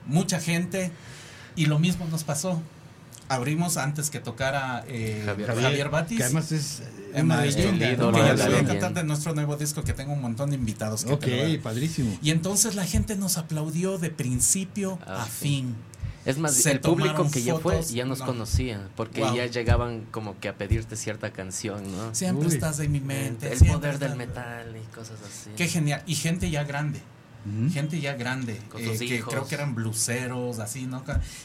Mucha 0.06 0.40
gente 0.40 0.92
y 1.56 1.66
lo 1.68 1.80
mismo 1.80 2.06
nos 2.10 2.24
pasó. 2.24 2.62
Abrimos 3.30 3.78
antes 3.78 4.10
que 4.10 4.20
tocara 4.20 4.84
eh, 4.88 5.22
Javier. 5.26 5.50
Javier, 5.62 5.90
Batis. 5.90 6.18
Que 6.18 6.24
además 6.24 6.52
es 6.52 6.82
una 7.16 7.42
leyenda. 7.42 7.90
Que 7.90 7.96
de 7.96 7.98
ya 7.98 8.34
les 8.34 8.36
voy 8.38 8.42
a 8.46 8.50
leyenda. 8.50 8.72
cantar 8.74 8.94
de 8.96 9.04
nuestro 9.04 9.34
nuevo 9.36 9.56
disco 9.56 9.84
que 9.84 9.94
tengo 9.94 10.14
un 10.14 10.22
montón 10.22 10.50
de 10.50 10.56
invitados. 10.56 11.06
Que 11.06 11.14
Ok, 11.14 11.22
te 11.22 11.60
padrísimo. 11.60 12.18
Y 12.22 12.32
entonces 12.32 12.76
la 12.76 12.86
gente 12.86 13.16
nos 13.16 13.38
aplaudió 13.38 13.98
de 14.00 14.10
principio 14.10 14.98
Ah, 15.06 15.22
a 15.24 15.26
sí. 15.26 15.32
fin. 15.42 15.76
Es 16.26 16.38
más, 16.38 16.54
Se 16.54 16.72
el 16.72 16.82
público 16.82 17.30
que 17.32 17.42
ya 17.42 17.56
fue 17.58 17.82
ya 17.84 18.04
nos 18.06 18.20
no. 18.20 18.26
conocía, 18.26 18.90
porque 18.96 19.22
Wow. 19.22 19.36
ya 19.36 19.46
llegaban 19.46 20.06
como 20.12 20.38
que 20.40 20.50
a 20.50 20.58
pedirte 20.58 20.96
cierta 20.98 21.32
canción, 21.32 21.82
¿no? 21.96 22.14
Siempre 22.14 22.48
Uy. 22.48 22.54
estás 22.54 22.80
en 22.80 22.92
mi 22.92 23.00
mente. 23.00 23.52
el 23.54 23.60
poder 23.60 24.00
del 24.00 24.16
metal 24.16 24.76
y 24.76 24.86
cosas 24.94 25.18
así. 25.22 25.50
Qué 25.56 25.68
genial. 25.68 26.04
Y 26.06 26.16
gente 26.16 26.50
ya 26.52 26.64
grande. 26.66 27.00
Gente 27.72 28.02
ya 28.02 28.16
grande, 28.16 28.60
Con 28.70 28.82
eh, 28.82 28.88
sus 28.88 29.00
que 29.00 29.06
hijos. 29.16 29.34
creo 29.34 29.48
que 29.48 29.56
eran 29.56 29.74
bluseros, 29.74 30.60
así, 30.60 30.86
¿no? 30.86 31.04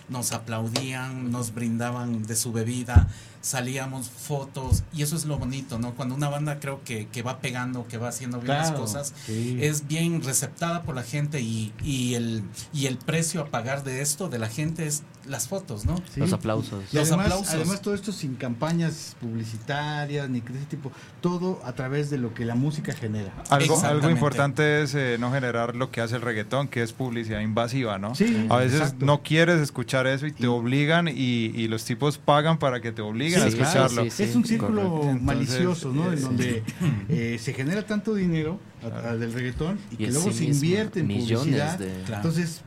Nos 0.09 0.33
aplaudían, 0.33 1.31
nos 1.31 1.55
brindaban 1.55 2.25
de 2.25 2.35
su 2.37 2.53
bebida, 2.53 3.09
salíamos 3.45 4.09
fotos, 4.09 4.83
y 4.95 5.03
eso 5.03 5.17
es 5.17 5.27
lo 5.27 5.37
bonito, 5.39 5.79
¿no? 5.79 5.95
Cuando 5.95 6.15
una 6.15 6.29
banda 6.31 6.59
creo 6.61 6.83
que, 6.83 7.07
que 7.09 7.23
va 7.23 7.41
pegando, 7.41 7.87
que 7.87 7.99
va 7.99 8.09
haciendo 8.09 8.39
bien 8.41 8.57
las 8.57 8.69
Claro, 8.69 8.81
cosas, 8.85 9.13
sí. 9.27 9.59
es 9.61 9.87
bien 9.87 10.23
receptada 10.23 10.83
por 10.83 10.95
la 10.95 11.03
gente 11.03 11.41
y, 11.43 11.73
y, 11.83 12.15
el, 12.15 12.43
y 12.73 12.87
el 12.87 12.97
precio 12.97 13.43
a 13.43 13.47
pagar 13.47 13.85
de 13.85 14.01
esto, 14.01 14.29
de 14.31 14.39
la 14.39 14.49
gente, 14.49 14.87
es 14.87 15.03
las 15.27 15.49
fotos, 15.49 15.85
¿no? 15.87 15.97
Sí. 16.13 16.21
Los 16.21 16.33
aplausos. 16.33 16.85
Y 16.93 16.97
Los 16.97 17.09
además, 17.09 17.27
aplausos. 17.27 17.55
además 17.55 17.81
todo 17.83 17.95
esto 17.95 18.13
sin 18.13 18.35
campañas 18.37 19.17
publicitarias 19.21 20.29
ni 20.29 20.41
de 20.41 20.59
ese 20.59 20.67
tipo, 20.67 20.93
todo 21.21 21.61
a 21.65 21.73
través 21.73 22.11
de 22.11 22.19
lo 22.19 22.35
que 22.35 22.45
la 22.45 22.55
música 22.55 22.93
genera. 22.93 23.33
Algo, 23.51 23.81
algo 23.85 24.11
importante 24.11 24.83
es 24.83 24.95
eh, 24.95 25.17
no 25.19 25.31
generar 25.33 25.77
lo 25.77 25.91
que 25.91 26.01
hace 26.01 26.17
el 26.17 26.23
reggaetón, 26.23 26.69
que 26.69 26.83
es 26.83 26.93
publicidad 26.93 27.41
invasiva, 27.41 27.99
¿no? 27.99 28.15
Sí, 28.15 28.47
A 28.51 28.57
veces 28.57 28.81
exacto. 28.81 29.07
no 29.07 29.23
quieres 29.23 29.61
escuchar 29.61 30.07
eso 30.07 30.27
y 30.27 30.33
te 30.33 30.45
Y- 30.45 30.47
obligan 30.47 31.09
y, 31.09 31.13
y 31.15 31.69
los 31.69 31.85
tipos 31.85 32.19
pagan 32.19 32.59
para 32.59 32.81
que 32.81 32.93
te 32.93 33.03
obliguen 33.03 33.34
Sí, 33.41 33.47
a 33.47 33.51
claro, 33.51 33.63
escucharlo. 33.63 34.05
sí, 34.05 34.11
sí. 34.11 34.23
es 34.25 34.37
un 34.37 34.45
círculo 34.45 34.83
correcto. 34.83 35.01
Entonces, 35.11 35.23
malicioso, 35.23 35.93
¿no? 35.93 36.13
En 36.13 36.21
donde 36.23 36.63
eh, 37.09 37.39
se 37.41 37.53
genera 37.53 37.87
tanto 37.87 38.15
dinero 38.15 38.59
a- 38.83 39.11
a- 39.11 39.17
del 39.17 39.33
reggaetón 39.33 39.79
y, 39.91 39.95
Y 39.95 39.97
que 39.99 40.07
luego 40.13 40.33
se 40.33 40.41
mismo, 40.47 40.55
invierte 40.65 41.01
en 41.01 41.07
publicidad. 41.09 41.79
de-. 41.79 41.93
Entonces 42.15 42.63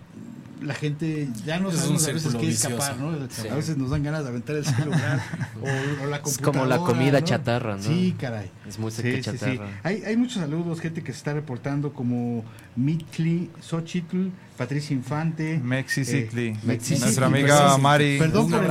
la 0.62 0.74
gente 0.74 1.28
ya 1.46 1.60
no 1.60 1.72
sabemos 1.72 2.08
a 2.08 2.12
veces 2.14 2.36
qué 2.36 2.50
escapar, 2.50 2.98
¿no? 2.98 3.14
Sí. 3.30 3.48
A 3.48 3.56
veces 3.56 3.78
nos 3.78 3.90
dan 3.92 4.04
ganas 4.04 4.24
de 4.24 4.30
aventar 4.30 4.56
el 4.56 4.66
celular 4.66 5.22
o, 5.62 6.04
o 6.04 6.08
la 6.08 6.18
Es 6.18 6.38
como 6.40 6.66
la 6.66 6.78
computadora, 6.78 6.78
comida 6.78 7.20
¿no? 7.20 7.26
chatarra, 7.26 7.76
¿no? 7.78 7.84
Sí, 7.84 8.16
caray. 8.20 8.50
Es 8.68 8.80
muy 8.80 8.92
Sí, 8.92 9.22
chatarra. 9.22 9.68
Hay, 9.84 10.04
hay 10.04 10.18
muchos 10.18 10.36
saludos, 10.42 10.80
gente 10.82 11.04
que 11.04 11.12
se 11.12 11.18
está 11.20 11.34
reportando 11.34 11.94
como 11.94 12.44
Mitli 12.76 13.50
Xochitl, 13.62 14.28
Patricia 14.58 14.94
Infante. 14.94 15.60
Mexi 15.64 16.02
eh, 16.08 16.56
Nuestra 16.64 17.28
amiga 17.28 17.76
sí. 17.76 17.82
Mari. 17.82 18.18
Perdón 18.20 18.46
Un 18.46 18.52
por 18.52 18.60
el- 18.62 18.68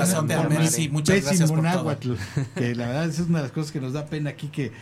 muchas 0.91 1.23
gracias 1.25 1.51
por 1.51 1.63
todo. 1.63 2.17
que 2.55 2.75
la 2.75 2.87
verdad 2.89 3.05
esa 3.09 3.23
es 3.23 3.29
una 3.29 3.39
de 3.39 3.45
las 3.45 3.53
cosas 3.53 3.73
que 3.73 3.81
nos 3.81 3.93
da 3.93 4.07
pena 4.07 4.31
aquí 4.31 4.49
que 4.49 4.73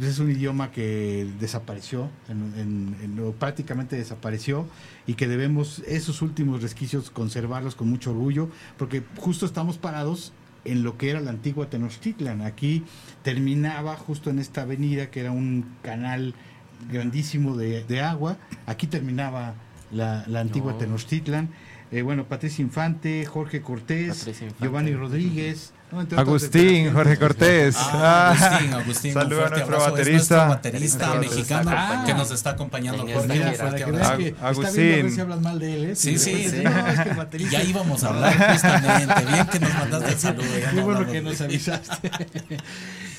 es 0.00 0.18
un 0.18 0.30
idioma 0.30 0.70
que 0.70 1.28
desapareció, 1.40 2.08
en- 2.28 2.52
en- 2.58 2.96
en- 3.02 3.20
o 3.24 3.32
prácticamente 3.32 3.96
desapareció 3.96 4.66
y 5.06 5.14
que 5.14 5.26
debemos 5.26 5.80
esos 5.86 6.22
últimos 6.22 6.62
resquicios 6.62 7.10
conservarlos 7.10 7.74
con 7.74 7.88
mucho 7.88 8.10
orgullo, 8.12 8.48
porque 8.78 9.02
justo 9.16 9.46
estamos 9.46 9.78
parados 9.78 10.32
en 10.64 10.82
lo 10.82 10.98
que 10.98 11.10
era 11.10 11.20
la 11.20 11.30
antigua 11.30 11.70
Tenochtitlan. 11.70 12.42
Aquí 12.42 12.84
terminaba 13.22 13.96
justo 13.96 14.30
en 14.30 14.38
esta 14.38 14.62
avenida 14.62 15.10
que 15.10 15.20
era 15.20 15.32
un 15.32 15.64
canal 15.82 16.34
grandísimo 16.92 17.56
de, 17.56 17.84
de 17.84 18.00
agua. 18.00 18.36
Aquí 18.66 18.86
terminaba 18.86 19.54
la, 19.90 20.24
la 20.26 20.40
antigua 20.40 20.72
No. 20.72 20.78
Tenochtitlan. 20.78 21.48
Eh, 21.92 22.02
bueno, 22.02 22.26
Patricia 22.26 22.62
Infante, 22.62 23.24
Jorge 23.26 23.62
Cortés, 23.62 24.26
Infante. 24.28 24.54
Giovanni 24.60 24.92
Rodríguez. 24.94 25.72
Agustín. 26.16 26.92
Jorge 26.92 27.18
Cortés. 27.18 27.76
Ah, 27.78 28.30
Agustín, 28.30 28.74
Agustín, 28.74 29.14
un 29.16 29.22
Saluda 29.22 29.36
a 29.36 29.48
fuerte 29.48 29.56
nuestro 29.58 29.76
abrazo. 29.76 29.86
Es 29.86 29.92
baterista. 29.98 30.34
nuestro 30.36 30.48
baterista 30.48 31.14
mexicano 31.14 31.70
acompañando. 31.70 32.06
que 32.06 32.14
nos 32.14 32.30
está 32.30 32.50
acompañando. 32.50 33.02
Jorge, 33.02 34.34
Agustín. 34.40 34.72
viendo 34.72 35.00
a 35.00 35.02
ver 35.02 35.10
si 35.10 35.20
hablas 35.20 35.40
mal 35.40 35.58
de 35.58 35.74
él. 35.74 35.84
¿eh? 35.90 35.96
Sí, 35.96 36.18
sí, 36.18 36.32
repente, 36.32 36.56
sí. 36.58 36.64
No, 36.64 36.86
es 36.86 37.00
que 37.00 37.14
Ya 37.50 37.62
íbamos 37.62 38.04
a 38.04 38.08
hablar 38.10 38.52
justamente. 38.52 39.24
Bien 39.26 39.46
que 39.46 39.60
nos 39.60 39.74
mandaste 39.74 40.08
el 40.10 40.18
saludo. 40.18 40.44
Qué 40.70 40.76
no 40.76 40.82
bueno 40.84 41.06
que 41.10 41.20
nos 41.22 41.40
avisaste. 41.40 42.10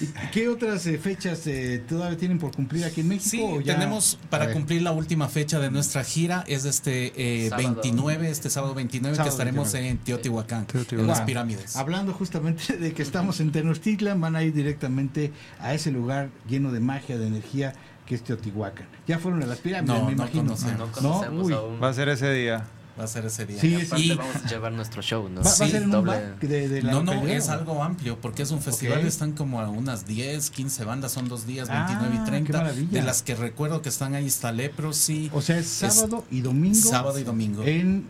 ¿Y 0.02 0.06
¿Qué 0.32 0.48
otras 0.49 0.86
eh, 0.88 0.98
fechas 0.98 1.45
eh, 1.48 1.84
todavía 1.88 2.18
tienen 2.18 2.40
por 2.40 2.56
cumplir 2.56 2.84
aquí 2.86 3.02
en 3.02 3.07
México? 3.10 3.57
Sí, 3.60 3.64
ya? 3.65 3.76
tenemos 3.76 4.18
para 4.30 4.52
cumplir 4.52 4.82
la 4.82 4.91
última 4.91 5.28
fecha 5.30 5.60
de 5.60 5.69
nuestra 5.72 6.03
gira, 6.03 6.44
es 6.48 6.65
este 6.65 7.14
eh, 7.45 7.49
Sábado. 7.49 7.76
29, 7.84 8.30
este 8.30 8.49
sábado 8.49 8.73
29, 8.73 9.15
Sábado 9.15 9.30
que 9.30 9.32
estaremos 9.32 9.72
29. 9.72 9.90
en 9.91 9.98
Teotihuacán, 10.03 10.65
Teotihuacán. 10.65 10.99
en 10.99 11.07
las 11.07 11.22
pirámides. 11.22 11.76
Hablando 11.76 12.14
justamente 12.14 12.76
de 12.78 12.94
que 12.94 13.02
estamos 13.03 13.40
en 13.40 13.52
Tenochtitlan, 13.52 14.19
van 14.19 14.36
a 14.36 14.44
ir 14.44 14.53
directamente 14.53 15.32
a 15.60 15.73
ese 15.73 15.91
lugar 15.91 16.30
lleno 16.49 16.72
de 16.72 16.80
magia, 16.80 17.18
de 17.18 17.28
energía 17.28 17.73
que 18.06 18.15
es 18.15 18.23
Teotihuacán. 18.23 18.88
Ya 19.07 19.19
fueron 19.19 19.44
a 19.44 19.45
las 19.45 19.60
pirámides, 19.60 19.95
No, 19.95 20.06
me 20.06 20.15
no 20.15 20.23
imagino. 20.23 20.44
conocemos. 20.44 20.80
No 20.80 20.86
No, 20.88 20.91
conocemos 20.91 21.48
Uy. 21.48 21.53
aún. 21.53 21.82
Va 21.82 21.90
a 21.90 21.94
ser 21.94 22.10
ese 22.10 22.32
día. 22.34 22.65
Va 22.99 23.05
a 23.05 23.07
ser 23.07 23.26
ese 23.26 23.45
día. 23.45 23.59
Sí, 23.59 23.69
Y 23.69 23.76
es- 23.76 23.88
aparte 23.88 24.03
y- 24.05 24.15
vamos 24.15 24.35
a 24.35 24.47
llevar 24.47 24.72
nuestro 24.73 25.01
show, 25.01 25.30
¿no? 25.30 25.38
¿Va, 25.41 25.43
va 25.45 25.49
a 25.49 25.53
Sí, 25.53 25.69
ser 25.72 25.84
un 25.85 25.91
doble. 25.91 26.11
bar 26.11 26.39
de, 26.39 26.68
de 26.69 26.81
la 26.81 26.91
No, 26.91 27.03
no, 27.03 27.13
es 27.26 27.47
o? 27.47 27.51
algo 27.53 27.81
amplio 27.84 28.19
porque 28.19 28.43
es 28.43 28.51
un 28.51 28.61
festival, 28.61 28.99
están 29.07 29.31
como 29.31 29.61
a 29.61 29.69
unas 29.69 30.05
10, 30.05 30.49
15 30.51 30.84
bandas, 30.84 31.11
son 31.13 31.30
dos 31.30 31.47
días, 31.47 31.69
Ah, 31.72 31.85
29 31.88 32.15
y 32.15 32.19
qué 32.19 32.26
30. 32.26 32.57
maravilla. 32.57 32.99
De 32.99 33.01
las 33.05 33.22
que 33.23 33.35
recuerdo 33.35 33.81
que 33.81 33.89
están 33.89 34.13
ahí 34.13 34.27
está 34.27 34.51
Leprosy, 34.51 35.30
O 35.34 35.41
sea, 35.41 35.57
es 35.57 35.68
sábado 35.68 36.26
y 36.30 36.41
domingo. 36.41 36.76
sábado 36.76 37.18
y 37.18 37.23
domingo. 37.23 37.63
En 37.63 38.07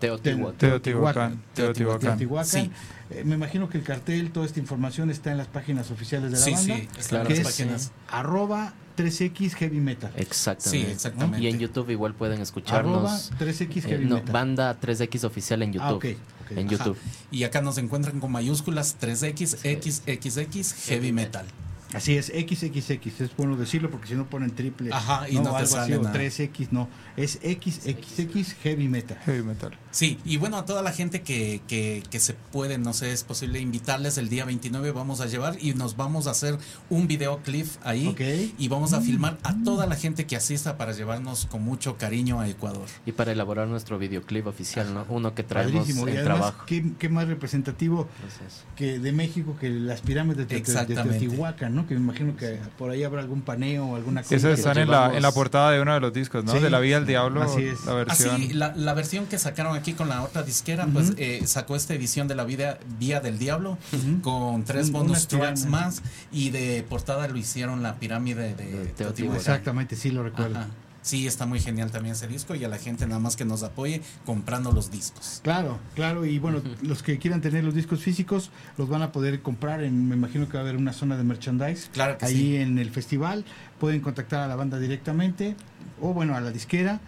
Teotihuacán. 0.00 0.56
Teotihuacán. 0.56 1.42
Teotihuacán. 1.54 2.00
Teotihuacán. 2.16 2.46
Sí. 2.64 2.70
Eh, 3.10 3.24
me 3.26 3.34
imagino 3.34 3.68
que 3.68 3.76
el 3.76 3.84
cartel, 3.84 4.32
toda 4.32 4.46
esta 4.46 4.58
información 4.58 5.10
está 5.10 5.30
en 5.30 5.36
las 5.36 5.46
páginas 5.48 5.90
oficiales 5.90 6.32
de 6.32 6.38
la 6.38 6.44
Sí, 6.44 6.52
banda. 6.52 6.74
sí, 6.98 7.08
Claro. 7.08 7.28
que 7.28 7.34
las 7.34 7.38
es 7.40 7.44
páginas. 7.46 7.92
arroba 8.08 8.72
3X 8.96 9.54
Heavy 9.54 9.80
Metal. 9.80 10.12
Sí, 10.14 10.22
Exactamente. 10.22 10.92
exactamente. 10.92 11.40
Y 11.40 11.48
en 11.48 11.58
YouTube 11.58 11.90
igual 11.90 12.14
pueden 12.14 12.34
Arroba 12.34 12.42
escucharnos. 12.42 13.32
3X 13.38 13.76
eh, 13.76 13.80
Heavy 13.82 14.04
no, 14.06 14.16
Metal. 14.16 14.32
banda 14.32 14.80
3X 14.80 15.24
oficial 15.24 15.62
en 15.62 15.72
YouTube. 15.72 15.86
Ah, 15.86 15.94
ok, 15.94 16.04
ok. 16.44 16.50
en 16.52 16.66
Ajá. 16.66 16.68
YouTube. 16.76 16.96
Y 17.30 17.44
acá 17.44 17.60
nos 17.62 17.78
encuentran 17.78 18.20
con 18.20 18.32
mayúsculas 18.32 18.96
3X, 19.00 19.58
XXX, 19.58 20.74
Heavy 20.86 21.12
Metal. 21.12 21.46
Así 21.94 22.16
es, 22.16 22.26
XXX, 22.26 23.20
es 23.20 23.36
bueno 23.36 23.54
decirlo 23.56 23.90
porque 23.90 24.08
si 24.08 24.14
no 24.14 24.26
ponen 24.26 24.50
triple. 24.52 24.90
Ajá, 24.92 25.28
y 25.28 25.34
no 25.34 25.42
te 25.42 25.48
algo 25.48 25.58
así, 25.58 25.74
sale 25.74 25.96
o 25.98 26.02
nada. 26.02 26.18
3X, 26.18 26.68
no. 26.70 26.88
Es 27.16 27.32
XXX 27.42 28.54
Heavy 28.62 28.88
Metal. 28.88 29.18
Heavy 29.26 29.42
metal. 29.42 29.72
Sí, 29.92 30.18
y 30.24 30.38
bueno, 30.38 30.56
a 30.56 30.64
toda 30.64 30.82
la 30.82 30.90
gente 30.90 31.22
que, 31.22 31.60
que, 31.68 32.02
que 32.10 32.18
se 32.18 32.32
puede, 32.34 32.78
no 32.78 32.92
sé, 32.94 33.12
es 33.12 33.22
posible 33.24 33.60
invitarles 33.60 34.18
el 34.18 34.28
día 34.28 34.44
29, 34.44 34.90
vamos 34.90 35.20
a 35.20 35.26
llevar 35.26 35.56
y 35.60 35.74
nos 35.74 35.96
vamos 35.96 36.26
a 36.26 36.30
hacer 36.30 36.58
un 36.90 37.06
videoclip 37.06 37.66
ahí 37.84 38.08
Ok. 38.08 38.20
y 38.58 38.68
vamos 38.68 38.94
a 38.94 39.00
filmar 39.00 39.38
a 39.42 39.54
toda 39.64 39.86
la 39.86 39.94
gente 39.94 40.26
que 40.26 40.34
asista 40.34 40.76
para 40.76 40.92
llevarnos 40.92 41.46
con 41.46 41.62
mucho 41.62 41.96
cariño 41.98 42.40
a 42.40 42.48
Ecuador. 42.48 42.86
Y 43.06 43.12
para 43.12 43.32
elaborar 43.32 43.68
nuestro 43.68 43.98
videoclip 43.98 44.46
oficial, 44.46 44.92
¿no? 44.92 45.04
Uno 45.08 45.34
que 45.34 45.42
traemos 45.42 45.88
en 45.88 45.98
además, 45.98 46.24
trabajo. 46.24 46.64
¿qué, 46.66 46.92
qué 46.98 47.08
más 47.08 47.28
representativo 47.28 48.08
Entonces, 48.16 48.64
que 48.76 48.98
de 48.98 49.12
México 49.12 49.56
que 49.60 49.68
las 49.70 50.00
pirámides 50.00 50.48
de. 50.48 50.60
Teotihuacán, 50.62 51.74
¿no? 51.74 51.86
Que 51.86 51.94
me 51.94 52.00
imagino 52.00 52.36
que 52.36 52.58
por 52.78 52.90
ahí 52.90 53.04
habrá 53.04 53.20
algún 53.20 53.42
paneo 53.42 53.84
o 53.86 53.96
alguna 53.96 54.22
cosa. 54.22 54.36
Que 54.48 54.52
están 54.54 54.78
en 54.78 54.90
la, 54.90 55.14
en 55.14 55.22
la 55.22 55.32
portada 55.32 55.70
de 55.70 55.80
uno 55.80 55.92
de 55.94 56.00
los 56.00 56.12
discos, 56.12 56.44
¿no? 56.44 56.52
Sí. 56.52 56.58
De 56.60 56.70
La 56.70 56.80
Vía 56.80 56.96
del 56.96 57.06
Diablo, 57.06 57.42
Así 57.42 57.62
es. 57.64 57.84
la 57.84 57.94
versión. 57.94 58.34
Así, 58.36 58.52
la, 58.52 58.74
la 58.74 58.94
versión 58.94 59.26
que 59.26 59.38
sacaron 59.38 59.76
aquí 59.82 59.92
con 59.92 60.08
la 60.08 60.22
otra 60.22 60.42
disquera, 60.42 60.84
Ujú. 60.84 60.92
pues 60.94 61.12
eh, 61.18 61.42
sacó 61.46 61.76
esta 61.76 61.92
edición 61.94 62.28
de 62.28 62.34
la 62.34 62.44
vida, 62.44 62.78
Vía 62.98 63.20
del 63.20 63.38
Diablo 63.38 63.78
Ujú. 63.92 64.20
con 64.22 64.64
tres 64.64 64.86
Un- 64.86 64.92
bonus 64.94 65.28
tracks 65.28 65.66
más 65.66 66.02
y 66.32 66.50
de 66.50 66.84
portada 66.88 67.28
lo 67.28 67.36
hicieron 67.36 67.82
la 67.82 67.96
pirámide 67.96 68.54
de, 68.54 68.64
De 68.64 68.86
Teotihuacán. 68.86 69.36
Exactamente, 69.38 69.96
sí 69.96 70.10
lo 70.10 70.22
recuerdo. 70.22 70.58
Ajá. 70.58 70.68
Sí, 71.04 71.26
está 71.26 71.46
muy 71.46 71.58
genial 71.58 71.90
también 71.90 72.14
ese 72.14 72.28
disco 72.28 72.54
y 72.54 72.62
a 72.62 72.68
la 72.68 72.78
gente 72.78 73.08
nada 73.08 73.18
más 73.18 73.34
que 73.34 73.44
nos 73.44 73.64
apoye 73.64 74.00
comprando 74.24 74.70
los 74.70 74.92
discos. 74.92 75.40
Claro, 75.42 75.80
claro, 75.96 76.24
y 76.24 76.38
bueno, 76.38 76.62
los 76.80 77.02
que 77.02 77.18
quieran 77.18 77.40
tener 77.40 77.64
los 77.64 77.74
discos 77.74 77.98
físicos 78.00 78.50
los 78.78 78.88
van 78.88 79.02
a 79.02 79.10
poder 79.10 79.42
comprar 79.42 79.82
en, 79.82 80.08
me 80.08 80.14
imagino 80.14 80.46
que 80.48 80.52
va 80.52 80.60
a 80.60 80.62
haber 80.62 80.76
una 80.76 80.92
zona 80.92 81.16
de 81.16 81.24
merchandise 81.24 81.88
Claro 81.92 82.18
que 82.18 82.26
ahí 82.26 82.34
sí. 82.36 82.56
en 82.56 82.78
el 82.78 82.90
festival, 82.92 83.44
pueden 83.80 84.00
contactar 84.00 84.42
a 84.42 84.46
la 84.46 84.54
banda 84.54 84.78
directamente 84.78 85.56
o 86.00 86.14
bueno, 86.14 86.36
a 86.36 86.40
la 86.40 86.52
disquera 86.52 87.00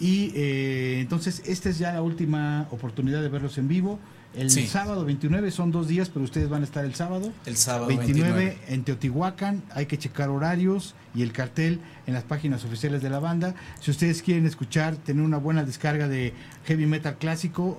y 0.00 0.32
eh, 0.34 0.98
entonces 1.00 1.42
esta 1.46 1.68
es 1.68 1.78
ya 1.78 1.92
la 1.92 2.02
última 2.02 2.66
oportunidad 2.70 3.22
de 3.22 3.28
verlos 3.28 3.58
en 3.58 3.68
vivo. 3.68 3.98
El 4.34 4.48
Sí. 4.48 4.66
sábado 4.66 5.04
29 5.04 5.50
son 5.50 5.72
dos 5.72 5.88
días, 5.88 6.08
pero 6.08 6.24
ustedes 6.24 6.48
van 6.48 6.62
a 6.62 6.64
estar 6.64 6.84
el 6.86 6.94
sábado. 6.94 7.32
El 7.44 7.56
sábado 7.56 7.88
29, 7.88 8.32
29. 8.32 8.58
en 8.74 8.82
Teotihuacán, 8.84 9.62
hay 9.74 9.84
que 9.84 9.98
checar 9.98 10.30
horarios 10.30 10.94
y 11.14 11.20
el 11.22 11.32
cartel 11.32 11.80
en 12.06 12.14
las 12.14 12.24
páginas 12.24 12.64
oficiales 12.64 13.02
de 13.02 13.10
la 13.10 13.18
banda. 13.18 13.54
Si 13.80 13.90
ustedes 13.90 14.22
quieren 14.22 14.46
escuchar, 14.46 14.96
tener 14.96 15.22
una 15.22 15.36
buena 15.36 15.64
descarga 15.64 16.08
de 16.08 16.32
heavy 16.64 16.86
metal 16.86 17.18
clásico, 17.18 17.78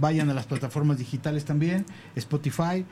vayan 0.00 0.28
a 0.28 0.34
las 0.34 0.46
plataformas 0.46 0.98
digitales 0.98 1.44
también, 1.44 1.86
Spotify, 2.16 2.84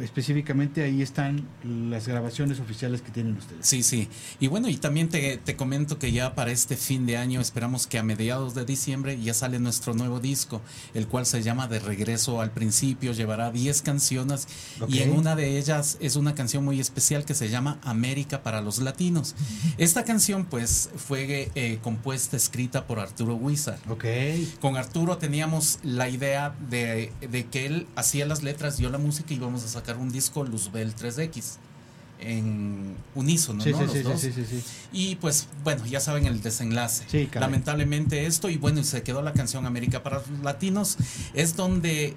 específicamente 0.00 0.82
ahí 0.82 1.02
están 1.02 1.48
las 1.64 2.06
grabaciones 2.06 2.60
oficiales 2.60 3.02
que 3.02 3.10
tienen 3.10 3.36
ustedes. 3.36 3.66
Sí, 3.66 3.82
sí. 3.82 4.08
Y 4.40 4.46
bueno, 4.46 4.68
y 4.68 4.76
también 4.76 5.08
te, 5.08 5.38
te 5.38 5.56
comento 5.56 5.98
que 5.98 6.12
ya 6.12 6.34
para 6.34 6.50
este 6.50 6.76
fin 6.76 7.06
de 7.06 7.16
año 7.16 7.40
esperamos 7.40 7.86
que 7.86 7.98
a 7.98 8.02
mediados 8.02 8.54
de 8.54 8.64
diciembre 8.64 9.20
ya 9.20 9.34
sale 9.34 9.58
nuestro 9.58 9.94
nuevo 9.94 10.20
disco, 10.20 10.60
el 10.94 11.06
cual 11.06 11.26
se 11.26 11.42
llama 11.42 11.68
De 11.68 11.78
Regreso 11.78 12.40
al 12.40 12.50
Principio, 12.50 13.12
llevará 13.12 13.50
10 13.50 13.82
canciones 13.82 14.48
y 14.88 15.00
en 15.00 15.12
una 15.12 15.36
de 15.36 15.58
ellas 15.58 15.98
es 16.00 16.16
una 16.16 16.34
canción 16.34 16.64
muy 16.64 16.80
especial 16.80 17.24
que 17.24 17.34
se 17.34 17.48
llama 17.48 17.78
América 17.82 18.42
para 18.42 18.60
los 18.60 18.78
Latinos. 18.78 19.34
Esta 19.78 20.04
canción 20.04 20.44
pues 20.44 20.90
fue 20.96 21.50
eh, 21.54 21.78
compuesta, 21.82 22.36
escrita 22.36 22.86
por 22.86 23.00
Arturo 23.00 23.34
Wizard. 23.34 23.78
Ok, 23.88 24.04
Con 24.60 24.76
Arturo 24.76 25.18
teníamos 25.18 25.78
la 25.82 26.08
idea 26.08 26.54
de, 26.68 27.12
de 27.20 27.46
que 27.46 27.66
él 27.66 27.86
hacía 27.96 28.26
las 28.26 28.42
letras, 28.42 28.78
yo 28.78 28.90
la 28.90 28.98
música 28.98 29.32
y 29.32 29.36
íbamos 29.36 29.64
a 29.64 29.68
sacar 29.68 29.87
un 29.96 30.10
disco 30.10 30.44
Luzbel 30.44 30.94
3X 30.94 31.56
en 32.20 32.96
unísono, 33.14 33.62
sí, 33.62 33.70
¿no? 33.70 33.78
sí, 33.78 33.84
Los 33.84 33.92
sí, 33.92 34.02
dos. 34.02 34.20
sí, 34.20 34.32
sí, 34.32 34.44
sí. 34.44 34.64
Y 34.92 35.14
pues 35.16 35.48
bueno, 35.62 35.86
ya 35.86 36.00
saben 36.00 36.26
el 36.26 36.42
desenlace. 36.42 37.04
Caray. 37.28 37.28
Lamentablemente 37.48 38.26
esto, 38.26 38.48
y 38.50 38.56
bueno, 38.56 38.80
y 38.80 38.84
se 38.84 39.02
quedó 39.02 39.22
la 39.22 39.32
canción 39.32 39.66
América 39.66 40.02
para 40.02 40.18
los 40.18 40.28
Latinos, 40.42 40.96
es 41.34 41.54
donde 41.56 42.16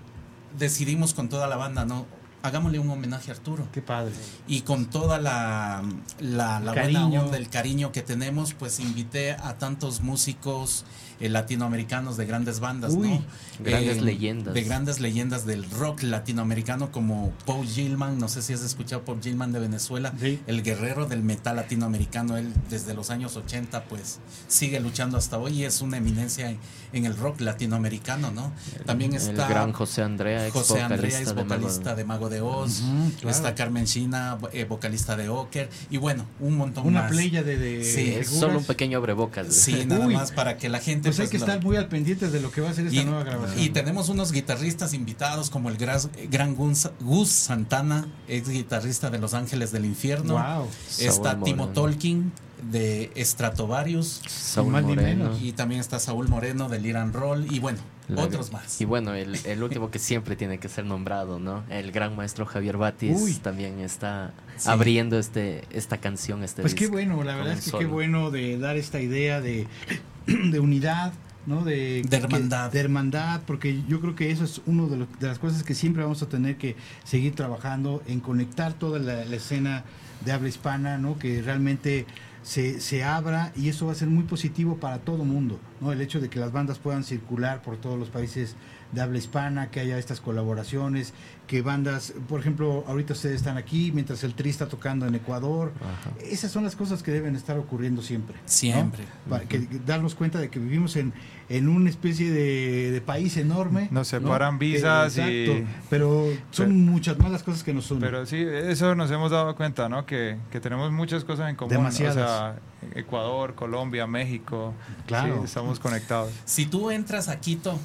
decidimos 0.58 1.14
con 1.14 1.30
toda 1.30 1.48
la 1.48 1.56
banda, 1.56 1.86
¿no? 1.86 2.06
Hagámosle 2.44 2.80
un 2.80 2.90
homenaje 2.90 3.30
a 3.30 3.36
Arturo. 3.36 3.68
Qué 3.72 3.84
padre. 3.84 4.14
Y 4.48 4.62
con 4.62 4.88
toda 4.88 5.20
la, 5.20 5.84
la, 6.20 6.60
la 6.60 6.72
buena 6.74 6.74
Cariño. 6.74 7.22
onda, 7.26 7.38
el 7.38 7.50
cariño 7.50 7.92
que 7.92 8.02
tenemos, 8.02 8.56
pues 8.56 8.80
invité 8.80 9.34
a 9.34 9.60
tantos 9.60 10.02
músicos 10.02 10.84
eh, 11.22 11.30
latinoamericanos 11.30 12.18
de 12.18 12.26
grandes 12.26 12.60
bandas, 12.60 12.94
Uy. 12.94 13.08
¿no? 13.10 13.24
Grandes 13.64 14.02
leyendas. 14.02 14.54
De 14.54 14.64
grandes 14.64 15.00
leyendas 15.00 15.46
del 15.46 15.70
rock 15.72 16.04
latinoamericano 16.04 16.92
como 16.92 17.32
Paul 17.46 17.66
Gilman, 17.68 18.18
no 18.20 18.28
sé 18.28 18.42
si 18.42 18.54
has 18.54 18.62
escuchado 18.62 19.04
Paul 19.06 19.22
Gilman 19.22 19.52
de 19.52 19.60
Venezuela, 19.60 20.14
Sí. 20.20 20.40
el 20.48 20.64
guerrero 20.64 21.06
del 21.06 21.24
metal 21.24 21.56
latinoamericano, 21.56 22.38
él 22.38 22.52
desde 22.70 22.94
los 22.94 23.10
años 23.10 23.36
80 23.36 23.84
pues 23.86 24.20
sigue 24.48 24.80
luchando 24.80 25.18
hasta 25.18 25.38
hoy 25.38 25.60
y 25.62 25.64
es 25.66 25.82
una 25.82 25.98
eminencia 25.98 26.50
en, 26.50 26.58
en 26.94 27.06
el 27.06 27.16
rock 27.16 27.40
latinoamericano, 27.42 28.32
¿no? 28.32 28.52
También 28.86 29.12
el 29.14 29.18
está 29.22 29.48
gran 29.48 29.72
José 29.74 30.02
Andrea, 30.04 30.46
ex 30.48 30.54
José 30.54 30.82
Andrea 30.82 30.98
vocalista 31.02 31.22
es 31.22 31.28
de 31.28 31.34
Mago 31.36 31.50
de- 31.50 31.58
vocalista 31.58 31.96
de 31.96 32.04
Mago 32.06 32.30
de 32.30 32.42
Oz, 32.42 32.82
claro. 33.20 33.30
está 33.36 33.56
Carmen 33.56 33.86
China, 33.86 34.38
eh, 34.54 34.66
vocalista 34.66 35.16
de 35.16 35.30
Oker, 35.30 35.70
y 35.90 35.98
bueno, 35.98 36.26
un 36.40 36.58
montón 36.58 36.88
Una 36.88 37.02
más. 37.04 37.12
playa 37.12 37.44
de, 37.44 37.58
de 37.58 37.84
Sí, 37.84 38.02
Es 38.10 38.28
figuras. 38.28 38.40
solo 38.40 38.58
un 38.60 38.66
pequeño 38.66 38.98
abrebocas. 38.98 39.54
Sí, 39.54 39.86
nada 39.86 40.08
Uy. 40.08 40.14
más 40.16 40.32
para 40.32 40.58
que 40.58 40.70
la 40.70 40.80
gente 40.80 41.11
Pues 41.18 41.20
hay 41.20 41.28
que 41.30 41.38
estar 41.38 41.64
muy 41.64 41.76
al 41.78 41.88
pendiente 41.88 42.30
de 42.30 42.40
lo 42.42 42.52
que 42.52 42.62
va 42.62 42.70
a 42.70 42.74
ser 42.74 42.88
esta 42.88 43.00
y, 43.02 43.06
nueva 43.06 43.24
grabación. 43.24 43.60
y 43.62 43.70
tenemos 43.70 44.10
unos 44.10 44.32
guitarristas 44.32 44.94
invitados 44.94 45.50
como 45.50 45.70
el 45.70 45.78
gras- 45.78 46.10
gran 46.30 46.56
Gus, 46.56 46.90
Gus 47.00 47.30
Santana, 47.30 48.08
ex 48.28 48.50
guitarrista 48.50 49.10
de 49.10 49.20
Los 49.20 49.34
Ángeles 49.34 49.72
del 49.72 49.86
Infierno. 49.86 50.34
Wow. 50.34 50.68
Está 51.00 51.32
Saúl 51.32 51.44
Timo 51.44 51.58
Moreno. 51.66 51.74
Tolkien 51.74 52.32
de 52.72 53.12
Stratovarius. 53.18 54.22
Saúl 54.28 54.72
Más 54.72 54.84
ni 54.84 54.90
Moreno. 54.96 55.26
menos. 55.26 55.42
Y 55.42 55.52
también 55.54 55.82
está 55.82 56.00
Saúl 56.00 56.28
Moreno 56.28 56.70
del 56.70 56.86
Iran 56.86 57.12
Roll. 57.12 57.52
Y 57.52 57.60
bueno, 57.60 57.80
La- 58.08 58.24
otros 58.24 58.52
más. 58.52 58.80
Y 58.80 58.86
bueno, 58.86 59.14
el, 59.16 59.36
el 59.46 59.64
último 59.64 59.90
que 59.90 59.98
siempre 60.00 60.36
tiene 60.36 60.60
que 60.60 60.70
ser 60.70 60.86
nombrado, 60.86 61.40
¿no? 61.40 61.64
El 61.70 61.92
gran 61.92 62.16
maestro 62.16 62.46
Javier 62.46 62.78
Batis 62.78 63.20
Uy. 63.20 63.34
también 63.36 63.80
está 63.80 64.34
Sí. 64.58 64.70
abriendo 64.70 65.18
este 65.18 65.64
esta 65.72 65.98
canción, 65.98 66.44
este 66.44 66.62
Pues 66.62 66.76
qué 66.76 66.86
bueno, 66.88 67.24
la 67.24 67.36
verdad 67.36 67.54
es 67.58 67.72
que 67.72 67.80
qué 67.80 67.86
bueno 67.86 68.30
de 68.30 68.60
dar 68.60 68.78
esta 68.78 69.00
idea 69.00 69.42
de, 69.42 69.66
de 70.52 70.60
unidad, 70.60 71.14
¿no? 71.48 71.64
De, 71.64 72.04
De 72.08 72.18
hermandad. 72.18 72.70
que- 72.72 72.78
de 72.78 72.84
hermandad, 72.84 73.42
porque 73.48 73.82
yo 73.88 74.00
creo 74.02 74.16
que 74.16 74.32
eso 74.32 74.44
es 74.44 74.62
una 74.66 74.84
de, 74.88 75.08
de 75.20 75.28
las 75.28 75.40
cosas 75.40 75.64
que 75.64 75.74
siempre 75.76 76.04
vamos 76.04 76.22
a 76.22 76.30
tener 76.30 76.58
que 76.58 76.76
seguir 77.04 77.34
trabajando 77.36 78.02
en 78.08 78.20
conectar 78.20 78.74
toda 78.74 79.00
la, 79.00 79.26
la 79.26 79.36
escena 79.36 79.84
de 80.26 80.32
habla 80.32 80.50
hispana, 80.50 80.98
¿no? 80.98 81.18
Que 81.18 81.42
realmente 81.42 82.06
se, 82.44 82.80
se 82.80 83.04
abra 83.04 83.52
y 83.56 83.70
eso 83.70 83.86
va 83.88 83.92
a 83.92 83.96
ser 83.96 84.08
muy 84.10 84.24
positivo 84.24 84.78
para 84.78 85.00
todo 85.00 85.24
mundo, 85.26 85.60
¿no? 85.80 85.92
El 85.92 86.02
hecho 86.02 86.20
de 86.20 86.30
que 86.30 86.40
las 86.40 86.52
bandas 86.52 86.78
puedan 86.80 87.04
circular 87.04 87.62
por 87.62 87.78
todos 87.78 87.98
los 88.00 88.10
países 88.10 88.56
de 88.92 89.02
habla 89.02 89.18
hispana, 89.18 89.70
que 89.72 89.80
haya 89.80 89.98
estas 89.98 90.20
colaboraciones, 90.22 91.14
que 91.48 91.62
bandas, 91.62 92.14
por 92.30 92.40
ejemplo, 92.40 92.84
ahorita 92.88 93.14
ustedes 93.14 93.36
están 93.38 93.58
aquí, 93.58 93.92
mientras 93.94 94.24
el 94.24 94.34
Tri 94.36 94.50
está 94.50 94.68
tocando 94.68 95.06
en 95.06 95.16
Ecuador, 95.16 95.74
Ajá. 95.82 96.12
esas 96.22 96.52
son 96.52 96.64
las 96.64 96.76
cosas 96.76 97.04
que 97.04 97.12
deben 97.12 97.36
estar 97.36 97.58
ocurriendo 97.58 98.02
siempre. 98.02 98.36
¿no? 98.38 98.42
Siempre. 98.46 99.04
Para 99.30 99.44
que, 99.46 99.68
que 99.68 99.80
darnos 99.80 100.16
cuenta 100.16 100.40
de 100.40 100.50
que 100.50 100.60
vivimos 100.60 100.96
en, 100.96 101.14
en 101.50 101.68
una 101.68 101.90
especie 101.90 102.32
de, 102.32 102.92
de 102.92 103.02
país 103.02 103.36
enorme. 103.38 103.90
Nos 103.92 104.08
separan 104.08 104.60
visas 104.60 105.18
y- 105.18 105.22
Exacto, 105.22 105.70
Pero 105.90 106.26
son 106.52 106.68
Pero- 106.68 106.78
muchas 106.78 107.18
más 107.20 107.32
las 107.32 107.44
cosas 107.44 107.64
que 107.64 107.74
nos 107.74 107.90
unen. 107.92 108.02
Pero 108.04 108.26
sí, 108.26 108.38
eso 108.38 108.96
nos 108.96 109.12
hemos 109.12 109.32
dado 109.32 109.56
cuenta, 109.56 109.90
¿no? 109.90 110.06
Que, 110.06 110.38
que 110.52 110.60
tenemos 110.62 110.92
muchas 110.92 111.26
cosas 111.26 111.50
en 111.50 111.56
común. 111.58 111.72
Demasiadas. 111.72 112.16
O 112.16 112.20
sea, 112.20 112.56
Ecuador, 112.96 113.56
Colombia, 113.56 114.08
México. 114.08 114.74
Claro. 115.06 115.40
Sí, 115.40 115.46
estamos 115.46 115.80
conectados. 115.80 116.32
Si 116.46 116.66
tú 116.66 116.92
entras 116.92 117.28
a 117.28 117.40
Quito, 117.40 117.78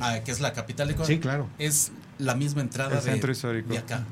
ah, 0.00 0.20
que 0.24 0.30
es 0.30 0.40
la 0.40 0.52
capital 0.52 0.88
de 0.88 0.94
Ecuador, 0.94 1.14
sí, 1.14 1.20
claro. 1.20 1.48
es 1.58 1.92
la 2.18 2.34
misma 2.34 2.62
entrada 2.62 2.98
El 2.98 3.04
de, 3.04 3.10
centro 3.10 3.32
histórico. 3.32 3.68
de 3.70 3.78
acá. 3.78 4.04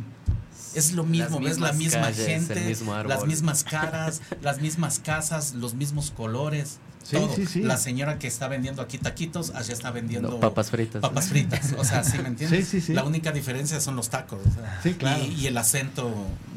Es 0.74 0.92
lo 0.92 1.04
mismo, 1.04 1.38
ves 1.38 1.58
la 1.58 1.72
misma 1.72 2.02
calles, 2.02 2.26
gente, 2.26 2.76
las 3.06 3.26
mismas 3.26 3.62
caras, 3.62 4.22
las 4.40 4.60
mismas 4.60 5.00
casas, 5.00 5.54
los 5.54 5.74
mismos 5.74 6.10
colores, 6.10 6.78
Sí, 7.04 7.16
todo. 7.16 7.34
sí, 7.34 7.46
sí. 7.46 7.60
La 7.62 7.76
señora 7.76 8.18
que 8.18 8.26
está 8.26 8.48
vendiendo 8.48 8.80
aquí 8.82 8.98
taquitos, 8.98 9.50
allá 9.50 9.72
está 9.72 9.90
vendiendo 9.90 10.30
No, 10.30 10.40
papas 10.40 10.70
fritas. 10.70 11.00
papas 11.02 11.26
fritas. 11.28 11.74
O 11.78 11.84
sea, 11.84 12.04
¿sí 12.04 12.18
me 12.18 12.28
entiendes? 12.28 12.68
Sí, 12.68 12.80
sí, 12.80 12.86
sí. 12.86 12.92
La 12.94 13.04
única 13.04 13.32
diferencia 13.32 13.80
son 13.80 13.96
los 13.96 14.08
tacos. 14.08 14.40
o 14.46 14.50
sea, 14.50 14.80
Sí, 14.82 14.94
claro. 14.94 15.22
y, 15.24 15.34
y 15.42 15.46
el 15.46 15.56
acento. 15.56 16.14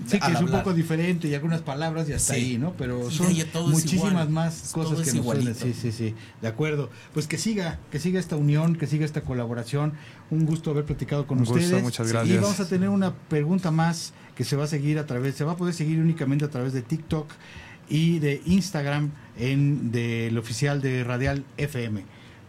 Sí, 0.07 0.19
que 0.19 0.25
al 0.25 0.35
es 0.35 0.41
un 0.41 0.51
poco 0.51 0.73
diferente 0.73 1.27
y 1.27 1.33
algunas 1.33 1.61
palabras 1.61 2.07
y 2.09 2.13
hasta 2.13 2.33
Sí. 2.35 2.39
ahí, 2.41 2.57
¿no? 2.57 2.73
Pero 2.77 3.09
Y 3.09 3.11
son 3.13 3.27
muchísimas 3.71 4.11
igual. 4.11 4.29
más 4.29 4.69
cosas 4.71 4.99
que 4.99 5.05
nos 5.07 5.15
igualito. 5.15 5.53
Sí, 5.59 5.73
sí, 5.73 5.91
sí. 5.91 6.15
De 6.41 6.47
acuerdo. 6.47 6.89
Pues 7.13 7.27
que 7.27 7.37
siga, 7.37 7.79
que 7.91 7.99
siga 7.99 8.19
esta 8.19 8.35
unión, 8.35 8.75
que 8.75 8.85
siga 8.87 9.05
esta 9.05 9.21
colaboración. 9.21 9.93
Un 10.29 10.45
gusto 10.45 10.71
haber 10.71 10.85
platicado 10.85 11.25
con 11.27 11.39
Un 11.39 11.45
gusto, 11.45 11.59
ustedes. 11.59 11.81
muchas 11.83 12.07
Y 12.07 12.11
gracias. 12.11 12.41
vamos 12.41 12.59
a 12.59 12.67
tener 12.67 12.89
una 12.89 13.13
pregunta 13.13 13.71
más 13.71 14.13
que 14.35 14.43
se 14.43 14.55
va 14.55 14.65
a 14.65 14.67
seguir 14.67 14.99
a 14.99 15.05
través, 15.05 15.35
se 15.35 15.43
va 15.43 15.53
a 15.53 15.57
poder 15.57 15.73
seguir 15.73 15.99
únicamente 15.99 16.45
a 16.45 16.49
través 16.49 16.73
de 16.73 16.81
TikTok 16.81 17.27
y 17.89 18.19
de 18.19 18.41
Instagram 18.45 19.11
en 19.37 19.91
del 19.91 20.37
oficial 20.37 20.81
de 20.81 21.03
Radial 21.03 21.43
FM. 21.57 22.03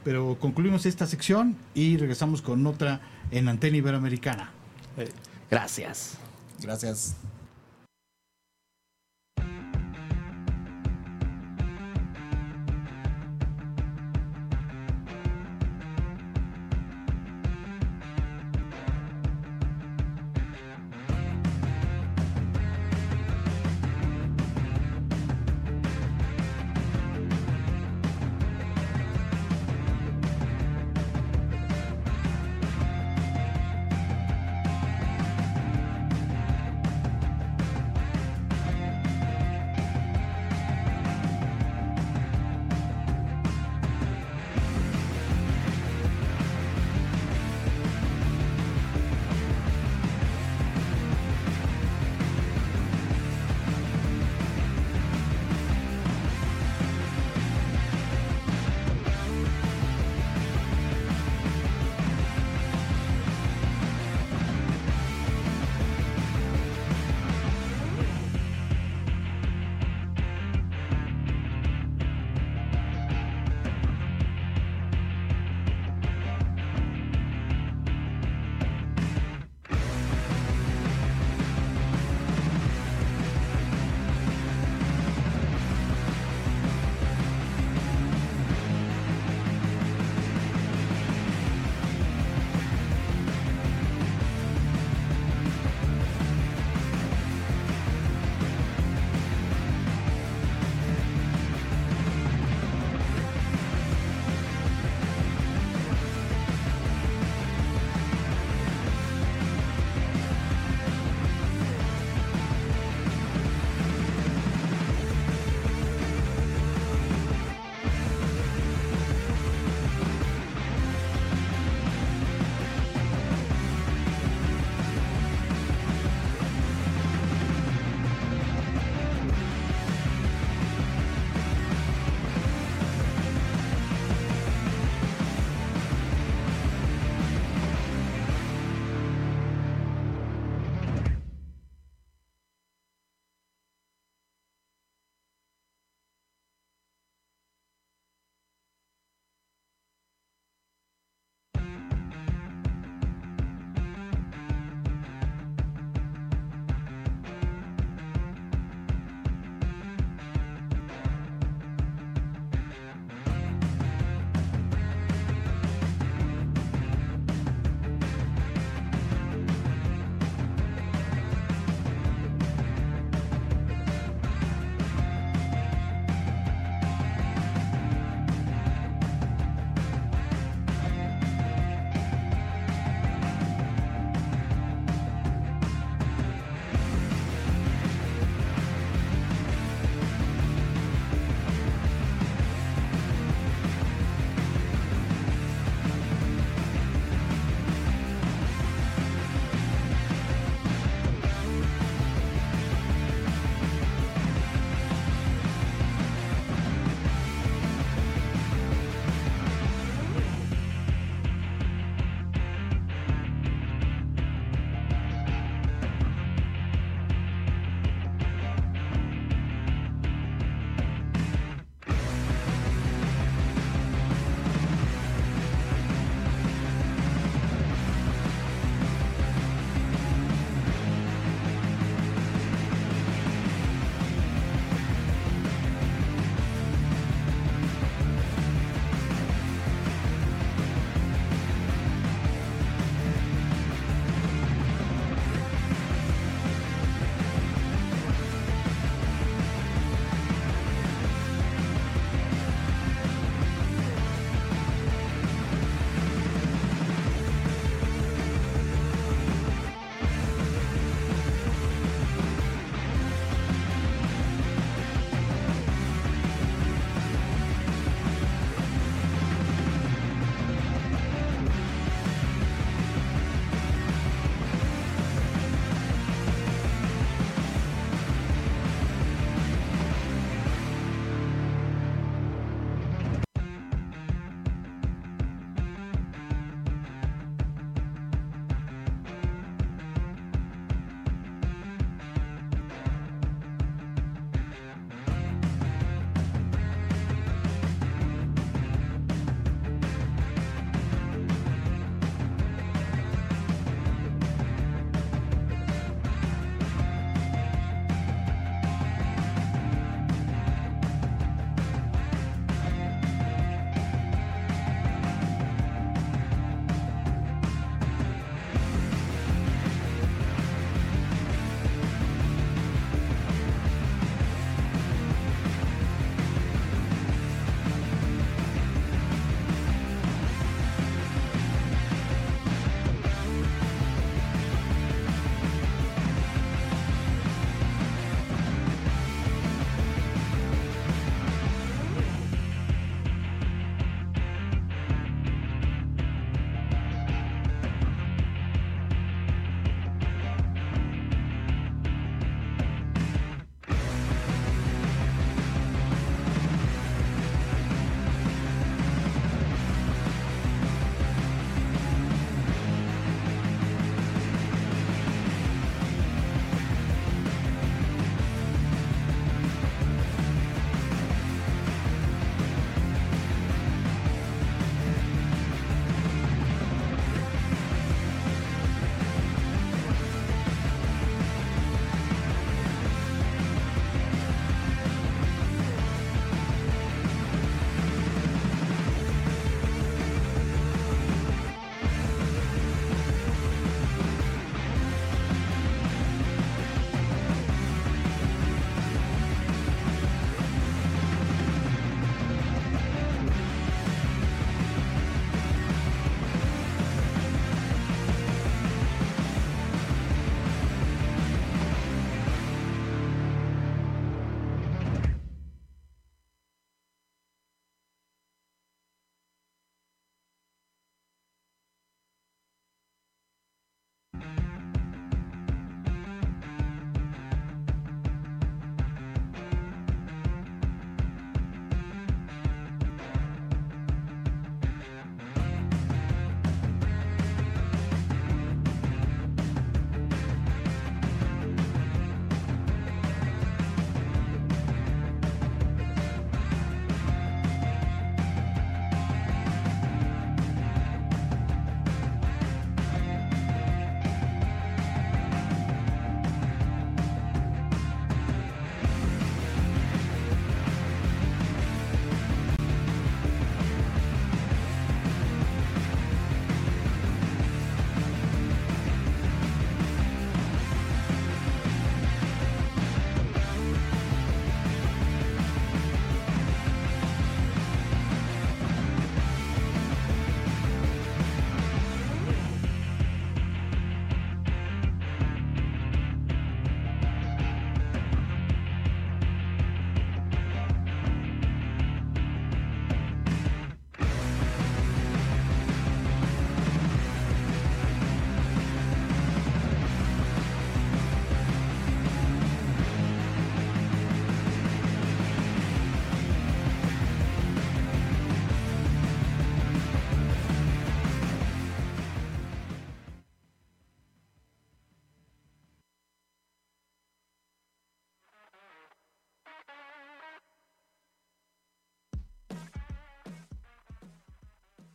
pero 0.05 0.37
concluimos 0.39 0.87
esta 0.87 1.05
sección 1.05 1.57
y 1.75 1.97
regresamos 1.97 2.41
con 2.41 2.65
otra 2.65 3.01
en 3.33 3.49
Antena 3.49 3.77
Iberoamericana. 3.77 4.51
Gracias. 5.51 6.17
Gracias. 6.63 7.17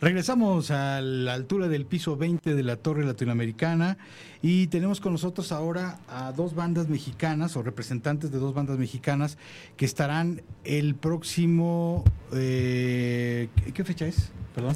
Regresamos 0.00 0.70
a 0.70 1.02
la 1.02 1.34
altura 1.34 1.68
del 1.68 1.84
piso 1.84 2.16
20 2.16 2.54
de 2.54 2.62
la 2.62 2.76
Torre 2.76 3.04
Latinoamericana 3.04 3.98
y 4.40 4.68
tenemos 4.68 4.98
con 4.98 5.12
nosotros 5.12 5.52
ahora 5.52 5.98
a 6.08 6.32
dos 6.32 6.54
bandas 6.54 6.88
mexicanas 6.88 7.54
o 7.54 7.62
representantes 7.62 8.30
de 8.30 8.38
dos 8.38 8.54
bandas 8.54 8.78
mexicanas 8.78 9.36
que 9.76 9.84
estarán 9.84 10.40
el 10.64 10.94
próximo... 10.94 12.02
Eh, 12.32 13.48
¿Qué 13.74 13.84
fecha 13.84 14.06
es? 14.06 14.30
Perdón. 14.54 14.74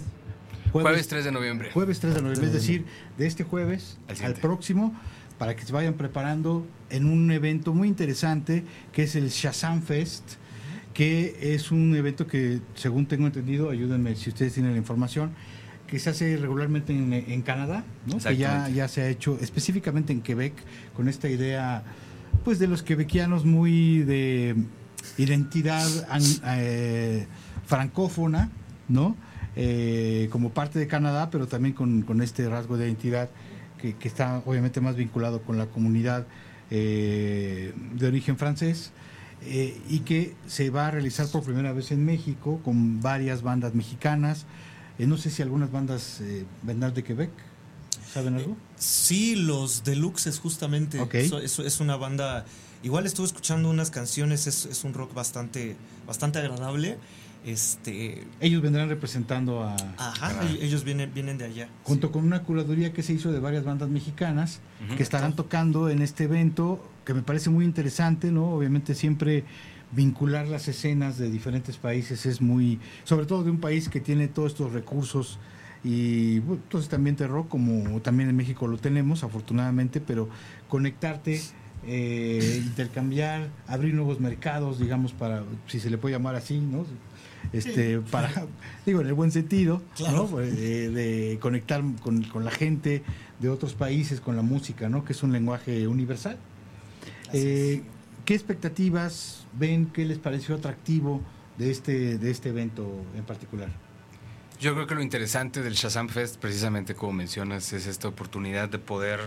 Jueves, 0.73 1.09
3 1.09 1.25
de 1.25 1.33
noviembre. 1.33 1.71
Jueves 1.73 2.01
3 2.01 2.17
de 2.17 2.21
noviembre, 2.21 2.49
es 2.49 2.53
decir, 2.53 2.85
de 3.17 3.27
este 3.27 3.45
jueves 3.45 3.97
al, 4.23 4.35
próximo, 4.35 4.93
para 5.39 5.57
que 5.57 5.65
se 5.65 5.73
vayan 5.73 5.95
preparando 5.95 6.67
en 6.91 7.07
un 7.07 7.31
evento 7.31 7.73
muy 7.73 7.89
interesante 7.89 8.63
que 8.93 9.05
es 9.05 9.17
el 9.17 9.31
Shazam 9.31 9.81
Fest, 9.81 10.35
que 10.95 11.55
es 11.55 11.73
un 11.73 11.95
evento 11.97 12.27
que, 12.27 12.61
según 12.75 13.07
tengo 13.07 13.27
entendido, 13.27 13.69
ayúdenme 13.69 14.15
si 14.15 14.31
ustedes 14.31 14.55
tienen 14.55 14.73
la 14.73 14.79
información, 14.79 15.33
que 15.89 15.99
se 15.99 16.11
hace 16.11 16.37
regularmente 16.37 16.93
en, 16.93 17.43
Canadá, 17.43 17.85
¿no? 18.07 18.19
que 18.19 18.37
ya, 18.37 18.69
ya 18.69 18.89
se 18.89 19.03
ha 19.03 19.09
hecho 19.09 19.37
específicamente 19.41 20.13
en 20.13 20.23
Quebec, 20.23 20.55
con 20.95 21.09
esta 21.09 21.29
idea 21.29 21.85
pues 22.45 22.59
de 22.59 22.69
los 22.69 22.83
quebequianos 22.83 23.45
muy 23.45 23.99
de 24.01 24.55
identidad 25.19 25.87
eh, 26.47 27.27
francófona, 27.67 28.51
¿no? 28.89 29.17
Eh, 29.57 30.29
como 30.31 30.51
parte 30.51 30.79
de 30.79 30.87
Canadá, 30.87 31.31
pero 31.31 31.47
también 31.47 31.75
con, 31.75 32.23
este 32.23 32.49
rasgo 32.49 32.77
de 32.77 32.87
identidad 32.87 33.31
que, 33.79 33.95
está 34.03 34.43
obviamente 34.47 34.81
más 34.81 34.97
vinculado 34.97 35.43
con 35.43 35.59
la 35.59 35.67
comunidad 35.67 36.27
eh, 36.71 37.73
de 37.95 38.07
origen 38.07 38.37
francés 38.37 38.93
eh, 39.47 39.81
y 39.89 40.01
que 40.01 40.35
se 40.47 40.71
va 40.71 40.89
a 40.89 40.91
realizar 40.91 41.29
por 41.29 41.43
primera 41.43 41.73
vez 41.73 41.91
en 41.93 42.05
México 42.05 42.61
con 42.65 43.01
varias 43.01 43.43
bandas 43.43 43.75
mexicanas. 43.75 44.47
no 44.99 45.17
sé 45.17 45.31
si 45.31 45.43
algunas 45.43 45.71
bandas 45.71 46.21
vendrán 46.63 46.95
de 46.95 47.03
Quebec. 47.03 47.31
¿Saben 48.13 48.35
algo? 48.35 48.57
Sí, 48.77 49.35
los 49.35 49.83
Deluxes 49.83 50.39
justamente. 50.39 51.05
Eso, 51.13 51.41
es 51.41 51.81
una 51.81 51.97
banda. 51.97 52.45
Igual 52.83 53.07
estuve 53.07 53.27
escuchando 53.27 53.71
unas 53.71 53.91
canciones, 53.91 54.47
es, 54.47 54.67
es 54.67 54.85
un 54.85 54.95
rock 54.95 55.15
bastante, 55.15 55.77
bastante 56.07 56.39
agradable. 56.39 56.99
Este, 57.45 58.27
ellos 58.41 58.63
vendrán 58.63 58.89
representando 58.89 59.63
a... 59.63 59.77
Ajá, 59.99 60.33
ellos 60.61 60.83
vienen, 60.83 61.13
vienen 61.13 61.37
de 61.37 61.45
allá. 61.45 61.69
Junto 61.83 62.11
con 62.11 62.25
una 62.25 62.43
curaduría 62.43 62.95
que 62.95 63.03
se 63.03 63.13
hizo 63.13 63.33
de 63.33 63.39
varias 63.39 63.65
bandas 63.65 63.91
mexicanas 63.91 64.61
que 64.97 65.03
estarán 65.03 65.37
tocando 65.37 65.91
en 65.91 66.01
este 66.01 66.25
evento, 66.25 66.83
que 67.05 67.15
me 67.15 67.23
parece 67.23 67.51
muy 67.51 67.65
interesante, 67.65 68.31
¿no? 68.31 68.53
Obviamente 68.53 68.95
siempre 68.95 69.45
vincular 69.93 70.49
las 70.49 70.69
escenas 70.69 71.19
de 71.19 71.31
diferentes 71.31 71.77
países 71.77 72.27
es 72.27 72.41
muy... 72.41 72.81
Sobre 73.05 73.27
todo 73.27 73.45
de 73.45 73.51
un 73.51 73.61
país 73.61 73.89
que 73.89 74.01
tiene 74.01 74.29
todos 74.29 74.53
estos 74.53 74.73
recursos 74.73 75.39
y 75.85 76.37
entonces 76.37 76.89
también 76.89 77.15
terror 77.15 77.47
como 77.47 78.01
también 78.01 78.31
en 78.31 78.37
México 78.37 78.67
lo 78.67 78.79
tenemos 78.79 79.23
afortunadamente 79.23 80.01
pero 80.01 80.31
conectarte 80.67 81.43
eh, 81.87 82.63
intercambiar 82.65 83.51
abrir 83.67 83.93
nuevos 83.93 84.19
mercados 84.19 84.79
digamos 84.79 85.13
para 85.13 85.45
si 85.67 85.81
se 85.81 85.91
le 85.91 85.99
puede 85.99 86.15
llamar 86.15 86.37
así 86.37 86.59
no 86.59 86.87
este, 87.53 88.01
para, 88.01 88.31
digo, 88.87 89.01
en 89.01 89.07
el 89.07 89.15
buen 89.15 89.31
sentido, 89.31 89.83
pues, 90.31 90.57
de, 90.57 91.39
conectar 91.41 91.83
con, 92.03 92.45
la 92.45 92.51
gente 92.51 93.03
de 93.41 93.49
otros 93.49 93.75
países, 93.75 94.21
con 94.21 94.37
la 94.37 94.43
música, 94.43 94.89
¿no? 94.89 95.05
Que 95.05 95.13
es 95.13 95.23
un 95.23 95.33
lenguaje 95.33 95.87
universal. 95.87 96.39
Eh, 97.35 97.83
¿Qué 98.25 98.35
expectativas 98.35 99.47
ven? 99.53 99.87
¿Qué 99.87 100.05
les 100.05 100.19
pareció 100.19 100.55
atractivo 100.55 101.21
de 101.59 101.71
este, 101.71 102.17
de 102.17 102.31
este 102.31 102.51
evento 102.51 102.89
en 103.17 103.25
particular? 103.25 103.69
Yo 104.61 104.73
creo 104.75 104.87
que 104.87 104.95
lo 104.95 105.03
interesante 105.03 105.63
del 105.63 105.75
Shazam 105.75 106.09
Fest, 106.09 106.37
precisamente 106.37 106.95
como 106.95 107.13
mencionas, 107.13 107.73
es 107.73 107.87
esta 107.87 108.09
oportunidad 108.09 108.69
de 108.69 108.79
poder, 108.79 109.21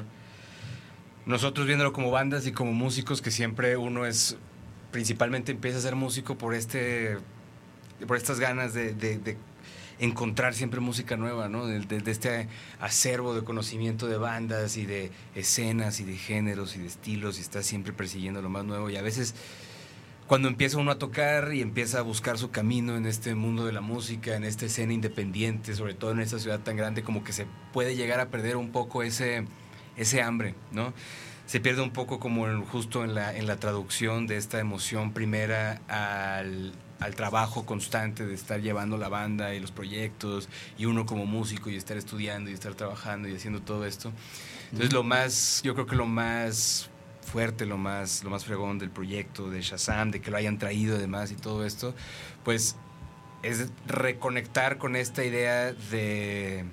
nosotros 1.26 1.68
viéndolo 1.68 1.92
como 1.92 2.10
bandas 2.10 2.48
y 2.48 2.54
como 2.54 2.72
músicos, 2.72 3.22
que 3.22 3.30
siempre 3.30 3.76
uno 3.76 4.06
es, 4.06 4.38
principalmente 4.92 5.52
empieza 5.52 5.78
a 5.78 5.82
ser 5.82 5.96
músico 5.96 6.38
por 6.38 6.56
este 6.56 7.18
por 8.06 8.16
estas 8.16 8.40
ganas 8.40 8.74
de, 8.74 9.38
encontrar 10.00 10.54
siempre 10.54 10.80
música 10.80 11.18
nueva, 11.18 11.50
¿no? 11.50 11.66
De, 11.66 11.86
este 12.06 12.48
acervo 12.80 13.34
de 13.34 13.44
conocimiento 13.44 14.08
de 14.08 14.18
bandas 14.18 14.78
y 14.78 14.86
de 14.86 15.12
escenas 15.36 16.00
y 16.00 16.04
de 16.04 16.16
géneros 16.16 16.76
y 16.76 16.80
de 16.80 16.88
estilos 16.88 17.38
y 17.38 17.42
está 17.42 17.64
siempre 17.64 17.94
persiguiendo 17.94 18.42
lo 18.42 18.50
más 18.50 18.66
nuevo 18.66 18.90
y 18.90 18.98
a 18.98 19.02
veces 19.02 19.36
cuando 20.28 20.50
empieza 20.50 20.78
uno 20.78 20.92
a 20.92 21.00
tocar 21.00 21.54
y 21.54 21.62
empieza 21.62 22.00
a 22.00 22.02
buscar 22.02 22.38
su 22.38 22.52
camino 22.52 22.98
en 22.98 23.06
este 23.06 23.34
mundo 23.34 23.66
de 23.66 23.72
la 23.72 23.80
música, 23.80 24.36
en 24.36 24.44
esta 24.44 24.66
escena 24.66 24.92
independiente, 24.92 25.74
sobre 25.74 25.94
todo 25.94 26.12
en 26.12 26.20
esta 26.20 26.38
ciudad 26.38 26.60
tan 26.60 26.76
grande, 26.76 27.02
como 27.02 27.24
que 27.24 27.32
se 27.32 27.48
puede 27.72 27.96
llegar 27.96 28.20
a 28.20 28.28
perder 28.28 28.58
un 28.58 28.72
poco 28.72 29.04
ese, 29.04 29.46
ese 29.96 30.22
hambre, 30.22 30.54
¿no? 30.74 30.94
Se 31.46 31.62
pierde 31.62 31.82
un 31.82 31.92
poco 31.92 32.20
como 32.20 32.46
justo 32.66 33.06
en 33.06 33.16
la, 33.16 33.34
en 33.38 33.48
la 33.48 33.56
traducción 33.56 34.28
de 34.28 34.36
esta 34.36 34.60
emoción 34.60 35.14
primera 35.14 35.82
al, 35.88 36.74
al 37.00 37.16
trabajo 37.16 37.66
constante 37.66 38.26
de 38.26 38.34
estar 38.34 38.62
llevando 38.62 38.98
la 38.98 39.10
banda 39.10 39.54
y 39.54 39.60
los 39.60 39.72
proyectos 39.72 40.50
y 40.78 40.86
uno 40.86 41.06
como 41.06 41.26
músico 41.26 41.70
y 41.70 41.76
estar 41.76 41.98
estudiando 41.98 42.50
y 42.50 42.54
estar 42.54 42.76
trabajando 42.76 43.28
y 43.28 43.36
haciendo 43.36 43.62
todo 43.62 43.86
esto. 43.86 44.12
Entonces 44.72 44.94
lo 44.94 45.04
más, 45.04 45.62
yo 45.64 45.74
creo 45.74 45.86
que 45.86 45.96
lo 45.96 46.08
más 46.08 46.90
fuerte, 47.22 47.66
lo 47.66 47.78
más, 47.78 48.24
lo 48.24 48.30
más 48.30 48.46
fregón 48.46 48.80
del 48.80 48.90
proyecto 48.90 49.50
de 49.50 49.62
Shazam, 49.62 50.12
de 50.12 50.22
que 50.22 50.32
lo 50.32 50.38
hayan 50.38 50.58
traído 50.58 50.96
además 50.96 51.32
y 51.32 51.36
todo 51.36 51.66
esto, 51.66 51.94
pues 52.44 52.76
es 53.44 53.70
reconectar 53.86 54.78
con 54.78 54.96
esta 54.96 55.24
idea 55.24 55.74
de, 55.74 56.66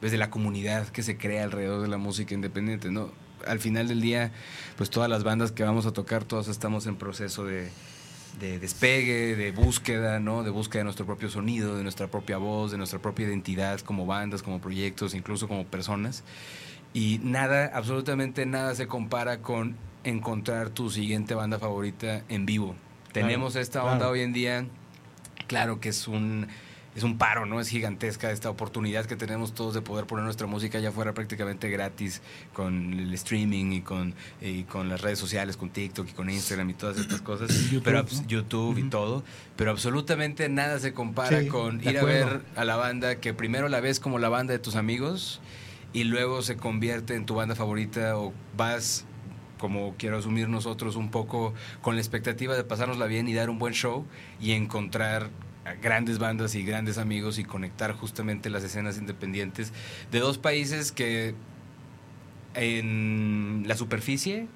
pues, 0.00 0.12
de 0.12 0.18
la 0.18 0.30
comunidad 0.30 0.88
que 0.88 1.02
se 1.02 1.16
crea 1.16 1.44
alrededor 1.44 1.82
de 1.82 1.88
la 1.88 1.98
música 1.98 2.34
independiente, 2.34 2.90
¿no? 2.90 3.10
Al 3.46 3.58
final 3.58 3.88
del 3.88 4.00
día, 4.00 4.32
pues 4.76 4.88
todas 4.88 5.10
las 5.10 5.24
bandas 5.24 5.50
que 5.50 5.64
vamos 5.64 5.84
a 5.86 5.92
tocar, 5.92 6.22
todos 6.22 6.46
estamos 6.46 6.86
en 6.86 6.94
proceso 6.94 7.44
de, 7.44 7.72
de 8.38 8.58
despegue, 8.58 9.36
de 9.36 9.52
búsqueda, 9.52 10.20
¿no? 10.20 10.42
De 10.42 10.50
búsqueda 10.50 10.80
de 10.80 10.84
nuestro 10.84 11.06
propio 11.06 11.28
sonido, 11.28 11.76
de 11.76 11.82
nuestra 11.82 12.08
propia 12.08 12.38
voz, 12.38 12.70
de 12.70 12.78
nuestra 12.78 12.98
propia 12.98 13.26
identidad 13.26 13.80
como 13.80 14.06
bandas, 14.06 14.42
como 14.42 14.60
proyectos, 14.60 15.14
incluso 15.14 15.48
como 15.48 15.66
personas. 15.66 16.24
Y 16.94 17.20
nada, 17.22 17.70
absolutamente 17.74 18.46
nada 18.46 18.74
se 18.74 18.86
compara 18.86 19.40
con 19.40 19.76
encontrar 20.04 20.70
tu 20.70 20.90
siguiente 20.90 21.34
banda 21.34 21.58
favorita 21.58 22.22
en 22.28 22.46
vivo. 22.46 22.74
Tenemos 23.12 23.56
esta 23.56 23.84
onda 23.84 24.08
hoy 24.08 24.22
en 24.22 24.32
día, 24.32 24.66
claro 25.46 25.80
que 25.80 25.90
es 25.90 26.08
un 26.08 26.48
es 26.94 27.02
un 27.02 27.16
paro, 27.16 27.46
¿no? 27.46 27.60
Es 27.60 27.68
gigantesca 27.68 28.30
esta 28.30 28.50
oportunidad 28.50 29.06
que 29.06 29.16
tenemos 29.16 29.54
todos 29.54 29.74
de 29.74 29.80
poder 29.80 30.06
poner 30.06 30.24
nuestra 30.24 30.46
música 30.46 30.78
allá 30.78 30.90
afuera 30.90 31.14
prácticamente 31.14 31.70
gratis 31.70 32.20
con 32.52 32.92
el 32.92 33.14
streaming 33.14 33.72
y 33.72 33.80
con, 33.80 34.14
y 34.40 34.64
con 34.64 34.88
las 34.88 35.00
redes 35.00 35.18
sociales, 35.18 35.56
con 35.56 35.70
TikTok 35.70 36.08
y 36.08 36.12
con 36.12 36.28
Instagram 36.28 36.70
y 36.70 36.74
todas 36.74 36.98
estas 36.98 37.22
cosas. 37.22 37.50
YouTube, 37.70 37.82
pero, 37.82 38.06
YouTube 38.26 38.78
y 38.78 38.82
todo. 38.90 39.24
Pero 39.56 39.70
absolutamente 39.70 40.48
nada 40.48 40.78
se 40.78 40.92
compara 40.92 41.46
con 41.48 41.82
ir 41.82 41.98
a 41.98 42.04
ver 42.04 42.42
a 42.56 42.64
la 42.64 42.76
banda 42.76 43.16
que 43.16 43.32
primero 43.32 43.68
la 43.68 43.80
ves 43.80 43.98
como 43.98 44.18
la 44.18 44.28
banda 44.28 44.52
de 44.52 44.58
tus 44.58 44.76
amigos 44.76 45.40
y 45.94 46.04
luego 46.04 46.42
se 46.42 46.56
convierte 46.56 47.14
en 47.14 47.26
tu 47.26 47.34
banda 47.34 47.54
favorita 47.54 48.18
o 48.18 48.32
vas 48.56 49.06
como 49.58 49.94
quiero 49.96 50.18
asumir 50.18 50.48
nosotros 50.48 50.96
un 50.96 51.10
poco 51.10 51.54
con 51.82 51.94
la 51.94 52.00
expectativa 52.00 52.56
de 52.56 52.64
pasárnosla 52.64 53.06
bien 53.06 53.28
y 53.28 53.34
dar 53.34 53.48
un 53.48 53.60
buen 53.60 53.74
show 53.74 54.04
y 54.40 54.52
encontrar 54.52 55.30
grandes 55.80 56.18
bandas 56.18 56.54
y 56.54 56.64
grandes 56.64 56.98
amigos 56.98 57.38
y 57.38 57.44
conectar 57.44 57.92
justamente 57.92 58.50
las 58.50 58.64
escenas 58.64 58.98
independientes 58.98 59.72
de 60.10 60.18
dos 60.18 60.38
países 60.38 60.92
que 60.92 61.34
en 62.54 63.64
la 63.66 63.76
superficie 63.76 64.48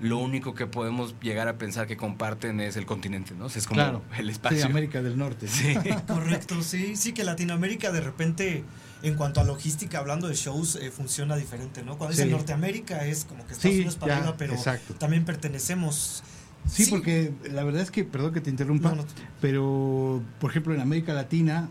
lo 0.00 0.18
único 0.18 0.54
que 0.54 0.66
podemos 0.66 1.14
llegar 1.20 1.46
a 1.46 1.58
pensar 1.58 1.86
que 1.86 1.96
comparten 1.96 2.60
es 2.60 2.76
el 2.76 2.86
continente, 2.86 3.34
¿no? 3.34 3.46
es 3.46 3.66
como 3.68 4.02
el 4.18 4.30
espacio. 4.30 4.58
Sí, 4.58 4.64
América 4.64 5.00
del 5.00 5.16
Norte. 5.16 5.46
Sí. 5.46 5.74
Correcto, 6.08 6.60
sí, 6.62 6.96
sí 6.96 7.12
que 7.12 7.22
Latinoamérica 7.22 7.92
de 7.92 8.00
repente 8.00 8.64
en 9.02 9.14
cuanto 9.16 9.40
a 9.40 9.44
logística, 9.44 9.98
hablando 9.98 10.28
de 10.28 10.34
shows, 10.34 10.76
eh, 10.76 10.90
funciona 10.90 11.36
diferente, 11.36 11.82
¿no? 11.82 11.98
Cuando 11.98 12.16
dice 12.16 12.26
Norteamérica 12.26 13.04
es 13.04 13.24
como 13.24 13.46
que 13.46 13.52
Estados 13.52 13.76
Unidos 13.76 13.96
para 13.96 14.36
pero 14.36 14.56
también 14.98 15.24
pertenecemos 15.24 16.22
Sí, 16.66 16.86
porque 16.86 17.32
la 17.50 17.64
verdad 17.64 17.82
es 17.82 17.90
que, 17.90 18.04
perdón 18.04 18.32
que 18.32 18.40
te 18.40 18.50
interrumpa, 18.50 18.94
pero 19.40 20.22
por 20.40 20.50
ejemplo 20.50 20.74
en 20.74 20.80
América 20.80 21.12
Latina 21.12 21.68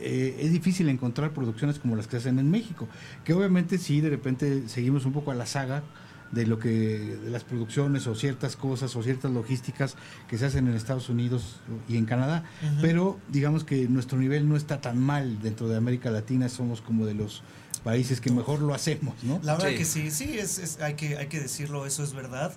eh, 0.00 0.38
es 0.40 0.52
difícil 0.52 0.88
encontrar 0.88 1.32
producciones 1.32 1.78
como 1.78 1.96
las 1.96 2.06
que 2.06 2.16
hacen 2.16 2.38
en 2.38 2.50
México, 2.50 2.88
que 3.24 3.32
obviamente 3.32 3.78
sí, 3.78 4.00
de 4.00 4.10
repente 4.10 4.68
seguimos 4.68 5.04
un 5.06 5.12
poco 5.12 5.30
a 5.30 5.34
la 5.34 5.46
saga 5.46 5.82
de 6.32 6.46
lo 6.46 6.58
que 6.58 6.70
de 6.70 7.30
las 7.30 7.44
producciones 7.44 8.06
o 8.06 8.14
ciertas 8.14 8.56
cosas 8.56 8.96
o 8.96 9.02
ciertas 9.02 9.30
logísticas 9.30 9.96
que 10.28 10.36
se 10.36 10.46
hacen 10.46 10.66
en 10.66 10.74
Estados 10.74 11.08
Unidos 11.08 11.60
y 11.88 11.96
en 11.96 12.06
Canadá, 12.06 12.44
pero 12.80 13.20
digamos 13.28 13.62
que 13.62 13.88
nuestro 13.88 14.18
nivel 14.18 14.48
no 14.48 14.56
está 14.56 14.80
tan 14.80 14.98
mal 14.98 15.40
dentro 15.42 15.68
de 15.68 15.76
América 15.76 16.10
Latina, 16.10 16.48
somos 16.48 16.80
como 16.80 17.06
de 17.06 17.14
los 17.14 17.42
países 17.84 18.20
que 18.20 18.32
mejor 18.32 18.60
lo 18.60 18.74
hacemos, 18.74 19.14
¿no? 19.22 19.38
La 19.42 19.54
verdad 19.56 19.76
que 19.76 19.84
sí, 19.84 20.10
sí, 20.10 20.38
es, 20.38 20.78
hay, 20.80 20.94
que, 20.94 21.18
hay 21.18 21.28
que 21.28 21.40
decirlo, 21.40 21.86
eso 21.86 22.02
es 22.02 22.14
verdad. 22.14 22.54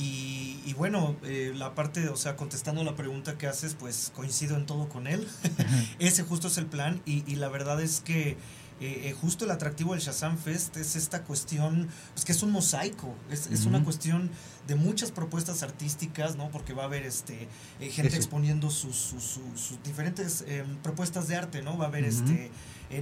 Y, 0.00 0.74
bueno, 0.74 1.16
eh, 1.24 1.52
la 1.56 1.74
parte, 1.74 2.08
o 2.08 2.16
sea, 2.16 2.36
contestando 2.36 2.84
la 2.84 2.94
pregunta 2.94 3.36
que 3.36 3.48
haces, 3.48 3.74
pues 3.74 4.12
coincido 4.14 4.56
en 4.56 4.64
todo 4.64 4.88
con 4.88 5.08
él. 5.08 5.26
Ese 5.98 6.22
justo 6.22 6.46
es 6.46 6.56
el 6.56 6.66
plan 6.66 7.02
y, 7.04 7.24
y 7.30 7.34
la 7.34 7.48
verdad 7.48 7.82
es 7.82 8.00
que 8.00 8.36
eh, 8.80 9.08
eh, 9.08 9.16
justo 9.20 9.44
el 9.44 9.50
atractivo 9.50 9.94
del 9.94 10.00
Shazam 10.00 10.38
Fest 10.38 10.76
es 10.76 10.94
esta 10.94 11.24
cuestión, 11.24 11.88
pues 12.14 12.24
que 12.24 12.30
es 12.30 12.44
un 12.44 12.52
mosaico, 12.52 13.12
es, 13.28 13.48
es 13.48 13.66
una 13.66 13.82
cuestión 13.82 14.30
de 14.68 14.76
muchas 14.76 15.10
propuestas 15.10 15.64
artísticas, 15.64 16.36
¿no? 16.36 16.48
Porque 16.50 16.74
va 16.74 16.84
a 16.84 16.86
haber 16.86 17.02
este 17.02 17.48
gente 17.80 18.14
exponiendo 18.14 18.70
sus, 18.70 18.94
sus, 18.94 19.82
diferentes 19.82 20.44
em, 20.46 20.76
propuestas 20.76 21.26
de 21.26 21.34
arte, 21.34 21.62
¿no? 21.62 21.76
Va 21.76 21.86
a 21.86 21.88
haber 21.88 22.04
este 22.04 22.52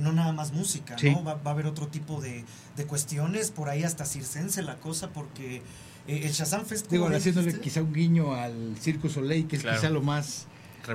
no 0.01 0.13
nada 0.13 0.33
más 0.33 0.53
música, 0.53 0.97
¿no? 1.03 1.23
Va, 1.23 1.35
va, 1.35 1.51
a 1.51 1.55
haber 1.55 1.67
otro 1.67 1.89
tipo 1.89 2.23
de, 2.23 2.45
de 2.75 2.87
cuestiones, 2.87 3.51
por 3.51 3.69
ahí 3.69 3.85
hasta 3.85 4.07
circense 4.07 4.63
la 4.63 4.77
cosa, 4.77 5.11
porque 5.11 5.63
eh, 6.09 6.23
el 6.25 6.33
Shazam 6.33 6.65
Fest. 6.65 6.91
Digo, 6.91 7.09
haciéndole 7.09 7.59
quizá 7.61 7.83
un 7.83 7.93
guiño 7.93 8.35
al 8.35 8.77
Circo 8.81 9.09
Soleil, 9.09 9.47
que 9.47 9.57
es 9.57 9.63
quizá 9.63 9.91
lo 9.91 10.03
más 10.03 10.47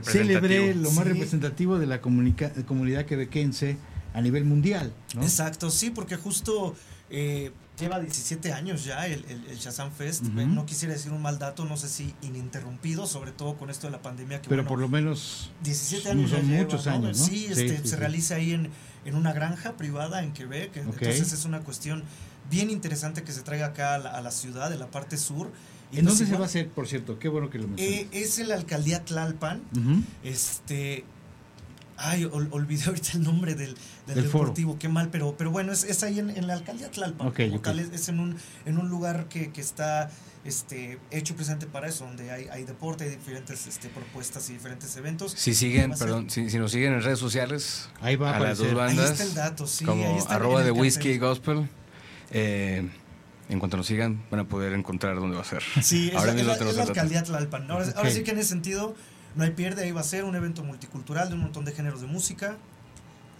célebre, 0.03 0.73
lo 0.75 0.91
más 0.91 1.05
representativo 1.05 1.77
de 1.77 1.85
la 1.87 2.01
comunidad 2.01 3.05
quebequense 3.05 3.77
a 4.13 4.21
nivel 4.21 4.45
mundial. 4.45 4.93
Exacto, 5.21 5.69
sí, 5.69 5.89
porque 5.89 6.15
justo 6.15 6.75
eh, 7.09 7.51
lleva 7.79 7.99
17 7.99 8.53
años 8.53 8.85
ya 8.85 9.05
el, 9.07 9.25
el, 9.25 9.57
Shazam 9.57 9.91
Fest. 9.91 10.23
No 10.23 10.65
quisiera 10.65 10.93
decir 10.93 11.11
un 11.11 11.21
mal 11.21 11.39
dato, 11.39 11.65
no 11.65 11.77
sé 11.77 11.89
si 11.89 12.13
ininterrumpido, 12.21 13.07
sobre 13.07 13.31
todo 13.31 13.57
con 13.57 13.69
esto 13.69 13.87
de 13.87 13.91
la 13.91 14.01
pandemia. 14.01 14.41
Que, 14.41 14.49
Pero 14.49 14.65
por 14.65 14.79
lo 14.79 14.87
menos 14.87 15.51
17 15.63 16.09
años 16.09 16.31
son 16.31 16.47
muchos 16.47 16.87
años. 16.87 17.17
¿no? 17.19 17.25
Sí, 17.25 17.47
este, 17.49 17.85
se 17.85 17.95
realiza 17.95 18.35
ahí 18.35 18.53
en, 18.53 18.69
en, 19.05 19.15
una 19.15 19.33
granja 19.33 19.73
privada 19.77 20.23
en 20.23 20.33
Quebec. 20.33 20.77
Entonces 20.77 21.33
es 21.33 21.45
una 21.45 21.59
cuestión 21.61 22.03
bien 22.49 22.69
interesante 22.69 23.23
que 23.23 23.31
se 23.31 23.41
traiga 23.41 23.67
acá 23.67 23.95
a 23.95 24.21
la, 24.21 24.31
ciudad, 24.31 24.69
de 24.69 24.77
la 24.77 24.87
parte 24.87 25.17
sur. 25.17 25.51
Y 25.91 25.99
¿En 25.99 26.05
dónde 26.05 26.25
se 26.25 26.33
va 26.33 26.43
a 26.43 26.45
hacer, 26.45 26.69
por 26.69 26.87
cierto? 26.87 27.19
Qué 27.19 27.27
bueno 27.27 27.49
que 27.49 27.59
lo 27.59 27.67
mencionas. 27.67 27.95
Eh, 27.95 28.07
es 28.11 28.39
en 28.39 28.49
la 28.49 28.55
alcaldía 28.55 29.03
Tlalpan. 29.03 29.61
Este. 30.23 31.03
Ay, 31.97 32.25
olvidé 32.25 32.85
ahorita 32.85 33.11
el 33.13 33.21
nombre 33.21 33.53
del, 33.53 33.75
deportivo, 34.07 34.79
qué 34.79 34.89
mal, 34.89 35.09
pero, 35.11 35.35
pero 35.37 35.51
bueno, 35.51 35.71
es, 35.71 35.83
es 35.83 36.01
ahí 36.01 36.17
en, 36.17 36.47
la 36.47 36.53
alcaldía 36.53 36.89
Tlalpan. 36.89 37.27
Okay, 37.27 37.59
Es, 37.93 38.09
en 38.09 38.19
un, 38.19 38.37
en 38.65 38.79
un 38.79 38.89
lugar 38.89 39.27
que, 39.27 39.51
que 39.51 39.61
está 39.61 40.09
este, 40.43 40.97
hecho 41.11 41.35
presente 41.35 41.67
para 41.67 41.87
eso, 41.87 42.05
donde 42.05 42.31
hay, 42.31 42.47
hay 42.51 42.63
deporte, 42.63 43.03
hay 43.03 43.11
diferentes 43.11 43.67
este, 43.67 43.89
propuestas 43.89 44.49
y 44.49 44.53
diferentes 44.53 44.95
eventos. 44.97 45.33
Si 45.37 45.53
siguen, 45.53 45.91
perdón, 45.91 46.29
si, 46.29 46.49
si, 46.49 46.57
nos 46.57 46.71
siguen 46.71 46.93
en 46.93 47.03
redes 47.03 47.19
sociales, 47.19 47.89
ahí 48.01 48.15
va 48.15 48.35
a, 48.35 48.39
las 48.39 48.57
dos 48.57 48.73
bandas, 48.73 49.05
ahí 49.05 49.11
está 49.11 49.23
el 49.23 49.33
dato, 49.33 49.67
sí, 49.67 49.85
como 49.85 50.25
arroba 50.27 50.63
de 50.63 50.71
Whiskey 50.71 51.17
Gospel. 51.17 51.69
Eh, 52.31 52.89
en 53.49 53.59
cuanto 53.59 53.77
nos 53.77 53.85
sigan, 53.85 54.23
van 54.31 54.39
a 54.39 54.43
poder 54.45 54.73
encontrar 54.73 55.15
dónde 55.17 55.35
va 55.35 55.41
a 55.41 55.45
ser. 55.45 55.61
Sí, 55.81 56.11
Ahora 56.15 56.33
es, 56.33 56.45
la, 56.45 56.53
es 56.53 56.75
la 56.75 56.83
alcaldía 56.83 57.23
Tlalpan. 57.23 57.69
Ahora, 57.69 57.85
ahora 57.95 58.09
sí 58.09 58.23
que 58.23 58.31
en 58.31 58.37
ese 58.39 58.49
sentido 58.49 58.95
no 59.35 59.43
hay 59.43 59.51
pierde, 59.51 59.83
ahí 59.83 59.91
va 59.91 60.01
a 60.01 60.05
ser 60.05 60.23
un 60.23 60.35
evento 60.35 60.63
multicultural 60.63 61.29
de 61.29 61.35
un 61.35 61.41
montón 61.41 61.65
de 61.65 61.73
géneros 61.73 62.01
de 62.01 62.07
música. 62.07 62.57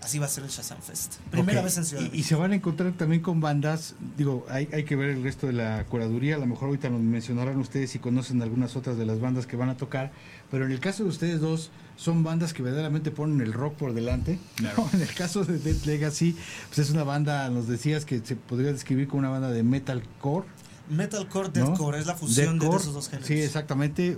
Así 0.02 0.18
va 0.18 0.26
a 0.26 0.30
ser 0.30 0.44
el 0.44 0.50
Shazam 0.50 0.82
Fest. 0.82 1.18
Primera 1.30 1.62
vez 1.62 1.78
en 1.78 1.86
Ciudad 1.86 2.04
y, 2.12 2.20
y, 2.20 2.24
se 2.24 2.36
van 2.36 2.54
a 2.54 2.56
encontrar 2.56 2.92
también 2.94 3.22
con 3.22 3.40
bandas, 3.40 3.94
digo, 4.18 4.46
hay, 4.50 4.68
hay 4.74 4.84
que 4.84 4.96
ver 4.96 5.12
el 5.12 5.22
resto 5.22 5.46
de 5.46 5.54
la 5.54 5.86
curaduría, 5.86 6.36
a 6.36 6.40
lo 6.40 6.48
mejor 6.48 6.70
ahorita 6.70 6.90
nos 6.90 7.02
mencionarán 7.02 7.58
ustedes 7.58 7.92
si 7.92 8.00
conocen 8.00 8.42
algunas 8.42 8.76
otras 8.76 8.98
de 8.98 9.06
las 9.06 9.20
bandas 9.20 9.46
que 9.46 9.56
van 9.56 9.70
a 9.70 9.78
tocar, 9.78 10.12
pero 10.50 10.66
en 10.66 10.72
el 10.72 10.80
caso 10.80 11.04
de 11.04 11.10
ustedes 11.10 11.40
dos, 11.40 11.70
son 11.98 12.24
bandas 12.24 12.54
que 12.54 12.64
verdaderamente 12.64 13.12
ponen 13.12 13.42
el 13.42 13.54
rock 13.54 13.76
por 13.76 13.94
delante. 13.94 14.40
En 14.94 15.02
el 15.02 15.14
caso 15.14 15.46
de 15.46 15.60
Dead 15.60 15.84
Legacy, 15.86 16.36
pues 16.68 16.80
es 16.80 16.90
una 16.90 17.04
banda, 17.04 17.48
nos 17.50 17.68
decías 17.68 18.06
que 18.06 18.22
se 18.24 18.36
podría 18.36 18.74
describir 18.74 19.08
como 19.08 19.20
una 19.20 19.30
banda 19.30 19.52
de 19.52 19.62
metalcore. 19.62 20.48
Metalcore, 20.90 21.50
deathcore, 21.50 22.00
es 22.00 22.08
la 22.08 22.16
fusión 22.16 22.58
de 22.58 22.68
esos 22.68 22.94
dos 22.94 23.08
géneros. 23.08 23.28
Sí, 23.28 23.40
exactamente, 23.40 24.18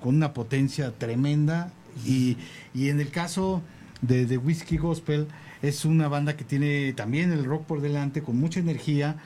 con 0.00 0.14
una 0.14 0.34
potencia 0.34 0.92
tremenda. 0.92 1.72
Y, 2.04 2.36
y 2.74 2.90
en 2.90 3.00
el 3.00 3.10
caso 3.10 3.62
de, 4.02 4.26
de 4.26 4.38
Whiskey 4.38 4.78
Gospel, 4.78 5.26
es 5.62 5.84
una 5.84 6.08
banda 6.08 6.36
que 6.36 6.44
tiene 6.44 6.92
también 6.92 7.32
el 7.32 7.44
rock 7.44 7.64
por 7.64 7.80
delante, 7.80 8.22
con 8.22 8.38
mucha 8.38 8.60
energía 8.60 9.16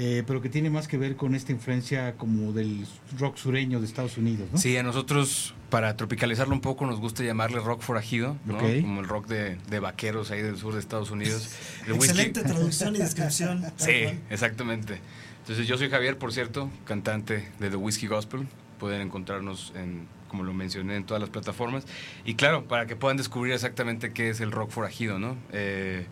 eh, 0.00 0.22
pero 0.24 0.40
que 0.40 0.48
tiene 0.48 0.70
más 0.70 0.86
que 0.86 0.96
ver 0.96 1.16
con 1.16 1.34
esta 1.34 1.50
influencia 1.50 2.14
como 2.14 2.52
del 2.52 2.86
rock 3.18 3.36
sureño 3.36 3.80
de 3.80 3.86
Estados 3.86 4.16
Unidos, 4.16 4.48
¿no? 4.52 4.56
Sí, 4.56 4.76
a 4.76 4.84
nosotros, 4.84 5.56
para 5.70 5.96
tropicalizarlo 5.96 6.54
un 6.54 6.60
poco, 6.60 6.86
nos 6.86 7.00
gusta 7.00 7.24
llamarle 7.24 7.58
rock 7.58 7.80
forajido, 7.80 8.36
¿no? 8.44 8.58
Como 8.58 9.00
el 9.00 9.08
rock 9.08 9.26
de, 9.26 9.56
de, 9.68 9.80
vaqueros 9.80 10.30
ahí 10.30 10.40
del 10.40 10.56
sur 10.56 10.74
de 10.74 10.78
Estados 10.78 11.10
Unidos. 11.10 11.50
Excelente 11.88 12.42
traducción 12.42 12.94
y 12.94 12.98
descripción. 13.00 13.64
sí, 13.76 14.04
exactamente. 14.30 15.00
Entonces, 15.40 15.66
yo 15.66 15.76
soy 15.76 15.90
Javier, 15.90 16.16
por 16.16 16.32
cierto, 16.32 16.70
cantante 16.84 17.48
de 17.58 17.68
The 17.68 17.76
Whiskey 17.76 18.08
Gospel. 18.08 18.46
Pueden 18.78 19.00
encontrarnos 19.00 19.72
en 19.74 20.06
como 20.28 20.44
lo 20.44 20.54
mencioné, 20.54 20.96
en 20.96 21.04
todas 21.04 21.20
las 21.20 21.30
plataformas. 21.30 21.84
Y 22.24 22.34
claro, 22.34 22.64
para 22.64 22.86
que 22.86 22.96
puedan 22.96 23.16
descubrir 23.16 23.54
exactamente 23.54 24.12
qué 24.12 24.30
es 24.30 24.40
el 24.40 24.52
rock 24.52 24.70
forajido, 24.70 25.18
¿no? 25.18 25.36
Eh, 25.52 26.06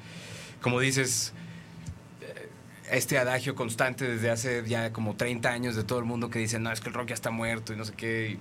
como 0.61 0.81
dices, 0.81 1.33
este 2.91 3.19
adagio 3.19 3.55
constante 3.55 4.09
desde 4.09 4.31
hace 4.31 4.65
ya 4.67 4.93
como 4.93 5.17
30 5.17 5.49
años 5.49 5.77
de 5.77 5.85
todo 5.85 5.99
el 5.99 6.05
mundo 6.05 6.31
que 6.31 6.39
dice, 6.39 6.59
no, 6.59 6.73
es 6.73 6.81
que 6.81 6.89
el 6.89 6.95
rock 6.95 7.09
ya 7.09 7.15
está 7.15 7.31
muerto 7.31 7.73
y 7.73 7.77
no 7.77 7.85
sé 7.85 7.93
qué. 7.95 8.31
Y, 8.33 8.39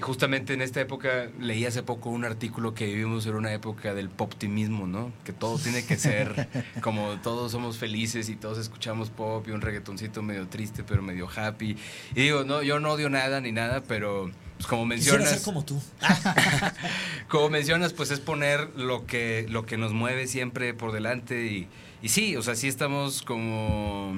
justamente 0.00 0.54
en 0.54 0.60
esta 0.60 0.80
época 0.80 1.28
leí 1.38 1.66
hace 1.66 1.84
poco 1.84 2.10
un 2.10 2.24
artículo 2.24 2.74
que 2.74 2.86
vivimos 2.86 3.26
en 3.26 3.36
una 3.36 3.52
época 3.52 3.94
del 3.94 4.10
poptimismo, 4.10 4.88
¿no? 4.88 5.12
Que 5.24 5.32
todo 5.32 5.56
tiene 5.56 5.84
que 5.84 5.96
ser 5.96 6.48
como 6.82 7.20
todos 7.20 7.52
somos 7.52 7.78
felices 7.78 8.28
y 8.28 8.34
todos 8.34 8.58
escuchamos 8.58 9.10
pop 9.10 9.46
y 9.46 9.52
un 9.52 9.60
reggaetoncito 9.60 10.20
medio 10.20 10.48
triste 10.48 10.82
pero 10.82 11.00
medio 11.00 11.28
happy. 11.28 11.76
Y 12.14 12.22
digo, 12.22 12.44
no, 12.44 12.62
yo 12.62 12.80
no 12.80 12.92
odio 12.92 13.08
nada 13.08 13.40
ni 13.40 13.52
nada, 13.52 13.82
pero 13.86 14.30
pues 14.56 14.66
como 14.66 14.86
mencionas... 14.86 15.30
ser 15.30 15.42
como 15.42 15.64
tú. 15.64 15.80
como 17.28 17.50
mencionas, 17.50 17.92
pues 17.92 18.10
es 18.10 18.20
poner 18.20 18.70
lo 18.76 19.06
que, 19.06 19.46
lo 19.48 19.66
que 19.66 19.76
nos 19.76 19.92
mueve 19.92 20.26
siempre 20.26 20.74
por 20.74 20.92
delante 20.92 21.46
y 21.46 21.68
y 22.04 22.10
sí, 22.10 22.36
o 22.36 22.42
sea, 22.42 22.54
sí 22.54 22.68
estamos 22.68 23.22
como 23.22 24.12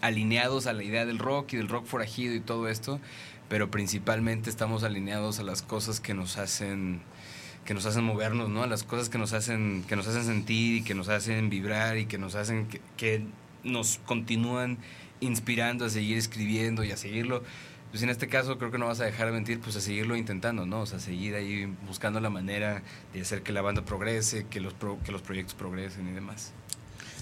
alineados 0.00 0.68
a 0.68 0.72
la 0.72 0.84
idea 0.84 1.04
del 1.04 1.18
rock 1.18 1.54
y 1.54 1.56
del 1.56 1.66
rock 1.66 1.84
forajido 1.84 2.32
y 2.32 2.38
todo 2.38 2.68
esto, 2.68 3.00
pero 3.48 3.72
principalmente 3.72 4.48
estamos 4.48 4.84
alineados 4.84 5.40
a 5.40 5.42
las 5.42 5.60
cosas 5.60 5.98
que 5.98 6.14
nos 6.14 6.38
hacen 6.38 7.00
que 7.64 7.74
nos 7.74 7.86
hacen 7.86 8.04
movernos, 8.04 8.50
¿no? 8.50 8.62
A 8.62 8.68
las 8.68 8.84
cosas 8.84 9.08
que 9.08 9.18
nos 9.18 9.32
hacen 9.32 9.82
que 9.88 9.96
nos 9.96 10.06
hacen 10.06 10.26
sentir 10.26 10.76
y 10.76 10.82
que 10.82 10.94
nos 10.94 11.08
hacen 11.08 11.50
vibrar 11.50 11.98
y 11.98 12.06
que 12.06 12.18
nos 12.18 12.36
hacen 12.36 12.68
que, 12.96 13.26
nos 13.64 13.98
continúan 14.06 14.78
inspirando 15.18 15.86
a 15.86 15.88
seguir 15.88 16.18
escribiendo 16.18 16.84
y 16.84 16.92
a 16.92 16.96
seguirlo 16.96 17.42
pues 17.90 18.02
en 18.02 18.10
este 18.10 18.28
caso 18.28 18.58
creo 18.58 18.70
que 18.70 18.78
no 18.78 18.86
vas 18.86 19.00
a 19.00 19.04
dejar 19.04 19.26
de 19.26 19.32
mentir, 19.32 19.60
pues 19.60 19.76
a 19.76 19.80
seguirlo 19.80 20.16
intentando, 20.16 20.66
¿no? 20.66 20.80
O 20.80 20.86
sea, 20.86 20.98
seguir 20.98 21.34
ahí 21.34 21.66
buscando 21.86 22.20
la 22.20 22.30
manera 22.30 22.82
de 23.12 23.20
hacer 23.20 23.42
que 23.42 23.52
la 23.52 23.62
banda 23.62 23.84
progrese, 23.84 24.46
que 24.46 24.60
los, 24.60 24.74
que 25.04 25.12
los 25.12 25.22
proyectos 25.22 25.54
progresen 25.54 26.08
y 26.08 26.12
demás. 26.12 26.52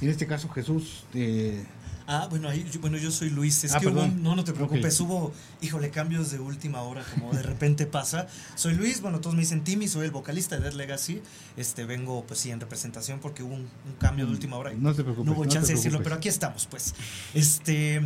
En 0.01 0.09
este 0.09 0.27
caso, 0.27 0.49
Jesús. 0.49 1.05
Eh... 1.15 1.65
Ah, 2.09 2.29
bueno, 2.31 2.49
ahí, 2.49 2.69
bueno, 2.81 2.99
yo 2.99 3.11
soy 3.11 3.31
Luis. 3.31 3.65
Es 3.65 3.75
ah, 3.75 3.81
que 3.81 3.89
hubo, 3.89 4.07
no, 4.07 4.37
no 4.37 4.45
te 4.45 4.53
preocupes, 4.53 5.01
hubo, 5.01 5.33
híjole, 5.61 5.91
cambios 5.91 6.31
de 6.31 6.39
última 6.39 6.83
hora, 6.83 7.05
como 7.13 7.33
de 7.33 7.43
repente 7.43 7.87
pasa. 7.87 8.29
Soy 8.55 8.75
Luis, 8.75 9.01
bueno, 9.01 9.21
todos 9.21 9.35
me 9.35 9.43
dicen 9.43 9.65
Timmy, 9.65 9.89
soy 9.89 10.07
el 10.07 10.13
vocalista 10.13 10.57
de 10.57 10.63
Dead 10.63 10.75
Legacy. 10.75 11.21
Este, 11.57 11.85
vengo, 11.85 12.25
pues 12.25 12.41
sí, 12.41 12.51
en 12.51 12.61
representación 12.61 13.19
porque 13.19 13.43
hubo 13.43 13.55
un, 13.55 13.69
cambio 13.99 14.25
de 14.25 14.31
mm, 14.31 14.35
última 14.35 14.57
hora. 14.57 14.73
no 14.75 14.95
te 14.95 15.03
preocupes. 15.03 15.27
No 15.27 15.37
hubo 15.37 15.47
chance 15.47 15.69
de 15.69 15.75
decirlo, 15.75 16.01
pero 16.03 16.15
aquí 16.15 16.29
estamos, 16.29 16.67
pues. 16.67 16.95
Este, 17.35 17.97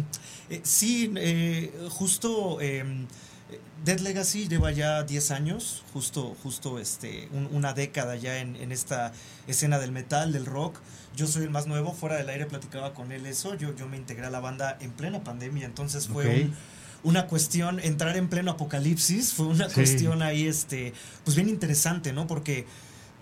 eh, 0.49 0.61
sí, 0.63 1.13
eh, 1.17 1.73
justo. 1.91 2.61
Em, 2.61 3.07
Dead 3.85 3.99
Legacy 3.99 4.47
lleva 4.47 4.71
ya 4.71 5.03
10 5.03 5.31
años, 5.31 5.83
justo, 5.93 6.37
justo 6.43 6.79
este, 6.79 7.29
una 7.51 7.73
década 7.73 8.15
ya 8.15 8.39
en, 8.39 8.55
en, 8.57 8.73
esta 8.73 9.13
escena 9.47 9.79
del 9.79 9.91
metal, 9.91 10.33
del 10.33 10.47
rock. 10.47 10.79
Yo 11.21 11.27
soy 11.27 11.45
el 11.45 11.51
más 11.51 11.67
nuevo, 11.67 11.93
fuera 11.93 12.17
del 12.17 12.31
aire 12.31 12.47
platicaba 12.47 12.95
con 12.95 13.13
él 13.13 13.27
eso. 13.27 13.55
Yo, 13.55 13.77
yo 13.77 13.87
me 13.87 13.99
integré 13.99 14.25
a 14.25 14.31
la 14.31 14.41
banda 14.41 14.79
en 14.81 14.91
plena 14.91 15.23
pandemia, 15.23 15.67
entonces 15.67 16.09
fue 16.09 16.49
una 17.03 17.27
cuestión, 17.27 17.79
entrar 17.79 18.17
en 18.17 18.31
pleno 18.31 18.53
apocalipsis, 18.53 19.35
fue 19.35 19.45
una 19.45 19.69
cuestión 19.69 20.23
ahí, 20.23 20.47
este, 20.47 20.95
pues 21.25 21.37
bien 21.37 21.51
interesante, 21.51 22.15
¿no? 22.15 22.27
Porque 22.27 22.65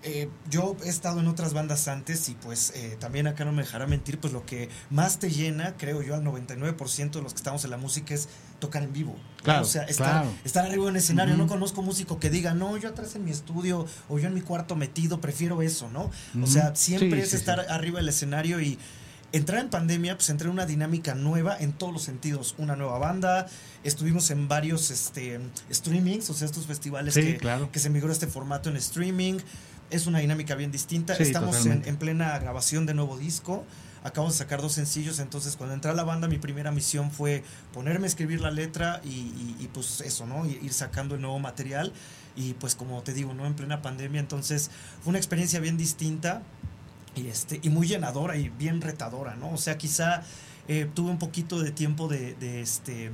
eh, 0.03 0.29
yo 0.49 0.77
he 0.85 0.87
estado 0.87 1.19
en 1.19 1.27
otras 1.27 1.53
bandas 1.53 1.89
antes 1.89 2.29
y 2.29 2.35
pues 2.35 2.71
eh, 2.73 2.95
también 3.01 3.27
acá 3.27 3.43
no 3.43 3.51
me 3.51 3.63
dejará 3.63 3.85
mentir, 3.85 4.17
pues 4.17 4.31
lo 4.31 4.45
que 4.45 4.69
más 4.89 5.19
te 5.19 5.29
llena, 5.29 5.75
creo 5.75 6.01
yo, 6.01 6.15
al 6.15 6.23
99% 6.23 7.11
de 7.11 7.21
los 7.21 7.33
que 7.33 7.37
estamos 7.37 7.65
en 7.65 7.71
la 7.71 7.77
música 7.77 8.13
es 8.13 8.29
tocar 8.59 8.83
en 8.83 8.93
vivo. 8.93 9.15
Claro, 9.43 9.61
o 9.61 9.65
sea, 9.65 9.83
estar, 9.83 10.25
estar 10.43 10.65
arriba 10.65 10.83
en 10.83 10.89
el 10.91 10.95
escenario. 10.97 11.37
No 11.37 11.47
conozco 11.47 11.81
músico 11.81 12.19
que 12.19 12.29
diga, 12.29 12.53
no, 12.53 12.77
yo 12.77 12.89
atrás 12.89 13.15
en 13.15 13.25
mi 13.25 13.31
estudio 13.31 13.85
o 14.09 14.19
yo 14.19 14.27
en 14.27 14.33
mi 14.33 14.41
cuarto 14.41 14.75
metido, 14.75 15.21
prefiero 15.21 15.61
eso, 15.61 15.89
¿no? 15.89 16.11
O 16.41 16.47
sea, 16.47 16.75
siempre 16.75 17.21
es 17.21 17.33
estar 17.33 17.59
arriba 17.69 17.99
del 17.99 18.09
escenario 18.09 18.59
y 18.61 18.77
entrar 19.31 19.61
en 19.61 19.69
pandemia, 19.69 20.15
pues 20.15 20.29
entré 20.29 20.47
en 20.47 20.53
una 20.53 20.65
dinámica 20.65 21.15
nueva 21.15 21.55
en 21.57 21.73
todos 21.73 21.93
los 21.93 22.03
sentidos. 22.03 22.55
Una 22.57 22.75
nueva 22.75 22.97
banda, 22.99 23.47
estuvimos 23.83 24.29
en 24.31 24.47
varios 24.47 24.91
este, 24.91 25.39
streamings, 25.71 26.29
o 26.29 26.33
sea, 26.33 26.45
estos 26.45 26.65
festivales 26.65 27.13
que, 27.13 27.37
claro. 27.37 27.71
que 27.71 27.79
se 27.79 27.89
migró 27.89 28.11
este 28.11 28.27
formato 28.27 28.69
en 28.69 28.77
streaming. 28.77 29.39
Es 29.89 30.05
una 30.05 30.19
dinámica 30.19 30.53
bien 30.55 30.71
distinta. 30.71 31.15
Estamos 31.15 31.65
en 31.65 31.97
plena 31.97 32.37
grabación 32.39 32.85
de 32.85 32.93
nuevo 32.93 33.17
disco. 33.17 33.65
Acabamos 34.03 34.35
de 34.35 34.39
sacar 34.39 34.61
dos 34.61 34.73
sencillos, 34.73 35.19
entonces 35.19 35.55
cuando 35.55 35.73
entré 35.73 35.91
a 35.91 35.93
la 35.93 36.03
banda 36.03 36.27
mi 36.27 36.37
primera 36.37 36.71
misión 36.71 37.11
fue 37.11 37.43
ponerme 37.73 38.05
a 38.05 38.07
escribir 38.07 38.41
la 38.41 38.51
letra 38.51 39.01
y, 39.03 39.67
pues 39.73 40.01
eso, 40.01 40.25
¿no? 40.25 40.45
Ir 40.45 40.71
sacando 40.73 41.15
el 41.15 41.21
nuevo 41.21 41.39
material 41.39 41.91
y 42.35 42.53
pues 42.53 42.75
como 42.75 43.01
te 43.03 43.13
digo, 43.13 43.33
¿no? 43.33 43.45
En 43.45 43.55
plena 43.55 43.81
pandemia, 43.81 44.19
entonces 44.21 44.71
fue 45.01 45.09
una 45.11 45.17
experiencia 45.17 45.59
bien 45.59 45.77
distinta 45.77 46.41
y, 47.15 47.27
este, 47.27 47.59
y 47.61 47.69
muy 47.69 47.87
llenadora 47.87 48.37
y 48.37 48.49
bien 48.49 48.81
retadora, 48.81 49.35
¿no? 49.35 49.51
O 49.51 49.57
sea, 49.57 49.77
quizá 49.77 50.23
eh, 50.67 50.89
tuve 50.93 51.11
un 51.11 51.19
poquito 51.19 51.61
de 51.61 51.71
tiempo 51.71 52.07
de, 52.07 52.61
este, 52.61 53.11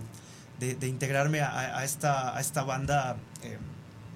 de, 0.59 0.87
integrarme 0.87 1.41
a, 1.41 1.79
a 1.79 1.83
esta, 1.83 2.37
a 2.37 2.41
esta 2.41 2.63
banda. 2.63 3.17
eh, 3.43 3.57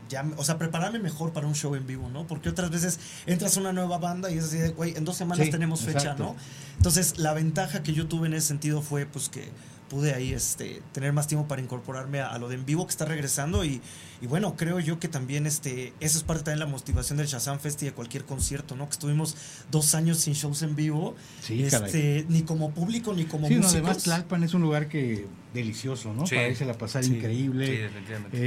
ya, 0.09 0.25
o 0.37 0.43
sea, 0.43 0.57
prepararme 0.57 0.99
mejor 0.99 1.31
para 1.31 1.47
un 1.47 1.55
show 1.55 1.75
en 1.75 1.87
vivo, 1.87 2.09
¿no? 2.09 2.27
Porque 2.27 2.49
otras 2.49 2.69
veces 2.71 2.99
entras 3.25 3.55
a 3.55 3.59
una 3.61 3.71
nueva 3.71 3.97
banda 3.99 4.29
y 4.31 4.37
es 4.37 4.45
así 4.45 4.57
de, 4.57 4.69
güey, 4.71 4.97
en 4.97 5.05
dos 5.05 5.15
semanas 5.15 5.45
Sí, 5.45 5.51
tenemos 5.51 5.81
fecha, 5.81 5.99
exacto. 5.99 6.23
¿no? 6.23 6.35
Entonces, 6.77 7.17
la 7.19 7.33
ventaja 7.33 7.83
que 7.83 7.93
yo 7.93 8.07
tuve 8.07 8.27
en 8.27 8.33
ese 8.33 8.47
sentido 8.47 8.81
fue, 8.81 9.05
pues, 9.05 9.29
que 9.29 9.49
pude 9.89 10.13
ahí 10.13 10.33
este, 10.33 10.83
tener 10.91 11.13
más 11.13 11.25
tiempo 11.25 11.47
para 11.47 11.63
incorporarme 11.63 12.19
a, 12.19 12.27
a 12.27 12.37
lo 12.37 12.47
de 12.47 12.53
en 12.55 12.65
vivo 12.65 12.85
que 12.85 12.91
está 12.91 13.05
regresando 13.05 13.65
y, 13.65 13.81
y 14.21 14.27
bueno, 14.27 14.55
creo 14.55 14.79
yo 14.79 14.99
que 14.99 15.07
también 15.07 15.47
este, 15.47 15.93
eso 15.99 16.19
es 16.19 16.23
parte 16.23 16.43
también 16.43 16.59
de 16.59 16.65
la 16.65 16.71
motivación 16.71 17.17
del 17.17 17.25
Shazam 17.25 17.59
Fest 17.59 17.81
y 17.81 17.85
de 17.85 17.91
cualquier 17.93 18.23
concierto, 18.23 18.75
¿no? 18.75 18.85
Que 18.85 18.91
estuvimos 18.91 19.35
dos 19.71 19.95
años 19.95 20.19
sin 20.19 20.35
shows 20.35 20.61
en 20.61 20.75
vivo, 20.75 21.15
Sí, 21.41 21.65
caray. 21.71 21.87
este, 21.87 22.25
ni 22.29 22.43
como 22.43 22.69
público 22.69 23.13
ni 23.15 23.25
como 23.25 23.47
Sí, 23.47 23.55
no, 23.55 23.67
además 23.67 23.97
Tlalpan 24.03 24.43
es 24.43 24.53
un 24.53 24.61
lugar 24.61 24.89
que 24.89 25.25
delicioso, 25.53 26.13
¿no? 26.13 26.27
Sí. 26.27 26.35
Para 26.35 26.47
irse 26.49 26.69
a 26.69 26.73
pasar 26.77 27.03
Sí. 27.03 27.15
increíble. 27.15 27.65
Sí, 27.65 27.71
definitivamente. 27.77 28.37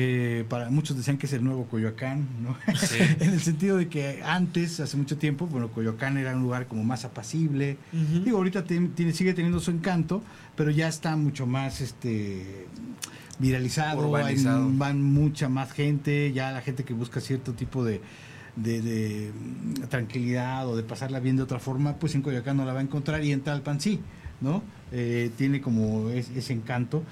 Eh, 0.41 0.45
para 0.45 0.71
muchos 0.71 0.97
decían 0.97 1.19
que 1.19 1.27
es 1.27 1.33
el 1.33 1.43
nuevo 1.43 1.67
Coyoacán, 1.67 2.27
¿no? 2.43 2.57
Sí. 2.77 2.97
en 3.21 3.31
el 3.31 3.41
sentido 3.41 3.77
de 3.77 3.89
que 3.89 4.23
antes, 4.25 4.79
hace 4.81 4.97
mucho 4.97 5.19
tiempo, 5.19 5.47
bueno, 5.47 5.69
Coyoacán 5.69 6.17
era 6.17 6.37
un 6.37 6.43
lugar 6.43 6.67
como 6.69 6.85
más 6.85 7.05
apacible. 7.05 7.77
Digo, 8.25 8.37
ahorita 8.39 8.65
tiene, 8.65 9.13
sigue 9.13 9.35
teniendo 9.35 9.59
su 9.61 9.71
encanto, 9.73 10.23
pero 10.57 10.71
ya 10.71 10.87
está 10.89 11.17
mucho 11.17 11.47
más 11.47 11.81
este 11.81 12.67
viralizado, 13.39 14.15
hay- 14.17 14.37
van 14.77 15.03
mucha 15.03 15.49
más 15.49 15.73
gente, 15.73 16.33
ya 16.33 16.53
la 16.53 16.61
gente 16.61 16.85
que 16.85 16.95
busca 16.95 17.21
cierto 17.21 17.53
tipo 17.55 17.85
de, 17.85 18.01
de, 18.55 18.81
de, 18.83 19.33
mm, 19.33 19.75
tranquilidad 19.89 20.69
o 20.69 20.77
de 20.77 20.83
pasarla 20.83 21.19
bien 21.19 21.37
de 21.37 21.43
otra 21.43 21.59
forma, 21.59 21.97
pues 21.97 22.15
en 22.15 22.23
Coyoacán 22.23 22.57
no 22.57 22.65
la 22.65 22.73
va 22.73 22.81
a 22.81 22.83
encontrar 22.83 23.25
y 23.25 23.33
en 23.33 23.41
Talpan 23.41 23.81
sí, 23.81 24.01
¿no? 24.41 24.63
Eh, 24.93 25.31
tiene 25.37 25.61
como 25.61 26.09
es- 26.11 26.31
ese 26.31 26.53
encanto. 26.53 27.03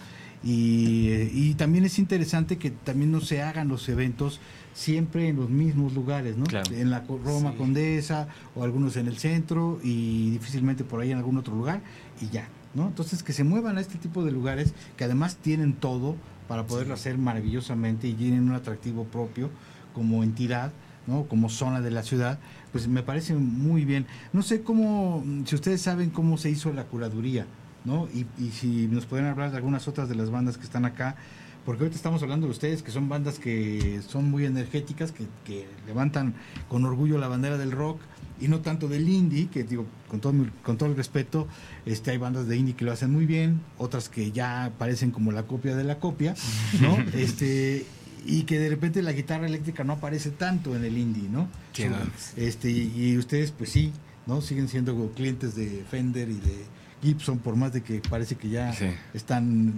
Y, 0.42 1.28
y 1.32 1.54
también 1.54 1.84
es 1.84 1.98
interesante 1.98 2.56
que 2.56 2.70
también 2.70 3.12
no 3.12 3.20
se 3.20 3.42
hagan 3.42 3.68
los 3.68 3.88
eventos 3.88 4.40
siempre 4.72 5.28
en 5.28 5.36
los 5.36 5.50
mismos 5.50 5.92
lugares, 5.92 6.36
¿no? 6.38 6.44
Claro. 6.44 6.74
En 6.74 6.90
la 6.90 7.02
Co- 7.04 7.20
Roma 7.22 7.52
Sí. 7.52 7.58
Condesa 7.58 8.28
o 8.54 8.64
algunos 8.64 8.96
en 8.96 9.06
el 9.08 9.18
centro 9.18 9.80
y 9.82 10.30
difícilmente 10.30 10.82
por 10.84 11.00
ahí 11.00 11.10
en 11.10 11.18
algún 11.18 11.36
otro 11.36 11.54
lugar 11.54 11.82
y 12.22 12.28
ya, 12.30 12.48
¿no? 12.74 12.86
Entonces 12.88 13.22
que 13.22 13.32
se 13.34 13.44
muevan 13.44 13.76
a 13.76 13.80
este 13.82 13.98
tipo 13.98 14.24
de 14.24 14.32
lugares 14.32 14.72
que 14.96 15.04
además 15.04 15.36
tienen 15.36 15.74
todo 15.74 16.16
para 16.48 16.66
poderlo 16.66 16.94
hacer 16.94 17.18
maravillosamente 17.18 18.08
y 18.08 18.14
tienen 18.14 18.44
un 18.48 18.54
atractivo 18.54 19.04
propio 19.04 19.50
como 19.94 20.22
entidad, 20.24 20.72
¿no? 21.06 21.24
Como 21.24 21.50
zona 21.50 21.80
de 21.82 21.90
la 21.90 22.02
ciudad, 22.02 22.38
pues 22.72 22.88
me 22.88 23.02
parece 23.02 23.34
muy 23.34 23.84
bien. 23.84 24.06
No 24.32 24.42
sé 24.42 24.62
cómo, 24.62 25.22
si 25.44 25.54
ustedes 25.54 25.82
saben 25.82 26.08
cómo 26.10 26.38
se 26.38 26.48
hizo 26.48 26.72
la 26.72 26.84
curaduría, 26.84 27.46
¿no? 27.84 28.08
Y, 28.14 28.26
y 28.42 28.50
si 28.50 28.86
nos 28.88 29.06
pueden 29.06 29.26
hablar 29.26 29.50
de 29.50 29.56
algunas 29.56 29.88
otras 29.88 30.08
de 30.08 30.14
las 30.14 30.30
bandas 30.30 30.56
que 30.58 30.64
están 30.64 30.84
acá, 30.84 31.16
porque 31.64 31.82
ahorita 31.82 31.96
estamos 31.96 32.22
hablando 32.22 32.46
de 32.46 32.52
ustedes, 32.52 32.82
que 32.82 32.90
son 32.90 33.08
bandas 33.08 33.38
que 33.38 34.00
son 34.08 34.30
muy 34.30 34.44
energéticas, 34.46 35.12
que, 35.12 35.24
que 35.44 35.66
levantan 35.86 36.34
con 36.68 36.84
orgullo 36.84 37.18
la 37.18 37.28
bandera 37.28 37.58
del 37.58 37.70
rock 37.70 38.00
y 38.40 38.48
no 38.48 38.60
tanto 38.60 38.88
del 38.88 39.06
indie, 39.08 39.48
que 39.48 39.64
digo, 39.64 39.84
con 40.08 40.20
todo, 40.20 40.32
mi- 40.32 40.48
con 40.62 40.78
todo 40.78 40.88
el 40.88 40.96
respeto, 40.96 41.46
este, 41.84 42.12
hay 42.12 42.16
bandas 42.16 42.48
de 42.48 42.56
indie 42.56 42.74
que 42.74 42.86
lo 42.86 42.92
hacen 42.92 43.10
muy 43.12 43.26
bien, 43.26 43.60
otras 43.76 44.08
que 44.08 44.32
ya 44.32 44.72
parecen 44.78 45.10
como 45.10 45.32
la 45.32 45.42
copia 45.42 45.76
de 45.76 45.84
la 45.84 45.98
copia, 45.98 46.34
¿no? 46.80 46.96
este, 47.14 47.84
y 48.24 48.42
que 48.44 48.58
de 48.58 48.70
repente 48.70 49.02
la 49.02 49.12
guitarra 49.12 49.46
eléctrica 49.46 49.84
no 49.84 49.92
aparece 49.94 50.30
tanto 50.30 50.74
en 50.74 50.84
el 50.84 50.96
indie, 50.96 51.28
¿no? 51.28 51.48
Sí, 51.74 51.84
no. 51.84 51.96
Este, 52.36 52.70
y, 52.70 52.92
y 52.96 53.18
ustedes, 53.18 53.50
pues 53.50 53.68
sí, 53.70 53.92
¿no? 54.26 54.40
Siguen 54.40 54.68
siendo 54.68 55.10
clientes 55.14 55.54
de 55.54 55.84
Fender 55.90 56.30
y 56.30 56.34
de 56.34 56.64
Gibson, 57.02 57.38
por 57.38 57.56
más 57.56 57.72
de 57.72 57.82
que 57.82 58.00
parece 58.08 58.36
que 58.36 58.48
ya 58.48 58.72
Sí. 58.72 58.86
están 59.14 59.74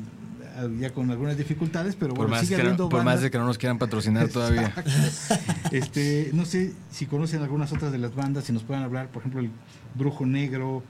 ah, 0.57 0.67
ya 0.81 0.91
con 0.91 1.11
algunas 1.11 1.37
dificultades, 1.37 1.95
pero 1.97 2.15
Por, 2.15 2.27
bueno, 2.27 2.31
más 2.33 2.41
sigue 2.41 2.57
que 2.57 2.63
no, 2.63 2.69
habiendo 2.71 2.89
por 2.89 3.05
más 3.05 3.21
de 3.23 3.31
que 3.31 3.39
no 3.39 3.45
nos 3.47 3.59
quieran 3.59 3.79
patrocinar 3.79 4.29
todavía. 4.29 4.73
Este, 5.71 6.31
no 6.35 6.45
sé 6.45 6.73
si 6.91 7.07
conocen 7.07 7.43
algunas 7.43 7.73
otras 7.73 7.93
de 7.93 7.99
las 7.99 8.15
bandas, 8.15 8.45
si 8.45 8.53
nos 8.53 8.63
pueden 8.63 8.83
hablar, 8.83 9.09
por 9.09 9.21
ejemplo, 9.23 9.41
el 9.41 9.51
Brujo 9.95 10.27
Negro. 10.27 10.83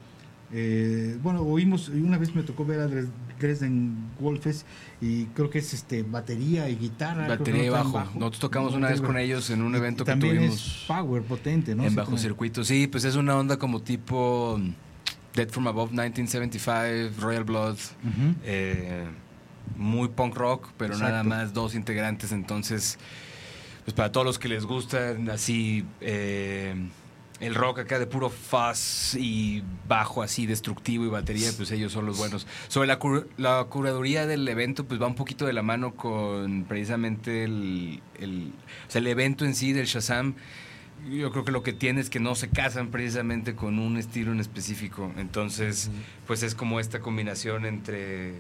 eh, 0.55 1.17
bueno, 1.23 1.43
oímos, 1.43 1.89
una 1.89 2.19
vez 2.19 2.35
me 2.35 2.43
tocó 2.43 2.65
ver 2.67 2.81
a 2.81 2.87
Dres- 2.89 3.09
Dresden 3.41 3.95
Wolfes 4.21 4.65
y 5.01 5.25
creo 5.27 5.49
que 5.51 5.59
es 5.61 5.73
este 5.75 6.03
batería 6.03 6.69
y 6.69 6.77
guitarra. 6.77 7.27
Batería 7.27 7.65
y 7.65 7.67
no 7.67 7.73
traen 7.73 7.93
bajo. 7.93 8.11
Nosotros 8.19 8.41
tocamos 8.41 8.73
No 8.73 8.79
una 8.79 8.89
vez 8.89 9.01
con 9.01 9.17
ellos 9.19 9.49
en 9.51 9.63
un 9.63 9.75
Y 9.75 9.79
evento 9.79 10.05
que 10.05 10.11
también 10.13 10.37
tuvimos 10.37 10.57
es 10.81 10.85
power 10.87 11.23
potente, 11.23 11.75
¿no? 11.75 11.85
en 11.85 11.95
bajo 11.95 12.17
circuito. 12.19 12.65
Sí, 12.65 12.87
pues 12.87 13.05
es 13.05 13.17
una 13.17 13.37
onda 13.37 13.57
como 13.59 13.81
tipo 13.83 14.61
Dead 15.35 15.49
from 15.49 15.67
Above 15.67 15.91
1975, 15.93 17.21
Royal 17.21 17.45
Blood. 17.45 17.77
Eh, 18.45 19.05
muy 19.77 20.09
punk 20.09 20.35
rock, 20.37 20.69
pero 20.77 20.93
Exacto. 20.95 21.11
nada 21.13 21.23
más 21.25 21.53
dos 21.55 21.75
integrantes. 21.75 22.33
Entonces, 22.33 22.99
pues 23.85 23.95
para 23.95 24.13
todos 24.13 24.27
los 24.27 24.39
que 24.39 24.49
les 24.49 24.65
gusta 24.67 25.17
así 25.33 25.85
eh, 26.01 26.75
el 27.41 27.55
rock 27.55 27.81
acá 27.81 27.99
de 27.99 28.07
puro 28.07 28.29
fuzz 28.31 29.15
y 29.17 29.63
bajo 29.89 30.23
así 30.23 30.47
destructivo 30.47 31.05
y 31.07 31.09
batería, 31.09 31.51
pues 31.57 31.71
ellos 31.73 31.93
son 31.93 32.07
los 32.07 32.19
buenos. 32.19 32.47
Sobre 32.69 32.87
la, 32.87 32.99
cur- 33.01 33.27
la 33.39 33.65
curaduría 33.71 34.27
del 34.27 34.47
evento, 34.47 34.85
pues 34.85 35.01
va 35.01 35.07
un 35.07 35.15
poquito 35.17 35.47
de 35.47 35.53
la 35.53 35.63
mano 35.63 35.95
con 35.95 36.65
precisamente 36.69 37.45
el, 37.45 38.01
el, 38.21 38.53
o 38.87 38.91
sea, 38.91 39.01
el 39.01 39.07
evento 39.07 39.45
en 39.45 39.55
sí 39.55 39.73
del 39.73 39.87
Shazam. 39.87 40.35
Yo 41.11 41.31
creo 41.33 41.45
que 41.45 41.53
lo 41.53 41.63
que 41.63 41.73
tiene 41.73 42.01
es 42.01 42.11
que 42.11 42.21
no 42.21 42.35
se 42.35 42.49
casan 42.49 42.89
precisamente 42.89 43.55
con 43.55 43.79
un 43.79 43.97
estilo 43.97 44.33
en 44.33 44.41
específico. 44.41 45.13
Entonces, 45.17 45.91
pues 46.27 46.43
es 46.43 46.55
como 46.55 46.79
esta 46.79 47.01
combinación 47.01 47.67
entre 47.67 48.29
eh, 48.31 48.35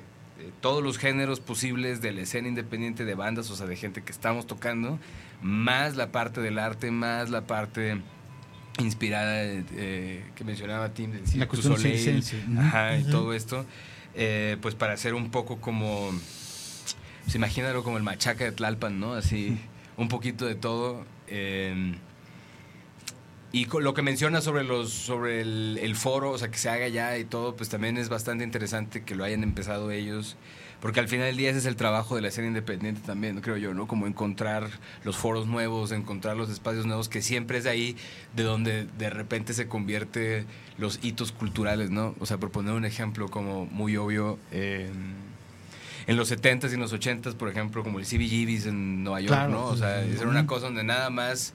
todos 0.60 0.82
los 0.82 0.97
géneros 0.98 1.40
posibles 1.40 2.01
de 2.02 2.12
la 2.12 2.20
escena 2.22 2.48
independiente 2.48 3.05
de 3.05 3.14
bandas, 3.14 3.51
o 3.51 3.56
sea, 3.56 3.66
de 3.66 3.76
gente 3.76 4.02
que 4.02 4.12
estamos 4.12 4.47
tocando, 4.47 4.98
más 5.43 5.97
la 5.97 6.12
parte 6.12 6.40
del 6.40 6.59
arte, 6.59 6.90
más 6.93 7.30
la 7.30 7.47
parte 7.47 8.01
inspirada 8.78 9.43
eh, 9.43 10.24
que 10.34 10.44
mencionaba 10.44 10.94
Tim 10.94 11.10
del 11.10 11.22
La 11.22 11.26
Cirque 11.26 11.47
cuestión 11.48 11.76
Soleil, 11.76 11.98
circense, 11.98 12.44
¿no? 12.48 12.60
ajá, 12.60 12.97
y 12.97 13.05
todo 13.05 13.34
esto, 13.34 13.66
eh, 14.14 14.56
pues 14.62 14.74
para 14.74 14.93
hacer 14.94 15.14
un 15.14 15.30
poco 15.30 15.60
como, 15.60 16.10
pues 17.24 17.34
imagínalo 17.34 17.82
como 17.82 17.97
el 17.97 18.02
machaca 18.02 18.44
de 18.44 18.52
Tlalpan, 18.52 19.01
¿no? 19.01 19.14
Así, 19.14 19.59
un 19.97 20.09
poquito 20.09 20.47
de 20.47 20.55
todo. 20.55 21.05
eh, 21.26 21.97
y 23.52 23.66
con 23.66 23.84
lo 23.84 23.92
que 23.94 24.02
menciona 24.02 24.40
sobre 24.40 24.64
los 24.64 24.90
sobre 24.90 25.40
el, 25.42 25.78
el 25.82 25.94
foro, 25.94 26.30
o 26.30 26.38
sea, 26.38 26.50
que 26.50 26.58
se 26.58 26.68
haga 26.70 26.88
ya 26.88 27.16
y 27.18 27.24
todo, 27.24 27.54
pues 27.54 27.68
también 27.68 27.96
es 27.98 28.08
bastante 28.08 28.44
interesante 28.44 29.02
que 29.04 29.14
lo 29.14 29.24
hayan 29.24 29.42
empezado 29.42 29.90
ellos, 29.90 30.36
porque 30.80 31.00
al 31.00 31.06
final 31.08 31.26
del 31.26 31.36
día 31.36 31.50
ese 31.50 31.58
es 31.60 31.66
el 31.66 31.76
trabajo 31.76 32.16
de 32.16 32.22
la 32.22 32.28
escena 32.28 32.48
independiente 32.48 33.02
también, 33.04 33.40
creo 33.40 33.56
yo, 33.56 33.74
¿no? 33.74 33.86
Como 33.86 34.06
encontrar 34.06 34.68
los 35.04 35.16
foros 35.16 35.46
nuevos, 35.46 35.92
encontrar 35.92 36.36
los 36.36 36.50
espacios 36.50 36.86
nuevos, 36.86 37.08
que 37.08 37.20
siempre 37.22 37.58
es 37.58 37.66
ahí 37.66 37.96
de 38.34 38.42
donde 38.42 38.86
de 38.98 39.10
repente 39.10 39.52
se 39.54 39.68
convierte 39.68 40.44
los 40.78 40.98
hitos 41.04 41.30
culturales, 41.30 41.90
¿no? 41.90 42.14
O 42.20 42.26
sea, 42.26 42.38
por 42.38 42.50
poner 42.50 42.72
un 42.72 42.84
ejemplo 42.84 43.28
como 43.28 43.66
muy 43.66 43.96
obvio, 43.96 44.38
eh, 44.50 44.90
en 46.08 46.16
los 46.16 46.32
70s 46.32 46.70
y 46.70 46.74
en 46.74 46.80
los 46.80 46.92
80s, 46.92 47.34
por 47.34 47.48
ejemplo, 47.48 47.84
como 47.84 48.00
el 48.00 48.04
CBGBs 48.04 48.66
en 48.66 49.04
Nueva 49.04 49.20
York, 49.20 49.32
Claro. 49.34 49.52
¿no? 49.52 49.64
O 49.66 49.76
sea, 49.76 50.02
era 50.02 50.26
una 50.26 50.46
cosa 50.48 50.66
donde 50.66 50.82
nada 50.82 51.10
más 51.10 51.54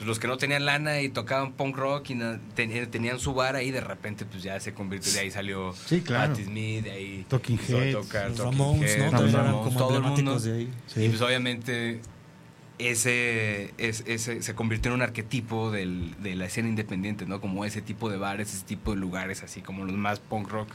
pues, 0.00 0.08
los 0.08 0.18
que 0.18 0.26
no 0.28 0.38
tenían 0.38 0.64
lana 0.64 1.02
y 1.02 1.10
tocaban 1.10 1.52
punk 1.52 1.76
rock 1.76 2.08
y 2.08 2.14
na- 2.14 2.40
ten- 2.54 2.90
tenían 2.90 3.20
su 3.20 3.34
bar 3.34 3.54
ahí, 3.54 3.70
de 3.70 3.82
repente 3.82 4.24
pues 4.24 4.42
ya 4.42 4.58
se 4.58 4.72
convirtió, 4.72 5.12
de 5.12 5.20
ahí 5.20 5.30
salió 5.30 5.74
Sí, 5.74 6.00
claro. 6.00 6.32
Patti 6.32 6.44
Smith, 6.44 6.84
de 6.84 6.90
ahí 6.90 7.26
Talking 7.28 7.58
Heads. 7.68 7.92
tocar 7.92 8.28
Los 8.30 8.38
Talking 8.38 8.58
Ramones, 8.58 8.90
Heads, 8.96 9.12
¿no? 9.12 9.18
eran 9.20 9.32
Ramones, 9.34 9.74
como 9.74 9.78
todo 9.78 9.96
el 9.98 10.02
mundo. 10.02 10.40
de 10.40 10.52
ahí. 10.56 10.68
Sí. 10.86 11.04
Y 11.04 11.08
pues 11.10 11.20
obviamente 11.20 12.00
ese, 12.78 13.74
es- 13.76 14.04
ese 14.06 14.42
se 14.42 14.54
convirtió 14.54 14.90
en 14.90 14.94
un 14.96 15.02
arquetipo 15.02 15.70
del- 15.70 16.14
de 16.22 16.34
la 16.34 16.46
escena 16.46 16.68
independiente, 16.68 17.26
¿no? 17.26 17.40
Como 17.40 17.66
ese 17.66 17.82
tipo 17.82 18.08
de 18.08 18.16
bares, 18.16 18.54
ese 18.54 18.64
tipo 18.64 18.92
de 18.92 18.96
lugares, 18.96 19.42
así 19.42 19.60
como 19.60 19.84
los 19.84 19.94
más 19.96 20.18
punk 20.20 20.48
rock. 20.48 20.68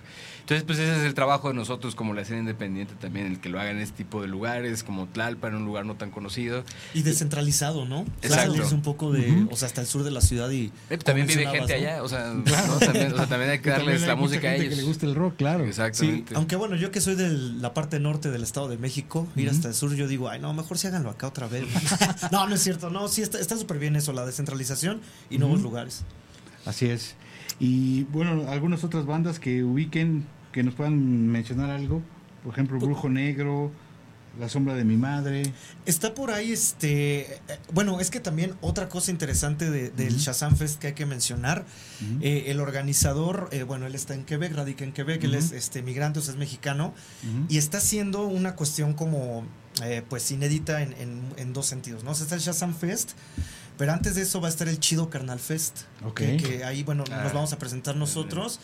Entonces, 0.45 0.63
pues 0.63 0.77
ese 0.77 0.95
es 0.99 1.03
el 1.05 1.15
trabajo 1.15 1.47
de 1.47 1.55
nosotros 1.55 1.95
como 1.95 2.13
la 2.13 2.22
escena 2.22 2.41
independiente 2.41 2.93
también, 2.93 3.26
el 3.26 3.39
que 3.39 3.49
lo 3.49 3.59
hagan 3.59 3.77
en 3.77 3.81
este 3.81 3.97
tipo 3.97 4.22
de 4.22 4.27
lugares, 4.27 4.84
como 4.84 5.07
Tlalpa, 5.07 5.47
en 5.47 5.55
un 5.55 5.65
lugar 5.65 5.88
no 5.88 5.95
tan 5.95 6.11
conocido. 6.11 6.63
Y 6.93 7.01
descentralizado, 7.01 7.85
¿no? 7.85 8.05
Exacto. 8.22 8.51
Salirse 8.51 8.76
un 8.76 8.84
poco 8.84 9.11
de, 9.11 9.47
o 9.49 9.55
sea, 9.55 9.65
hasta 9.65 9.81
el 9.81 9.88
sur 9.88 10.03
de 10.03 10.11
la 10.11 10.22
ciudad 10.22 10.51
y... 10.51 10.72
Eh, 10.91 10.99
también 10.99 11.26
vive 11.26 11.47
gente 11.47 11.67
¿no? 11.67 11.73
allá, 11.73 12.03
o 12.03 12.07
sea, 12.07 12.27
¿no? 12.35 12.43
también, 12.77 13.11
o 13.11 13.17
sea, 13.17 13.26
también 13.26 13.49
hay 13.49 13.59
que 13.59 13.72
darles 13.72 14.03
hay 14.03 14.07
la 14.07 14.15
música 14.15 14.49
a 14.49 14.55
ellos. 14.55 14.69
que 14.69 14.76
le 14.76 14.84
gusta 14.84 15.07
el 15.07 15.15
rock, 15.15 15.35
claro. 15.35 15.63
Sí, 15.63 15.69
Exactamente. 15.69 16.35
aunque 16.35 16.55
bueno, 16.55 16.76
yo 16.76 16.91
que 16.91 17.01
soy 17.01 17.15
de 17.15 17.30
la 17.30 17.73
parte 17.73 17.99
norte 17.99 18.30
del 18.30 18.43
Estado 18.43 18.67
de 18.67 18.77
México, 18.77 19.27
ir 19.35 19.49
hasta 19.49 19.69
el 19.69 19.73
sur, 19.73 19.95
yo 19.95 20.07
digo, 20.07 20.30
ay, 20.30 20.39
no, 20.39 20.53
mejor 20.53 20.77
sí 20.77 20.85
háganlo 20.85 21.09
acá 21.09 21.26
otra 21.26 21.47
vez. 21.47 21.65
no, 22.31 22.47
no 22.47 22.53
es 22.53 22.61
cierto, 22.61 22.91
no, 22.91 23.07
sí 23.07 23.23
está 23.23 23.39
está 23.39 23.57
súper 23.57 23.80
bien 23.80 23.95
eso, 23.95 24.13
la 24.13 24.27
descentralización 24.27 25.01
y 25.31 25.39
nuevos 25.39 25.61
lugares. 25.61 26.03
Así 26.67 26.85
es. 26.85 27.15
Y 27.60 28.03
bueno, 28.06 28.49
algunas 28.49 28.84
otras 28.84 29.06
bandas 29.06 29.40
que 29.40 29.64
ubiquen, 29.64 30.26
que 30.52 30.64
nos 30.64 30.73
puedan 30.73 31.27
mencionar 31.27 31.69
algo. 31.69 32.02
Por 32.44 32.53
ejemplo, 32.53 32.77
Brujo 32.80 33.10
Negro, 33.10 33.72
La 34.40 34.49
Sombra 34.49 34.76
de 34.76 34.84
mi 34.84 34.98
Madre. 34.98 35.44
Está 35.86 36.14
por 36.14 36.32
ahí, 36.32 36.52
este, 36.52 37.22
eh, 37.22 37.40
bueno, 37.73 37.99
es 38.02 38.11
que 38.11 38.19
también 38.19 38.53
otra 38.61 38.90
cosa 38.90 39.10
interesante 39.11 39.69
de- 39.72 39.90
del 39.90 40.10
Ujú. 40.14 40.19
Shazam 40.23 40.56
Fest 40.57 40.77
que 40.80 40.88
hay 40.88 40.94
que 40.94 41.06
mencionar, 41.06 41.65
Ujú. 42.02 42.19
eh, 42.22 42.44
el 42.48 42.60
organizador, 42.60 43.48
eh, 43.53 43.64
bueno, 43.64 43.86
él 43.88 43.95
está 43.95 44.14
en 44.14 44.26
Quebec, 44.26 44.53
radica 44.53 44.84
en 44.84 44.91
Quebec, 44.91 45.23
él 45.23 45.36
es 45.36 45.53
este, 45.53 45.82
migrante, 45.82 46.19
o 46.19 46.22
sea, 46.22 46.34
es 46.34 46.38
mexicano, 46.40 46.94
y 47.48 47.57
está 47.57 47.77
haciendo 47.77 48.26
una 48.27 48.56
cuestión 48.56 48.94
como, 48.94 49.45
eh, 49.84 50.03
pues, 50.10 50.30
inédita 50.32 50.82
en, 50.82 50.91
en- 50.99 51.22
en 51.38 51.53
dos 51.53 51.65
sentidos, 51.68 52.03
¿no? 52.03 52.11
O 52.11 52.15
sea, 52.15 52.23
está 52.26 52.36
el 52.36 52.41
Shazam 52.41 52.76
Fest, 52.76 53.11
pero 53.77 53.91
antes 53.93 54.15
de 54.15 54.22
eso 54.23 54.41
va 54.41 54.47
a 54.47 54.52
estar 54.52 54.68
el 54.68 54.80
Chido 54.80 55.10
Carnal 55.10 55.39
Fest, 55.39 55.81
Ok. 56.06 56.15
que, 56.18 56.38
que 56.38 56.64
ahí, 56.64 56.84
bueno, 56.84 57.03
Ah. 57.11 57.23
nos 57.23 57.34
vamos 57.34 57.53
a 57.53 57.57
presentar 57.60 57.95
nosotros. 57.95 58.60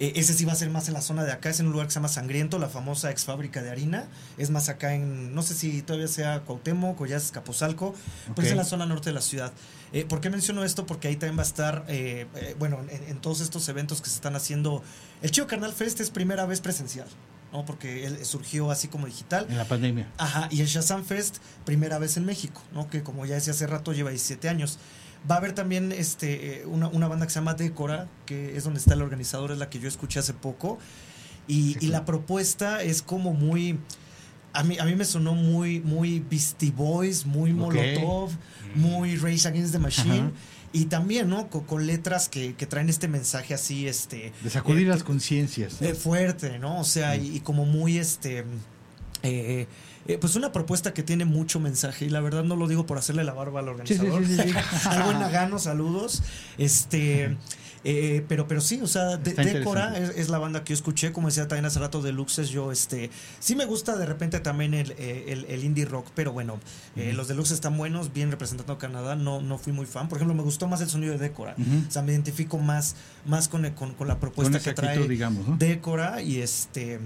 Eh, 0.00 0.12
ese 0.14 0.32
sí 0.32 0.44
va 0.44 0.52
a 0.52 0.54
ser 0.54 0.70
más 0.70 0.86
en 0.86 0.94
la 0.94 1.00
zona 1.02 1.24
de 1.24 1.32
acá, 1.32 1.50
es 1.50 1.58
en 1.58 1.66
un 1.66 1.72
lugar 1.72 1.88
que 1.88 1.92
se 1.92 1.96
llama 1.96 2.06
Sangriento, 2.06 2.60
la 2.60 2.68
famosa 2.68 3.10
ex 3.10 3.24
fábrica 3.24 3.62
de 3.62 3.70
harina. 3.70 4.06
Es 4.36 4.48
más 4.50 4.68
acá 4.68 4.94
en, 4.94 5.34
no 5.34 5.42
sé 5.42 5.54
si 5.54 5.82
todavía 5.82 6.06
sea 6.06 6.42
Cuauhtémoc 6.44 7.00
o 7.00 7.06
ya 7.06 7.16
es 7.16 7.32
Capozalco, 7.32 7.96
pero 8.36 8.46
es 8.46 8.52
en 8.52 8.58
la 8.58 8.64
zona 8.64 8.86
norte 8.86 9.10
de 9.10 9.14
la 9.14 9.20
ciudad. 9.22 9.52
Eh, 9.92 10.04
¿Por 10.04 10.20
qué 10.20 10.30
menciono 10.30 10.62
esto? 10.62 10.86
Porque 10.86 11.08
ahí 11.08 11.16
también 11.16 11.36
va 11.36 11.42
a 11.42 11.46
estar, 11.46 11.84
eh, 11.88 12.28
eh, 12.36 12.54
bueno, 12.60 12.78
en, 12.90 13.02
en 13.08 13.20
todos 13.20 13.40
estos 13.40 13.68
eventos 13.68 14.00
que 14.00 14.08
se 14.08 14.14
están 14.14 14.36
haciendo. 14.36 14.84
El 15.20 15.32
Chido 15.32 15.48
Carnal 15.48 15.72
Fest 15.72 15.98
es 15.98 16.10
primera 16.10 16.46
vez 16.46 16.60
presencial, 16.60 17.08
¿no? 17.52 17.64
Porque 17.64 18.06
él 18.06 18.24
surgió 18.24 18.70
así 18.70 18.88
como 18.88 19.06
digital. 19.06 19.46
En 19.48 19.58
la 19.58 19.64
pandemia. 19.64 20.10
Ajá, 20.18 20.48
y 20.50 20.60
el 20.60 20.66
Shazam 20.66 21.04
Fest, 21.04 21.38
primera 21.64 21.98
vez 21.98 22.16
en 22.16 22.24
México, 22.24 22.62
¿no? 22.72 22.88
Que 22.88 23.02
como 23.02 23.26
ya 23.26 23.34
decía 23.34 23.52
hace 23.52 23.66
rato, 23.66 23.92
lleva 23.92 24.10
17 24.10 24.48
años. 24.48 24.78
Va 25.28 25.36
a 25.36 25.38
haber 25.38 25.52
también 25.52 25.90
este, 25.92 26.60
eh, 26.60 26.66
una, 26.66 26.88
una 26.88 27.08
banda 27.08 27.26
que 27.26 27.32
se 27.32 27.40
llama 27.40 27.54
Decora, 27.54 28.08
que 28.24 28.56
es 28.56 28.64
donde 28.64 28.78
está 28.80 28.94
el 28.94 29.02
organizador, 29.02 29.50
es 29.50 29.58
la 29.58 29.68
que 29.68 29.80
yo 29.80 29.88
escuché 29.88 30.20
hace 30.20 30.34
poco. 30.34 30.78
Y, 31.48 31.76
y 31.84 31.88
la 31.88 32.04
propuesta 32.04 32.82
es 32.82 33.02
como 33.02 33.32
muy. 33.32 33.78
A 34.52 34.62
mí, 34.64 34.78
a 34.78 34.84
mí 34.84 34.94
me 34.94 35.04
sonó 35.04 35.34
muy, 35.34 35.80
muy 35.80 36.20
Beastie 36.20 36.70
Boys, 36.70 37.26
muy. 37.26 37.52
Molotov, 37.52 38.30
muy 38.74 39.16
Rage 39.16 39.48
Against 39.48 39.72
the 39.72 39.78
Machine. 39.78 40.18
Ajá. 40.18 40.32
Y 40.72 40.86
también, 40.86 41.28
¿no? 41.30 41.48
Con, 41.48 41.64
con 41.64 41.86
letras 41.86 42.28
que, 42.28 42.54
que 42.54 42.66
traen 42.66 42.88
este 42.88 43.08
mensaje 43.08 43.54
así, 43.54 43.88
este. 43.88 44.32
De 44.42 44.50
sacudir 44.50 44.86
eh, 44.86 44.90
las 44.90 45.02
conciencias. 45.02 45.80
¿no? 45.80 45.88
eh, 45.88 45.94
fuerte, 45.94 46.58
¿no? 46.58 46.80
O 46.80 46.84
sea, 46.84 47.16
y, 47.16 47.36
y 47.36 47.40
como 47.40 47.64
muy 47.64 47.98
este. 47.98 48.44
eh, 49.22 49.66
pues 50.20 50.36
una 50.36 50.52
propuesta 50.52 50.94
que 50.94 51.02
tiene 51.02 51.24
mucho 51.26 51.60
mensaje 51.60 52.06
y 52.06 52.08
la 52.10 52.20
verdad 52.20 52.42
no 52.44 52.56
lo 52.56 52.66
digo 52.66 52.86
por 52.86 52.96
hacerle 52.98 53.24
la 53.24 53.34
barba 53.34 53.60
al 53.60 53.68
organizador. 53.68 54.24
sí, 54.26 54.36
sí, 54.36 54.42
sí. 54.82 54.88
Al 54.88 55.02
buen 55.02 55.18
Nagano, 55.20 55.58
saludos. 55.58 56.22
Este, 56.56 57.36
eh, 57.84 58.24
pero, 58.28 58.48
pero 58.48 58.60
sí, 58.60 58.80
o 58.82 58.86
sea, 58.86 59.16
de, 59.16 59.32
Decora 59.34 59.96
es, 59.96 60.28
la 60.28 60.38
banda 60.38 60.64
que 60.64 60.70
yo 60.70 60.74
escuché, 60.74 61.12
como 61.12 61.28
decía 61.28 61.46
también 61.48 61.64
hace 61.64 61.78
rato 61.78 62.02
de 62.02 62.12
Luxes, 62.12 62.48
yo 62.50 62.72
este, 62.72 63.10
sí 63.38 63.54
me 63.54 63.64
gusta 63.66 63.96
de 63.96 64.04
repente 64.06 64.40
también 64.40 64.74
el, 64.74 64.92
eh, 64.98 65.26
el- 65.28 65.44
el 65.48 65.64
indie 65.64 65.84
rock, 65.84 66.06
pero 66.14 66.32
bueno, 66.32 66.58
eh, 66.96 67.12
los 67.14 67.28
deluxe 67.28 67.52
están 67.52 67.76
buenos, 67.78 68.12
bien 68.12 68.30
representando 68.30 68.72
a 68.72 68.78
Canadá, 68.78 69.14
no, 69.16 69.40
no 69.40 69.58
fui 69.58 69.72
muy 69.72 69.86
fan. 69.86 70.08
Por 70.08 70.18
ejemplo, 70.18 70.34
me 70.34 70.42
gustó 70.42 70.66
más 70.68 70.80
el 70.80 70.88
sonido 70.88 71.12
de 71.12 71.18
Decora. 71.18 71.54
Ujú. 71.58 71.84
O 71.88 71.90
sea, 71.90 72.02
me 72.02 72.12
identifico 72.12 72.58
más, 72.58 72.96
más 73.26 73.48
con, 73.48 73.68
con, 73.70 73.94
con 73.94 74.08
la 74.08 74.14
Con 74.14 74.20
propuesta 74.20 74.58
esa 74.58 74.70
que 74.70 74.74
trae 74.74 74.88
actitud, 74.90 75.08
digamos, 75.08 75.46
¿no? 75.46 75.56
Decora 75.56 76.20
y 76.22 76.40
este 76.40 76.98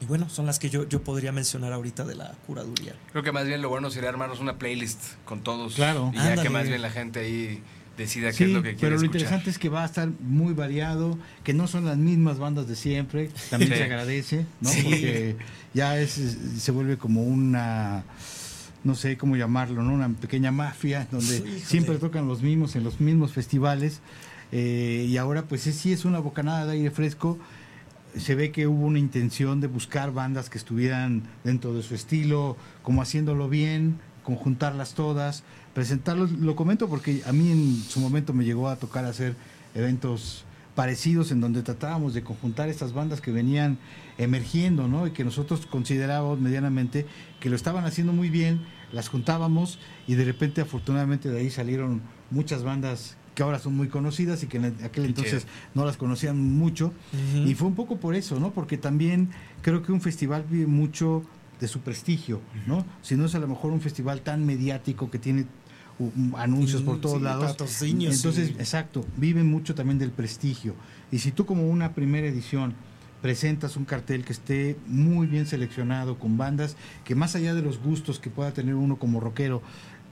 y 0.00 0.06
bueno, 0.06 0.28
son 0.28 0.44
las 0.44 0.58
que 0.58 0.68
yo, 0.70 0.86
yo 0.88 1.02
podría 1.02 1.30
mencionar 1.32 1.72
ahorita 1.72 2.04
de 2.04 2.16
la 2.16 2.32
curaduría. 2.46 2.94
Creo 3.12 3.22
que 3.22 3.32
más 3.32 3.46
bien 3.46 3.62
lo 3.62 3.68
bueno 3.70 3.90
sería 3.90 4.08
armarnos 4.10 4.40
una 4.40 4.58
playlist 4.58 5.00
con 5.24 5.40
todos. 5.42 5.74
Claro. 5.76 6.10
Y 6.12 6.16
ya 6.16 6.22
Ándale. 6.24 6.42
que 6.42 6.50
más 6.50 6.66
bien 6.68 6.82
la 6.82 6.90
gente 6.90 7.20
ahí 7.20 7.62
decida 7.96 8.30
qué 8.30 8.36
Sí, 8.36 8.44
es 8.44 8.50
lo 8.50 8.62
que 8.62 8.70
quiere 8.70 8.78
pero 8.80 8.90
lo 8.90 8.96
escuchar. 8.96 9.16
interesante 9.20 9.50
es 9.50 9.58
que 9.58 9.68
va 9.68 9.82
a 9.82 9.86
estar 9.86 10.08
muy 10.20 10.52
variado, 10.54 11.18
que 11.44 11.54
no 11.54 11.66
son 11.68 11.84
las 11.84 11.96
mismas 11.96 12.38
bandas 12.38 12.66
de 12.68 12.76
siempre, 12.76 13.30
también 13.50 13.72
Sí. 13.72 13.78
se 13.78 13.84
agradece, 13.84 14.46
¿no? 14.60 14.68
Sí. 14.70 14.82
Porque 14.82 15.36
ya 15.74 15.98
es, 15.98 16.12
se 16.58 16.70
vuelve 16.72 16.96
como 16.98 17.22
una, 17.22 18.04
no 18.82 18.94
sé 18.94 19.16
cómo 19.16 19.36
llamarlo, 19.36 19.82
¿no? 19.82 19.92
Una 19.94 20.08
pequeña 20.08 20.50
mafia 20.52 21.06
donde 21.10 21.60
siempre 21.60 21.96
tocan 21.98 22.26
los 22.28 22.42
mismos 22.42 22.76
en 22.76 22.84
los 22.84 23.00
mismos 23.00 23.32
festivales 23.32 24.00
eh, 24.52 25.06
y 25.08 25.16
ahora 25.16 25.42
pues 25.42 25.66
es- 25.66 25.76
sí 25.76 25.92
es 25.92 26.04
una 26.04 26.18
bocanada 26.18 26.66
de 26.66 26.72
aire 26.72 26.90
fresco. 26.90 27.38
Se 28.16 28.36
ve 28.36 28.52
que 28.52 28.68
hubo 28.68 28.86
una 28.86 29.00
intención 29.00 29.60
de 29.60 29.66
buscar 29.66 30.12
bandas 30.12 30.48
que 30.50 30.58
estuvieran 30.58 31.22
dentro 31.42 31.74
de 31.74 31.82
su 31.82 31.94
estilo, 31.96 32.56
como 32.82 33.02
haciéndolo 33.02 33.48
bien, 33.48 33.98
conjuntarlas 34.22 34.94
todas, 34.94 35.42
presentarlos. 35.74 36.32
Lo 36.32 36.56
comento 36.56 36.88
porque 36.88 37.22
a 37.26 37.32
mí 37.32 37.50
en 37.50 37.82
su 37.82 38.00
momento 38.00 38.32
me 38.32 38.44
llegó 38.44 38.68
a 38.68 38.76
tocar 38.76 39.04
hacer 39.04 39.36
eventos 39.74 40.44
parecidos 40.74 41.30
en 41.30 41.40
donde 41.40 41.62
tratábamos 41.62 42.14
de 42.14 42.22
conjuntar 42.22 42.68
estas 42.68 42.92
bandas 42.92 43.20
que 43.20 43.30
venían 43.30 43.78
emergiendo, 44.18 44.88
¿no? 44.88 45.06
Y 45.06 45.10
que 45.12 45.24
nosotros 45.24 45.66
considerábamos 45.66 46.40
medianamente 46.40 47.06
que 47.40 47.48
lo 47.48 47.56
estaban 47.56 47.84
haciendo 47.84 48.12
muy 48.12 48.28
bien, 48.28 48.62
las 48.92 49.08
juntábamos 49.08 49.78
y 50.06 50.14
de 50.14 50.24
repente 50.24 50.60
afortunadamente 50.60 51.28
de 51.28 51.40
ahí 51.40 51.50
salieron 51.50 52.02
muchas 52.30 52.62
bandas 52.62 53.16
que 53.34 53.42
ahora 53.42 53.58
son 53.58 53.76
muy 53.76 53.88
conocidas 53.88 54.42
y 54.44 54.46
que 54.46 54.58
en 54.58 54.76
aquel 54.84 55.06
entonces 55.06 55.46
no 55.74 55.84
las 55.84 55.96
conocían 55.96 56.40
mucho. 56.40 56.92
Y 57.34 57.54
fue 57.54 57.66
un 57.66 57.74
poco 57.74 57.98
por 57.98 58.14
eso, 58.14 58.38
¿no? 58.38 58.52
Porque 58.52 58.78
también 58.78 59.30
creo 59.62 59.82
que 59.82 59.92
un 59.92 60.00
festival 60.00 60.44
vive 60.48 60.66
mucho 60.66 61.24
de 61.60 61.68
su 61.68 61.80
prestigio, 61.80 62.40
¿no? 62.66 62.84
Si 63.02 63.16
no 63.16 63.26
es 63.26 63.34
a 63.34 63.38
lo 63.38 63.48
mejor 63.48 63.72
un 63.72 63.80
festival 63.80 64.20
tan 64.22 64.44
mediático 64.46 65.10
que 65.10 65.18
tiene 65.18 65.46
anuncios 66.36 66.82
por 66.82 67.00
todos 67.00 67.18
sí, 67.18 67.24
lados. 67.24 67.44
patrocinios, 67.52 68.16
Entonces, 68.16 68.48
sí. 68.48 68.54
exacto, 68.58 69.04
vive 69.16 69.44
mucho 69.44 69.74
también 69.74 69.98
del 69.98 70.10
prestigio. 70.10 70.74
Y 71.12 71.18
si 71.18 71.30
tú 71.32 71.46
como 71.46 71.68
una 71.68 71.92
primera 71.94 72.26
edición 72.26 72.74
presentas 73.22 73.76
un 73.76 73.84
cartel 73.86 74.24
que 74.24 74.32
esté 74.32 74.76
muy 74.86 75.26
bien 75.26 75.46
seleccionado 75.46 76.18
con 76.18 76.36
bandas 76.36 76.76
que 77.04 77.14
más 77.14 77.34
allá 77.36 77.54
de 77.54 77.62
los 77.62 77.78
gustos 77.82 78.18
que 78.18 78.28
pueda 78.28 78.52
tener 78.52 78.74
uno 78.74 78.96
como 78.98 79.18
rockero, 79.20 79.62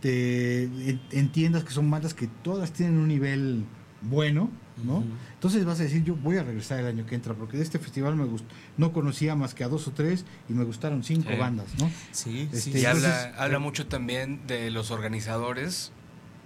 te 0.01 0.63
en- 0.65 1.01
entiendas 1.11 1.65
que 1.65 1.73
son 1.73 1.91
bandas 1.91 2.15
que 2.15 2.27
todas 2.43 2.73
tienen 2.73 2.97
un 2.99 3.09
nivel 3.09 3.65
bueno, 4.03 4.51
¿no? 4.85 5.05
Entonces 5.35 5.65
vas 5.65 5.79
a 5.81 5.85
decir, 5.85 6.03
yo 6.05 6.15
voy 6.17 6.37
a 6.39 6.43
regresar 6.43 6.81
el 6.81 6.87
año 6.87 7.07
que 7.07 7.15
entra, 7.15 7.35
porque 7.35 7.57
de 7.57 7.63
este 7.63 7.79
festival 7.79 8.17
me 8.17 8.25
gustó, 8.25 8.47
no 8.77 8.93
conocía 8.93 9.35
más 9.37 9.55
que 9.55 9.65
a 9.65 9.69
dos 9.69 9.87
o 9.89 9.93
tres 9.93 10.25
y 10.49 10.53
me 10.55 10.65
gustaron 10.65 11.03
cinco 11.05 11.31
Sí. 11.31 11.37
bandas, 11.39 11.67
¿no? 11.79 11.91
Sí, 12.11 12.49
Este, 12.53 12.61
sí. 12.61 12.71
Y 12.73 12.85
Entonces, 12.85 13.05
habla, 13.11 13.35
habla 13.39 13.57
eh, 13.57 13.61
mucho 13.61 13.87
también 13.87 14.41
de 14.47 14.71
los 14.71 14.91
organizadores 14.91 15.93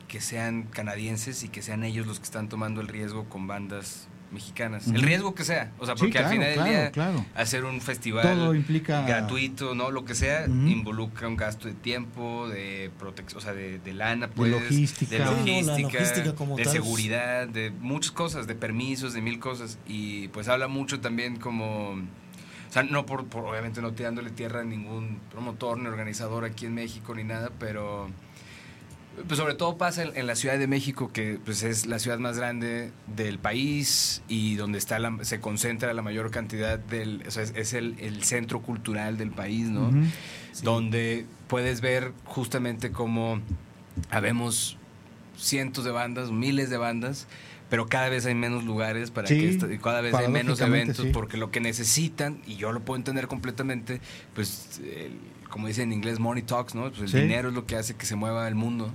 que 0.08 0.20
sean 0.20 0.64
canadienses 0.64 1.42
y 1.44 1.48
que 1.48 1.62
sean 1.62 1.82
ellos 1.82 2.06
los 2.06 2.18
que 2.18 2.24
están 2.24 2.48
tomando 2.48 2.80
el 2.80 2.88
riesgo 2.88 3.24
con 3.28 3.46
bandas 3.46 4.08
mexicanas. 4.32 4.86
El 4.88 5.02
riesgo 5.02 5.34
que 5.34 5.44
sea. 5.44 5.72
O 5.78 5.86
sea, 5.86 5.94
Sí, 5.96 6.00
porque 6.02 6.18
al 6.18 6.30
final 6.30 6.46
del 6.46 6.54
claro, 6.54 6.70
día 6.70 6.90
claro. 6.90 7.26
hacer 7.34 7.64
un 7.64 7.80
festival 7.80 8.22
Todo 8.22 8.54
implica 8.54 9.02
gratuito, 9.06 9.74
¿no? 9.74 9.90
Lo 9.90 10.04
que 10.04 10.14
sea, 10.14 10.46
involucra 10.46 11.28
un 11.28 11.36
gasto 11.36 11.68
de 11.68 11.74
tiempo, 11.74 12.48
de 12.48 12.90
protección, 12.98 13.38
o 13.38 13.40
sea, 13.40 13.52
de, 13.52 13.78
de 13.78 13.92
lana, 13.94 14.28
pues, 14.28 14.50
logística. 14.50 15.10
de 15.10 15.18
Sí, 15.18 15.24
no, 15.24 15.30
la 15.30 15.36
logística, 15.40 15.98
logística 15.98 16.34
como 16.34 16.56
de 16.56 16.64
tal. 16.64 16.72
seguridad, 16.72 17.48
de 17.48 17.70
muchas 17.70 18.12
cosas, 18.12 18.46
de 18.46 18.54
permisos, 18.54 19.12
de 19.14 19.20
mil 19.22 19.38
cosas. 19.38 19.78
Y 19.86 20.28
pues 20.28 20.48
habla 20.48 20.68
mucho 20.68 21.00
también 21.00 21.36
como... 21.36 21.90
O 21.90 22.72
sea, 22.72 22.82
no 22.82 23.06
por, 23.06 23.26
por 23.26 23.44
obviamente 23.46 23.80
no 23.80 23.92
tirándole 23.92 24.30
tierra 24.30 24.60
a 24.60 24.64
ningún 24.64 25.20
promotor 25.30 25.78
ni 25.78 25.86
organizador 25.86 26.44
aquí 26.44 26.66
en 26.66 26.74
México 26.74 27.14
ni 27.14 27.24
nada, 27.24 27.50
pero 27.58 28.10
pues 29.26 29.38
sobre 29.38 29.54
todo 29.54 29.76
pasa 29.78 30.02
en, 30.02 30.16
en 30.16 30.26
la 30.26 30.34
Ciudad 30.36 30.58
de 30.58 30.66
México, 30.66 31.10
que 31.12 31.38
pues 31.44 31.62
es 31.62 31.86
la 31.86 31.98
ciudad 31.98 32.18
más 32.18 32.36
grande 32.36 32.92
del 33.16 33.38
país 33.38 34.22
y 34.28 34.56
donde 34.56 34.78
está 34.78 34.98
la- 34.98 35.18
se 35.22 35.40
concentra 35.40 35.92
la 35.94 36.02
mayor 36.02 36.30
cantidad 36.30 36.78
del, 36.78 37.22
o 37.26 37.30
sea, 37.30 37.42
es, 37.42 37.52
es 37.56 37.72
el, 37.72 37.96
el 37.98 38.22
centro 38.24 38.60
cultural 38.62 39.16
del 39.18 39.30
país, 39.30 39.68
¿no? 39.68 39.90
Donde 40.62 41.26
puedes 41.48 41.80
ver 41.80 42.12
justamente 42.24 42.90
cómo 42.92 43.40
habemos 44.10 44.76
cientos 45.36 45.84
de 45.84 45.90
bandas, 45.90 46.30
miles 46.30 46.70
de 46.70 46.76
bandas, 46.78 47.26
pero 47.68 47.86
cada 47.88 48.08
vez 48.08 48.26
hay 48.26 48.34
menos 48.34 48.64
lugares 48.64 49.10
para 49.10 49.26
Sí, 49.26 49.58
que 49.58 49.74
y 49.74 49.78
cada 49.78 50.00
vez 50.00 50.14
hay 50.14 50.28
menos 50.28 50.60
eventos 50.60 51.04
sí. 51.06 51.10
porque 51.12 51.36
lo 51.36 51.50
que 51.50 51.60
necesitan 51.60 52.40
y 52.46 52.56
yo 52.56 52.72
lo 52.72 52.80
puedo 52.80 52.96
entender 52.96 53.26
completamente, 53.26 54.00
pues 54.34 54.80
el- 54.84 55.18
como 55.50 55.68
dicen 55.68 55.90
en 55.90 55.98
inglés, 55.98 56.18
money 56.20 56.42
talks, 56.42 56.74
¿no? 56.74 56.88
Pues 56.90 57.00
el 57.02 57.08
Sí. 57.08 57.18
dinero 57.20 57.48
es 57.48 57.54
lo 57.54 57.66
que 57.66 57.76
hace 57.76 57.94
que 57.94 58.04
se 58.04 58.14
mueva 58.16 58.46
el 58.48 58.54
mundo. 58.54 58.92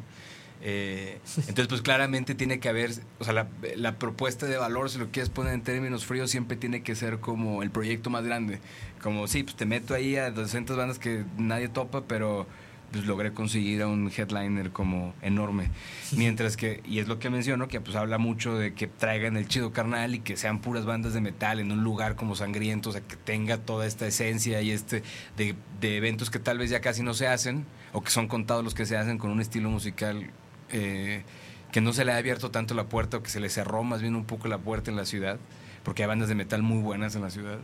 Eh, 0.63 1.19
entonces, 1.37 1.67
pues 1.67 1.81
claramente 1.81 2.35
tiene 2.35 2.59
que 2.59 2.69
haber, 2.69 2.91
o 3.19 3.23
sea, 3.23 3.33
la, 3.33 3.47
la 3.75 3.97
propuesta 3.97 4.45
de 4.45 4.57
valor, 4.57 4.89
si 4.89 4.99
lo 4.99 5.09
quieres 5.09 5.29
poner 5.29 5.53
en 5.53 5.61
términos 5.61 6.05
fríos, 6.05 6.29
siempre 6.29 6.57
tiene 6.57 6.83
que 6.83 6.95
ser 6.95 7.19
como 7.19 7.63
el 7.63 7.71
proyecto 7.71 8.09
más 8.09 8.23
grande. 8.23 8.59
Como, 9.01 9.27
sí, 9.27 9.43
pues 9.43 9.55
te 9.55 9.65
meto 9.65 9.93
ahí 9.93 10.15
a 10.15 10.31
200 10.31 10.77
bandas 10.77 10.99
que 10.99 11.23
nadie 11.37 11.69
topa, 11.69 12.03
pero 12.07 12.45
pues 12.91 13.05
logré 13.05 13.33
conseguir 13.33 13.81
a 13.81 13.87
un 13.87 14.11
headliner 14.15 14.71
como 14.71 15.13
enorme. 15.21 15.69
Mientras 16.11 16.57
que, 16.57 16.81
y 16.85 16.99
es 16.99 17.07
lo 17.07 17.19
que 17.19 17.29
menciono, 17.29 17.67
que 17.67 17.79
pues 17.79 17.95
habla 17.95 18.17
mucho 18.17 18.57
de 18.57 18.73
que 18.73 18.87
traigan 18.87 19.37
el 19.37 19.47
chido 19.47 19.71
carnal 19.71 20.13
y 20.15 20.19
que 20.19 20.35
sean 20.35 20.59
puras 20.59 20.85
bandas 20.85 21.13
de 21.13 21.21
metal 21.21 21.59
en 21.59 21.71
un 21.71 21.83
lugar 21.83 22.15
como 22.15 22.35
sangriento, 22.35 22.89
o 22.89 22.91
sea, 22.91 23.01
que 23.01 23.15
tenga 23.15 23.57
toda 23.57 23.85
esta 23.85 24.07
esencia 24.07 24.61
y 24.61 24.71
este 24.71 25.03
de, 25.37 25.55
de 25.79 25.97
eventos 25.97 26.29
que 26.29 26.39
tal 26.39 26.57
vez 26.57 26.69
ya 26.69 26.81
casi 26.81 27.01
no 27.01 27.13
se 27.13 27.27
hacen, 27.27 27.65
o 27.93 28.01
que 28.01 28.11
son 28.11 28.27
contados 28.27 28.63
los 28.63 28.75
que 28.75 28.85
se 28.85 28.97
hacen 28.97 29.17
con 29.17 29.31
un 29.31 29.39
estilo 29.41 29.69
musical 29.69 30.29
eh, 30.71 31.23
que 31.71 31.81
no 31.81 31.93
se 31.93 32.03
le 32.05 32.11
ha 32.11 32.17
abierto 32.17 32.51
tanto 32.51 32.73
la 32.73 32.85
puerta 32.85 33.17
o 33.17 33.23
que 33.23 33.29
se 33.29 33.39
le 33.39 33.49
cerró 33.49 33.83
más 33.83 34.01
bien 34.01 34.15
un 34.15 34.25
poco 34.25 34.47
la 34.47 34.57
puerta 34.57 34.91
en 34.91 34.97
la 34.97 35.05
ciudad, 35.05 35.37
porque 35.83 36.03
hay 36.03 36.07
bandas 36.09 36.29
de 36.29 36.35
metal 36.35 36.61
muy 36.63 36.81
buenas 36.81 37.15
en 37.15 37.21
la 37.21 37.29
ciudad. 37.29 37.59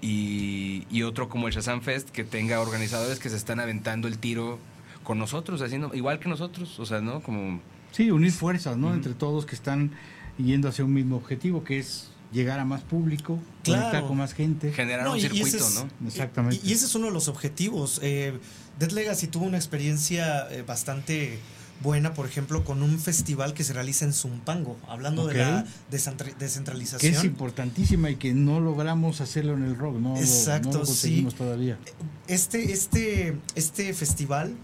Y, 0.00 0.86
y 0.90 1.02
otro 1.02 1.28
como 1.28 1.48
el 1.48 1.54
Shazam 1.54 1.80
Fest 1.80 2.10
que 2.10 2.24
tenga 2.24 2.60
organizadores 2.60 3.18
que 3.18 3.30
se 3.30 3.36
están 3.36 3.60
aventando 3.60 4.06
el 4.08 4.18
tiro 4.18 4.58
con 5.02 5.18
nosotros, 5.18 5.62
haciendo 5.62 5.94
igual 5.94 6.18
que 6.18 6.28
nosotros, 6.28 6.78
o 6.80 6.86
sea, 6.86 7.00
¿no? 7.00 7.20
Como 7.22 7.60
Sí, 7.92 8.10
unir 8.10 8.32
fuerzas, 8.32 8.76
¿no? 8.76 8.92
Entre 8.92 9.14
todos 9.14 9.46
que 9.46 9.54
están 9.54 9.92
yendo 10.36 10.68
hacia 10.68 10.84
un 10.84 10.92
mismo 10.92 11.16
objetivo, 11.16 11.62
que 11.62 11.78
es 11.78 12.10
llegar 12.32 12.58
a 12.58 12.64
más 12.64 12.82
público, 12.82 13.38
conectar 13.64 13.90
Claro. 13.92 14.08
con 14.08 14.16
más 14.16 14.34
gente. 14.34 14.72
generar 14.72 15.04
No, 15.04 15.12
un 15.12 15.18
y- 15.18 15.20
y 15.22 15.26
ese 15.26 15.34
circuito, 15.34 15.58
es- 15.68 15.74
¿no? 16.00 16.08
Exactamente. 16.08 16.60
Y, 16.64 16.70
y 16.70 16.72
ese 16.72 16.86
es 16.86 16.94
uno 16.96 17.06
de 17.06 17.12
los 17.12 17.28
objetivos. 17.28 18.00
Eh, 18.02 18.32
Dead 18.78 18.90
Legacy 18.90 19.28
tuvo 19.28 19.44
una 19.44 19.56
experiencia 19.58 20.50
eh, 20.50 20.62
bastante 20.66 21.38
buena, 21.84 22.14
por 22.14 22.26
ejemplo, 22.26 22.64
con 22.64 22.82
un 22.82 22.98
festival 22.98 23.54
que 23.54 23.62
se 23.62 23.72
realiza 23.72 24.04
en 24.04 24.12
Zumpango, 24.12 24.76
hablando 24.88 25.26
de 25.28 25.34
la 25.34 25.60
Ok. 25.60 25.66
descentra- 25.92 26.30
que 26.30 26.34
descentralización. 26.44 27.14
es 27.14 27.22
importantísima 27.22 28.10
y 28.10 28.16
que 28.16 28.34
no 28.34 28.58
logramos 28.58 29.20
hacerlo 29.20 29.52
en 29.54 29.62
el 29.62 29.76
rock, 29.76 29.98
no, 29.98 30.14
lo- 30.14 30.18
Exacto, 30.20 30.70
no 30.72 30.78
lo 30.80 30.84
conseguimos 30.86 31.34
sí. 31.34 31.38
todavía. 31.38 31.78
Este, 32.26 32.72
este, 32.72 33.38
este 33.54 33.94
festival 33.94 34.56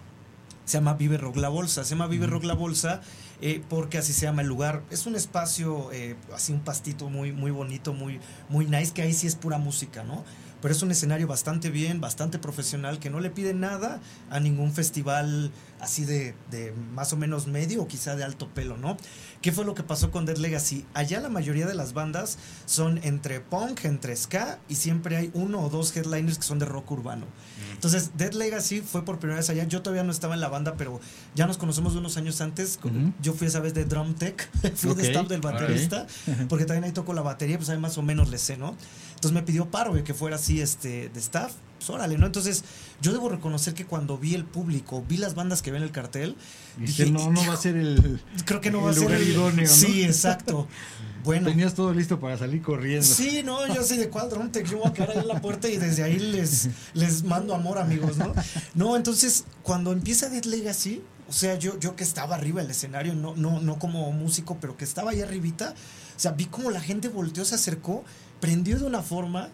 se 0.64 0.78
llama 0.78 0.94
Vive 0.94 1.16
Rock 1.18 1.36
La 1.36 1.48
Bolsa. 1.48 1.84
Se 1.84 1.90
llama 1.90 2.06
Vive 2.06 2.26
Rock 2.26 2.44
La 2.44 2.54
Bolsa 2.54 3.00
eh, 3.42 3.62
porque 3.68 3.98
así 3.98 4.12
se 4.12 4.22
llama 4.26 4.42
el 4.42 4.48
lugar. 4.48 4.82
Es 4.90 5.06
un 5.06 5.16
espacio, 5.16 5.90
eh, 5.92 6.14
así 6.34 6.52
un 6.52 6.60
pastito 6.60 7.08
muy, 7.10 7.32
muy 7.32 7.50
bonito, 7.50 7.92
muy, 7.92 8.20
muy 8.48 8.66
nice, 8.66 8.92
que 8.92 9.02
ahí 9.02 9.12
sí 9.12 9.26
es 9.26 9.34
pura 9.34 9.58
música, 9.58 10.04
¿no? 10.04 10.24
Pero 10.62 10.74
es 10.74 10.82
un 10.82 10.90
escenario 10.90 11.26
bastante 11.26 11.70
bien, 11.70 12.00
bastante 12.00 12.38
profesional, 12.38 12.98
que 12.98 13.10
no 13.10 13.20
le 13.20 13.30
pide 13.30 13.54
nada 13.54 14.00
a 14.30 14.40
ningún 14.40 14.72
festival 14.72 15.50
así 15.80 16.04
de, 16.04 16.34
de 16.50 16.72
más 16.94 17.12
o 17.12 17.16
menos 17.16 17.46
medio 17.46 17.82
o 17.82 17.88
quizá 17.88 18.14
de 18.16 18.24
alto 18.24 18.48
pelo, 18.48 18.76
¿no? 18.76 18.96
¿Qué 19.40 19.52
fue 19.52 19.64
lo 19.64 19.74
que 19.74 19.82
pasó 19.82 20.10
con 20.10 20.26
Dead 20.26 20.36
Legacy? 20.36 20.84
Allá 20.92 21.20
la 21.20 21.30
mayoría 21.30 21.66
de 21.66 21.74
las 21.74 21.94
bandas 21.94 22.36
son 22.66 23.00
entre 23.02 23.40
punk, 23.40 23.86
entre 23.86 24.14
ska 24.14 24.58
y 24.68 24.74
siempre 24.74 25.16
hay 25.16 25.30
uno 25.32 25.60
o 25.60 25.70
dos 25.70 25.96
headliners 25.96 26.36
que 26.36 26.44
son 26.44 26.58
de 26.58 26.66
rock 26.66 26.90
urbano. 26.90 27.24
Entonces, 27.72 28.10
Dead 28.18 28.32
Legacy 28.34 28.82
fue 28.82 29.06
por 29.06 29.18
primera 29.18 29.38
vez 29.38 29.48
allá. 29.48 29.64
Yo 29.64 29.80
todavía 29.80 30.02
no 30.02 30.12
estaba 30.12 30.34
en 30.34 30.40
la 30.40 30.48
banda, 30.48 30.74
pero 30.76 31.00
ya 31.34 31.46
nos 31.46 31.56
conocemos 31.56 31.94
de 31.94 32.00
unos 32.00 32.18
años 32.18 32.42
antes. 32.42 32.78
Ujú. 32.84 33.14
Yo 33.22 33.32
fui 33.32 33.46
esa 33.46 33.60
vez 33.60 33.72
de 33.72 33.86
Drum 33.86 34.14
Tech, 34.14 34.50
fui 34.74 34.90
Ok, 34.90 34.98
de 34.98 35.02
staff 35.04 35.28
del 35.28 35.40
baterista, 35.40 36.06
porque 36.50 36.66
también 36.66 36.84
ahí 36.84 36.92
toco 36.92 37.14
la 37.14 37.22
batería, 37.22 37.56
pues 37.56 37.70
ahí 37.70 37.78
más 37.78 37.96
o 37.96 38.02
menos 38.02 38.28
le 38.28 38.36
sé, 38.36 38.58
¿no? 38.58 38.76
Entonces 39.20 39.34
me 39.34 39.42
pidió 39.42 39.70
paro 39.70 39.92
de 39.92 40.02
que 40.02 40.14
fuera 40.14 40.36
así 40.36 40.62
este, 40.62 41.10
de 41.10 41.20
staff. 41.20 41.52
Pues 41.76 41.90
órale, 41.90 42.16
¿no? 42.16 42.24
Entonces, 42.24 42.64
yo 43.02 43.12
debo 43.12 43.28
reconocer 43.28 43.74
que 43.74 43.84
cuando 43.84 44.16
vi 44.16 44.34
el 44.34 44.46
público, 44.46 45.04
vi 45.06 45.18
las 45.18 45.34
bandas 45.34 45.60
que 45.60 45.70
ven 45.70 45.82
el 45.82 45.90
cartel, 45.90 46.36
Dice, 46.78 47.04
dije, 47.04 47.12
no, 47.12 47.30
no 47.30 47.46
va 47.46 47.52
a 47.52 47.56
ser 47.58 47.76
el... 47.76 48.22
creo 48.46 48.62
que 48.62 48.70
no 48.70 48.80
va 48.80 48.92
a 48.92 48.94
ser 48.94 49.10
el 49.10 49.28
idóneo, 49.28 49.66
¿no? 49.66 49.70
Sí, 49.70 50.02
exacto. 50.02 50.66
Bueno, 51.22 51.50
Tenías 51.50 51.74
todo 51.74 51.92
listo 51.92 52.18
para 52.18 52.38
salir 52.38 52.62
corriendo. 52.62 53.06
Sí, 53.06 53.42
no, 53.44 53.66
yo 53.66 53.82
así 53.82 53.98
de 53.98 54.08
cuál 54.08 54.30
Drum 54.30 54.50
Tech, 54.50 54.66
yo 54.66 54.78
voy 54.78 54.88
a 54.88 54.94
quedar 54.94 55.10
ahí 55.10 55.18
en 55.18 55.28
la 55.28 55.38
puerta 55.38 55.68
y 55.68 55.76
desde 55.76 56.02
ahí 56.02 56.18
les, 56.18 56.70
les 56.94 57.24
mando 57.24 57.54
amor, 57.54 57.76
amigos, 57.76 58.16
¿no? 58.16 58.32
No, 58.74 58.96
entonces, 58.96 59.44
cuando 59.62 59.92
empieza 59.92 60.30
Dead 60.30 60.44
Legacy, 60.44 61.02
o 61.28 61.32
sea, 61.34 61.56
yo, 61.58 61.78
yo 61.78 61.94
que 61.94 62.04
estaba 62.04 62.36
arriba 62.36 62.62
del 62.62 62.70
escenario, 62.70 63.14
no, 63.14 63.36
no, 63.36 63.60
no 63.60 63.78
como 63.78 64.10
músico, 64.12 64.56
pero 64.62 64.78
que 64.78 64.84
estaba 64.84 65.10
ahí 65.10 65.20
arribita, 65.20 65.74
o 66.16 66.18
sea, 66.20 66.32
vi 66.32 66.46
como 66.46 66.70
la 66.70 66.80
gente 66.80 67.08
volteó, 67.08 67.44
se 67.44 67.54
acercó, 67.54 68.02
prendió 68.40 68.78
de 68.78 68.86
una 68.86 69.02
forma. 69.02 69.48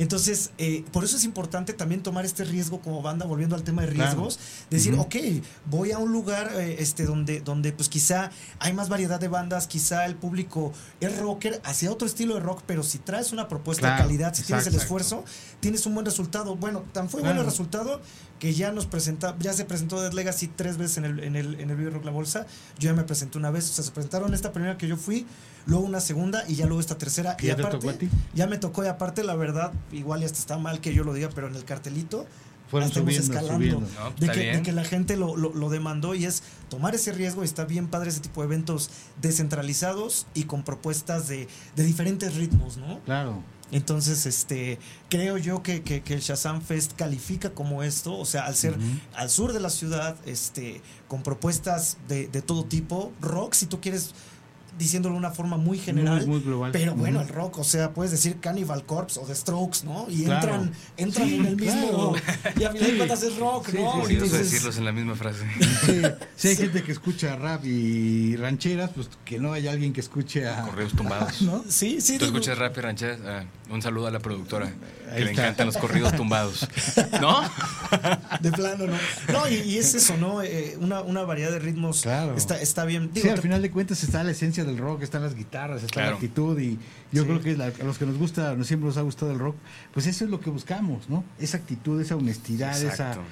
Entonces, 0.00 0.52
eh, 0.58 0.84
por 0.92 1.02
eso 1.02 1.16
es 1.16 1.24
importante 1.24 1.72
también 1.72 2.04
tomar 2.04 2.24
este 2.24 2.44
riesgo 2.44 2.80
como 2.80 3.02
banda, 3.02 3.26
volviendo 3.26 3.56
al 3.56 3.64
tema 3.64 3.82
de 3.82 3.88
Claro. 3.88 4.12
riesgos, 4.12 4.38
decir, 4.70 4.92
Ujú. 4.94 5.02
ok, 5.02 5.16
voy 5.66 5.90
a 5.90 5.98
un 5.98 6.12
lugar 6.12 6.52
eh, 6.54 6.76
este, 6.78 7.04
donde, 7.04 7.40
donde 7.40 7.72
pues 7.72 7.88
quizá 7.88 8.30
hay 8.60 8.72
más 8.72 8.88
variedad 8.88 9.18
de 9.18 9.26
bandas, 9.26 9.66
quizá 9.66 10.04
el 10.06 10.14
público 10.14 10.72
es 11.00 11.18
rocker 11.18 11.60
hacia 11.64 11.90
otro 11.90 12.06
estilo 12.06 12.34
de 12.34 12.40
rock, 12.40 12.62
pero 12.64 12.84
si 12.84 12.98
traes 12.98 13.32
una 13.32 13.48
propuesta 13.48 13.88
Claro, 13.88 13.96
de 13.96 14.02
calidad, 14.04 14.34
si 14.34 14.44
tienes 14.44 14.68
el 14.68 14.74
exacto. 14.74 14.84
esfuerzo, 14.84 15.24
tienes 15.58 15.84
un 15.84 15.94
buen 15.94 16.06
resultado. 16.06 16.54
Bueno, 16.54 16.84
tan 16.92 17.10
fue 17.10 17.18
Claro. 17.20 17.34
bueno 17.34 17.40
el 17.40 17.50
resultado 17.50 18.00
que 18.38 18.54
ya 18.54 18.70
nos 18.72 18.86
presenta, 18.86 19.36
ya 19.38 19.52
se 19.52 19.64
presentó 19.64 20.00
Dead 20.00 20.12
Legacy 20.12 20.48
tres 20.48 20.76
veces 20.78 20.98
en 20.98 21.04
el, 21.06 21.20
en 21.24 21.36
el, 21.36 21.60
en 21.60 21.70
el 21.70 21.76
Vive 21.76 21.90
Rock 21.90 22.04
La 22.04 22.10
Bolsa. 22.12 22.46
Yo 22.78 22.90
ya 22.90 22.94
me 22.94 23.02
presenté 23.04 23.36
una 23.38 23.50
vez, 23.50 23.68
o 23.70 23.72
sea, 23.72 23.84
se 23.84 23.90
presentaron 23.90 24.32
esta 24.34 24.52
primera 24.52 24.78
que 24.78 24.86
yo 24.88 24.96
fui, 24.96 25.26
luego 25.66 25.84
una 25.84 26.00
segunda 26.00 26.44
y 26.48 26.54
ya 26.54 26.66
luego 26.66 26.80
esta 26.80 26.96
tercera. 26.98 27.36
¿Que 27.36 27.46
y 27.46 27.48
ya 27.48 27.56
te 27.56 27.62
aparte, 27.62 27.78
tocó 27.78 27.90
a 27.90 27.98
ti? 27.98 28.08
ya 28.34 28.46
me 28.46 28.58
tocó 28.58 28.84
y 28.84 28.86
aparte, 28.86 29.24
la 29.24 29.34
verdad, 29.34 29.72
igual 29.92 30.22
y 30.22 30.24
hasta 30.26 30.38
está 30.38 30.56
mal 30.58 30.80
que 30.80 30.94
yo 30.94 31.04
lo 31.04 31.12
diga, 31.14 31.30
pero 31.34 31.48
en 31.48 31.56
el 31.56 31.64
cartelito 31.64 32.26
Fueron 32.70 32.90
subiendo, 32.92 33.22
escalando. 33.24 33.54
subiendo. 33.54 33.80
No, 33.80 34.10
De 34.18 34.28
que, 34.30 34.40
de 34.40 34.50
bien. 34.50 34.62
que 34.62 34.72
la 34.72 34.84
gente 34.84 35.16
lo, 35.16 35.36
lo- 35.36 35.54
lo 35.54 35.70
demandó 35.70 36.14
y 36.14 36.26
es 36.26 36.42
tomar 36.68 36.94
ese 36.94 37.12
riesgo 37.12 37.40
y 37.42 37.46
está 37.46 37.64
bien 37.64 37.88
padre 37.88 38.10
ese 38.10 38.20
tipo 38.20 38.42
de 38.42 38.46
eventos 38.46 38.90
descentralizados 39.22 40.26
y 40.34 40.44
con 40.44 40.62
propuestas 40.64 41.28
de, 41.28 41.48
de 41.76 41.84
diferentes 41.84 42.34
ritmos, 42.36 42.76
¿no? 42.76 43.00
Claro. 43.06 43.42
Entonces, 43.70 44.24
este, 44.26 44.78
creo 45.10 45.36
yo 45.36 45.62
que, 45.62 45.82
que- 45.82 46.00
que 46.02 46.14
el 46.14 46.20
Shazam 46.20 46.62
Fest 46.62 46.92
califica 46.96 47.50
como 47.50 47.82
esto, 47.82 48.16
o 48.16 48.24
sea, 48.24 48.46
al 48.46 48.54
ser 48.56 48.76
al 49.14 49.28
sur 49.30 49.52
de 49.52 49.60
la 49.60 49.70
ciudad, 49.70 50.16
este, 50.24 50.80
con 51.06 51.22
propuestas 51.22 51.98
de, 52.08 52.28
de 52.28 52.40
todo 52.42 52.64
tipo, 52.64 53.12
rock, 53.20 53.52
si 53.54 53.66
tú 53.66 53.80
quieres, 53.80 54.14
diciéndolo 54.78 55.14
de 55.16 55.18
una 55.18 55.32
forma 55.32 55.56
muy 55.56 55.76
general, 55.76 56.18
Muy, 56.18 56.36
muy 56.36 56.40
global. 56.40 56.70
pero 56.70 56.94
bueno, 56.94 57.20
el 57.20 57.26
rock, 57.28 57.58
o 57.58 57.64
sea, 57.64 57.92
puedes 57.94 58.12
decir 58.12 58.38
Cannibal 58.38 58.86
Corpse 58.86 59.18
o 59.18 59.24
The 59.24 59.34
Strokes, 59.34 59.80
¿no? 59.84 60.06
Y 60.08 60.22
Claro. 60.22 60.54
entran, 60.54 60.72
entran 60.96 61.28
Sí, 61.28 61.34
en 61.34 61.46
el 61.46 61.56
mismo, 61.56 62.12
claro. 62.12 62.52
y 62.60 62.62
a 62.64 62.70
final 62.70 62.90
de 62.92 62.96
cuentas 62.96 63.22
es 63.24 63.36
rock, 63.38 63.70
Sí, 63.70 63.76
¿no? 63.76 63.92
sí, 63.92 64.00
Curioso 64.02 64.24
Entonces, 64.26 64.50
decirlos 64.52 64.78
en 64.78 64.84
la 64.84 64.92
misma 64.92 65.14
frase. 65.16 65.44
Sí, 65.84 66.02
si 66.36 66.48
hay 66.48 66.56
gente 66.56 66.82
que 66.84 66.92
escucha 66.92 67.34
rap 67.34 67.64
y 67.64 68.36
rancheras, 68.36 68.90
pues 68.94 69.08
que 69.24 69.40
no 69.40 69.52
haya 69.52 69.72
alguien 69.72 69.92
que 69.92 70.00
escuche 70.00 70.46
a... 70.46 70.62
Correos 70.62 70.92
tumbados. 70.92 71.42
¿No? 71.42 71.64
Sí, 71.68 72.00
sí. 72.00 72.16
¿Tú 72.18 72.26
digo, 72.26 72.36
escuchas 72.38 72.58
rap 72.58 72.78
y 72.78 72.80
rancheras? 72.80 73.18
Ah, 73.26 73.44
un 73.70 73.82
saludo 73.82 74.06
a 74.06 74.10
la 74.10 74.18
productora, 74.20 74.66
Ahí 75.10 75.18
que 75.18 75.24
le 75.24 75.30
está. 75.30 75.42
encantan 75.42 75.66
los 75.66 75.76
corridos 75.76 76.14
tumbados. 76.16 76.68
¿No? 77.20 77.42
De 78.40 78.52
plano, 78.52 78.86
¿no? 78.86 78.96
No, 79.32 79.48
y, 79.48 79.54
y 79.56 79.78
es 79.78 79.94
eso, 79.94 80.16
¿no? 80.16 80.42
Eh, 80.42 80.76
una, 80.80 81.00
una 81.02 81.22
variedad 81.22 81.50
de 81.50 81.58
ritmos 81.58 82.02
Claro. 82.02 82.34
está, 82.36 82.60
está 82.60 82.84
bien. 82.84 83.10
Sí, 83.14 83.28
al 83.28 83.40
final 83.42 83.60
de 83.62 83.70
cuentas 83.70 84.02
está 84.02 84.24
la 84.24 84.30
esencia 84.30 84.64
del 84.64 84.78
rock, 84.78 85.02
están 85.02 85.22
las 85.22 85.34
guitarras, 85.34 85.82
está 85.82 85.94
Claro. 85.94 86.10
la 86.10 86.14
actitud 86.16 86.58
y 86.58 86.78
yo 87.12 87.22
Sí. 87.22 87.28
creo 87.28 87.40
que 87.42 87.56
la- 87.56 87.66
a 87.66 87.84
los 87.84 87.98
que 87.98 88.06
nos 88.06 88.16
gusta, 88.18 88.54
nos 88.54 88.66
siempre 88.66 88.86
nos 88.88 88.96
ha 88.96 89.02
gustado 89.02 89.32
el 89.32 89.38
rock, 89.38 89.56
pues 89.92 90.06
eso 90.06 90.24
es 90.24 90.30
lo 90.30 90.40
que 90.40 90.50
buscamos, 90.50 91.08
¿no? 91.08 91.24
Esa 91.38 91.58
actitud, 91.58 92.00
esa 92.00 92.16
honestidad, 92.16 92.80
Exacto. 92.82 93.22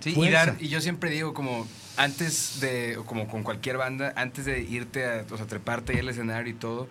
Sí, 0.00 0.10
y, 0.10 0.14
fuerza. 0.14 0.46
dar, 0.46 0.56
y 0.60 0.68
yo 0.68 0.80
siempre 0.80 1.10
digo, 1.10 1.34
como 1.34 1.66
antes 1.98 2.58
de, 2.60 2.98
como 3.04 3.28
con 3.28 3.42
cualquier 3.42 3.76
banda, 3.76 4.14
antes 4.16 4.46
de 4.46 4.60
irte 4.62 5.04
a, 5.04 5.24
o 5.30 5.36
sea, 5.36 5.46
treparte 5.46 5.92
ahí 5.92 5.98
al 5.98 6.08
escenario 6.08 6.50
y 6.50 6.56
todo, 6.56 6.88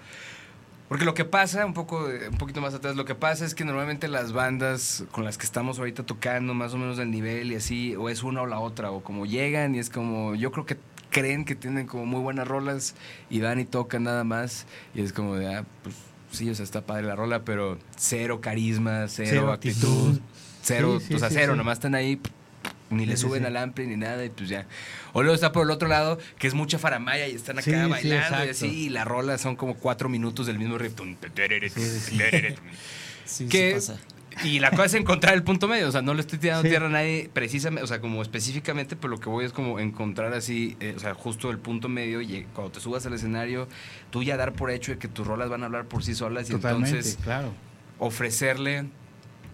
porque 0.89 1.05
lo 1.05 1.13
que 1.13 1.23
pasa, 1.23 1.65
un 1.67 1.75
poco, 1.75 2.07
un 2.07 2.37
poquito 2.37 2.61
más 2.61 2.73
atrás, 2.73 2.95
lo 2.95 3.05
que 3.05 3.13
pasa 3.15 3.45
es 3.45 3.53
que 3.53 3.63
normalmente 3.63 4.07
las 4.07 4.33
bandas 4.33 5.05
con 5.11 5.23
las 5.23 5.37
que 5.37 5.45
estamos 5.45 5.77
ahorita 5.77 6.03
tocando, 6.03 6.55
más 6.55 6.73
o 6.73 6.77
menos 6.77 6.97
del 6.97 7.11
nivel 7.11 7.51
y 7.51 7.55
así, 7.55 7.95
o 7.95 8.09
es 8.09 8.23
una 8.23 8.41
o 8.41 8.47
la 8.47 8.59
otra, 8.59 8.89
o 8.89 9.01
como 9.01 9.27
llegan 9.27 9.75
y 9.75 9.79
es 9.79 9.91
como, 9.91 10.33
yo 10.33 10.51
creo 10.51 10.65
que 10.65 10.77
creen 11.11 11.45
que 11.45 11.55
tienen 11.55 11.85
como 11.85 12.05
muy 12.05 12.21
buenas 12.21 12.47
rolas 12.47 12.95
y 13.29 13.39
van 13.39 13.59
y 13.59 13.65
tocan 13.65 14.03
nada 14.03 14.23
más, 14.23 14.65
y 14.95 15.01
es 15.01 15.13
como 15.13 15.35
de, 15.35 15.53
ah, 15.53 15.65
pues 15.83 15.95
sí, 16.31 16.49
o 16.49 16.55
sea, 16.55 16.63
está 16.63 16.81
padre 16.81 17.03
la 17.03 17.15
rola, 17.15 17.43
pero 17.43 17.77
cero 17.95 18.41
carisma, 18.41 19.07
cero, 19.07 19.29
Cero 19.29 19.51
actitud, 19.51 20.07
actitud. 20.07 20.21
cero, 20.63 20.97
Sí, 20.99 21.05
sí, 21.07 21.13
o 21.13 21.19
sea, 21.19 21.29
sí, 21.29 21.35
cero, 21.37 21.55
nomás 21.55 21.77
están 21.77 21.93
ahí, 21.93 22.19
ni 22.89 23.05
le 23.05 23.15
Sí, 23.17 23.21
suben 23.23 23.41
sí. 23.41 23.47
al 23.47 23.57
ampli 23.57 23.87
ni 23.87 23.97
nada, 23.97 24.23
y 24.25 24.29
pues 24.29 24.49
ya. 24.49 24.65
O 25.13 25.21
luego 25.23 25.35
está 25.35 25.51
por 25.51 25.65
el 25.65 25.71
otro 25.71 25.87
lado, 25.87 26.17
que 26.37 26.47
es 26.47 26.53
mucha 26.53 26.79
faramaya 26.79 27.27
y 27.27 27.35
están 27.35 27.57
acá 27.59 27.63
Sí, 27.85 27.89
bailando 27.89 28.45
y 28.45 28.49
así, 28.49 28.65
y 28.67 28.89
la 28.89 29.05
rola 29.05 29.37
son 29.37 29.55
como 29.55 29.75
cuatro 29.75 30.09
minutos 30.09 30.45
del 30.47 30.57
mismo 30.59 30.77
riff. 30.77 30.93
que- 33.49 33.73
pasa. 33.75 33.97
Y 34.43 34.59
la 34.59 34.69
cosa 34.71 34.85
es 34.85 34.93
encontrar 34.93 35.33
el 35.33 35.43
punto 35.43 35.67
medio, 35.67 35.89
o 35.89 35.91
sea, 35.91 36.01
no 36.01 36.13
le 36.13 36.21
estoy 36.21 36.39
tirando 36.39 36.63
tierra 36.63 36.85
a 36.85 36.89
nadie 36.89 37.29
precisamente, 37.33 37.83
o 37.83 37.87
sea, 37.87 37.99
como 37.99 38.21
específicamente, 38.21 38.95
pero 38.95 39.09
lo 39.09 39.19
que 39.19 39.27
voy 39.27 39.43
es 39.43 39.51
como 39.51 39.79
encontrar 39.79 40.31
así, 40.33 40.77
eh, 40.79 40.93
o 40.95 40.99
sea, 40.99 41.13
justo 41.13 41.49
el 41.51 41.57
punto 41.57 41.89
medio 41.89 42.21
y 42.21 42.47
cuando 42.53 42.71
te 42.71 42.79
subas 42.79 43.05
al 43.05 43.13
escenario, 43.13 43.67
tú 44.11 44.23
ya 44.23 44.37
dar 44.37 44.53
por 44.53 44.71
hecho 44.71 44.93
de 44.93 44.97
que 44.97 45.09
tus 45.09 45.27
rolas 45.27 45.49
van 45.49 45.63
a 45.63 45.65
hablar 45.65 45.85
por 45.87 46.03
sí 46.05 46.15
solas 46.15 46.47
y 46.49 46.53
Totalmente, 46.53 46.89
entonces 46.89 47.17
claro. 47.21 47.53
ofrecerle 47.97 48.85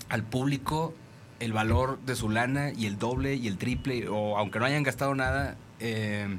al 0.10 0.22
público 0.24 0.94
el 1.40 1.54
valor 1.54 2.00
de 2.06 2.16
su 2.16 2.30
lana 2.30 2.72
y 2.72 2.86
el 2.86 2.98
doble 2.98 3.36
y 3.36 3.48
el 3.48 3.58
triple, 3.58 4.08
o 4.10 4.38
aunque 4.38 4.60
no 4.60 4.66
hayan 4.66 4.84
gastado 4.84 5.16
nada, 5.16 5.58
eh, 5.80 6.38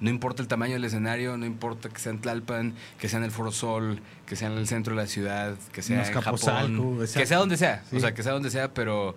no 0.00 0.10
importa 0.10 0.42
el 0.42 0.48
tamaño 0.48 0.74
del 0.74 0.84
escenario, 0.84 1.36
no 1.36 1.46
importa 1.46 1.88
que 1.88 1.98
sea 1.98 2.12
en 2.12 2.20
Tlalpan, 2.20 2.74
que 2.98 3.08
sea 3.08 3.18
en 3.20 3.24
el 3.24 3.30
Foro 3.30 3.52
Sol, 3.52 4.00
que 4.26 4.36
sea 4.36 4.48
en 4.48 4.58
el 4.58 4.66
centro 4.68 4.94
de 4.94 5.00
la 5.02 5.06
ciudad, 5.08 5.56
que 5.72 5.80
sea 5.82 6.06
en 6.06 6.12
Japón, 6.12 6.98
que 7.14 7.26
sea 7.26 7.38
donde 7.38 7.56
sea, 7.56 7.82
Sí. 7.88 7.96
o 7.96 8.00
sea, 8.00 8.12
que 8.12 8.22
sea 8.22 8.32
donde 8.32 8.50
sea, 8.50 8.74
pero 8.74 9.16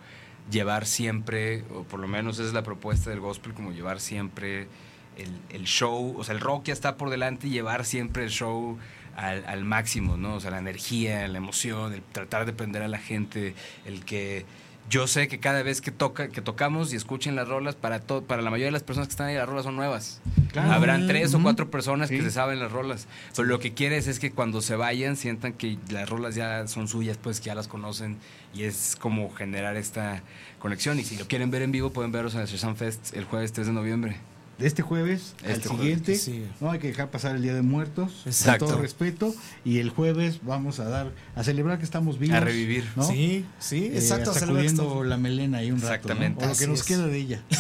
llevar 0.49 0.86
siempre, 0.86 1.64
o 1.74 1.84
por 1.84 1.99
lo 1.99 2.08
menos 2.08 2.40
esa 2.40 2.48
es 2.48 2.54
la 2.54 2.64
propuesta 2.64 3.10
del 3.10 3.20
gospel, 3.20 3.54
como 3.54 3.72
llevar 3.74 3.99
siempre 3.99 4.68
el, 5.18 5.30
el 5.49 5.64
show, 5.66 6.16
o 6.18 6.24
sea, 6.24 6.36
el 6.36 6.40
rock 6.41 6.66
ya 6.66 6.74
está 6.74 6.95
por 6.95 7.10
delante 7.10 7.48
y 7.48 7.49
llevar 7.49 7.84
siempre 7.84 8.24
el 8.24 8.30
show 8.30 8.78
al, 9.18 9.44
al 9.45 9.66
máximo, 9.66 10.16
¿no? 10.16 10.36
O 10.36 10.40
sea, 10.40 10.52
la 10.52 10.60
energía, 10.60 11.28
la 11.28 11.40
emoción, 11.40 11.91
el 11.91 12.02
tratar 12.04 12.45
de 12.45 12.54
prender 12.54 12.84
a 12.84 12.88
la 12.88 12.99
gente, 12.99 13.56
el 13.86 14.06
que 14.06 14.45
yo 14.89 15.05
sé 15.07 15.27
que 15.27 15.39
cada 15.39 15.64
vez 15.64 15.81
que 15.81 15.91
toca, 15.91 16.30
que 16.30 16.41
tocamos 16.41 16.93
y 16.93 16.95
escuchen 16.95 17.35
las 17.35 17.47
rolas, 17.47 17.76
para 17.76 17.99
to- 17.99 18.23
para 18.23 18.41
la 18.41 18.49
mayoría 18.49 18.68
de 18.68 18.72
las 18.72 18.84
personas 18.84 19.07
que 19.07 19.11
están 19.11 19.27
ahí, 19.27 19.35
las 19.35 19.47
rolas 19.47 19.65
son 19.65 19.76
nuevas. 19.76 20.22
Claro. 20.51 20.72
Habrán 20.72 21.07
tres 21.07 21.34
o 21.34 21.41
cuatro 21.41 21.69
personas 21.69 22.09
que 22.09 22.22
se 22.22 22.31
saben 22.31 22.59
las 22.59 22.72
rolas. 22.72 23.07
Pero 23.35 23.47
lo 23.47 23.59
que 23.59 23.73
quieres 23.73 24.07
es 24.07 24.19
que 24.19 24.31
cuando 24.31 24.61
se 24.61 24.76
vayan 24.76 25.15
sientan 25.18 25.53
que 25.53 25.77
las 25.89 26.09
rolas 26.09 26.35
ya 26.35 26.68
son 26.68 26.88
suyas, 26.88 27.18
pues 27.22 27.39
que 27.41 27.47
ya 27.47 27.55
las 27.55 27.68
conocen 27.68 28.18
y 28.53 28.64
es 28.64 28.95
como 28.99 29.30
generar 29.34 29.76
esta 29.76 30.23
conexión. 30.59 30.99
Y 30.99 31.03
si 31.03 31.18
lo 31.18 31.27
quieren 31.27 31.51
ver 31.51 31.61
en 31.64 31.72
vivo, 31.72 31.91
pueden 31.91 32.11
verlos 32.11 32.34
en 32.35 32.41
el 32.41 32.47
Shazam 32.47 32.76
Fest 32.76 33.15
el 33.15 33.26
jueves 33.26 33.51
3 33.53 33.68
de 33.68 33.73
noviembre. 33.73 34.18
De 34.57 34.65
este 34.67 34.81
jueves 34.81 35.34
Este 35.43 35.53
al 35.69 35.77
jueves, 35.77 36.01
siguiente. 36.05 36.49
No 36.59 36.71
hay 36.71 36.79
que 36.79 36.88
dejar 36.88 37.11
pasar 37.11 37.35
el 37.35 37.41
Día 37.43 37.53
de 37.53 37.61
Muertos, 37.61 38.23
Exacto. 38.25 38.65
con 38.65 38.73
todo 38.75 38.81
respeto. 38.81 39.35
Y 39.63 39.79
el 39.79 39.89
jueves 39.89 40.39
vamos 40.43 40.79
a 40.79 40.85
dar, 40.85 41.11
a 41.35 41.43
celebrar 41.43 41.77
que 41.77 41.85
estamos 41.85 42.17
vivos. 42.19 42.35
A 42.38 42.39
revivir. 42.39 42.85
¿no? 42.95 43.03
Sí, 43.07 43.45
sí, 43.59 43.85
Eh, 43.85 43.97
exacto. 43.97 44.34
sacudiendo 44.34 45.03
la 45.03 45.17
melena 45.17 45.59
ahí 45.59 45.71
un 45.71 45.79
rato. 45.81 45.88
¿no? 45.89 45.93
Exactamente. 45.95 46.43
O 46.45 46.47
lo 46.47 46.53
que 46.53 46.57
Así 46.63 46.67
nos 46.67 46.79
es. 46.81 46.85
queda 46.85 47.07
de 47.07 47.17
ella. 47.17 47.43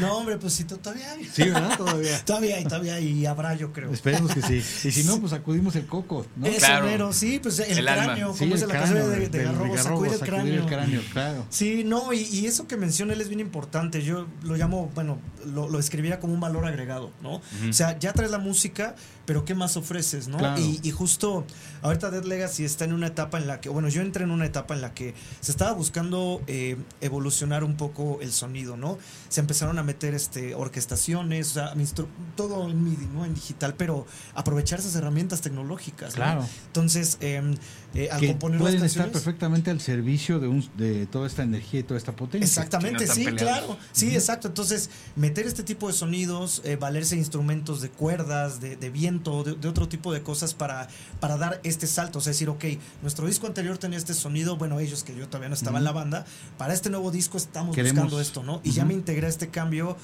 No, 0.00 0.16
hombre, 0.16 0.38
pues 0.38 0.52
sí, 0.52 0.64
to- 0.64 0.76
todavía 0.78 1.10
hay. 1.12 1.24
Sí, 1.24 1.42
¿verdad? 1.44 1.76
Todavía. 1.76 2.24
Todavía 2.24 2.56
hay, 2.56 2.64
todavía 2.64 2.94
hay, 2.94 3.08
y 3.08 3.26
habrá, 3.26 3.54
yo 3.54 3.72
creo. 3.72 3.92
Esperemos 3.92 4.32
que 4.32 4.42
sí. 4.42 4.88
Y 4.88 4.92
si 4.92 5.04
no, 5.04 5.18
pues 5.20 5.32
acudimos 5.32 5.74
el 5.76 5.86
coco, 5.86 6.24
¿no? 6.36 6.46
Eso, 6.46 6.58
Claro. 6.58 6.86
mero, 6.86 7.12
sí, 7.12 7.38
pues 7.42 7.58
el, 7.58 7.78
El 7.78 7.88
alma. 7.88 8.04
cráneo, 8.04 8.32
Sí, 8.32 8.38
como 8.40 8.54
el 8.54 8.60
dice 8.60 8.72
la 8.72 8.80
cráneo 8.80 9.08
de, 9.08 9.18
de 9.18 9.28
del 9.28 9.46
Garrobo, 9.52 9.76
sacudir 9.76 10.12
el 10.12 10.20
cráneo. 10.20 10.54
el 10.62 10.66
cráneo, 10.66 11.00
claro. 11.12 11.46
Sí, 11.50 11.82
no, 11.84 12.12
y, 12.12 12.20
y 12.20 12.46
eso 12.46 12.66
que 12.68 12.76
menciona 12.76 13.12
él 13.12 13.20
es 13.20 13.28
bien 13.28 13.40
importante. 13.40 14.02
Yo 14.02 14.26
lo 14.42 14.56
llamo, 14.56 14.90
bueno, 14.94 15.18
lo, 15.46 15.57
lo 15.66 15.78
escribiría 15.80 16.20
como 16.20 16.34
un 16.34 16.40
valor 16.40 16.66
agregado, 16.66 17.10
¿no? 17.22 17.40
O 17.68 17.72
sea, 17.72 17.98
ya 17.98 18.12
traes 18.12 18.30
la 18.30 18.38
música, 18.38 18.94
pero 19.28 19.44
¿qué 19.44 19.54
más 19.54 19.76
ofreces, 19.76 20.26
no? 20.26 20.38
Claro. 20.38 20.58
Y, 20.58 20.80
y 20.82 20.90
justo 20.90 21.44
ahorita 21.82 22.10
Dead 22.10 22.24
Legacy 22.24 22.64
está 22.64 22.86
en 22.86 22.94
una 22.94 23.08
etapa 23.08 23.36
en 23.36 23.46
la 23.46 23.60
que, 23.60 23.68
bueno, 23.68 23.90
yo 23.90 24.00
entré 24.00 24.24
en 24.24 24.30
una 24.30 24.46
etapa 24.46 24.72
en 24.72 24.80
la 24.80 24.94
que 24.94 25.12
se 25.42 25.50
estaba 25.50 25.72
buscando 25.72 26.40
eh, 26.46 26.78
evolucionar 27.02 27.62
un 27.62 27.76
poco 27.76 28.20
el 28.22 28.32
sonido, 28.32 28.78
¿no? 28.78 28.96
Se 29.28 29.40
empezaron 29.40 29.78
a 29.78 29.82
meter 29.82 30.14
este 30.14 30.54
orquestaciones, 30.54 31.50
o 31.50 31.52
sea, 31.52 31.74
todo 32.36 32.70
en 32.70 32.82
MIDI, 32.82 33.04
¿no? 33.12 33.26
En 33.26 33.34
digital, 33.34 33.74
pero 33.76 34.06
aprovechar 34.34 34.78
esas 34.78 34.94
herramientas 34.94 35.42
tecnológicas, 35.42 36.14
¿no? 36.14 36.24
Claro. 36.24 36.48
Entonces, 36.68 37.18
eh, 37.20 37.54
eh, 37.94 38.08
al 38.10 38.20
Que 38.20 38.28
componer 38.28 38.60
las 38.62 38.70
pueden 38.70 38.84
estar 38.86 39.12
perfectamente 39.12 39.70
al 39.70 39.82
servicio 39.82 40.40
de, 40.40 40.48
un, 40.48 40.66
de 40.78 41.04
toda 41.06 41.26
esta 41.26 41.42
energía 41.42 41.80
y 41.80 41.82
toda 41.82 41.98
esta 41.98 42.16
potencia. 42.16 42.46
Exactamente, 42.46 43.06
Sí, 43.06 43.06
no 43.06 43.12
están 43.12 43.16
sí, 43.16 43.24
peleados. 43.38 43.66
claro. 43.66 43.80
Sí, 43.92 44.14
exacto. 44.14 44.48
Entonces, 44.48 44.88
meter 45.16 45.46
este 45.46 45.64
tipo 45.64 45.86
de 45.86 45.92
sonidos, 45.92 46.62
eh, 46.64 46.76
valerse 46.76 47.14
de 47.16 47.20
instrumentos 47.20 47.82
de 47.82 47.90
cuerdas, 47.90 48.60
de, 48.60 48.76
de 48.76 48.88
viento, 48.90 49.17
de, 49.22 49.54
de 49.54 49.68
otro 49.68 49.88
tipo 49.88 50.12
de 50.12 50.22
cosas 50.22 50.54
para, 50.54 50.88
para 51.20 51.36
dar 51.36 51.60
este 51.64 51.86
salto. 51.86 52.18
O 52.18 52.22
sea, 52.22 52.32
decir, 52.32 52.48
ok, 52.48 52.64
nuestro 53.02 53.26
disco 53.26 53.46
anterior 53.46 53.78
tenía 53.78 53.98
este 53.98 54.14
sonido, 54.14 54.56
bueno, 54.56 54.80
ellos 54.80 55.04
que 55.04 55.14
yo 55.16 55.26
todavía 55.26 55.48
no 55.48 55.54
estaba 55.54 55.78
en 55.78 55.84
la 55.84 55.92
banda, 55.92 56.24
para 56.56 56.74
este 56.74 56.90
nuevo 56.90 57.10
disco 57.10 57.36
estamos 57.36 57.74
Queremos- 57.74 58.02
buscando 58.04 58.20
esto, 58.20 58.42
¿no? 58.42 58.60
Y 58.64 58.70
ya 58.72 58.84
me 58.84 58.94
integré 58.94 59.26
a 59.26 59.30
este 59.30 59.48
cambio. 59.48 59.96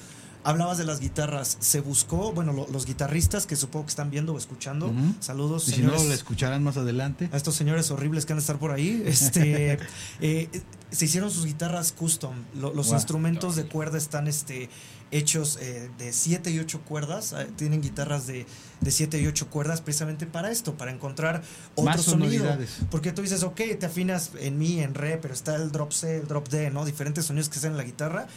Hablabas 0.47 0.77
de 0.77 0.83
las 0.83 0.99
guitarras, 0.99 1.57
se 1.59 1.79
buscó, 1.79 2.31
bueno, 2.31 2.53
lo- 2.53 2.67
los 2.67 2.85
guitarristas 2.85 3.47
que 3.47 3.55
supongo 3.55 3.87
que 3.87 3.89
están 3.89 4.11
viendo 4.11 4.31
o 4.35 4.37
escuchando, 4.37 4.93
saludos, 5.19 5.67
Y 5.67 5.71
si 5.71 5.81
no, 5.81 5.87
señores 5.89 6.07
la 6.07 6.13
escucharán 6.13 6.63
más 6.63 6.77
adelante. 6.77 7.29
a 7.31 7.37
estos 7.37 7.55
señores 7.55 7.89
horribles 7.89 8.27
que 8.27 8.33
han 8.33 8.37
de 8.37 8.41
estar 8.41 8.59
por 8.59 8.69
ahí, 8.71 9.01
este, 9.07 9.79
eh, 10.21 10.49
se 10.91 11.05
hicieron 11.05 11.31
sus 11.31 11.45
guitarras 11.47 11.91
custom. 11.93 12.35
Lo- 12.59 12.75
los 12.75 12.85
Wow. 12.89 12.95
instrumentos 12.95 13.55
de 13.55 13.65
cuerda 13.65 13.97
están 13.97 14.27
este, 14.27 14.69
hechos 15.09 15.57
eh, 15.61 15.89
de 15.97 16.13
7 16.13 16.51
y 16.51 16.59
8 16.59 16.81
cuerdas. 16.81 17.33
eh, 17.35 17.47
tienen 17.55 17.81
guitarras 17.81 18.27
de, 18.27 18.45
de 18.81 18.91
7 18.91 19.19
y 19.21 19.27
8 19.27 19.49
cuerdas 19.49 19.81
precisamente 19.81 20.25
para 20.25 20.51
esto, 20.51 20.75
para 20.75 20.91
encontrar 20.91 21.41
otro 21.75 21.85
Más 21.91 22.01
sonido. 22.03 22.57
Porque 22.91 23.11
tú 23.11 23.21
dices, 23.21 23.43
ok, 23.43 23.61
te 23.79 23.85
afinas 23.85 24.31
en 24.39 24.57
mi, 24.57 24.79
en 24.81 24.93
re, 24.93 25.17
pero 25.17 25.33
está 25.33 25.55
el 25.55 25.71
drop 25.71 25.91
C, 25.91 26.17
el 26.17 26.27
drop 26.27 26.49
D, 26.49 26.69
¿no? 26.71 26.85
Diferentes 26.85 27.25
sonidos 27.25 27.49
que 27.49 27.55
están 27.55 27.71
en 27.71 27.77
la 27.77 27.83
guitarra. 27.83 28.27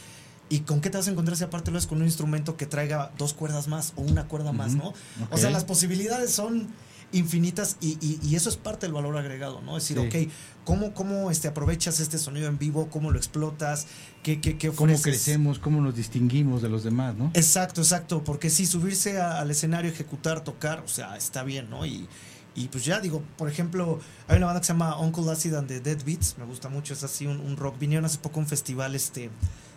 ¿Y 0.50 0.60
con 0.60 0.80
qué 0.80 0.88
te 0.88 0.96
vas 0.96 1.06
a 1.06 1.10
encontrar 1.10 1.36
si 1.36 1.44
aparte 1.44 1.70
lo 1.70 1.78
es 1.78 1.86
con 1.86 1.98
un 1.98 2.04
instrumento 2.06 2.56
que 2.56 2.64
traiga 2.66 3.12
dos 3.18 3.34
cuerdas 3.34 3.68
más 3.68 3.92
o 3.96 4.00
una 4.02 4.28
cuerda 4.28 4.52
más. 4.52 4.74
¿no? 4.74 4.94
O 5.30 5.36
sea, 5.36 5.50
las 5.50 5.64
posibilidades 5.64 6.30
son 6.32 6.68
infinitas 7.12 7.76
y, 7.80 7.98
y- 8.00 8.18
y 8.22 8.36
eso 8.36 8.48
es 8.50 8.56
parte 8.56 8.86
del 8.86 8.92
valor 8.92 9.16
agregado, 9.16 9.60
¿no? 9.62 9.76
Es 9.78 9.84
decir, 9.88 10.10
Sí. 10.10 10.26
ok, 10.28 10.32
¿cómo, 10.64 10.92
cómo 10.92 11.30
este, 11.30 11.48
aprovechas 11.48 12.00
este 12.00 12.18
sonido 12.18 12.48
en 12.48 12.58
vivo? 12.58 12.88
¿Cómo 12.90 13.10
lo 13.10 13.16
explotas? 13.18 13.86
¿Qué, 14.28 14.40
qué, 14.42 14.58
qué 14.58 14.70
Cómo 14.70 15.00
crecemos, 15.00 15.58
cómo 15.58 15.80
nos 15.80 15.94
distinguimos 15.94 16.60
de 16.60 16.68
los 16.68 16.84
demás, 16.84 17.14
¿no? 17.16 17.30
Exacto, 17.32 17.80
exacto, 17.80 18.22
porque 18.24 18.50
sí, 18.50 18.66
subirse 18.66 19.18
a- 19.18 19.38
al 19.40 19.50
escenario, 19.50 19.90
ejecutar, 19.90 20.44
tocar, 20.44 20.80
o 20.80 20.88
sea, 20.88 21.16
está 21.16 21.44
bien, 21.44 21.70
¿no? 21.70 21.86
Y, 21.86 22.06
y 22.54 22.68
pues 22.68 22.84
ya 22.84 23.00
digo, 23.00 23.22
por 23.38 23.48
ejemplo, 23.48 24.00
hay 24.26 24.36
una 24.36 24.44
banda 24.46 24.60
que 24.60 24.66
se 24.66 24.74
llama 24.74 24.98
Uncle 25.00 25.30
Acid 25.30 25.54
and 25.54 25.66
the 25.68 25.80
Dead 25.80 26.04
Beats, 26.04 26.36
me 26.36 26.44
gusta 26.44 26.68
mucho, 26.68 26.92
es 26.92 27.02
así 27.04 27.26
un, 27.26 27.40
un 27.40 27.56
rock. 27.56 27.78
Vinieron 27.78 28.04
hace 28.04 28.18
poco 28.18 28.38
a 28.38 28.42
un 28.42 28.46
festival, 28.46 28.94
este, 28.94 29.30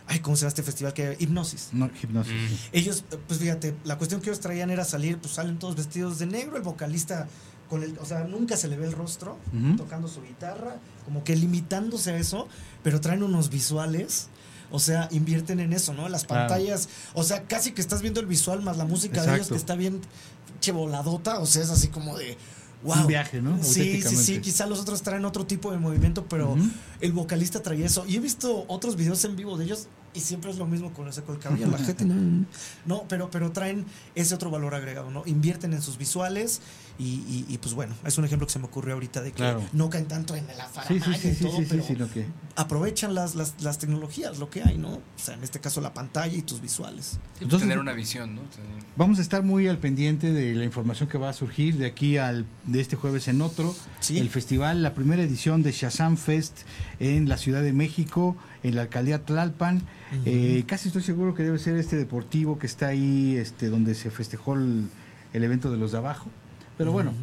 ay, 0.07 0.19
¿cómo 0.19 0.35
se 0.35 0.41
llama 0.41 0.49
este 0.49 0.63
festival? 0.63 0.91
que 0.93 1.15
Hipnosis. 1.17 1.69
No, 1.71 1.89
hipnosis. 2.03 2.33
Mm. 2.33 2.55
Ellos, 2.73 3.05
pues 3.29 3.39
fíjate, 3.39 3.73
la 3.85 3.97
cuestión 3.97 4.19
que 4.19 4.31
ellos 4.31 4.41
traían 4.41 4.69
era 4.69 4.83
salir, 4.83 5.17
pues 5.17 5.33
salen 5.35 5.59
todos 5.59 5.77
vestidos 5.77 6.19
de 6.19 6.25
negro, 6.25 6.57
el 6.57 6.63
vocalista 6.63 7.29
con 7.69 7.83
el, 7.83 7.97
o 7.99 8.05
sea, 8.05 8.25
nunca 8.25 8.57
se 8.57 8.67
le 8.67 8.75
ve 8.75 8.85
el 8.85 8.91
rostro, 8.91 9.37
tocando 9.77 10.09
su 10.09 10.21
guitarra, 10.21 10.75
como 11.05 11.23
que 11.23 11.37
limitándose 11.37 12.11
a 12.11 12.17
eso, 12.17 12.49
pero 12.83 12.99
traen 12.99 13.23
unos 13.23 13.49
visuales. 13.49 14.27
O 14.71 14.79
sea, 14.79 15.07
invierten 15.11 15.59
en 15.59 15.73
eso, 15.73 15.93
¿no? 15.93 16.07
Las 16.09 16.23
Claro. 16.25 16.47
pantallas. 16.47 16.87
O 17.13 17.23
sea, 17.23 17.43
casi 17.43 17.71
que 17.71 17.81
estás 17.81 18.01
viendo 18.01 18.19
el 18.19 18.25
visual 18.25 18.61
más 18.61 18.77
la 18.77 18.85
música 18.85 19.23
de 19.25 19.35
ellos 19.35 19.47
que 19.49 19.55
está 19.55 19.75
bien 19.75 20.01
che 20.59 20.71
voladota. 20.71 21.39
O 21.39 21.45
sea, 21.45 21.61
es 21.63 21.69
así 21.69 21.87
como 21.89 22.17
de. 22.17 22.37
Wow. 22.83 23.01
Un 23.01 23.07
viaje, 23.07 23.41
¿no? 23.43 23.61
Sí, 23.63 24.01
sí, 24.01 24.15
sí. 24.15 24.39
Quizá 24.41 24.65
los 24.65 24.79
otros 24.79 25.03
traen 25.03 25.23
otro 25.25 25.45
tipo 25.45 25.71
de 25.71 25.77
movimiento, 25.77 26.25
pero 26.25 26.55
el 26.99 27.11
vocalista 27.11 27.61
traía 27.61 27.85
eso. 27.85 28.05
Y 28.07 28.15
he 28.15 28.19
visto 28.19 28.65
otros 28.67 28.95
videos 28.95 29.23
en 29.23 29.35
vivo 29.35 29.55
de 29.55 29.65
ellos 29.65 29.87
y 30.15 30.19
siempre 30.19 30.49
es 30.49 30.57
lo 30.57 30.65
mismo 30.65 30.91
con 30.91 31.07
ese 31.07 31.21
cabello. 31.39 31.67
La 31.67 31.77
gente 31.77 32.05
no, 32.05 32.45
no, 32.87 33.03
pero, 33.07 33.29
pero 33.29 33.51
traen 33.51 33.85
ese 34.15 34.33
otro 34.33 34.49
valor 34.49 34.73
agregado, 34.73 35.11
¿no? 35.11 35.21
Invierten 35.27 35.73
en 35.73 35.81
sus 35.83 35.99
visuales 35.99 36.59
y, 37.01 37.45
y- 37.49 37.53
y, 37.53 37.57
pues 37.57 37.73
bueno, 37.73 37.95
es 38.05 38.17
un 38.17 38.25
ejemplo 38.25 38.45
que 38.45 38.53
se 38.53 38.59
me 38.59 38.65
ocurrió 38.65 38.93
ahorita 38.93 39.21
de 39.21 39.31
que 39.31 39.37
Claro. 39.37 39.63
no 39.73 39.89
caen 39.89 40.05
tanto 40.07 40.35
en 40.35 40.45
la 40.47 40.67
faramaya 40.67 41.03
sí, 41.05 41.13
sí, 41.19 41.27
y 41.29 41.33
sí, 41.35 41.43
todo, 41.43 41.57
sí, 41.57 41.63
sí, 41.63 41.67
pero 41.69 41.83
sino 41.83 42.09
que 42.11 42.25
aprovechan 42.55 43.15
las, 43.15 43.33
las, 43.35 43.55
las 43.61 43.79
tecnologías, 43.79 44.37
lo 44.39 44.49
que 44.49 44.61
hay, 44.63 44.77
¿no? 44.77 44.89
O 44.95 45.01
sea, 45.15 45.33
en 45.35 45.43
este 45.43 45.59
caso 45.59 45.81
la 45.81 45.93
pantalla 45.93 46.35
y 46.37 46.41
tus 46.43 46.61
visuales. 46.61 47.17
Entonces- 47.39 47.61
tener 47.67 47.79
una 47.79 47.93
visión, 47.93 48.35
¿no? 48.35 48.41
Tener- 48.41 48.83
vamos 48.95 49.19
a 49.19 49.21
estar 49.23 49.41
muy 49.43 49.67
al 49.67 49.77
pendiente 49.79 50.31
de 50.31 50.53
la 50.53 50.63
información 50.63 51.09
que 51.09 51.17
va 51.17 51.29
a 51.29 51.33
surgir 51.33 51.77
de 51.77 51.87
aquí 51.87 52.17
al 52.17 52.45
de 52.65 52.81
este 52.81 52.95
jueves 52.95 53.27
en 53.27 53.41
otro. 53.41 53.75
Sí. 53.99 54.19
El 54.19 54.29
festival, 54.29 54.83
la 54.83 54.93
primera 54.93 55.23
edición 55.23 55.63
de 55.63 55.71
Shazam 55.71 56.17
Fest 56.17 56.59
en 56.99 57.27
la 57.29 57.37
Ciudad 57.37 57.63
de 57.63 57.73
México, 57.73 58.35
en 58.63 58.75
la 58.75 58.83
alcaldía 58.83 59.25
Tlalpan. 59.25 59.81
Eh, 60.25 60.65
casi 60.67 60.89
estoy 60.89 61.01
seguro 61.03 61.33
que 61.33 61.43
debe 61.43 61.57
ser 61.57 61.77
este 61.77 61.95
deportivo 61.95 62.59
que 62.59 62.67
está 62.67 62.87
ahí, 62.87 63.37
este, 63.37 63.69
donde 63.69 63.95
se 63.95 64.11
festejó 64.11 64.53
el, 64.55 64.87
el 65.33 65.43
evento 65.43 65.71
de 65.71 65.77
los 65.77 65.93
de 65.93 65.97
abajo. 65.99 66.29
Pero 66.81 66.91
bueno, 66.91 67.13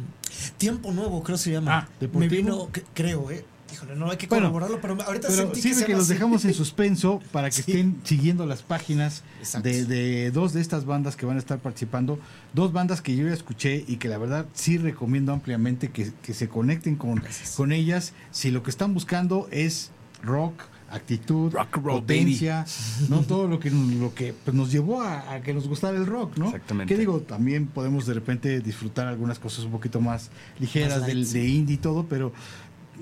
Tiempo 0.57 0.91
nuevo, 0.91 1.21
creo 1.23 1.37
que 1.37 1.43
se 1.43 1.51
llama. 1.51 1.77
Ah, 1.79 1.87
Me 1.99 2.07
¿deportivo? 2.07 2.35
vino, 2.35 2.71
que- 2.71 2.83
creo, 2.93 3.29
¿eh? 3.31 3.43
Híjole, 3.73 3.95
no 3.95 4.09
hay 4.09 4.17
que 4.17 4.25
Bueno, 4.27 4.45
corroborarlo, 4.47 4.81
pero 4.81 4.93
ahorita 5.05 5.27
pero 5.27 5.41
sentí 5.43 5.61
que 5.61 5.69
llama 5.73 5.87
los 5.93 6.05
así. 6.05 6.13
dejamos 6.13 6.45
en 6.45 6.53
suspenso 6.55 7.19
para 7.31 7.49
que 7.49 7.55
Sí. 7.61 7.71
estén 7.71 7.99
siguiendo 8.03 8.45
las 8.45 8.63
páginas 8.63 9.23
de, 9.61 9.85
de 9.85 10.31
dos 10.31 10.53
de 10.53 10.61
estas 10.61 10.85
bandas 10.85 11.15
que 11.15 11.25
van 11.25 11.35
a 11.35 11.39
estar 11.39 11.59
participando. 11.59 12.19
Dos 12.53 12.73
bandas 12.73 13.01
que 13.01 13.15
yo 13.15 13.27
ya 13.27 13.33
escuché 13.33 13.83
y 13.87 13.97
que 13.97 14.07
la 14.07 14.17
verdad 14.17 14.47
sí 14.53 14.77
recomiendo 14.77 15.33
ampliamente 15.33 15.89
que, 15.91 16.11
que 16.23 16.33
se 16.33 16.47
conecten 16.49 16.95
con, 16.95 17.21
con 17.57 17.71
ellas. 17.71 18.13
Si 18.31 18.49
lo 18.49 18.63
que 18.63 18.69
están 18.71 18.93
buscando 18.93 19.47
es 19.51 19.91
rock, 20.23 20.63
actitud, 20.91 21.51
Rock 21.53 21.77
roll, 21.77 22.01
potencia, 22.01 22.65
no 23.09 23.21
todo 23.21 23.47
lo 23.47 23.59
que, 23.59 23.69
lo 23.71 24.13
que 24.13 24.33
pues, 24.33 24.55
nos 24.55 24.71
llevó 24.71 25.01
a, 25.01 25.33
a 25.33 25.41
que 25.41 25.53
nos 25.53 25.67
gustara 25.67 25.97
el 25.97 26.05
rock, 26.05 26.37
¿no? 26.37 26.45
Exactamente. 26.47 26.93
Que 26.93 26.99
digo, 26.99 27.19
también 27.21 27.67
podemos 27.67 28.05
de 28.05 28.13
repente 28.13 28.59
disfrutar 28.61 29.07
algunas 29.07 29.39
cosas 29.39 29.65
un 29.65 29.71
poquito 29.71 30.01
más 30.01 30.29
ligeras 30.59 30.99
Más 30.99 31.07
del, 31.07 31.31
de 31.31 31.47
indie 31.47 31.75
y 31.75 31.77
todo, 31.77 32.05
pero 32.07 32.31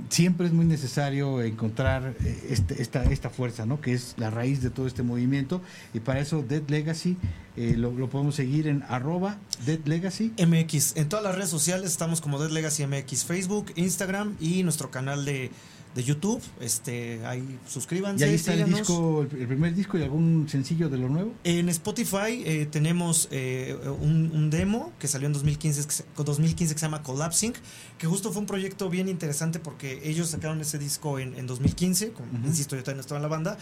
siempre 0.09 0.45
es 0.45 0.53
muy 0.53 0.65
necesario 0.65 1.41
encontrar 1.41 2.13
eh, 2.23 2.47
este- 2.51 2.81
esta, 2.81 3.03
esta 3.05 3.29
fuerza, 3.31 3.65
¿no? 3.65 3.81
Que 3.81 3.93
es 3.93 4.13
la 4.17 4.29
raíz 4.29 4.61
de 4.61 4.69
todo 4.69 4.85
este 4.85 5.01
movimiento. 5.01 5.61
Y 5.93 5.99
para 6.01 6.19
eso 6.19 6.43
Dead 6.47 6.61
Legacy 6.67 7.17
eh, 7.55 7.73
lo, 7.75 7.91
lo 7.91 8.07
podemos 8.07 8.35
seguir 8.35 8.67
en 8.67 8.83
arroba 8.89 9.37
Dead 9.65 9.79
Legacy. 9.85 10.33
MX. 10.37 10.97
En 10.97 11.09
todas 11.09 11.25
las 11.25 11.33
redes 11.35 11.49
sociales 11.49 11.91
estamos 11.91 12.21
como 12.21 12.37
Dead 12.39 12.51
Legacy 12.51 12.85
MX, 12.85 13.25
Facebook, 13.25 13.71
Instagram 13.75 14.35
y 14.39 14.61
nuestro 14.61 14.91
canal 14.91 15.25
de, 15.25 15.49
de 15.97 16.03
YouTube. 16.03 16.41
Este, 16.61 17.25
ahí 17.25 17.59
suscríbanse. 17.67 18.23
Y 18.25 18.29
ahí 18.29 18.35
está 18.35 18.53
el 18.53 18.65
disco, 18.71 19.23
el, 19.23 19.27
primer 19.47 19.73
disco 19.73 19.97
y 19.97 20.03
algún 20.03 20.47
sencillo 20.47 20.87
de 20.89 20.97
lo 20.99 21.09
nuevo. 21.09 21.33
En 21.43 21.67
Spotify 21.69 22.43
eh, 22.45 22.67
tenemos 22.69 23.27
eh, 23.31 23.75
un, 23.99 24.31
un 24.31 24.49
demo 24.51 24.93
que 24.99 25.07
salió 25.07 25.25
en 25.25 25.33
2015, 25.33 25.85
que 25.85 25.91
se- 25.91 26.05
2015 26.15 26.75
que 26.75 26.79
se 26.79 26.85
llama 26.85 27.01
Collapsing, 27.01 27.53
que 27.97 28.05
justo 28.05 28.31
fue 28.31 28.41
un 28.41 28.45
proyecto 28.45 28.89
bien 28.89 29.09
interesante 29.09 29.59
porque 29.59 29.99
ellos 30.03 30.29
sacaron 30.29 30.61
ese 30.61 30.77
disco 30.77 31.17
en, 31.17 31.33
en 31.33 31.47
2015, 31.47 32.11
como, 32.11 32.31
Ujú. 32.31 32.47
insisto, 32.47 32.75
yo 32.75 32.83
todavía 32.83 32.97
no 32.97 33.01
estaba 33.01 33.17
en 33.17 33.23
la 33.23 33.29
banda, 33.29 33.57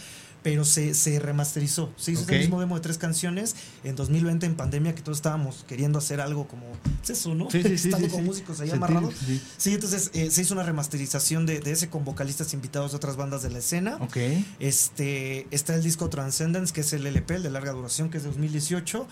pero 0.46 0.64
se, 0.64 0.94
se 0.94 1.18
remasterizó. 1.18 1.92
Se 1.96 2.12
hizo 2.12 2.24
el 2.28 2.38
mismo 2.38 2.60
demo 2.60 2.76
de 2.76 2.80
tres 2.80 2.98
canciones 2.98 3.56
en 3.82 3.96
2020 3.96 4.46
en 4.46 4.54
pandemia 4.54 4.94
que 4.94 5.02
todos 5.02 5.18
estábamos 5.18 5.64
queriendo 5.66 5.98
hacer 5.98 6.20
algo 6.20 6.46
como 6.46 6.66
pues 6.98 7.18
eso, 7.18 7.34
¿no? 7.34 7.50
Sí, 7.50 7.58
Estando 7.64 8.06
sí, 8.06 8.12
con 8.12 8.24
músicos 8.24 8.60
ahí 8.60 8.70
amarrados. 8.70 9.12
sí. 9.58 9.74
Entonces 9.74 10.12
eh, 10.14 10.30
se 10.30 10.42
hizo 10.42 10.54
una 10.54 10.62
remasterización 10.62 11.46
de, 11.46 11.58
de 11.58 11.72
ese 11.72 11.90
con 11.90 12.04
vocalistas 12.04 12.54
invitados 12.54 12.92
de 12.92 12.96
otras 12.98 13.16
bandas 13.16 13.42
de 13.42 13.50
la 13.50 13.58
escena. 13.58 13.96
Ok. 14.00 14.18
Este, 14.60 15.48
está 15.50 15.74
el 15.74 15.82
disco 15.82 16.10
Transcendence, 16.10 16.72
que 16.72 16.82
es 16.82 16.92
el 16.92 17.04
LP, 17.04 17.34
el 17.34 17.42
de 17.42 17.50
larga 17.50 17.72
duración, 17.72 18.08
que 18.08 18.18
es 18.18 18.22
de 18.22 18.28
2018. 18.28 19.04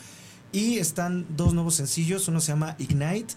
Y 0.53 0.79
están 0.79 1.27
dos 1.37 1.53
nuevos 1.53 1.75
sencillos, 1.75 2.29
uno 2.29 2.41
se 2.41 2.53
llama 2.53 2.77
Ignite 2.79 3.35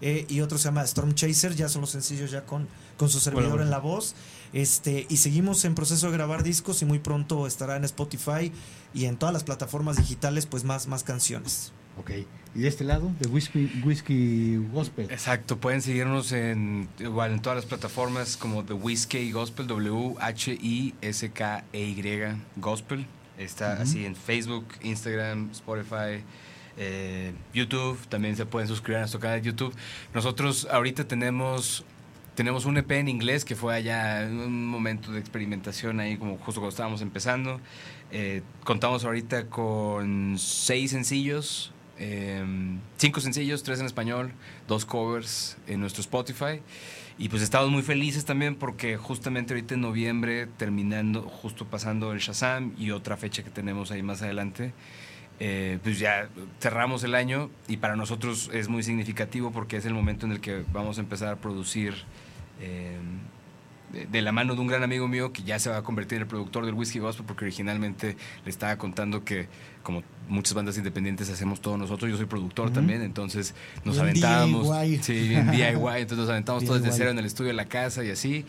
eh, 0.00 0.26
y 0.28 0.42
otro 0.42 0.58
se 0.58 0.64
llama 0.64 0.82
Storm 0.82 1.14
Chaser, 1.14 1.54
ya 1.54 1.68
son 1.68 1.80
los 1.80 1.90
sencillos 1.90 2.30
ya 2.30 2.44
con, 2.44 2.68
con 2.96 3.08
su 3.08 3.20
servidor 3.20 3.48
Bueno, 3.50 3.64
en 3.64 3.70
la 3.70 3.78
voz. 3.78 4.14
Este, 4.52 5.06
y 5.08 5.18
seguimos 5.18 5.64
en 5.64 5.74
proceso 5.74 6.06
de 6.06 6.12
grabar 6.12 6.42
discos 6.42 6.82
y 6.82 6.84
muy 6.84 6.98
pronto 6.98 7.46
estará 7.46 7.76
en 7.76 7.84
Spotify 7.84 8.52
y 8.94 9.04
en 9.04 9.16
todas 9.16 9.32
las 9.32 9.44
plataformas 9.44 9.96
digitales 9.96 10.46
pues 10.46 10.64
más, 10.64 10.86
más 10.86 11.04
canciones. 11.04 11.72
Ok. 11.98 12.12
Y 12.54 12.60
de 12.60 12.68
este 12.68 12.84
lado, 12.84 13.12
de 13.20 13.28
Whiskey, 13.28 13.82
Whiskey 13.84 14.56
Gospel. 14.72 15.10
Exacto, 15.10 15.58
pueden 15.58 15.82
seguirnos 15.82 16.32
en 16.32 16.88
igual 16.98 17.32
en 17.32 17.42
todas 17.42 17.56
las 17.56 17.66
plataformas 17.66 18.36
como 18.36 18.64
The 18.64 18.72
Whiskey 18.72 19.32
Gospel, 19.32 19.66
W 19.66 20.14
H 20.18 20.52
I 20.52 20.94
S 21.00 21.30
K 21.30 21.64
E 21.72 21.80
Y 21.80 22.40
Gospel. 22.56 23.06
Está 23.36 23.74
así 23.74 24.04
en 24.04 24.16
Facebook, 24.16 24.66
Instagram, 24.82 25.50
Spotify, 25.52 26.24
eh, 26.76 27.32
YouTube. 27.54 27.98
También 28.08 28.36
se 28.36 28.46
pueden 28.46 28.66
suscribir 28.66 28.96
a 28.96 29.00
nuestro 29.00 29.20
canal 29.20 29.40
de 29.40 29.46
YouTube. 29.46 29.72
Nosotros 30.12 30.66
ahorita 30.70 31.06
tenemos 31.06 31.84
tenemos 32.38 32.66
un 32.66 32.76
EP 32.76 32.92
en 32.92 33.08
inglés 33.08 33.44
que 33.44 33.56
fue 33.56 33.74
allá 33.74 34.24
un 34.30 34.64
momento 34.64 35.10
de 35.10 35.18
experimentación 35.18 35.98
ahí 35.98 36.16
como 36.16 36.38
justo 36.38 36.60
cuando 36.60 36.68
estábamos 36.68 37.02
empezando. 37.02 37.60
Eh, 38.12 38.42
contamos 38.62 39.04
ahorita 39.04 39.46
con 39.46 40.36
seis 40.38 40.92
sencillos, 40.92 41.72
eh, 41.98 42.44
cinco 42.96 43.20
sencillos, 43.20 43.64
tres 43.64 43.80
en 43.80 43.86
español, 43.86 44.30
dos 44.68 44.84
covers 44.84 45.56
en 45.66 45.80
nuestro 45.80 46.00
Spotify. 46.00 46.60
Y 47.18 47.28
pues 47.28 47.42
estamos 47.42 47.72
muy 47.72 47.82
felices 47.82 48.24
también 48.24 48.54
porque 48.54 48.96
justamente 48.96 49.54
ahorita 49.54 49.74
en 49.74 49.80
noviembre, 49.80 50.46
terminando, 50.46 51.22
justo 51.22 51.64
pasando 51.64 52.12
el 52.12 52.20
Shazam 52.20 52.72
y 52.78 52.92
otra 52.92 53.16
fecha 53.16 53.42
que 53.42 53.50
tenemos 53.50 53.90
ahí 53.90 54.04
más 54.04 54.22
adelante, 54.22 54.72
eh, 55.40 55.80
pues 55.82 55.98
ya 55.98 56.28
cerramos 56.60 57.02
el 57.02 57.16
año 57.16 57.50
y 57.66 57.78
para 57.78 57.96
nosotros 57.96 58.48
es 58.52 58.68
muy 58.68 58.84
significativo 58.84 59.50
porque 59.50 59.76
es 59.76 59.86
el 59.86 59.94
momento 59.94 60.24
en 60.24 60.30
el 60.30 60.40
que 60.40 60.64
vamos 60.72 60.98
a 60.98 61.00
empezar 61.00 61.30
a 61.30 61.36
producir 61.36 61.94
eh, 62.60 62.96
de, 63.92 64.06
de 64.06 64.22
la 64.22 64.32
mano 64.32 64.54
de 64.54 64.60
un 64.60 64.66
gran 64.66 64.82
amigo 64.82 65.08
mío 65.08 65.32
que 65.32 65.42
ya 65.42 65.58
se 65.58 65.70
va 65.70 65.78
a 65.78 65.82
convertir 65.82 66.16
en 66.16 66.22
el 66.22 66.28
productor 66.28 66.66
del 66.66 66.74
Whiskey 66.74 67.00
Gospel 67.00 67.24
porque 67.24 67.44
originalmente 67.46 68.16
le 68.44 68.50
estaba 68.50 68.76
contando 68.76 69.24
que 69.24 69.48
como 69.82 70.02
muchas 70.28 70.52
bandas 70.52 70.76
independientes 70.76 71.30
hacemos 71.30 71.62
todo 71.62 71.78
nosotros, 71.78 72.10
yo 72.10 72.16
soy 72.18 72.26
productor 72.26 72.70
también, 72.70 73.00
entonces 73.00 73.54
nos 73.84 73.94
Bien 73.94 74.08
aventábamos, 74.08 74.82
DIY. 74.82 74.98
sí, 75.02 75.28
bien 75.28 75.50
DIY, 75.50 75.62
entonces 75.62 76.18
nos 76.18 76.28
aventamos 76.28 76.64
todo 76.66 76.78
desde 76.78 76.92
cero 76.92 77.10
en 77.10 77.18
el 77.18 77.24
estudio 77.24 77.48
de 77.48 77.54
la 77.54 77.64
casa 77.64 78.04
y 78.04 78.10
así. 78.10 78.44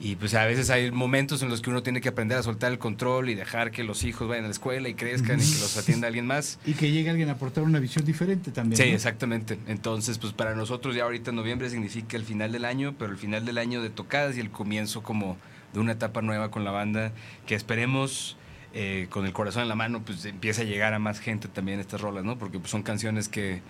Y 0.00 0.16
pues 0.16 0.34
a 0.34 0.44
veces 0.44 0.70
hay 0.70 0.90
momentos 0.90 1.42
en 1.42 1.48
los 1.48 1.60
que 1.60 1.70
uno 1.70 1.82
tiene 1.82 2.00
que 2.00 2.08
aprender 2.08 2.36
a 2.38 2.42
soltar 2.42 2.72
el 2.72 2.78
control 2.78 3.30
y 3.30 3.34
dejar 3.34 3.70
que 3.70 3.84
los 3.84 4.04
hijos 4.04 4.28
vayan 4.28 4.44
a 4.44 4.48
la 4.48 4.52
escuela 4.52 4.88
y 4.88 4.94
crezcan 4.94 5.40
y 5.40 5.44
que 5.44 5.60
los 5.60 5.76
atienda 5.76 6.08
alguien 6.08 6.26
más. 6.26 6.58
Y 6.66 6.72
que 6.72 6.90
llegue 6.90 7.10
alguien 7.10 7.28
a 7.28 7.32
aportar 7.32 7.64
una 7.64 7.78
visión 7.78 8.04
diferente 8.04 8.50
también. 8.50 8.76
Sí, 8.76 8.88
¿no? 8.88 8.94
exactamente. 8.94 9.58
Entonces, 9.66 10.18
pues 10.18 10.32
para 10.32 10.54
nosotros 10.54 10.94
ya 10.94 11.04
ahorita 11.04 11.32
noviembre 11.32 11.70
significa 11.70 12.16
el 12.16 12.24
final 12.24 12.52
del 12.52 12.64
año, 12.64 12.94
pero 12.98 13.12
el 13.12 13.18
final 13.18 13.44
del 13.44 13.58
año 13.58 13.82
de 13.82 13.90
tocadas 13.90 14.36
y 14.36 14.40
el 14.40 14.50
comienzo 14.50 15.02
como 15.02 15.36
de 15.72 15.80
una 15.80 15.92
etapa 15.92 16.22
nueva 16.22 16.50
con 16.50 16.64
la 16.64 16.70
banda, 16.70 17.12
que 17.46 17.54
esperemos 17.54 18.36
eh, 18.72 19.06
con 19.10 19.26
el 19.26 19.32
corazón 19.32 19.62
en 19.62 19.68
la 19.68 19.74
mano, 19.74 20.02
pues 20.04 20.24
empiece 20.24 20.62
a 20.62 20.64
llegar 20.64 20.94
a 20.94 20.98
más 20.98 21.20
gente 21.20 21.48
también 21.48 21.80
estas 21.80 22.00
rolas, 22.00 22.24
¿no? 22.24 22.38
Porque 22.38 22.58
pues, 22.58 22.70
son 22.70 22.82
canciones 22.82 23.28
que, 23.28 23.62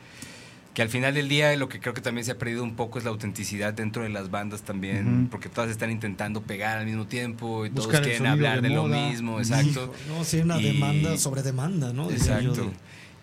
que 0.74 0.82
al 0.82 0.88
final 0.88 1.14
del 1.14 1.28
día 1.28 1.54
lo 1.56 1.68
que 1.68 1.78
creo 1.80 1.94
que 1.94 2.00
también 2.00 2.24
se 2.24 2.32
ha 2.32 2.38
perdido 2.38 2.62
un 2.64 2.74
poco 2.74 2.98
es 2.98 3.04
la 3.04 3.10
autenticidad 3.10 3.72
dentro 3.72 4.02
de 4.02 4.08
las 4.08 4.30
bandas 4.30 4.62
también, 4.62 5.28
porque 5.30 5.48
todas 5.48 5.70
están 5.70 5.90
intentando 5.92 6.42
pegar 6.42 6.78
al 6.78 6.84
mismo 6.86 7.06
tiempo 7.06 7.64
y 7.64 7.70
todos 7.70 7.86
Buscar 7.86 8.02
quieren 8.02 8.26
hablar 8.26 8.60
de 8.60 8.68
de, 8.70 8.74
lo 8.74 8.84
mismo, 8.88 9.38
exacto. 9.38 9.94
Hijo, 10.08 10.14
no, 10.18 10.24
sí, 10.24 10.38
una 10.40 10.60
Y- 10.60 10.64
demanda 10.72 11.16
sobre 11.16 11.42
demanda, 11.42 11.92
¿no? 11.92 12.10
Exacto. 12.10 12.72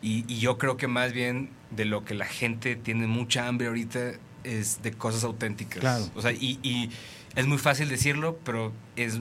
Y, 0.02 0.24
y 0.34 0.40
yo 0.40 0.58
creo 0.58 0.78
que 0.78 0.88
más 0.88 1.12
bien 1.14 1.50
de 1.76 1.86
lo 1.86 2.06
que 2.06 2.14
la 2.16 2.26
gente 2.26 2.76
tiene 2.78 3.06
mucha 3.06 3.48
hambre 3.48 3.68
ahorita 3.68 4.14
es 4.46 4.82
de 4.82 4.94
cosas 4.94 5.24
auténticas. 5.26 5.80
Claro. 5.82 6.06
O 6.16 6.22
sea, 6.22 6.32
y, 6.32 6.58
y 6.64 6.90
es 7.36 7.46
muy 7.46 7.58
fácil 7.60 7.90
decirlo, 7.90 8.40
pero 8.46 8.72
es, 8.96 9.20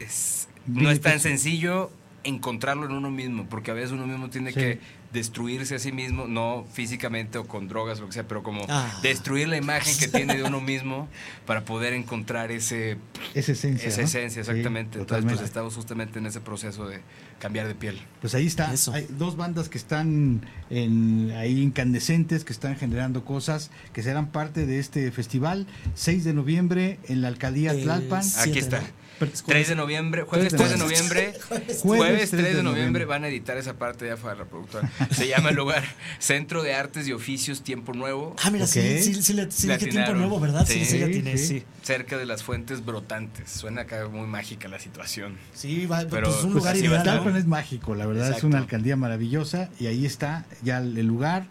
es 0.00 0.48
no 0.66 0.90
es 0.90 1.00
tan 1.00 1.20
sencillo 1.20 1.92
encontrarlo 2.24 2.86
en 2.86 2.92
uno 2.92 3.10
mismo, 3.10 3.46
porque 3.48 3.70
a 3.70 3.74
veces 3.74 3.92
uno 3.92 4.06
mismo 4.06 4.30
tiene 4.30 4.50
Sí. 4.52 4.58
que 4.58 4.80
destruirse 5.12 5.74
a 5.74 5.78
sí 5.78 5.92
mismo, 5.92 6.26
no 6.26 6.66
físicamente 6.72 7.38
o 7.38 7.46
con 7.46 7.68
drogas 7.68 7.98
o 7.98 8.02
lo 8.02 8.06
que 8.08 8.14
sea, 8.14 8.28
pero 8.28 8.42
como 8.42 8.64
Ah. 8.68 8.98
destruir 9.02 9.48
la 9.48 9.56
imagen 9.56 9.96
que 9.98 10.08
tiene 10.08 10.36
de 10.36 10.42
uno 10.42 10.60
mismo 10.60 11.08
para 11.46 11.64
poder 11.64 11.92
encontrar 11.92 12.50
ese, 12.52 12.98
Esa 13.34 13.52
esencia. 13.52 13.88
esa 13.88 14.00
¿no? 14.02 14.06
esencia, 14.06 14.44
Sí, 14.44 14.50
exactamente. 14.50 14.98
Entonces, 14.98 15.06
totalmente. 15.06 15.36
pues 15.38 15.48
estamos 15.48 15.74
justamente 15.74 16.18
en 16.18 16.26
ese 16.26 16.40
proceso 16.40 16.86
de 16.86 17.00
cambiar 17.38 17.66
de 17.68 17.74
piel. 17.74 17.98
Pues 18.20 18.34
ahí 18.34 18.46
está. 18.46 18.72
Eso. 18.72 18.92
Hay 18.92 19.06
dos 19.18 19.36
bandas 19.36 19.68
que 19.68 19.78
están 19.78 20.42
en, 20.70 21.32
ahí 21.36 21.60
incandescentes, 21.62 22.44
que 22.44 22.52
están 22.52 22.76
generando 22.76 23.24
cosas, 23.24 23.70
que 23.92 24.02
serán 24.02 24.28
parte 24.32 24.66
de 24.66 24.78
este 24.78 25.10
festival. 25.12 25.66
6 25.94 26.24
de 26.24 26.32
noviembre 26.34 26.98
en 27.08 27.22
la 27.22 27.28
alcaldía 27.28 27.72
El 27.72 27.82
Tlalpan. 27.82 28.22
Aquí 28.38 28.58
está. 28.58 28.82
¿No? 29.20 29.28
3 29.46 29.68
de 29.68 29.74
noviembre, 29.74 30.22
jueves 30.22 30.48
Tres 30.48 30.60
3 30.60 30.70
de 30.72 30.78
noviembre, 30.78 31.32
Jueves 31.48 31.80
jueves 31.80 32.30
3 32.30 32.42
3 32.42 32.56
de 32.56 32.62
noviembre. 32.62 33.04
van 33.04 33.24
a 33.24 33.28
editar 33.28 33.56
esa 33.56 33.74
parte 33.74 34.06
ya 34.06 34.16
para 34.16 34.34
la 34.34 34.44
productora. 34.44 34.90
Se 35.10 35.28
llama 35.28 35.50
el 35.50 35.56
lugar 35.56 35.82
Centro 36.18 36.62
de 36.62 36.74
Artes 36.74 37.06
y 37.08 37.12
Oficios 37.12 37.62
Tiempo 37.62 37.92
Nuevo, 37.92 38.36
Ah, 38.42 38.50
mira, 38.50 38.66
sí, 38.66 38.80
sí, 39.02 39.14
sí, 39.22 39.34
tiempo 39.78 40.12
nuevo, 40.14 40.40
¿verdad? 40.40 40.66
Sí, 40.66 40.84
Sí, 40.84 41.64
cerca 41.82 42.18
de 42.18 42.26
las 42.26 42.42
fuentes 42.42 42.84
brotantes. 42.84 43.50
Suena 43.50 43.82
acá 43.82 44.08
muy 44.08 44.26
mágica 44.26 44.68
la 44.68 44.78
situación. 44.78 45.36
Sí, 45.54 45.86
va, 45.86 46.04
Pero, 46.10 46.28
pues 46.30 46.44
un 46.44 46.52
pues, 46.52 46.54
lugar 46.54 46.76
ideal. 46.76 47.36
es 47.36 47.46
mágico, 47.46 47.94
la 47.94 48.06
verdad, 48.06 48.36
es 48.36 48.44
una 48.44 48.58
alcaldía 48.58 48.96
maravillosa 48.96 49.70
y 49.78 49.86
ahí 49.86 50.06
está 50.06 50.46
ya 50.62 50.78
el 50.78 51.06
lugar. 51.06 51.46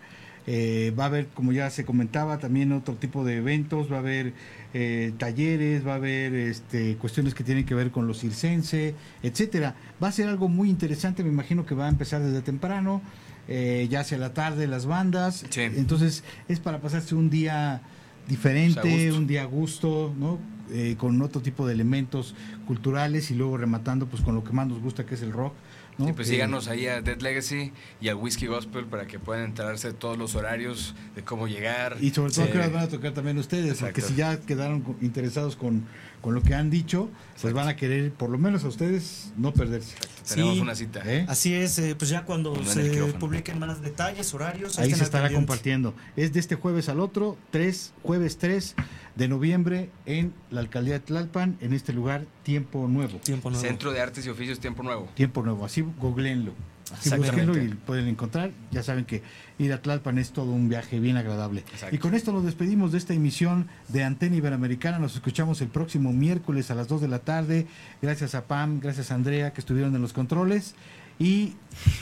Eh, 0.47 0.93
va 0.97 1.05
a 1.05 1.07
haber, 1.07 1.27
como 1.27 1.51
ya 1.53 1.69
se 1.71 1.85
comentaba, 1.85 2.37
también 2.37 2.71
otro 2.71 2.93
tipo 2.95 3.25
de 3.25 3.37
eventos, 3.37 3.91
va 3.91 3.95
a 3.95 3.99
haber 3.99 4.33
eh, 4.75 5.11
talleres, 5.17 5.85
va 5.85 5.93
a 5.93 5.95
haber 5.95 6.35
este, 6.35 6.95
cuestiones 6.97 7.33
que 7.33 7.43
tienen 7.43 7.65
que 7.65 7.73
ver 7.73 7.89
con 7.91 8.05
los 8.07 8.19
circense, 8.19 8.93
etcétera. 9.23 9.75
Va 10.03 10.09
a 10.09 10.11
ser 10.11 10.27
algo 10.27 10.47
muy 10.47 10.69
interesante, 10.69 11.23
me 11.23 11.29
imagino 11.29 11.65
que 11.65 11.73
va 11.73 11.85
a 11.87 11.89
empezar 11.89 12.21
desde 12.21 12.41
temprano, 12.41 13.01
eh, 13.47 13.87
ya 13.89 14.01
hacia 14.01 14.17
la 14.19 14.33
tarde 14.33 14.67
las 14.67 14.85
bandas, 14.85 15.45
Sí. 15.49 15.61
entonces 15.61 16.23
es 16.47 16.59
para 16.59 16.79
pasarse 16.79 17.15
un 17.15 17.29
día 17.31 17.81
diferente, 18.27 18.81
Pues, 18.81 19.13
un 19.13 19.27
día 19.27 19.43
a 19.43 19.45
gusto, 19.45 20.13
¿no? 20.17 20.39
Eh, 20.71 20.95
con 20.97 21.21
otro 21.21 21.41
tipo 21.41 21.67
de 21.67 21.73
elementos 21.73 22.33
culturales 22.65 23.29
y 23.29 23.35
luego 23.35 23.55
rematando 23.55 24.07
pues 24.07 24.23
con 24.23 24.33
lo 24.33 24.43
que 24.43 24.51
más 24.51 24.67
nos 24.67 24.79
gusta 24.79 25.05
que 25.05 25.13
es 25.13 25.21
el 25.21 25.31
rock. 25.31 25.53
Y 25.97 26.11
pues 26.11 26.27
síganos 26.27 26.67
ahí 26.67 26.87
a 26.87 27.01
Dead 27.01 27.19
Legacy 27.21 27.71
y 28.01 28.09
al 28.09 28.15
Whiskey 28.15 28.47
Gospel 28.47 28.85
para 28.85 29.07
que 29.07 29.17
puedan 29.17 29.45
enterarse 29.45 29.89
de 29.89 29.93
todos 29.93 30.17
los 30.17 30.35
horarios, 30.35 30.93
de 31.15 31.23
cómo 31.23 31.47
llegar. 31.47 31.97
Y 32.01 32.09
sobre 32.11 32.33
todo 32.33 32.51
que 32.51 32.57
las 32.57 32.71
van 32.71 32.83
a 32.83 32.87
tocar 32.87 33.13
también 33.13 33.37
ustedes, 33.37 33.79
porque 33.79 34.01
Exacto. 34.01 34.07
si 34.07 34.15
ya 34.15 34.39
quedaron 34.41 34.83
interesados 35.01 35.55
con, 35.55 35.85
con 36.25 36.33
lo 36.33 36.41
que 36.41 36.55
han 36.55 36.71
dicho, 36.71 37.07
pues 37.39 37.53
van 37.53 37.67
a 37.67 37.75
querer, 37.75 38.11
por 38.11 38.31
lo 38.31 38.39
menos 38.39 38.63
a 38.63 38.67
ustedes, 38.67 39.31
no 39.37 39.53
perderse. 39.53 39.93
Tenemos 40.27 40.55
Sí. 40.55 40.59
una 40.59 40.73
cita. 40.73 41.03
¿eh? 41.05 41.23
Así 41.29 41.53
es, 41.53 41.77
eh, 41.77 41.93
pues 41.95 42.09
ya 42.09 42.23
cuando 42.25 42.55
se 42.65 43.13
publiquen 43.19 43.59
más 43.59 43.79
detalles, 43.83 44.33
horarios, 44.33 44.79
Ahí 44.79 44.89
se 44.91 45.03
estará 45.03 45.25
pendiente. 45.25 45.45
compartiendo. 45.45 45.93
Es 46.15 46.33
de 46.33 46.39
este 46.39 46.55
jueves 46.55 46.89
al 46.89 46.99
otro, 46.99 47.37
3, 47.51 47.93
jueves 48.01 48.39
3 48.39 48.73
de 49.15 49.27
noviembre 49.27 49.91
en 50.07 50.33
la 50.49 50.61
alcaldía 50.61 50.93
de 50.95 51.01
Tlalpan, 51.01 51.57
en 51.61 51.73
este 51.73 51.93
lugar, 51.93 52.25
Tiempo 52.41 52.87
Nuevo. 52.87 53.19
Tiempo 53.19 53.51
nuevo. 53.51 53.63
Centro 53.63 53.91
de 53.91 54.01
Artes 54.01 54.25
y 54.25 54.29
Oficios 54.29 54.59
Tiempo 54.59 54.81
Nuevo. 54.81 55.07
Tiempo 55.13 55.43
Nuevo, 55.43 55.63
así 55.63 55.85
googleenlo. 55.99 56.53
Así 56.91 57.09
búsquenlo 57.15 57.55
y 57.61 57.67
pueden 57.69 58.07
encontrar. 58.07 58.49
Ya 58.71 58.81
saben 58.81 59.05
que 59.05 59.21
ir 59.57 59.73
a 59.73 59.81
Tlalpan 59.81 60.17
es 60.17 60.31
todo 60.31 60.51
un 60.51 60.69
viaje 60.69 60.99
bien 60.99 61.17
agradable. 61.17 61.61
Exacto. 61.61 61.95
Y 61.95 61.99
con 61.99 62.13
esto 62.13 62.31
nos 62.31 62.43
despedimos 62.43 62.91
de 62.91 62.97
esta 62.97 63.13
emisión 63.13 63.67
de 63.89 64.03
Antena 64.03 64.35
Iberoamericana. 64.35 64.99
Nos 64.99 65.15
escuchamos 65.15 65.61
el 65.61 65.69
próximo 65.69 66.11
miércoles 66.13 66.71
a 66.71 66.75
las 66.75 66.87
2 66.87 67.01
de 67.01 67.07
la 67.07 67.19
tarde. 67.19 67.67
Gracias 68.01 68.35
a 68.35 68.45
Pam, 68.45 68.79
gracias 68.79 69.11
a 69.11 69.15
Andrea 69.15 69.53
que 69.53 69.61
estuvieron 69.61 69.95
en 69.95 70.01
los 70.01 70.13
controles. 70.13 70.75
Y 71.19 71.53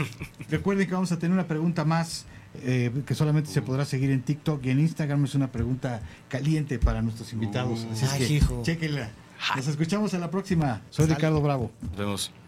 recuerden 0.50 0.88
que 0.88 0.94
vamos 0.94 1.12
a 1.12 1.20
tener 1.20 1.34
una 1.34 1.48
pregunta 1.48 1.86
más 1.86 2.26
eh, 2.62 2.92
que 3.06 3.16
solamente 3.16 3.50
se 3.50 3.62
podrá 3.62 3.86
seguir 3.86 4.12
en 4.12 4.22
TikTok 4.22 4.64
y 4.66 4.70
en 4.72 4.80
Instagram. 4.80 5.26
Es 5.26 5.36
una 5.36 5.52
pregunta 5.52 6.02
caliente 6.30 6.80
para 6.80 7.02
nuestros 7.02 7.34
invitados. 7.34 7.86
Uh. 7.88 7.94
Así 7.94 8.06
es 8.06 8.12
Ay, 8.12 8.20
que 8.20 8.34
hijo. 8.34 8.62
chequenla. 8.64 9.10
Nos 9.56 9.68
escuchamos 9.68 10.14
en 10.14 10.22
la 10.22 10.32
próxima. 10.32 10.82
Soy 10.90 11.08
Ricardo 11.08 11.42
Bravo. 11.42 11.72
Nos 11.82 11.98
vemos. 11.98 12.43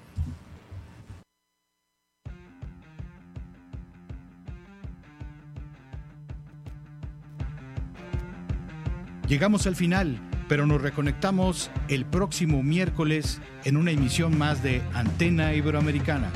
Llegamos 9.27 9.65
al 9.65 9.75
final, 9.75 10.19
pero 10.47 10.67
nos 10.67 10.79
reconectamos 10.81 11.71
el 11.87 12.05
próximo 12.05 12.61
miércoles 12.61 13.41
en 13.63 13.75
una 13.75 13.89
emisión 13.89 14.37
más 14.37 14.61
de 14.61 14.83
Antena 14.93 15.53
Iberoamericana. 15.55 16.31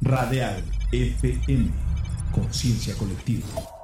Radial 0.00 0.64
FM. 0.90 1.70
Conciencia 2.32 2.94
colectiva. 2.96 3.75